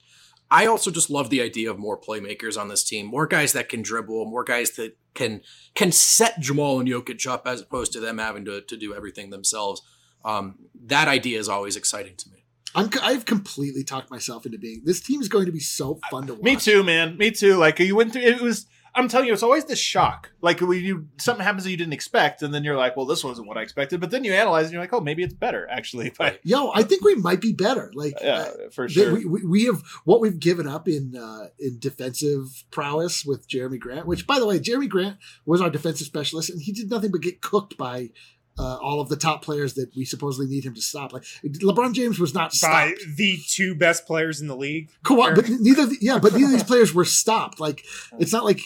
I 0.51 0.67
also 0.67 0.91
just 0.91 1.09
love 1.09 1.31
the 1.31 1.41
idea 1.41 1.71
of 1.71 1.79
more 1.79 1.99
playmakers 1.99 2.61
on 2.61 2.69
this 2.69 2.85
team, 2.85 3.07
more 3.07 3.27
guys 3.27 3.53
that 3.53 3.69
can 3.69 3.83
dribble, 3.83 4.27
more 4.27 4.45
guys 4.45 4.73
that 4.73 4.99
can 5.15 5.41
can 5.75 5.93
set 5.93 6.41
Jamal 6.41 6.81
and 6.81 6.89
Jokic 6.89 7.27
up 7.27 7.47
as 7.47 7.63
opposed 7.63 7.93
to 7.93 8.01
them 8.01 8.19
having 8.19 8.45
to, 8.45 8.61
to 8.63 8.77
do 8.77 8.95
everything 8.95 9.31
themselves. 9.31 9.81
Um, 10.25 10.57
that 10.87 11.09
idea 11.09 11.39
is 11.39 11.49
always 11.49 11.77
exciting 11.77 12.17
to 12.17 12.31
me. 12.31 12.45
I'm 12.75 12.91
I've 13.01 13.25
completely 13.25 13.85
talked 13.85 14.11
myself 14.11 14.45
into 14.45 14.59
being 14.59 14.83
this 14.85 15.01
team 15.01 15.21
is 15.21 15.29
going 15.29 15.47
to 15.47 15.53
be 15.53 15.61
so 15.61 16.01
fun 16.11 16.27
to 16.27 16.35
watch. 16.35 16.43
Me 16.43 16.57
too, 16.57 16.83
man. 16.83 17.17
Me 17.17 17.31
too. 17.31 17.57
Like 17.57 17.79
you 17.79 17.95
went 17.95 18.13
through 18.13 18.23
it 18.23 18.41
was 18.41 18.67
I'm 18.97 19.09
telling 19.09 19.27
you, 19.27 19.33
it's 19.33 19.43
always 19.43 19.65
this 19.65 19.79
shock. 19.79 20.31
Like 20.41 20.61
when 20.61 20.83
you 20.85 21.09
something 21.19 21.45
happens 21.45 21.65
that 21.65 21.71
you 21.71 21.77
didn't 21.77 21.93
expect, 21.93 22.43
and 22.43 22.55
then 22.55 22.63
you're 22.65 22.77
like, 22.77 22.97
"Well, 22.97 23.07
this 23.07 23.25
wasn't 23.25 23.49
what 23.49 23.57
I 23.59 23.63
expected." 23.63 24.01
But 24.01 24.11
then 24.11 24.23
you 24.25 24.33
analyze, 24.33 24.67
and 24.67 24.73
you're 24.73 24.83
like, 24.83 24.93
"Oh, 24.93 25.01
maybe 25.01 25.23
it's 25.23 25.35
better 25.35 25.69
actually." 25.71 26.13
But 26.19 26.39
Yo, 26.45 26.71
I 26.73 26.83
think 26.85 27.05
we 27.05 27.17
might 27.17 27.41
be 27.41 27.53
better. 27.53 27.91
Like, 27.95 28.15
yeah, 28.23 28.39
uh, 28.39 28.71
for 28.71 28.89
sure. 28.89 29.13
we, 29.15 29.25
we, 29.25 29.45
we 29.45 29.65
have 29.65 29.83
what 30.05 30.21
we've 30.21 30.39
given 30.39 30.69
up 30.69 30.89
in 30.89 31.17
uh, 31.17 31.49
in 31.59 31.79
defensive 31.79 32.65
prowess 32.71 33.25
with 33.25 33.49
Jerami 33.49 33.81
Grant. 33.81 34.07
Which, 34.07 34.27
by 34.27 34.39
the 34.39 34.47
way, 34.47 34.59
Jerami 34.61 34.89
Grant 34.89 35.17
was 35.45 35.61
our 35.61 35.71
defensive 35.71 36.07
specialist, 36.07 36.51
and 36.51 36.63
he 36.63 36.73
did 36.73 36.91
nothing 36.91 37.11
but 37.11 37.21
get 37.21 37.41
cooked 37.41 37.77
by 37.77 38.11
uh, 38.59 38.77
all 38.81 39.01
of 39.01 39.09
the 39.09 39.17
top 39.17 39.43
players 39.43 39.75
that 39.75 39.95
we 39.97 40.05
supposedly 40.05 40.47
need 40.47 40.65
him 40.65 40.75
to 40.75 40.81
stop. 40.81 41.13
Like 41.13 41.25
LeBron 41.45 41.93
James 41.93 42.19
was 42.19 42.35
not 42.35 42.51
By 42.51 42.93
stopped. 42.95 43.17
the 43.17 43.39
two 43.49 43.75
best 43.75 44.07
players 44.07 44.41
in 44.41 44.47
the 44.47 44.57
league. 44.57 44.91
Kawhi, 45.05 45.35
but 45.35 45.49
neither, 45.49 45.89
yeah, 46.01 46.19
but 46.19 46.33
neither 46.33 46.47
of 46.47 46.53
these 46.53 46.63
players 46.65 46.95
were 46.95 47.05
stopped. 47.05 47.61
Like, 47.61 47.85
it's 48.19 48.33
not 48.33 48.45
like. 48.45 48.61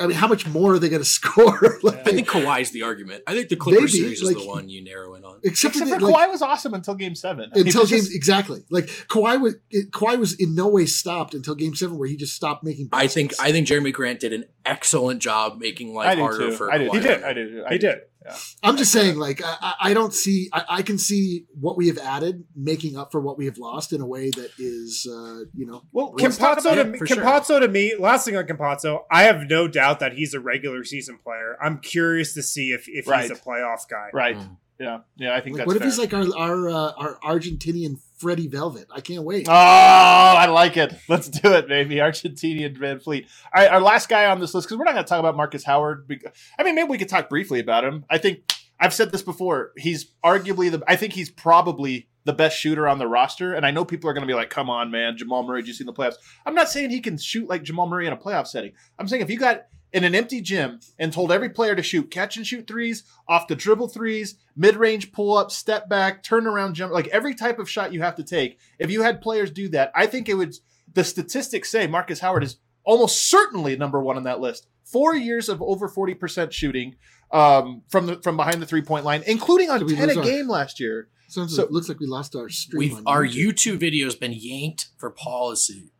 I 0.00 0.06
mean, 0.06 0.16
how 0.16 0.28
much 0.28 0.46
more 0.46 0.74
are 0.74 0.78
they 0.78 0.88
going 0.88 1.02
to 1.02 1.08
score? 1.08 1.78
like, 1.82 1.98
I 2.06 2.12
think 2.12 2.28
Kawhi's 2.28 2.70
the 2.70 2.82
argument. 2.84 3.22
I 3.26 3.34
think 3.34 3.48
the 3.48 3.56
Clippers 3.56 3.92
Maybe, 3.94 4.02
series 4.04 4.22
is 4.22 4.28
like- 4.28 4.36
the 4.36 4.46
one 4.46 4.68
you 4.68 4.82
narrow 4.84 5.14
in 5.14 5.24
on. 5.24 5.40
except, 5.42 5.76
Except 5.76 5.90
for, 5.90 5.94
for 5.96 6.00
the, 6.00 6.06
like, 6.06 6.28
Kawhi 6.28 6.32
was 6.32 6.42
awesome 6.42 6.74
until 6.74 6.94
Game 6.94 7.14
Seven. 7.14 7.50
I 7.54 7.60
until 7.60 7.82
it's 7.82 7.90
game 7.90 8.00
just- 8.00 8.14
exactly 8.14 8.64
like 8.70 8.86
Kawhi 9.08 9.40
was 9.40 9.56
it, 9.70 9.90
Kawhi 9.90 10.18
was 10.18 10.34
in 10.34 10.54
no 10.54 10.68
way 10.68 10.86
stopped 10.86 11.34
until 11.34 11.54
game 11.54 11.74
seven 11.74 11.98
where 11.98 12.08
he 12.08 12.16
just 12.16 12.34
stopped 12.34 12.62
making. 12.64 12.88
I 12.92 13.06
think. 13.08 13.32
I 13.40 13.52
think 13.52 13.66
Jerami 13.66 13.92
Grant 13.92 14.20
did 14.20 14.32
an 14.32 14.44
excellent 14.64 15.20
job 15.20 15.58
making 15.58 15.94
life 15.94 16.08
I 16.08 16.14
do 16.14 16.20
harder 16.22 16.38
too. 16.50 16.52
for 16.52 16.72
I 16.72 16.78
do. 16.78 16.88
Kawhi. 16.90 16.94
He 16.94 17.00
did. 17.00 17.22
I 17.24 17.32
do. 17.32 17.64
I 17.66 17.72
He 17.72 17.78
do. 17.78 17.86
did. 17.88 17.98
Yeah. 18.28 18.36
I'm 18.62 18.76
just 18.76 18.92
saying, 18.92 19.16
like 19.18 19.42
I, 19.44 19.56
I- 19.60 19.74
I 19.90 19.94
don't 19.94 20.12
see. 20.12 20.48
I, 20.52 20.64
I 20.68 20.82
can 20.82 20.98
see 20.98 21.46
what 21.58 21.76
we 21.76 21.86
have 21.88 21.98
added 21.98 22.44
making 22.54 22.96
up 22.96 23.10
for 23.12 23.20
what 23.20 23.38
we 23.38 23.46
have 23.46 23.58
lost 23.58 23.92
in 23.92 24.00
a 24.00 24.06
way 24.06 24.30
that 24.30 24.50
is, 24.58 25.06
uh, 25.10 25.44
you 25.54 25.66
know, 25.66 25.82
Well, 25.92 26.14
let's 26.16 26.38
Campazzo 26.38 26.74
to, 26.74 26.80
it 26.80 26.88
me, 26.90 26.98
for 26.98 27.06
sure. 27.06 27.60
To 27.60 27.68
me, 27.68 27.94
last 27.98 28.24
thing 28.24 28.36
on 28.36 28.44
Campazzo, 28.44 29.04
I 29.10 29.22
have 29.24 29.42
no 29.48 29.66
doubt 29.68 30.00
that 30.00 30.12
he's 30.12 30.34
a 30.34 30.40
regular 30.40 30.84
season 30.84 31.18
player. 31.22 31.56
I'm 31.62 31.78
curious 31.78 32.34
to 32.34 32.42
see 32.42 32.72
if, 32.72 32.84
if 32.88 33.06
Right. 33.08 33.22
he's 33.22 33.30
a 33.30 33.34
playoff 33.40 33.88
guy. 33.88 34.08
right. 34.12 34.36
Mm. 34.36 34.56
Yeah. 34.80 34.98
Yeah. 35.16 35.34
I 35.34 35.40
think 35.40 35.54
like, 35.56 35.60
that's 35.60 35.66
what 35.66 35.76
if 35.76 35.82
fair. 35.82 35.88
he's 35.88 35.98
like 35.98 36.14
our 36.14 36.26
our 36.38 36.68
uh, 36.68 36.92
our 36.96 37.18
Argentinian 37.24 37.98
Freddie 38.18 38.48
Velvet? 38.48 38.88
I 38.90 39.00
can't 39.00 39.24
wait. 39.24 39.48
Oh, 39.48 39.52
I 39.52 40.46
like 40.46 40.76
it. 40.76 40.94
Let's 41.08 41.28
do 41.28 41.54
it, 41.54 41.68
baby. 41.68 41.96
Argentinian 41.96 42.76
VanVleet. 42.76 43.26
All 43.54 43.62
right, 43.62 43.70
our 43.70 43.80
last 43.80 44.08
guy 44.08 44.26
on 44.26 44.40
this 44.40 44.54
list, 44.54 44.66
because 44.66 44.78
we're 44.78 44.84
not 44.84 44.94
going 44.94 45.04
to 45.04 45.08
talk 45.08 45.20
about 45.20 45.36
Marcus 45.36 45.64
Howard. 45.64 46.10
I 46.58 46.64
mean, 46.64 46.74
maybe 46.74 46.88
we 46.88 46.98
could 46.98 47.08
talk 47.08 47.28
briefly 47.28 47.60
about 47.60 47.84
him. 47.84 48.04
I 48.10 48.18
think 48.18 48.52
I've 48.80 48.92
said 48.92 49.12
this 49.12 49.22
before. 49.22 49.72
He's 49.76 50.12
arguably 50.24 50.70
the, 50.70 50.82
I 50.86 50.96
think 50.96 51.12
he's 51.12 51.30
probably 51.30 52.08
the 52.24 52.32
best 52.32 52.58
shooter 52.58 52.86
on 52.86 52.98
the 52.98 53.06
roster. 53.06 53.54
And 53.54 53.64
I 53.64 53.70
know 53.70 53.84
people 53.84 54.10
are 54.10 54.12
going 54.12 54.26
to 54.26 54.28
be 54.28 54.34
like, 54.34 54.50
come 54.50 54.68
on, 54.68 54.90
man, 54.90 55.16
Jamal 55.16 55.44
Murray, 55.44 55.62
did 55.62 55.68
you 55.68 55.74
see 55.74 55.82
in 55.82 55.86
the 55.86 55.94
playoffs? 55.94 56.16
I'm 56.44 56.54
not 56.54 56.68
saying 56.68 56.90
he 56.90 57.00
can 57.00 57.16
shoot 57.16 57.48
like 57.48 57.62
Jamal 57.62 57.86
Murray 57.86 58.06
in 58.06 58.12
a 58.12 58.16
playoff 58.16 58.46
setting. 58.46 58.72
I'm 58.98 59.08
saying 59.08 59.22
if 59.22 59.30
you 59.30 59.38
got 59.38 59.66
in 59.92 60.04
an 60.04 60.14
empty 60.14 60.40
gym 60.40 60.80
and 60.98 61.12
told 61.12 61.32
every 61.32 61.48
player 61.48 61.74
to 61.74 61.82
shoot 61.82 62.10
catch 62.10 62.36
and 62.36 62.46
shoot 62.46 62.66
threes, 62.66 63.04
off 63.26 63.48
the 63.48 63.56
dribble 63.56 63.88
threes, 63.88 64.36
mid 64.56 64.76
range 64.76 65.12
pull 65.12 65.36
up, 65.36 65.50
step 65.50 65.88
back, 65.88 66.22
turn 66.22 66.46
around 66.46 66.74
jump, 66.74 66.92
like 66.92 67.08
every 67.08 67.34
type 67.34 67.58
of 67.58 67.70
shot 67.70 67.92
you 67.92 68.02
have 68.02 68.14
to 68.16 68.22
take. 68.24 68.58
If 68.78 68.90
you 68.90 69.02
had 69.02 69.20
players 69.20 69.50
do 69.50 69.68
that, 69.70 69.90
I 69.94 70.06
think 70.06 70.28
it 70.28 70.34
would. 70.34 70.54
The 70.94 71.04
statistics 71.04 71.70
say 71.70 71.86
Marcus 71.86 72.20
Howard 72.20 72.42
is 72.42 72.56
almost 72.84 73.28
certainly 73.28 73.76
number 73.76 74.00
one 74.00 74.16
on 74.16 74.24
that 74.24 74.40
list. 74.40 74.66
Four 74.84 75.14
years 75.14 75.48
of 75.48 75.60
over 75.62 75.86
forty 75.88 76.14
percent 76.14 76.52
shooting 76.52 76.96
um, 77.30 77.82
from 77.88 78.06
the 78.06 78.16
from 78.22 78.36
behind 78.36 78.62
the 78.62 78.66
three 78.66 78.82
point 78.82 79.04
line, 79.04 79.22
including 79.26 79.70
on 79.70 79.84
we 79.84 79.94
ten 79.94 80.10
a 80.10 80.16
our- 80.16 80.24
game 80.24 80.48
last 80.48 80.80
year. 80.80 81.08
Sounds 81.28 81.54
so- 81.54 81.62
it 81.62 81.70
looks 81.70 81.88
like 81.90 82.00
we 82.00 82.06
lost 82.06 82.34
our 82.34 82.48
stream. 82.48 82.78
We've 82.78 82.94
on 82.96 83.02
our 83.06 83.22
YouTube. 83.22 83.74
YouTube 83.74 83.78
video's 83.80 84.14
been 84.14 84.32
yanked 84.32 84.88
for 84.96 85.10
policy. 85.10 85.92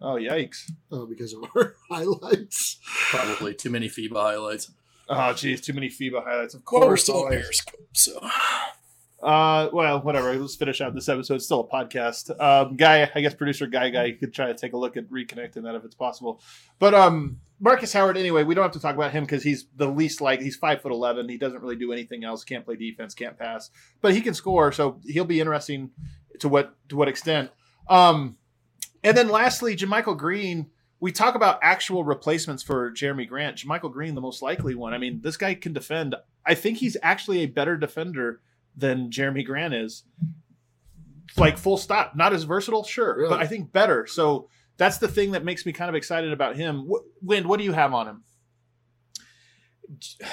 Oh 0.00 0.14
yikes! 0.14 0.70
oh 0.90 1.06
because 1.06 1.32
of 1.32 1.44
our 1.56 1.74
highlights. 1.90 2.78
Probably 3.10 3.54
too 3.54 3.70
many 3.70 3.88
FIBA 3.88 4.12
highlights. 4.14 4.70
Oh 5.08 5.32
geez, 5.32 5.60
too 5.60 5.72
many 5.72 5.88
FIBA 5.88 6.24
highlights. 6.24 6.54
Of 6.54 6.62
Well, 6.70 6.82
we're 6.82 6.86
course, 6.88 7.02
still 7.02 7.16
on 7.16 7.22
always. 7.24 7.42
Periscope, 7.42 7.80
so 7.92 8.20
Uh, 9.22 9.68
well, 9.72 10.00
whatever. 10.00 10.34
Let's 10.34 10.56
finish 10.56 10.80
out 10.80 10.94
this 10.94 11.08
episode. 11.08 11.34
It's 11.34 11.44
still 11.44 11.60
a 11.60 11.68
podcast. 11.68 12.30
Um, 12.40 12.76
guy, 12.76 13.10
I 13.14 13.20
guess 13.20 13.34
producer 13.34 13.66
guy, 13.66 13.90
guy 13.90 14.12
could 14.12 14.32
try 14.32 14.46
to 14.46 14.54
take 14.54 14.72
a 14.72 14.78
look 14.78 14.96
at 14.96 15.10
reconnecting 15.10 15.62
that 15.64 15.74
if 15.74 15.84
it's 15.84 15.94
possible. 15.94 16.40
But 16.78 16.94
um, 16.94 17.38
Marcus 17.58 17.92
Howard. 17.92 18.16
Anyway, 18.16 18.44
we 18.44 18.54
don't 18.54 18.62
have 18.64 18.72
to 18.72 18.80
talk 18.80 18.94
about 18.94 19.12
him 19.12 19.24
because 19.24 19.42
he's 19.42 19.66
the 19.76 19.88
least 19.88 20.22
like 20.22 20.40
he's 20.40 20.56
five 20.56 20.80
foot 20.80 20.92
eleven. 20.92 21.28
He 21.28 21.36
doesn't 21.36 21.60
really 21.60 21.76
do 21.76 21.92
anything 21.92 22.24
else. 22.24 22.44
Can't 22.44 22.64
play 22.64 22.76
defense. 22.76 23.12
Can't 23.12 23.38
pass. 23.38 23.70
But 24.00 24.14
he 24.14 24.22
can 24.22 24.32
score. 24.32 24.72
So 24.72 25.00
he'll 25.04 25.26
be 25.26 25.40
interesting 25.40 25.90
to 26.38 26.48
what 26.48 26.74
to 26.88 26.96
what 26.96 27.08
extent. 27.08 27.50
Um, 27.90 28.38
and 29.02 29.16
then 29.16 29.28
lastly, 29.28 29.76
JaMychal 29.76 30.16
Green. 30.16 30.70
We 31.02 31.12
talk 31.12 31.34
about 31.34 31.58
actual 31.62 32.04
replacements 32.04 32.62
for 32.62 32.90
Jerami 32.92 33.26
Grant. 33.26 33.56
JaMychal 33.56 33.90
Green, 33.90 34.14
the 34.14 34.20
most 34.20 34.42
likely 34.42 34.74
one. 34.74 34.92
I 34.92 34.98
mean, 34.98 35.20
this 35.22 35.38
guy 35.38 35.54
can 35.54 35.72
defend. 35.72 36.14
I 36.44 36.54
think 36.54 36.76
he's 36.78 36.96
actually 37.02 37.40
a 37.40 37.46
better 37.46 37.76
defender 37.78 38.40
than 38.76 39.10
Jerami 39.10 39.44
Grant 39.44 39.72
is. 39.72 40.04
Like 41.38 41.56
full 41.56 41.78
stop. 41.78 42.14
Not 42.16 42.32
as 42.34 42.42
versatile, 42.44 42.84
sure, 42.84 43.16
Really? 43.16 43.30
but 43.30 43.40
I 43.40 43.46
think 43.46 43.72
better. 43.72 44.06
So 44.06 44.48
that's 44.76 44.98
the 44.98 45.08
thing 45.08 45.30
that 45.30 45.44
makes 45.44 45.64
me 45.64 45.72
kind 45.72 45.88
of 45.88 45.94
excited 45.94 46.32
about 46.32 46.56
him. 46.56 46.90
Wind, 47.22 47.46
what 47.46 47.58
do 47.58 47.64
you 47.64 47.72
have 47.72 47.94
on 47.94 48.06
him? 48.08 48.24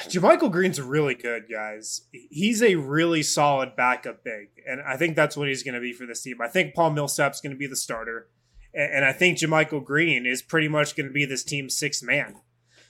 JaMychal 0.08 0.52
Green's 0.52 0.80
really 0.80 1.16
good, 1.16 1.46
guys. 1.52 2.02
He's 2.12 2.62
a 2.62 2.76
really 2.76 3.24
solid 3.24 3.76
backup 3.76 4.24
big, 4.24 4.50
and 4.68 4.82
I 4.82 4.98
think 4.98 5.16
that's 5.16 5.36
what 5.36 5.48
he's 5.48 5.64
going 5.64 5.74
to 5.76 5.82
be 5.82 5.94
for 5.94 6.06
this 6.06 6.22
team. 6.22 6.42
I 6.42 6.48
think 6.48 6.76
Paul 6.76 6.92
Millsap's 6.92 7.42
going 7.42 7.54
to 7.54 7.58
be 7.58 7.66
the 7.68 7.76
starter, 7.76 8.28
and 8.74 9.04
I 9.06 9.12
think 9.14 9.38
JaMychal 9.38 9.84
Green 9.84 10.26
is 10.26 10.42
pretty 10.42 10.68
much 10.68 10.96
going 10.96 11.08
to 11.08 11.14
be 11.14 11.26
this 11.26 11.44
team's 11.44 11.78
sixth 11.78 12.04
man. 12.04 12.36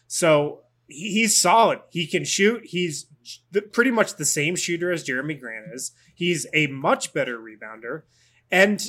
So 0.07 0.61
he- 0.87 1.11
he's 1.13 1.35
solid. 1.37 1.79
He 1.89 2.07
can 2.07 2.23
shoot. 2.25 2.65
He's 2.65 3.05
pretty 3.73 3.91
much 3.91 4.15
the 4.15 4.25
same 4.25 4.55
shooter 4.55 4.91
as 4.91 5.03
Jerami 5.03 5.39
Grant 5.39 5.65
is. 5.73 5.91
He's 6.15 6.45
a 6.53 6.67
much 6.67 7.13
better 7.13 7.37
rebounder, 7.39 8.03
and 8.51 8.81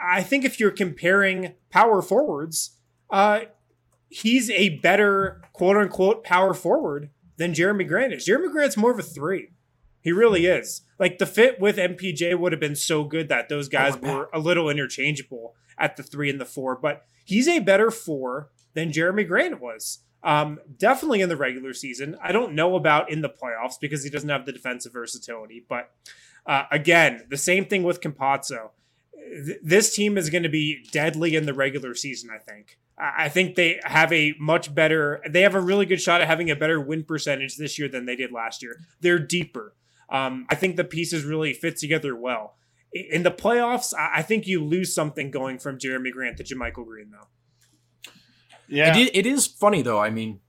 I 0.00 0.22
think 0.22 0.44
if 0.44 0.58
you're 0.58 0.70
comparing 0.70 1.54
power 1.70 2.02
forwards, 2.02 2.76
uh, 3.10 3.42
he's 4.08 4.50
a 4.50 4.70
better 4.80 5.42
quote 5.52 5.76
unquote 5.76 6.24
power 6.24 6.54
forward 6.54 7.10
than 7.36 7.52
Jerami 7.52 7.86
Grant 7.86 8.12
is. 8.12 8.26
Jerami 8.26 8.50
Grant's 8.50 8.76
more 8.76 8.90
of 8.92 8.98
a 8.98 9.02
three. 9.02 9.50
He 10.00 10.12
really 10.12 10.46
is. 10.46 10.82
Like 10.98 11.18
the 11.18 11.26
fit 11.26 11.58
with 11.60 11.76
MPJ 11.76 12.38
would 12.38 12.52
have 12.52 12.60
been 12.60 12.76
so 12.76 13.04
good 13.04 13.28
that 13.28 13.48
those 13.48 13.68
guys 13.68 13.96
were 13.96 14.28
a 14.34 14.38
little 14.38 14.68
interchangeable 14.68 15.54
at 15.84 15.96
the 15.96 16.02
three 16.02 16.30
and 16.30 16.40
the 16.40 16.46
four, 16.46 16.74
but 16.74 17.04
he's 17.24 17.46
a 17.46 17.58
better 17.58 17.90
four 17.90 18.48
than 18.72 18.90
Jerami 18.90 19.28
Grant 19.28 19.60
was. 19.60 20.00
Um, 20.22 20.58
definitely 20.78 21.20
in 21.20 21.28
the 21.28 21.36
regular 21.36 21.74
season. 21.74 22.16
I 22.22 22.32
don't 22.32 22.54
know 22.54 22.76
about 22.76 23.10
in 23.10 23.20
the 23.20 23.28
playoffs 23.28 23.78
because 23.78 24.02
he 24.02 24.08
doesn't 24.08 24.30
have 24.30 24.46
the 24.46 24.52
defensive 24.52 24.94
versatility. 24.94 25.62
But 25.68 25.90
uh, 26.46 26.62
again, 26.72 27.26
the 27.28 27.36
same 27.36 27.66
thing 27.66 27.82
with 27.82 28.00
Campazzo. 28.00 28.70
th- 29.12 29.58
this 29.62 29.94
team 29.94 30.16
is 30.16 30.30
going 30.30 30.42
to 30.42 30.48
be 30.48 30.86
deadly 30.90 31.36
in 31.36 31.44
the 31.44 31.52
regular 31.52 31.94
season. 31.94 32.30
I 32.34 32.38
think. 32.38 32.78
I 32.98 33.24
I 33.24 33.28
think 33.28 33.54
they 33.54 33.80
have 33.84 34.10
a 34.14 34.34
much 34.40 34.74
better. 34.74 35.20
They 35.28 35.42
have 35.42 35.54
a 35.54 35.60
really 35.60 35.84
good 35.84 36.00
shot 36.00 36.22
at 36.22 36.26
having 36.26 36.50
a 36.50 36.56
better 36.56 36.80
win 36.80 37.04
percentage 37.04 37.58
this 37.58 37.78
year 37.78 37.88
than 37.88 38.06
they 38.06 38.16
did 38.16 38.32
last 38.32 38.62
year. 38.62 38.78
They're 39.02 39.18
deeper. 39.18 39.74
Um, 40.08 40.46
I 40.48 40.54
think 40.54 40.76
the 40.76 40.84
pieces 40.84 41.24
really 41.24 41.52
fit 41.52 41.76
together 41.76 42.16
well. 42.16 42.56
I- 42.96 43.06
In 43.10 43.22
the 43.22 43.30
playoffs, 43.30 43.92
I 43.98 44.18
I 44.18 44.22
think 44.22 44.46
you 44.46 44.62
lose 44.64 44.94
something 44.94 45.30
going 45.30 45.58
from 45.58 45.78
Jerami 45.78 46.12
Grant 46.12 46.36
to 46.38 46.44
JaMychal 46.44 46.84
Green, 46.86 47.10
though. 47.10 47.28
Yeah. 48.68 48.96
It, 48.96 49.10
it 49.14 49.26
is 49.26 49.46
funny 49.46 49.82
though. 49.82 50.00
I 50.00 50.10
mean, 50.10 50.40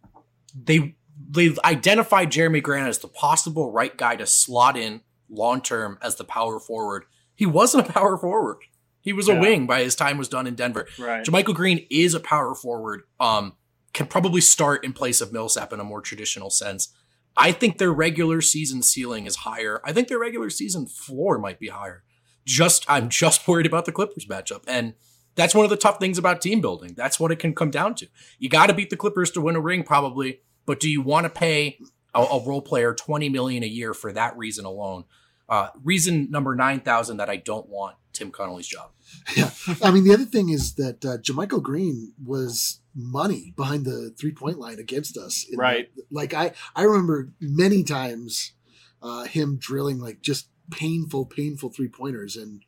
they 0.55 0.95
they 1.29 1.55
identified 1.63 2.31
Jerami 2.31 2.61
Grant 2.61 2.87
as 2.87 2.99
the 2.99 3.07
possible 3.07 3.71
right 3.71 3.95
guy 3.97 4.15
to 4.15 4.25
slot 4.25 4.77
in 4.77 5.01
long 5.29 5.61
term 5.61 5.97
as 6.01 6.15
the 6.15 6.23
power 6.23 6.59
forward. 6.59 7.05
He 7.35 7.45
wasn't 7.45 7.89
a 7.89 7.93
power 7.93 8.17
forward. 8.17 8.57
He 9.01 9.13
was 9.13 9.27
a 9.29 9.33
Yeah. 9.33 9.39
wing 9.41 9.67
by 9.67 9.81
his 9.83 9.95
time 9.95 10.17
was 10.17 10.29
done 10.29 10.47
in 10.47 10.55
Denver. 10.55 10.87
right. 10.97 11.25
JaMychal 11.25 11.53
Green 11.55 11.85
is 11.91 12.13
a 12.13 12.19
power 12.19 12.55
forward. 12.55 13.03
Um, 13.19 13.53
can 13.93 14.07
probably 14.07 14.41
start 14.41 14.83
in 14.83 14.93
place 14.93 15.21
of 15.21 15.31
Millsap 15.31 15.71
in 15.71 15.79
a 15.79 15.83
more 15.83 16.01
traditional 16.01 16.49
sense. 16.49 16.89
I 17.37 17.51
think 17.51 17.77
their 17.77 17.91
regular 17.93 18.41
season 18.41 18.81
ceiling 18.81 19.25
is 19.25 19.37
higher. 19.37 19.79
I 19.85 19.93
think 19.93 20.07
their 20.07 20.19
regular 20.19 20.49
season 20.49 20.85
floor 20.87 21.37
might 21.37 21.59
be 21.59 21.67
higher. 21.69 22.03
Just 22.45 22.85
I'm 22.89 23.09
just 23.09 23.47
worried 23.47 23.65
about 23.65 23.85
the 23.85 23.91
Clippers 23.91 24.25
matchup, 24.25 24.63
and 24.67 24.93
that's 25.35 25.53
one 25.55 25.65
of 25.65 25.69
the 25.69 25.77
tough 25.77 25.99
things 25.99 26.17
about 26.17 26.41
team 26.41 26.61
building. 26.61 26.93
That's 26.95 27.19
what 27.19 27.31
it 27.31 27.37
can 27.39 27.53
come 27.55 27.71
down 27.71 27.95
to. 27.95 28.07
You 28.39 28.49
got 28.49 28.67
to 28.67 28.73
beat 28.73 28.89
the 28.89 28.97
Clippers 28.97 29.31
to 29.31 29.41
win 29.41 29.55
a 29.55 29.61
ring, 29.61 29.83
probably, 29.83 30.41
but 30.65 30.79
do 30.79 30.89
you 30.89 31.01
want 31.01 31.25
to 31.25 31.29
pay 31.29 31.77
a, 32.13 32.21
a 32.21 32.45
role 32.45 32.61
player 32.61 32.93
twenty 32.93 33.29
million 33.29 33.63
a 33.63 33.67
year 33.67 33.93
for 33.93 34.11
that 34.13 34.37
reason 34.37 34.65
alone? 34.65 35.05
Uh, 35.47 35.67
reason 35.83 36.29
number 36.31 36.55
nine 36.55 36.79
thousand 36.79 37.17
that 37.17 37.29
I 37.29 37.35
don't 37.35 37.67
want 37.69 37.95
Tim 38.13 38.31
Connolly's 38.31 38.67
job. 38.67 38.91
Yeah, 39.37 39.51
I 39.83 39.91
mean 39.91 40.03
the 40.03 40.13
other 40.13 40.25
thing 40.25 40.49
is 40.49 40.73
that 40.75 41.05
uh, 41.05 41.17
JaMychal 41.19 41.61
Green 41.61 42.13
was 42.25 42.81
money 42.95 43.53
behind 43.55 43.85
the 43.85 44.13
three 44.19 44.31
point 44.31 44.57
line 44.57 44.79
against 44.79 45.15
us. 45.17 45.45
in 45.49 45.57
Right. 45.59 45.93
the- 45.95 46.03
like 46.11 46.33
I, 46.33 46.53
I 46.75 46.83
remember 46.83 47.31
many 47.39 47.83
times 47.83 48.53
uh, 49.01 49.23
him 49.25 49.57
drilling 49.57 49.99
like 49.99 50.21
just 50.21 50.47
painful, 50.71 51.25
painful 51.25 51.69
three 51.69 51.89
pointers, 51.89 52.35
and 52.35 52.63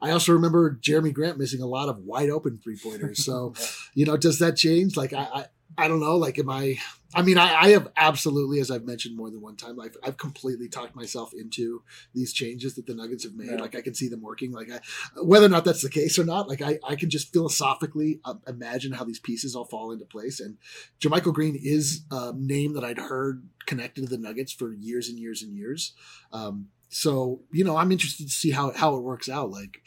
I 0.00 0.10
also 0.10 0.32
remember 0.32 0.78
Jerami 0.82 1.14
Grant 1.14 1.38
missing 1.38 1.62
a 1.62 1.66
lot 1.66 1.88
of 1.88 1.98
wide 1.98 2.28
open 2.30 2.58
three 2.62 2.76
pointers. 2.76 3.24
So, 3.24 3.54
you 3.94 4.04
know, 4.04 4.16
does 4.16 4.38
that 4.40 4.56
change? 4.56 4.96
Like 4.96 5.12
I, 5.12 5.22
I, 5.22 5.46
I 5.76 5.88
don't 5.88 6.00
know. 6.00 6.16
Like, 6.16 6.38
am 6.38 6.50
I? 6.50 6.78
I 7.16 7.22
mean, 7.22 7.38
I, 7.38 7.54
I 7.54 7.68
have 7.70 7.88
absolutely, 7.96 8.58
as 8.58 8.72
I've 8.72 8.84
mentioned 8.84 9.16
more 9.16 9.30
than 9.30 9.40
one 9.40 9.54
time, 9.54 9.80
I've, 9.80 9.96
I've 10.04 10.16
completely 10.16 10.68
talked 10.68 10.96
myself 10.96 11.32
into 11.32 11.82
these 12.12 12.32
changes 12.32 12.74
that 12.74 12.86
the 12.86 12.94
Nuggets 12.94 13.22
have 13.22 13.34
made. 13.34 13.50
Yeah. 13.50 13.56
Like, 13.56 13.76
I 13.76 13.82
can 13.82 13.94
see 13.94 14.08
them 14.08 14.20
working. 14.20 14.50
Like, 14.50 14.68
I, 14.70 14.80
whether 15.22 15.46
or 15.46 15.50
not 15.50 15.64
that's 15.64 15.82
the 15.82 15.90
case 15.90 16.18
or 16.18 16.24
not, 16.24 16.48
like 16.48 16.60
I, 16.60 16.80
I 16.86 16.96
can 16.96 17.10
just 17.10 17.32
philosophically 17.32 18.20
uh, 18.24 18.34
imagine 18.48 18.92
how 18.92 19.04
these 19.04 19.20
pieces 19.20 19.54
all 19.54 19.64
fall 19.64 19.92
into 19.92 20.04
place. 20.04 20.40
And 20.40 20.58
JaMychal 21.00 21.32
Green 21.34 21.56
is 21.56 22.02
a 22.10 22.32
name 22.34 22.74
that 22.74 22.82
I'd 22.82 22.98
heard 22.98 23.46
connected 23.64 24.02
to 24.02 24.08
the 24.08 24.18
Nuggets 24.18 24.52
for 24.52 24.72
years 24.72 25.08
and 25.08 25.18
years 25.18 25.40
and 25.40 25.54
years. 25.54 25.92
Um, 26.32 26.68
so 26.94 27.40
you 27.50 27.64
know, 27.64 27.76
I'm 27.76 27.90
interested 27.90 28.28
to 28.28 28.32
see 28.32 28.52
how 28.52 28.72
how 28.72 28.94
it 28.94 29.02
works 29.02 29.28
out. 29.28 29.50
Like, 29.50 29.82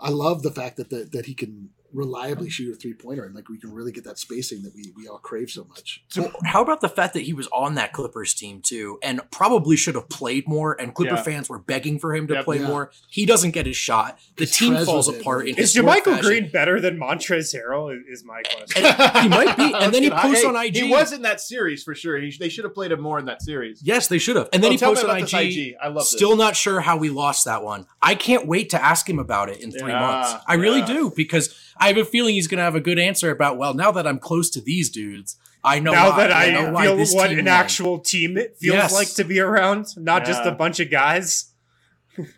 I 0.00 0.10
love 0.10 0.42
the 0.42 0.50
fact 0.50 0.76
that 0.76 0.90
the, 0.90 1.08
that 1.12 1.26
he 1.26 1.34
can 1.34 1.70
reliably 1.92 2.50
shoot 2.50 2.72
a 2.72 2.76
three 2.76 2.92
pointer 2.92 3.24
and 3.24 3.34
like 3.34 3.48
we 3.48 3.58
can 3.58 3.72
really 3.72 3.92
get 3.92 4.04
that 4.04 4.18
spacing 4.18 4.62
that 4.62 4.74
we 4.74 4.92
we 4.96 5.08
all 5.08 5.18
crave 5.18 5.50
so 5.50 5.64
much. 5.64 6.02
So 6.08 6.30
how 6.44 6.62
about 6.62 6.80
the 6.80 6.88
fact 6.88 7.14
that 7.14 7.22
he 7.22 7.32
was 7.32 7.48
on 7.52 7.74
that 7.76 7.92
Clippers 7.92 8.34
team 8.34 8.60
too, 8.60 8.98
and 9.02 9.20
probably 9.30 9.76
should 9.76 9.94
have 9.94 10.08
played 10.08 10.46
more, 10.46 10.78
and 10.80 10.94
Clipper 10.94 11.14
Yeah. 11.14 11.22
fans 11.22 11.48
were 11.48 11.58
begging 11.58 11.98
for 11.98 12.14
him 12.14 12.26
to 12.28 12.34
Yep. 12.34 12.44
play 12.44 12.58
Yeah. 12.60 12.66
more. 12.68 12.90
He 13.08 13.24
doesn't 13.26 13.52
get 13.52 13.66
his 13.66 13.76
shot. 13.76 14.18
The 14.36 14.44
Because 14.44 14.56
team 14.56 14.74
Trez 14.74 14.84
falls 14.84 15.08
apart. 15.08 15.40
right? 15.40 15.48
In 15.48 15.54
Is 15.58 15.72
historic 15.74 16.04
JaMychal. 16.04 16.20
Green 16.20 16.50
better 16.50 16.80
than 16.80 16.98
Montrezl 16.98 17.54
Harrell? 17.54 17.96
Is 18.08 18.24
my 18.24 18.42
question. 18.42 18.84
he 19.22 19.28
might 19.28 19.56
be, 19.56 19.72
and 19.74 19.92
then 19.94 20.02
he 20.02 20.10
Let's 20.18 20.22
posts 20.22 20.42
hey, 20.42 20.48
on 20.48 20.56
IG. 20.56 20.76
He 20.76 20.90
was 20.90 21.12
in 21.12 21.22
that 21.22 21.40
series 21.40 21.82
for 21.82 21.94
sure. 21.94 22.18
He, 22.18 22.34
they 22.38 22.48
should 22.48 22.64
have 22.64 22.74
played 22.74 22.92
him 22.92 23.00
more 23.00 23.18
in 23.18 23.24
that 23.26 23.42
series. 23.42 23.80
Yes, 23.82 24.08
they 24.08 24.18
should 24.18 24.36
have. 24.36 24.48
And 24.52 24.62
then 24.62 24.68
Oh, 24.68 24.72
he 24.72 24.78
tell 24.78 24.90
me 24.90 24.94
posted 24.96 25.10
on 25.10 25.16
about 25.18 25.32
IG. 25.34 25.58
IG. 25.70 25.74
I 25.82 25.88
love 25.88 26.04
Still 26.06 26.30
this. 26.30 26.38
not 26.38 26.56
sure 26.56 26.80
how 26.80 26.96
we 26.96 27.08
lost 27.10 27.44
that 27.46 27.62
one. 27.62 27.86
I 28.02 28.14
can't 28.14 28.46
wait 28.46 28.70
to 28.70 28.84
ask 28.84 29.08
him 29.08 29.18
about 29.18 29.48
it 29.48 29.60
in 29.60 29.70
three 29.72 29.90
Yeah, 29.90 30.00
months. 30.00 30.44
I 30.46 30.54
really 30.54 30.80
yeah. 30.80 30.86
do 30.86 31.12
because 31.14 31.54
I 31.80 31.88
have 31.88 31.96
a 31.96 32.04
feeling 32.04 32.34
he's 32.34 32.48
going 32.48 32.58
to 32.58 32.64
have 32.64 32.74
a 32.74 32.80
good 32.80 32.98
answer 32.98 33.30
about. 33.30 33.56
Well, 33.58 33.74
now 33.74 33.90
that 33.92 34.06
I'm 34.06 34.18
close 34.18 34.50
to 34.50 34.60
these 34.60 34.90
dudes, 34.90 35.36
I 35.64 35.80
know 35.80 35.92
now 35.92 36.10
why. 36.10 36.16
that 36.26 36.32
I, 36.32 36.50
know 36.50 36.72
why 36.72 36.84
feel 36.84 36.96
this 36.96 37.14
what 37.14 37.30
an 37.30 37.36
won. 37.38 37.48
actual 37.48 37.98
team 37.98 38.36
it 38.38 38.56
feels 38.58 38.74
Yes. 38.74 38.92
like 38.92 39.08
to 39.14 39.24
be 39.24 39.40
around, 39.40 39.96
not 39.96 40.24
just 40.24 40.44
a 40.44 40.52
bunch 40.52 40.80
of 40.80 40.90
guys. 40.90 41.47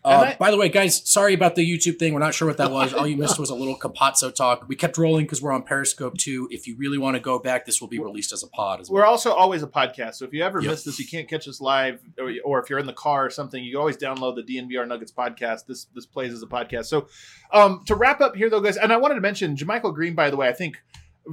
Uh, 0.04 0.08
I- 0.08 0.36
by 0.38 0.50
the 0.50 0.56
way, 0.56 0.68
guys, 0.68 1.08
sorry 1.08 1.34
about 1.34 1.54
the 1.54 1.62
YouTube 1.68 1.98
thing. 1.98 2.12
We're 2.14 2.20
not 2.20 2.34
sure 2.34 2.46
what 2.48 2.56
that 2.58 2.70
was. 2.70 2.92
All 2.92 3.06
you 3.06 3.16
missed 3.16 3.38
was 3.38 3.50
a 3.50 3.54
little 3.54 3.78
Campazzo 3.78 4.34
talk. 4.34 4.66
We 4.68 4.76
kept 4.76 4.98
rolling 4.98 5.24
because 5.26 5.40
we're 5.42 5.52
on 5.52 5.62
Periscope 5.62 6.16
too. 6.18 6.48
If 6.50 6.66
you 6.66 6.76
really 6.76 6.98
want 6.98 7.16
to 7.16 7.20
go 7.20 7.38
back, 7.38 7.64
this 7.66 7.80
will 7.80 7.88
be 7.88 7.98
released 7.98 8.32
as 8.32 8.42
a 8.42 8.48
pod 8.48 8.80
as 8.80 8.90
well. 8.90 9.02
We're 9.02 9.06
also 9.06 9.32
always 9.32 9.62
a 9.62 9.66
podcast, 9.66 10.14
so 10.16 10.24
if 10.24 10.32
you 10.32 10.42
ever 10.42 10.60
Yep. 10.60 10.70
miss 10.70 10.84
this, 10.84 10.98
you 10.98 11.06
can't 11.06 11.28
catch 11.28 11.46
us 11.48 11.60
live, 11.60 12.00
or, 12.18 12.32
or 12.44 12.60
if 12.62 12.68
you're 12.70 12.78
in 12.78 12.86
the 12.86 12.92
car 12.92 13.26
or 13.26 13.30
something, 13.30 13.62
you 13.62 13.78
always 13.78 13.96
download 13.96 14.36
the 14.36 14.42
DNVR 14.42 14.86
Nuggets 14.86 15.12
podcast. 15.12 15.66
This 15.66 15.86
this 15.94 16.06
plays 16.06 16.32
as 16.32 16.42
a 16.42 16.46
podcast. 16.46 16.86
So, 16.86 17.08
um, 17.52 17.82
to 17.86 17.94
wrap 17.94 18.20
up 18.20 18.36
here, 18.36 18.50
though, 18.50 18.60
guys, 18.60 18.76
and 18.76 18.92
I 18.92 18.96
wanted 18.96 19.14
to 19.16 19.20
mention 19.20 19.56
JaMychal 19.56 19.94
Green. 19.94 20.14
By 20.14 20.30
the 20.30 20.36
way, 20.36 20.48
I 20.48 20.52
think 20.52 20.82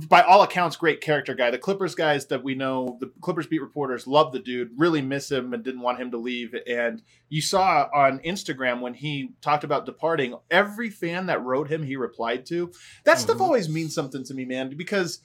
by 0.09 0.21
all 0.21 0.43
accounts, 0.43 0.75
great 0.75 1.01
character 1.01 1.33
guy. 1.33 1.49
The 1.49 1.57
Clippers 1.57 1.95
guys 1.95 2.27
that 2.27 2.43
we 2.43 2.55
know, 2.55 2.97
the 2.99 3.11
Clippers 3.21 3.47
beat 3.47 3.61
reporters, 3.61 4.07
love 4.07 4.31
the 4.31 4.39
dude, 4.39 4.71
really 4.77 5.01
miss 5.01 5.31
him, 5.31 5.53
and 5.53 5.63
didn't 5.63 5.81
want 5.81 5.99
him 5.99 6.11
to 6.11 6.17
leave. 6.17 6.55
And 6.67 7.01
you 7.29 7.41
saw 7.41 7.87
on 7.93 8.19
Instagram 8.19 8.81
when 8.81 8.93
he 8.93 9.31
talked 9.41 9.63
about 9.63 9.85
departing, 9.85 10.35
every 10.51 10.89
fan 10.89 11.25
that 11.27 11.43
wrote 11.43 11.69
him, 11.69 11.83
he 11.83 11.95
replied 11.95 12.45
to. 12.47 12.71
That 13.05 13.19
stuff 13.19 13.37
Mhm. 13.37 13.41
always 13.41 13.69
means 13.69 13.95
something 13.95 14.23
to 14.25 14.33
me, 14.33 14.45
man, 14.45 14.75
because 14.75 15.21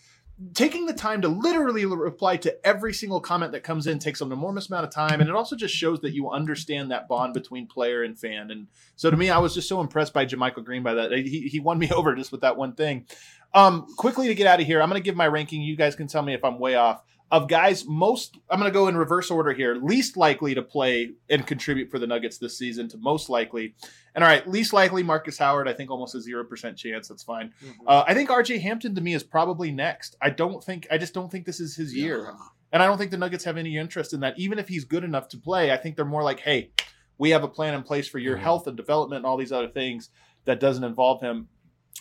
taking 0.55 0.87
the 0.87 0.95
time 0.95 1.21
to 1.23 1.29
literally 1.29 1.85
reply 1.85 2.37
to 2.39 2.67
every 2.67 2.93
single 2.93 3.21
comment 3.21 3.53
that 3.53 3.63
comes 3.63 3.87
in 3.87 3.99
takes 3.99 4.21
an 4.21 4.33
enormous 4.33 4.69
amount 4.69 4.85
of 4.85 4.91
time 4.91 5.21
and 5.21 5.29
it 5.29 5.37
also 5.37 5.55
just 5.55 5.75
shows 5.75 6.01
that 6.01 6.13
you 6.13 6.31
understand 6.31 6.91
that 6.91 7.07
bond 7.07 7.35
between 7.35 7.67
player 7.67 8.03
and 8.03 8.19
fan 8.19 8.51
and 8.51 8.67
so 8.97 9.11
to 9.11 9.17
me 9.17 9.31
i 9.31 9.39
was 9.39 9.55
just 9.55 9.69
so 9.69 9.81
impressed 9.81 10.13
by 10.13 10.25
JaMychal 10.25 10.65
green 10.65 10.83
by 10.83 10.95
that. 10.95 11.13
He, 11.13 11.49
he 11.49 11.61
won 11.61 11.79
me 11.79 11.91
over 11.95 12.15
just 12.15 12.33
with 12.33 12.41
that 12.41 12.57
one 12.57 12.75
thing. 12.75 13.07
Um 13.55 13.87
quickly 13.97 14.27
to 14.29 14.35
get 14.35 14.47
out 14.47 14.61
of 14.61 14.67
here 14.67 14.81
i'm 14.81 14.89
going 14.89 15.01
to 15.01 15.05
give 15.05 15.17
my 15.17 15.29
ranking. 15.29 15.61
You 15.61 15.77
guys 15.77 15.95
can 15.95 16.07
tell 16.07 16.23
me 16.23 16.35
if 16.35 16.45
i'm 16.45 16.59
way 16.59 16.75
off 16.75 17.03
of 17.33 17.49
guys 17.49 17.85
most 17.87 18.37
i'm 18.51 18.61
going 18.61 18.71
to 18.71 18.75
go 18.79 18.87
in 18.89 18.97
reverse 18.97 19.31
order 19.31 19.53
here 19.53 19.75
least 19.75 20.17
likely 20.17 20.55
to 20.55 20.63
play 20.63 21.11
and 21.31 21.47
contribute 21.47 21.91
for 21.91 21.99
the 21.99 22.07
nuggets 22.07 22.39
this 22.39 22.57
season 22.57 22.87
to 22.89 22.97
most 22.99 23.29
likely 23.31 23.75
and 24.15 24.23
all 24.23 24.29
right 24.31 24.47
least 24.49 24.73
likely 24.73 25.03
marcus 25.03 25.39
howard 25.39 25.67
i 25.67 25.73
think 25.73 25.91
almost 25.91 26.15
a 26.15 26.19
0% 26.19 26.77
chance 26.77 27.09
that's 27.09 27.23
fine 27.25 27.51
uh, 27.87 28.05
I 28.07 28.15
think 28.15 28.29
RJ 28.29 28.61
Hampton 28.61 28.95
to 28.95 29.01
me 29.01 29.15
is 29.15 29.23
probably 29.23 29.73
next. 29.73 30.15
I 30.23 30.31
don't 30.31 30.63
think 30.63 30.87
I 30.91 30.99
just 30.99 31.15
don't 31.15 31.31
think 31.33 31.47
this 31.47 31.59
is 31.59 31.75
his 31.75 31.95
year, 31.95 32.27
Yeah. 32.27 32.37
and 32.73 32.83
I 32.83 32.87
don't 32.87 32.99
think 32.99 33.11
the 33.11 33.17
Nuggets 33.17 33.45
have 33.45 33.57
any 33.57 33.77
interest 33.77 34.13
in 34.13 34.21
that. 34.21 34.39
Even 34.39 34.59
if 34.59 34.69
he's 34.69 34.85
good 34.85 35.03
enough 35.05 35.29
to 35.29 35.39
play, 35.39 35.73
I 35.73 35.77
think 35.77 35.97
they're 35.97 36.05
more 36.05 36.23
like, 36.23 36.41
hey, 36.41 36.71
we 37.19 37.31
have 37.31 37.43
a 37.45 37.49
plan 37.49 37.75
in 37.75 37.83
place 37.83 38.07
for 38.09 38.19
your 38.19 38.37
Mhm. 38.37 38.41
health 38.43 38.67
and 38.67 38.77
development 38.77 39.19
and 39.21 39.27
all 39.27 39.37
these 39.37 39.53
other 39.53 39.69
things 39.69 40.11
that 40.45 40.61
doesn't 40.61 40.85
involve 40.85 41.21
him. 41.23 41.49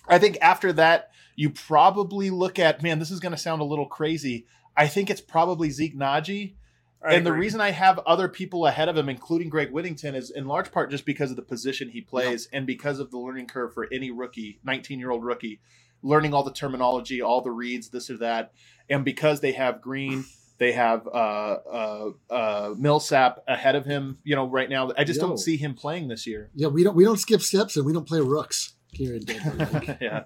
I 0.07 0.19
think 0.19 0.37
after 0.41 0.73
that, 0.73 1.11
you 1.35 1.49
probably 1.49 2.29
look 2.29 2.59
at 2.59 2.83
man. 2.83 2.99
This 2.99 3.11
is 3.11 3.19
going 3.19 3.33
to 3.33 3.37
sound 3.37 3.61
a 3.61 3.65
little 3.65 3.85
crazy. 3.87 4.45
I 4.75 4.87
think 4.87 5.09
it's 5.09 5.21
probably 5.21 5.69
Zeke 5.69 5.97
Nnaji. 5.97 6.55
I 7.03 7.15
and 7.15 7.25
the 7.25 7.33
reason 7.33 7.59
I 7.61 7.71
have 7.71 7.97
other 7.99 8.27
people 8.27 8.67
ahead 8.67 8.87
of 8.87 8.95
him, 8.95 9.09
including 9.09 9.49
Greg 9.49 9.71
Whittington, 9.71 10.13
is 10.13 10.29
in 10.29 10.45
large 10.45 10.71
part 10.71 10.91
just 10.91 11.05
because 11.05 11.31
of 11.31 11.35
the 11.35 11.41
position 11.41 11.89
he 11.89 12.01
plays 12.01 12.47
and 12.53 12.67
because 12.67 12.99
of 12.99 13.09
the 13.09 13.17
learning 13.17 13.47
curve 13.47 13.73
for 13.73 13.87
any 13.91 14.11
rookie, 14.11 14.59
19 14.63 14.99
year 14.99 15.09
old 15.09 15.23
rookie, 15.23 15.61
learning 16.03 16.33
all 16.33 16.43
the 16.43 16.53
terminology, 16.53 17.21
all 17.21 17.41
the 17.41 17.51
reads, 17.51 17.89
this 17.89 18.09
or 18.09 18.17
that. 18.17 18.53
And 18.87 19.03
because 19.03 19.41
they 19.41 19.53
have 19.53 19.81
Green, 19.81 20.25
they 20.59 20.73
have 20.73 21.07
uh, 21.07 21.09
uh, 21.09 22.09
uh, 22.29 22.75
Millsap 22.77 23.43
ahead 23.47 23.75
of 23.75 23.85
him, 23.85 24.19
you 24.23 24.35
know, 24.35 24.47
right 24.47 24.69
now. 24.69 24.91
I 24.95 25.03
just 25.03 25.19
Yo. 25.19 25.27
don't 25.27 25.37
see 25.39 25.57
him 25.57 25.73
playing 25.73 26.07
this 26.07 26.27
year. 26.27 26.51
Yeah, 26.53 26.67
we 26.67 26.83
don't 26.83 26.95
we 26.95 27.03
don't 27.03 27.17
skip 27.17 27.41
steps 27.41 27.77
and 27.77 27.85
we 27.85 27.93
don't 27.93 28.07
play 28.07 28.19
rooks 28.19 28.75
here 28.91 29.15
in 29.15 29.23
Denver. 29.25 29.69
Like, 29.73 29.97
yeah, 30.01 30.23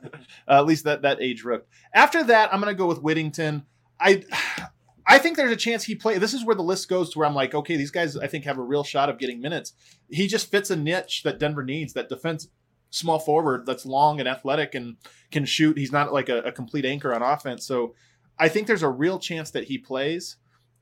uh, 0.48 0.60
at 0.60 0.66
least 0.66 0.84
that 0.84 1.04
that 1.04 1.22
age 1.22 1.46
rook. 1.46 1.68
After 1.94 2.22
that, 2.26 2.54
I'm 2.54 2.60
going 2.60 2.74
to 2.74 2.78
go 2.78 2.88
with 2.88 3.02
Whittington. 3.02 3.66
I 4.00 4.24
I 5.08 5.20
think 5.20 5.38
there's 5.38 5.52
a 5.52 5.56
chance 5.56 5.84
he 5.84 5.94
play. 5.94 6.18
This 6.18 6.34
is 6.34 6.44
where 6.44 6.56
the 6.56 6.64
list 6.64 6.90
goes 6.90 7.12
to 7.12 7.20
where 7.20 7.28
I'm 7.28 7.36
like, 7.36 7.54
okay, 7.54 7.78
these 7.78 7.92
guys 7.92 8.18
I 8.18 8.28
think 8.28 8.44
have 8.46 8.58
a 8.58 8.64
real 8.64 8.84
shot 8.84 9.10
of 9.10 9.20
getting 9.20 9.40
minutes. 9.40 9.74
He 10.10 10.28
just 10.28 10.50
fits 10.50 10.72
a 10.72 10.76
niche 10.76 11.22
that 11.24 11.38
Denver 11.38 11.64
needs. 11.64 11.94
That 11.94 12.10
defense 12.10 12.48
small 12.90 13.20
forward 13.20 13.66
that's 13.66 13.86
long 13.86 14.20
and 14.20 14.28
athletic 14.28 14.74
and 14.74 14.96
can 15.32 15.46
shoot. 15.46 15.78
He's 15.78 15.92
not 15.92 16.12
like 16.12 16.30
a, 16.30 16.40
a 16.40 16.52
complete 16.52 16.86
anchor 16.86 17.14
on 17.14 17.22
offense. 17.22 17.68
So 17.68 17.94
I 18.40 18.50
think 18.50 18.66
there's 18.66 18.84
a 18.84 18.90
real 18.90 19.20
chance 19.20 19.52
that 19.52 19.66
he 19.66 19.78
plays. 19.78 20.38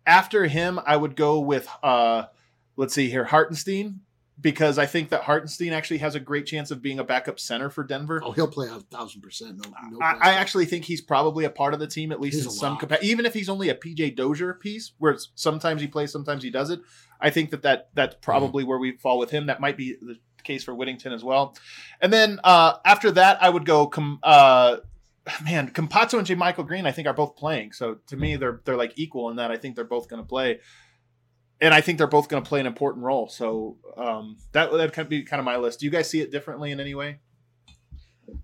After 0.05 0.45
him, 0.45 0.80
I 0.86 0.95
would 0.95 1.16
go 1.16 1.39
with 1.39 1.68
uh 1.82 2.26
let's 2.78 2.93
see 2.93 3.09
here, 3.09 3.26
Hartenstein, 3.26 4.01
because 4.42 4.78
I 4.78 4.86
think 4.86 5.10
that 5.10 5.24
Hartenstein 5.24 5.74
actually 5.74 6.00
has 6.00 6.16
a 6.16 6.20
great 6.20 6.46
chance 6.46 6.72
of 6.72 6.82
being 6.82 7.00
a 7.00 7.04
backup 7.04 7.40
center 7.40 7.70
for 7.70 7.84
Denver. 7.84 8.22
oh, 8.24 8.32
he'll 8.32 8.48
play 8.48 8.68
a 8.68 8.80
thousand 8.80 9.22
percent. 9.22 9.64
No, 9.64 9.74
no 9.92 10.00
I, 10.02 10.18
I 10.32 10.34
actually 10.34 10.66
think 10.66 10.86
he's 10.86 11.02
probably 11.02 11.46
a 11.46 11.50
part 11.50 11.74
of 11.74 11.80
the 11.80 11.88
team 11.88 12.12
at 12.12 12.20
least 12.20 12.38
He's 12.38 12.46
in 12.46 12.52
some 12.52 12.78
capacity. 12.78 13.08
Even 13.10 13.26
if 13.26 13.34
he's 13.34 13.50
only 13.50 13.70
a 13.70 13.76
PJ 13.76 14.16
Dozier 14.16 14.54
piece, 14.56 14.94
where 14.98 15.12
it's- 15.12 15.30
sometimes 15.36 15.82
he 15.82 15.88
plays, 15.88 16.12
sometimes 16.12 16.44
he 16.44 16.50
doesn't. 16.50 16.82
I 17.22 17.30
think 17.30 17.52
that, 17.52 17.62
that 17.62 17.90
that's 17.94 18.16
probably 18.22 18.64
where 18.64 18.80
we 18.80 18.98
fall 18.98 19.18
with 19.20 19.30
him. 19.32 19.46
That 19.46 19.62
might 19.62 19.78
be 19.78 19.96
the 20.02 20.18
case 20.44 20.64
for 20.64 20.76
Whittington 20.76 21.14
as 21.14 21.24
well. 21.24 21.56
And 22.02 22.12
then 22.12 22.40
uh, 22.44 22.74
after 22.84 23.12
that, 23.12 23.42
I 23.42 23.50
would 23.50 23.66
go. 23.66 23.88
Com- 23.88 24.20
uh, 24.24 24.78
man, 25.44 25.70
Campazzo 25.72 26.18
and 26.18 26.28
JaMychal 26.28 26.68
Green, 26.68 26.86
I 26.86 26.92
think, 26.92 27.08
are 27.08 27.14
both 27.14 27.38
playing. 27.38 27.72
So 27.72 28.00
to 28.08 28.18
me, 28.18 28.36
they're 28.36 28.62
they're 28.66 28.76
like 28.76 28.94
equal 28.98 29.30
in 29.30 29.38
that. 29.38 29.52
I 29.52 29.58
think 29.58 29.76
they're 29.76 29.86
both 29.86 30.10
going 30.10 30.22
to 30.22 30.28
play, 30.28 30.60
and 31.64 31.74
I 31.74 31.82
think 31.82 31.97
they're 31.97 32.07
both 32.07 32.28
going 32.30 32.43
to 32.43 32.47
play 32.47 32.59
an 32.59 32.66
important 32.68 33.03
role. 33.05 33.28
So 33.30 33.78
um, 33.97 34.38
that 34.51 34.72
that 34.72 34.93
could 34.93 35.09
be 35.09 35.24
kind 35.24 35.39
of 35.39 35.45
my 35.45 35.57
list. 35.57 35.80
Do 35.80 35.86
you 35.86 35.91
guys 35.91 36.09
see 36.09 36.22
it 36.22 36.32
differently 36.32 36.72
in 36.72 36.80
any 36.80 36.93
way? 36.93 37.20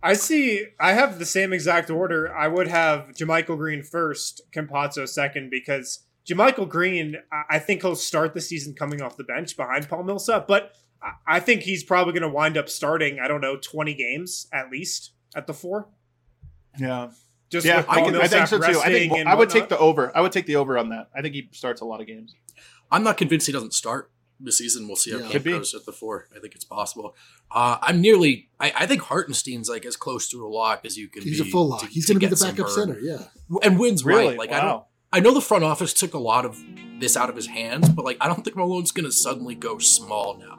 I 0.03 0.13
see. 0.13 0.65
I 0.79 0.93
have 0.93 1.19
the 1.19 1.25
same 1.25 1.53
exact 1.53 1.89
order. 1.89 2.33
I 2.35 2.47
would 2.47 2.67
have 2.67 3.07
JaMychal 3.17 3.57
Green 3.57 3.83
first, 3.83 4.41
Campazzo 4.51 5.07
second, 5.07 5.49
because 5.49 6.05
JaMychal 6.27 6.67
Green, 6.69 7.15
I- 7.31 7.55
I 7.55 7.59
think 7.59 7.81
he'll 7.81 7.95
start 7.95 8.33
the 8.33 8.41
season 8.41 8.73
coming 8.73 9.01
off 9.01 9.17
the 9.17 9.23
bench 9.23 9.55
behind 9.57 9.87
Paul 9.89 10.03
Millsap, 10.03 10.47
but 10.47 10.73
I- 11.01 11.13
I 11.37 11.39
think 11.39 11.61
he's 11.63 11.83
probably 11.83 12.13
going 12.13 12.29
to 12.29 12.29
wind 12.29 12.57
up 12.57 12.69
starting. 12.69 13.19
I 13.19 13.27
don't 13.27 13.41
know, 13.41 13.57
twenty 13.57 13.93
games 13.93 14.47
at 14.53 14.69
least 14.69 15.11
at 15.35 15.47
the 15.47 15.53
four. 15.53 15.87
Yeah, 16.77 17.09
Just 17.49 17.65
yeah, 17.65 17.77
with 17.77 17.89
I, 17.89 18.01
can, 18.05 18.15
I 18.15 18.27
think 18.27 18.47
so 18.47 18.59
too. 18.59 18.79
I 18.79 18.89
think 18.89 19.11
I 19.13 19.33
would 19.33 19.47
whatnot. 19.47 19.49
take 19.49 19.69
the 19.69 19.77
over. 19.77 20.11
I 20.15 20.21
would 20.21 20.31
take 20.31 20.45
the 20.45 20.57
over 20.57 20.77
on 20.77 20.89
that. 20.89 21.09
I 21.15 21.21
think 21.21 21.33
he 21.33 21.49
starts 21.51 21.81
a 21.81 21.85
lot 21.85 21.99
of 21.99 22.07
games. 22.07 22.35
I'm 22.91 23.03
not 23.03 23.17
convinced 23.17 23.47
he 23.47 23.53
doesn't 23.53 23.73
start 23.73 24.11
this 24.39 24.57
season. 24.57 24.87
We'll 24.87 24.95
see 24.95 25.11
how 25.11 25.19
Yeah. 25.19 25.29
camp 25.29 25.45
goes 25.45 25.73
at 25.73 25.85
the 25.85 25.91
four. 25.91 26.27
I 26.35 26.39
think 26.39 26.55
it's 26.55 26.63
possible. 26.65 27.15
Uh, 27.51 27.77
I'm 27.81 27.99
nearly. 28.01 28.49
I, 28.59 28.71
I 28.79 28.85
think 28.85 29.01
Hartenstein's 29.01 29.69
like 29.69 29.85
as 29.85 29.95
close 29.95 30.29
to 30.29 30.45
a 30.45 30.47
lock 30.47 30.85
as 30.85 30.97
you 30.97 31.07
can. 31.09 31.23
He's 31.23 31.41
be 31.41 31.47
a 31.49 31.51
full 31.51 31.67
lock. 31.69 31.81
to- 31.81 31.87
He's 31.87 32.05
to 32.07 32.13
going 32.13 32.21
to 32.21 32.27
be 32.27 32.35
the 32.35 32.45
backup 32.45 32.69
center. 32.69 32.99
Yeah. 33.01 33.23
and 33.63 33.77
wins 33.79 34.03
Really? 34.05 34.27
right. 34.29 34.37
Like 34.37 34.51
I 34.51 34.59
don't. 34.61 34.65
Wow. 34.69 34.85
I 35.11 35.19
know 35.21 35.33
the 35.33 35.41
front 35.41 35.63
office 35.63 35.93
took 35.93 36.13
a 36.13 36.19
lot 36.19 36.45
of 36.45 36.61
this 36.99 37.17
out 37.17 37.29
of 37.29 37.35
his 37.35 37.47
hands, 37.47 37.89
but 37.89 38.05
like 38.05 38.17
I 38.21 38.27
don't 38.27 38.43
think 38.43 38.55
Malone's 38.55 38.91
going 38.91 39.05
to 39.05 39.11
suddenly 39.11 39.55
go 39.55 39.77
small 39.79 40.37
now. 40.37 40.55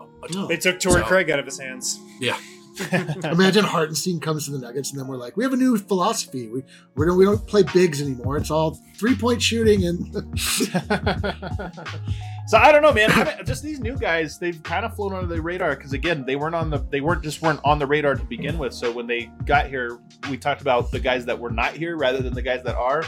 They 0.48 0.56
took 0.58 0.78
Torrey 0.80 1.00
So- 1.02 1.06
Craig 1.06 1.30
out 1.30 1.38
of 1.38 1.46
his 1.46 1.58
hands. 1.58 1.98
Yeah, 2.20 2.36
Imagine 3.24 3.64
Hartenstein 3.64 4.20
comes 4.20 4.44
to 4.46 4.52
the 4.52 4.58
Nuggets 4.58 4.90
and 4.90 5.00
then 5.00 5.06
we're 5.06 5.16
like, 5.16 5.36
we 5.36 5.44
have 5.44 5.52
a 5.52 5.56
new 5.56 5.76
philosophy. 5.76 6.48
We 6.48 6.62
we 6.94 7.06
don't 7.06 7.18
we 7.18 7.24
don't 7.24 7.46
play 7.46 7.62
bigs 7.62 8.00
anymore. 8.00 8.36
It's 8.36 8.50
all 8.50 8.78
three 8.96 9.14
point 9.14 9.42
shooting 9.42 9.84
and 9.86 10.38
so 12.46 12.58
I 12.58 12.72
don't 12.72 12.82
know, 12.82 12.92
man. 12.92 13.10
Just 13.44 13.62
these 13.62 13.80
new 13.80 13.96
guys, 13.96 14.38
they've 14.38 14.62
kind 14.62 14.84
of 14.84 14.94
flown 14.94 15.14
under 15.14 15.34
the 15.34 15.42
radar 15.42 15.74
because 15.76 15.92
again, 15.92 16.24
they 16.24 16.36
weren't 16.36 16.54
on 16.54 16.70
the 16.70 16.78
they 16.90 17.00
weren't 17.00 17.22
just 17.22 17.42
weren't 17.42 17.60
on 17.64 17.78
the 17.78 17.86
radar 17.86 18.14
to 18.14 18.24
begin 18.24 18.58
with. 18.58 18.72
So 18.72 18.92
when 18.92 19.06
they 19.06 19.30
got 19.44 19.66
here, 19.66 19.98
we 20.30 20.36
talked 20.36 20.60
about 20.60 20.90
the 20.90 21.00
guys 21.00 21.24
that 21.26 21.38
were 21.38 21.50
not 21.50 21.72
here 21.72 21.96
rather 21.96 22.20
than 22.20 22.34
the 22.34 22.42
guys 22.42 22.62
that 22.64 22.76
are. 22.76 23.04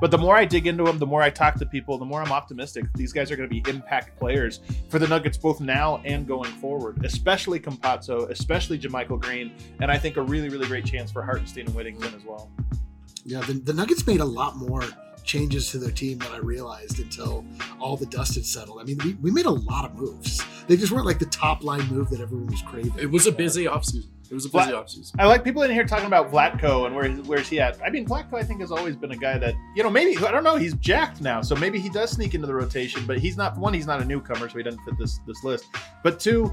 But 0.00 0.10
the 0.10 0.18
more 0.18 0.36
I 0.36 0.44
dig 0.44 0.66
into 0.66 0.84
them, 0.84 0.98
the 0.98 1.06
more 1.06 1.22
I 1.22 1.30
talk 1.30 1.54
to 1.56 1.66
people, 1.66 1.98
the 1.98 2.04
more 2.04 2.20
I'm 2.20 2.32
optimistic. 2.32 2.84
These 2.94 3.12
guys 3.12 3.30
are 3.30 3.36
going 3.36 3.48
to 3.48 3.62
be 3.62 3.68
impact 3.70 4.18
players 4.18 4.60
for 4.88 4.98
the 4.98 5.06
Nuggets 5.08 5.38
both 5.38 5.60
now 5.60 6.00
and 6.04 6.26
going 6.26 6.50
forward, 6.54 7.04
especially 7.04 7.60
Campazzo, 7.60 8.28
especially 8.30 8.78
JaMychal 8.78 9.20
Green, 9.20 9.52
and 9.80 9.90
I 9.90 9.98
think 9.98 10.16
a 10.16 10.22
really, 10.22 10.48
really 10.48 10.66
great 10.66 10.84
chance 10.84 11.12
for 11.12 11.22
Hartenstein 11.22 11.66
and 11.66 11.74
Whittington 11.74 12.14
as 12.14 12.24
well. 12.24 12.50
yeah, 13.24 13.40
the, 13.40 13.54
the 13.54 13.72
Nuggets 13.72 14.06
made 14.06 14.20
a 14.20 14.24
lot 14.24 14.56
more 14.56 14.82
changes 15.24 15.70
to 15.70 15.78
their 15.78 15.90
team 15.90 16.18
than 16.18 16.32
I 16.32 16.38
realized 16.38 16.98
until 17.00 17.44
all 17.80 17.96
the 17.96 18.06
dust 18.06 18.34
had 18.34 18.44
settled. 18.44 18.80
I 18.80 18.84
mean, 18.84 18.98
we, 19.02 19.14
we 19.14 19.30
made 19.30 19.46
a 19.46 19.50
lot 19.50 19.86
of 19.86 19.94
moves. 19.94 20.44
They 20.66 20.76
just 20.76 20.92
weren't 20.92 21.06
like 21.06 21.18
the 21.18 21.26
top 21.26 21.64
line 21.64 21.86
move 21.86 22.10
that 22.10 22.20
everyone 22.20 22.48
was 22.48 22.62
craving. 22.62 22.92
it 22.98 23.10
was 23.10 23.26
a 23.26 23.32
busy 23.32 23.64
offseason. 23.64 24.08
It 24.34 24.38
was 24.38 24.46
a 24.46 24.48
busy 24.48 24.72
What? 24.72 24.86
offseason. 24.88 25.12
I 25.16 25.26
like 25.28 25.44
people 25.44 25.62
in 25.62 25.70
here 25.70 25.84
talking 25.84 26.06
about 26.06 26.32
Vlatko 26.32 26.86
and 26.86 26.96
where 26.96 27.08
where's 27.22 27.48
he 27.48 27.60
at. 27.60 27.80
I 27.86 27.88
mean, 27.88 28.04
Vlatko 28.04 28.34
I 28.34 28.42
think 28.42 28.62
has 28.62 28.72
always 28.72 28.96
been 28.96 29.12
a 29.12 29.16
guy 29.16 29.38
that 29.38 29.54
you 29.76 29.84
know 29.84 29.90
maybe 29.90 30.16
I 30.26 30.32
don't 30.32 30.42
know 30.42 30.56
he's 30.56 30.74
jacked 30.74 31.20
now, 31.20 31.40
so 31.40 31.54
maybe 31.54 31.78
he 31.78 31.88
does 31.88 32.10
sneak 32.10 32.34
into 32.34 32.48
the 32.48 32.54
rotation. 32.54 33.06
But 33.06 33.18
he's 33.18 33.36
not 33.36 33.56
one. 33.56 33.72
He's 33.72 33.86
not 33.86 34.02
a 34.02 34.04
newcomer, 34.04 34.48
so 34.48 34.58
he 34.58 34.64
doesn't 34.64 34.82
fit 34.84 34.98
this 34.98 35.20
this 35.24 35.44
list. 35.44 35.66
But 36.02 36.18
two, 36.18 36.52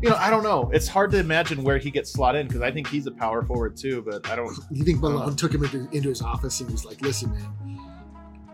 you 0.00 0.08
know 0.08 0.14
I 0.14 0.30
don't 0.30 0.44
know. 0.44 0.70
It's 0.72 0.86
hard 0.86 1.10
to 1.10 1.18
imagine 1.18 1.64
where 1.64 1.78
he 1.78 1.90
gets 1.90 2.12
slot 2.12 2.36
in 2.36 2.46
because 2.46 2.62
I 2.62 2.70
think 2.70 2.86
he's 2.86 3.08
a 3.08 3.10
power 3.12 3.42
forward 3.44 3.76
too. 3.76 4.02
But 4.02 4.30
I 4.30 4.36
don't. 4.36 4.56
You 4.70 4.84
think 4.84 5.00
Malone 5.00 5.34
took 5.34 5.52
him 5.52 5.64
into, 5.64 5.88
into 5.90 6.08
his 6.10 6.22
office 6.22 6.60
and 6.60 6.70
was 6.70 6.84
like, 6.84 7.00
"Listen, 7.00 7.32
man, 7.32 7.80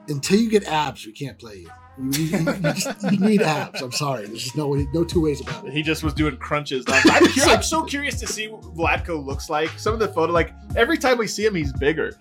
until 0.09 0.39
you 0.39 0.49
get 0.49 0.65
abs, 0.65 1.05
we 1.05 1.13
can't 1.13 1.39
play 1.39 1.57
you. 1.57 1.71
You, 1.99 2.11
you- 2.11 2.39
you 2.39 2.45
just, 2.73 3.03
you 3.13 3.19
need 3.19 3.43
abs. 3.43 3.83
I'm 3.83 3.93
sorry. 3.93 4.27
There's 4.27 4.45
just 4.45 4.57
no 4.57 4.69
way, 4.69 4.87
no 4.95 5.05
two 5.05 5.21
ways 5.21 5.41
about 5.41 5.67
it." 5.67 5.73
He 5.73 5.83
just 5.83 6.03
was 6.03 6.15
doing 6.15 6.37
crunches. 6.39 6.85
I'm, 6.89 7.03
I'm 7.49 7.63
so 7.63 7.85
curious 7.85 8.19
to 8.21 8.27
see 8.27 8.49
what 8.49 8.63
Vlatko 8.63 9.25
looks 9.25 9.51
like. 9.51 9.69
Some 9.79 9.93
of 9.93 10.01
the 10.01 10.09
photo, 10.09 10.33
like 10.33 10.53
every 10.77 10.97
time 10.99 11.19
we 11.19 11.27
see 11.27 11.45
him, 11.45 11.55
he's 11.55 11.73
bigger. 11.75 12.13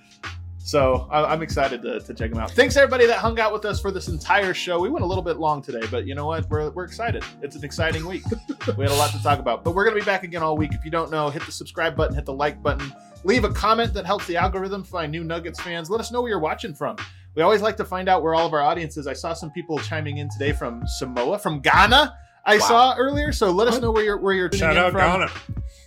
So 0.64 1.08
I- 1.10 1.26
I'm 1.34 1.42
excited 1.42 1.82
to, 1.82 2.00
to 2.02 2.14
check 2.14 2.32
him 2.32 2.38
out. 2.38 2.52
Thanks 2.52 2.76
everybody 2.78 3.06
that 3.08 3.18
hung 3.18 3.40
out 3.40 3.52
with 3.52 3.66
us 3.66 3.82
for 3.82 3.92
this 3.92 4.08
entire 4.10 4.54
show. 4.54 4.80
We 4.80 4.90
went 4.90 5.04
a 5.04 5.08
little 5.08 5.24
bit 5.24 5.38
long 5.38 5.62
today, 5.62 5.82
but 5.90 6.06
you 6.06 6.14
know 6.16 6.28
what? 6.28 6.48
We're, 6.50 6.70
we're 6.72 6.84
excited. 6.84 7.24
It's 7.42 7.56
an 7.56 7.64
exciting 7.64 8.06
week. 8.06 8.24
we 8.78 8.84
had 8.84 8.92
a 8.92 8.96
lot 8.96 9.12
to 9.12 9.24
talk 9.24 9.40
about, 9.40 9.64
but 9.64 9.74
we're 9.74 9.86
gonna 9.86 9.96
be 10.00 10.06
back 10.06 10.24
again 10.24 10.44
all 10.44 10.56
week. 10.58 10.74
If 10.74 10.86
you 10.86 10.92
don't 10.92 11.10
know, 11.10 11.30
hit 11.30 11.44
the 11.46 11.52
subscribe 11.52 11.96
button, 11.96 12.14
hit 12.16 12.26
the 12.26 12.34
like 12.34 12.62
button, 12.62 12.94
leave 13.24 13.44
a 13.44 13.50
comment 13.52 13.94
that 13.96 14.06
helps 14.06 14.28
the 14.28 14.38
algorithm 14.38 14.84
find 14.84 15.12
new 15.12 15.24
Nuggets 15.24 15.60
fans. 15.60 15.90
Let 15.90 16.00
us 16.00 16.12
know 16.12 16.22
where 16.22 16.30
you're 16.30 16.40
watching 16.40 16.74
from. 16.76 16.96
We 17.36 17.42
always 17.44 17.62
like 17.62 17.78
to 17.78 17.86
find 17.86 18.10
out 18.10 18.24
where 18.24 18.34
all 18.36 18.46
of 18.46 18.54
our 18.54 18.62
audience 18.62 18.98
is. 18.98 19.08
I 19.08 19.14
saw 19.14 19.34
some 19.34 19.52
people 19.52 19.80
chiming 19.80 20.18
in 20.18 20.30
today 20.30 20.52
from 20.52 20.84
Samoa, 21.00 21.40
from 21.40 21.62
Ghana. 21.62 22.16
I 22.46 22.56
Wow. 22.58 22.60
saw 22.68 22.96
earlier. 22.98 23.32
So 23.32 23.52
let 23.52 23.68
us 23.68 23.80
know 23.80 23.92
where 23.92 24.04
you're 24.04 24.18
where 24.18 24.34
you're 24.34 24.50
tuning 24.50 24.60
Shout 24.76 24.78
in 24.78 24.84
out 24.84 24.92
from. 24.92 25.02
Ghana. 25.02 25.32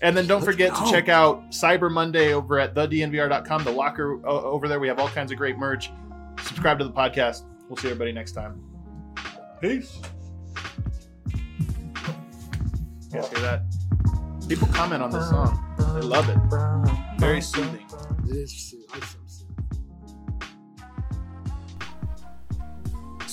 And 0.02 0.16
then 0.16 0.26
don't 0.26 0.40
Let's 0.42 0.52
forget 0.52 0.72
go. 0.74 0.84
to 0.84 0.90
check 0.90 1.08
out 1.08 1.50
Cyber 1.50 1.90
Monday 1.90 2.32
over 2.32 2.58
at 2.58 2.74
thednvr.com, 2.74 3.64
the 3.64 3.70
locker 3.72 4.24
uh, 4.26 4.30
over 4.42 4.68
there. 4.68 4.78
We 4.80 4.88
have 4.88 4.98
all 4.98 5.08
kinds 5.08 5.32
of 5.32 5.38
great 5.38 5.58
merch. 5.58 5.90
Subscribe 6.42 6.78
to 6.78 6.84
the 6.84 6.92
podcast. 6.92 7.42
We'll 7.68 7.76
see 7.76 7.88
everybody 7.88 8.12
next 8.12 8.32
time. 8.32 8.62
Peace. 9.60 10.00
You 11.34 13.20
guys 13.20 13.28
hear 13.28 13.40
that? 13.40 13.62
People 14.48 14.68
comment 14.68 15.02
on 15.02 15.10
this 15.10 15.28
song. 15.28 15.60
They 15.94 16.00
love 16.00 16.28
it. 16.28 16.38
Very 17.18 17.40
soothing. 17.40 17.84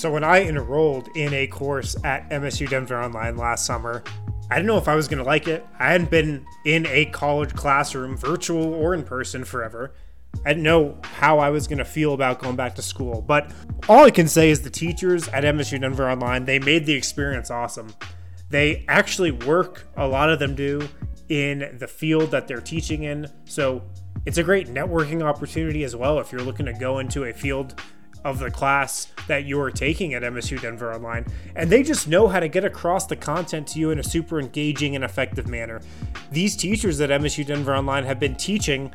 So 0.02 0.10
when 0.10 0.24
I 0.24 0.42
enrolled 0.42 1.10
in 1.16 1.32
a 1.32 1.46
course 1.46 1.96
at 2.04 2.28
MSU 2.32 2.68
Denver 2.68 3.00
Online 3.00 3.38
last 3.38 3.68
summer, 3.68 4.04
I 4.50 4.56
didn't 4.56 4.66
know 4.66 4.80
if 4.80 4.88
I 4.88 4.96
was 4.96 5.08
going 5.08 5.20
to 5.20 5.24
like 5.24 5.48
it. 5.48 5.64
I 5.78 5.92
hadn't 5.92 6.10
been 6.10 6.44
in 6.66 6.88
a 6.88 7.06
college 7.06 7.54
classroom, 7.54 8.18
virtual 8.18 8.74
or 8.74 8.96
in 8.96 9.04
person, 9.04 9.46
forever. 9.46 9.94
I 10.44 10.54
didn't 10.54 10.64
know 10.64 10.98
how 11.04 11.38
I 11.38 11.52
was 11.52 11.68
going 11.68 11.78
to 11.78 11.86
feel 11.86 12.16
about 12.16 12.40
going 12.40 12.56
back 12.56 12.74
to 12.78 12.82
school. 12.82 13.22
But 13.22 13.52
all 13.88 14.04
I 14.04 14.10
can 14.10 14.28
say 14.28 14.50
is 14.50 14.64
the 14.64 14.72
teachers 14.72 15.28
at 15.28 15.44
MSU 15.44 15.80
Denver 15.80 16.10
Online, 16.10 16.46
they 16.46 16.58
made 16.58 16.88
the 16.88 16.94
experience 16.94 17.52
awesome. 17.52 17.94
They 18.50 18.86
actually 18.88 19.30
work, 19.30 19.86
a 19.98 20.08
lot 20.08 20.32
of 20.32 20.40
them 20.40 20.56
do, 20.56 20.90
in 21.30 21.78
the 21.78 21.88
field 21.88 22.32
that 22.32 22.48
they're 22.48 22.60
teaching 22.60 23.04
in. 23.04 23.28
So 23.46 23.84
it's 24.26 24.40
a 24.40 24.44
great 24.44 24.68
networking 24.68 25.22
opportunity 25.22 25.84
as 25.84 25.96
well 25.96 26.20
if 26.20 26.32
you're 26.32 26.42
looking 26.42 26.66
to 26.66 26.74
go 26.74 26.98
into 26.98 27.26
a 27.26 27.34
field 27.34 27.80
of 28.24 28.40
the 28.40 28.52
class 28.52 29.08
that 29.28 29.46
you 29.46 29.60
are 29.60 29.72
taking 29.72 30.14
at 30.14 30.22
MSU 30.22 30.62
Denver 30.62 30.94
Online. 30.94 31.26
And 31.56 31.70
they 31.70 31.84
just 31.84 32.08
know 32.08 32.28
how 32.28 32.40
to 32.40 32.48
get 32.48 32.64
across 32.64 33.08
the 33.08 33.16
content 33.16 33.68
to 33.70 33.80
you 33.80 33.92
in 33.92 34.00
a 34.00 34.04
super 34.04 34.40
engaging 34.40 34.96
and 34.96 35.04
effective 35.04 35.48
manner. 35.48 35.82
These 36.32 36.56
teachers 36.56 37.02
at 37.02 37.10
MSU 37.10 37.46
Denver 37.46 37.76
Online 37.76 38.04
have 38.04 38.20
been 38.20 38.36
teaching 38.36 38.92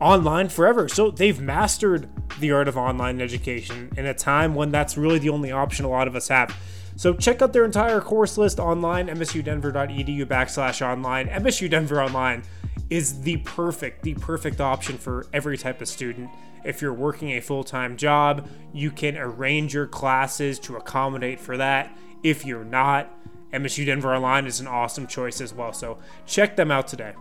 online 0.00 0.48
forever. 0.48 0.88
So 0.88 1.10
they've 1.10 1.40
mastered 1.40 2.08
the 2.40 2.52
art 2.52 2.68
of 2.68 2.76
online 2.76 3.20
education 3.20 3.90
in 3.96 4.06
a 4.06 4.14
time 4.14 4.54
when 4.54 4.70
that's 4.70 4.96
really 4.96 5.18
the 5.18 5.30
only 5.30 5.50
option 5.50 5.84
a 5.84 5.88
lot 5.88 6.06
of 6.06 6.14
us 6.14 6.28
have. 6.28 6.56
So 6.96 7.14
check 7.14 7.42
out 7.42 7.52
their 7.52 7.64
entire 7.64 8.00
course 8.00 8.36
list 8.38 8.58
online, 8.58 9.06
msudenver.edu 9.06 10.24
backslash 10.26 10.84
online. 10.84 11.28
MSU 11.28 11.70
Denver 11.70 12.02
Online 12.02 12.42
is 12.90 13.20
the 13.20 13.36
perfect, 13.38 14.02
the 14.02 14.14
perfect 14.14 14.60
option 14.60 14.98
for 14.98 15.26
every 15.32 15.56
type 15.58 15.80
of 15.80 15.88
student. 15.88 16.30
If 16.64 16.82
you're 16.82 16.94
working 16.94 17.30
a 17.30 17.40
full 17.40 17.64
time 17.64 17.96
job, 17.96 18.48
you 18.72 18.90
can 18.90 19.16
arrange 19.16 19.74
your 19.74 19.86
classes 19.86 20.58
to 20.60 20.76
accommodate 20.76 21.40
for 21.40 21.56
that. 21.56 21.96
If 22.22 22.44
you're 22.44 22.64
not, 22.64 23.14
MSU 23.52 23.86
Denver 23.86 24.14
Online 24.14 24.46
is 24.46 24.60
an 24.60 24.66
awesome 24.66 25.06
choice 25.06 25.40
as 25.40 25.54
well. 25.54 25.72
So 25.72 25.98
check 26.26 26.56
them 26.56 26.70
out 26.70 26.88
today. 26.88 27.14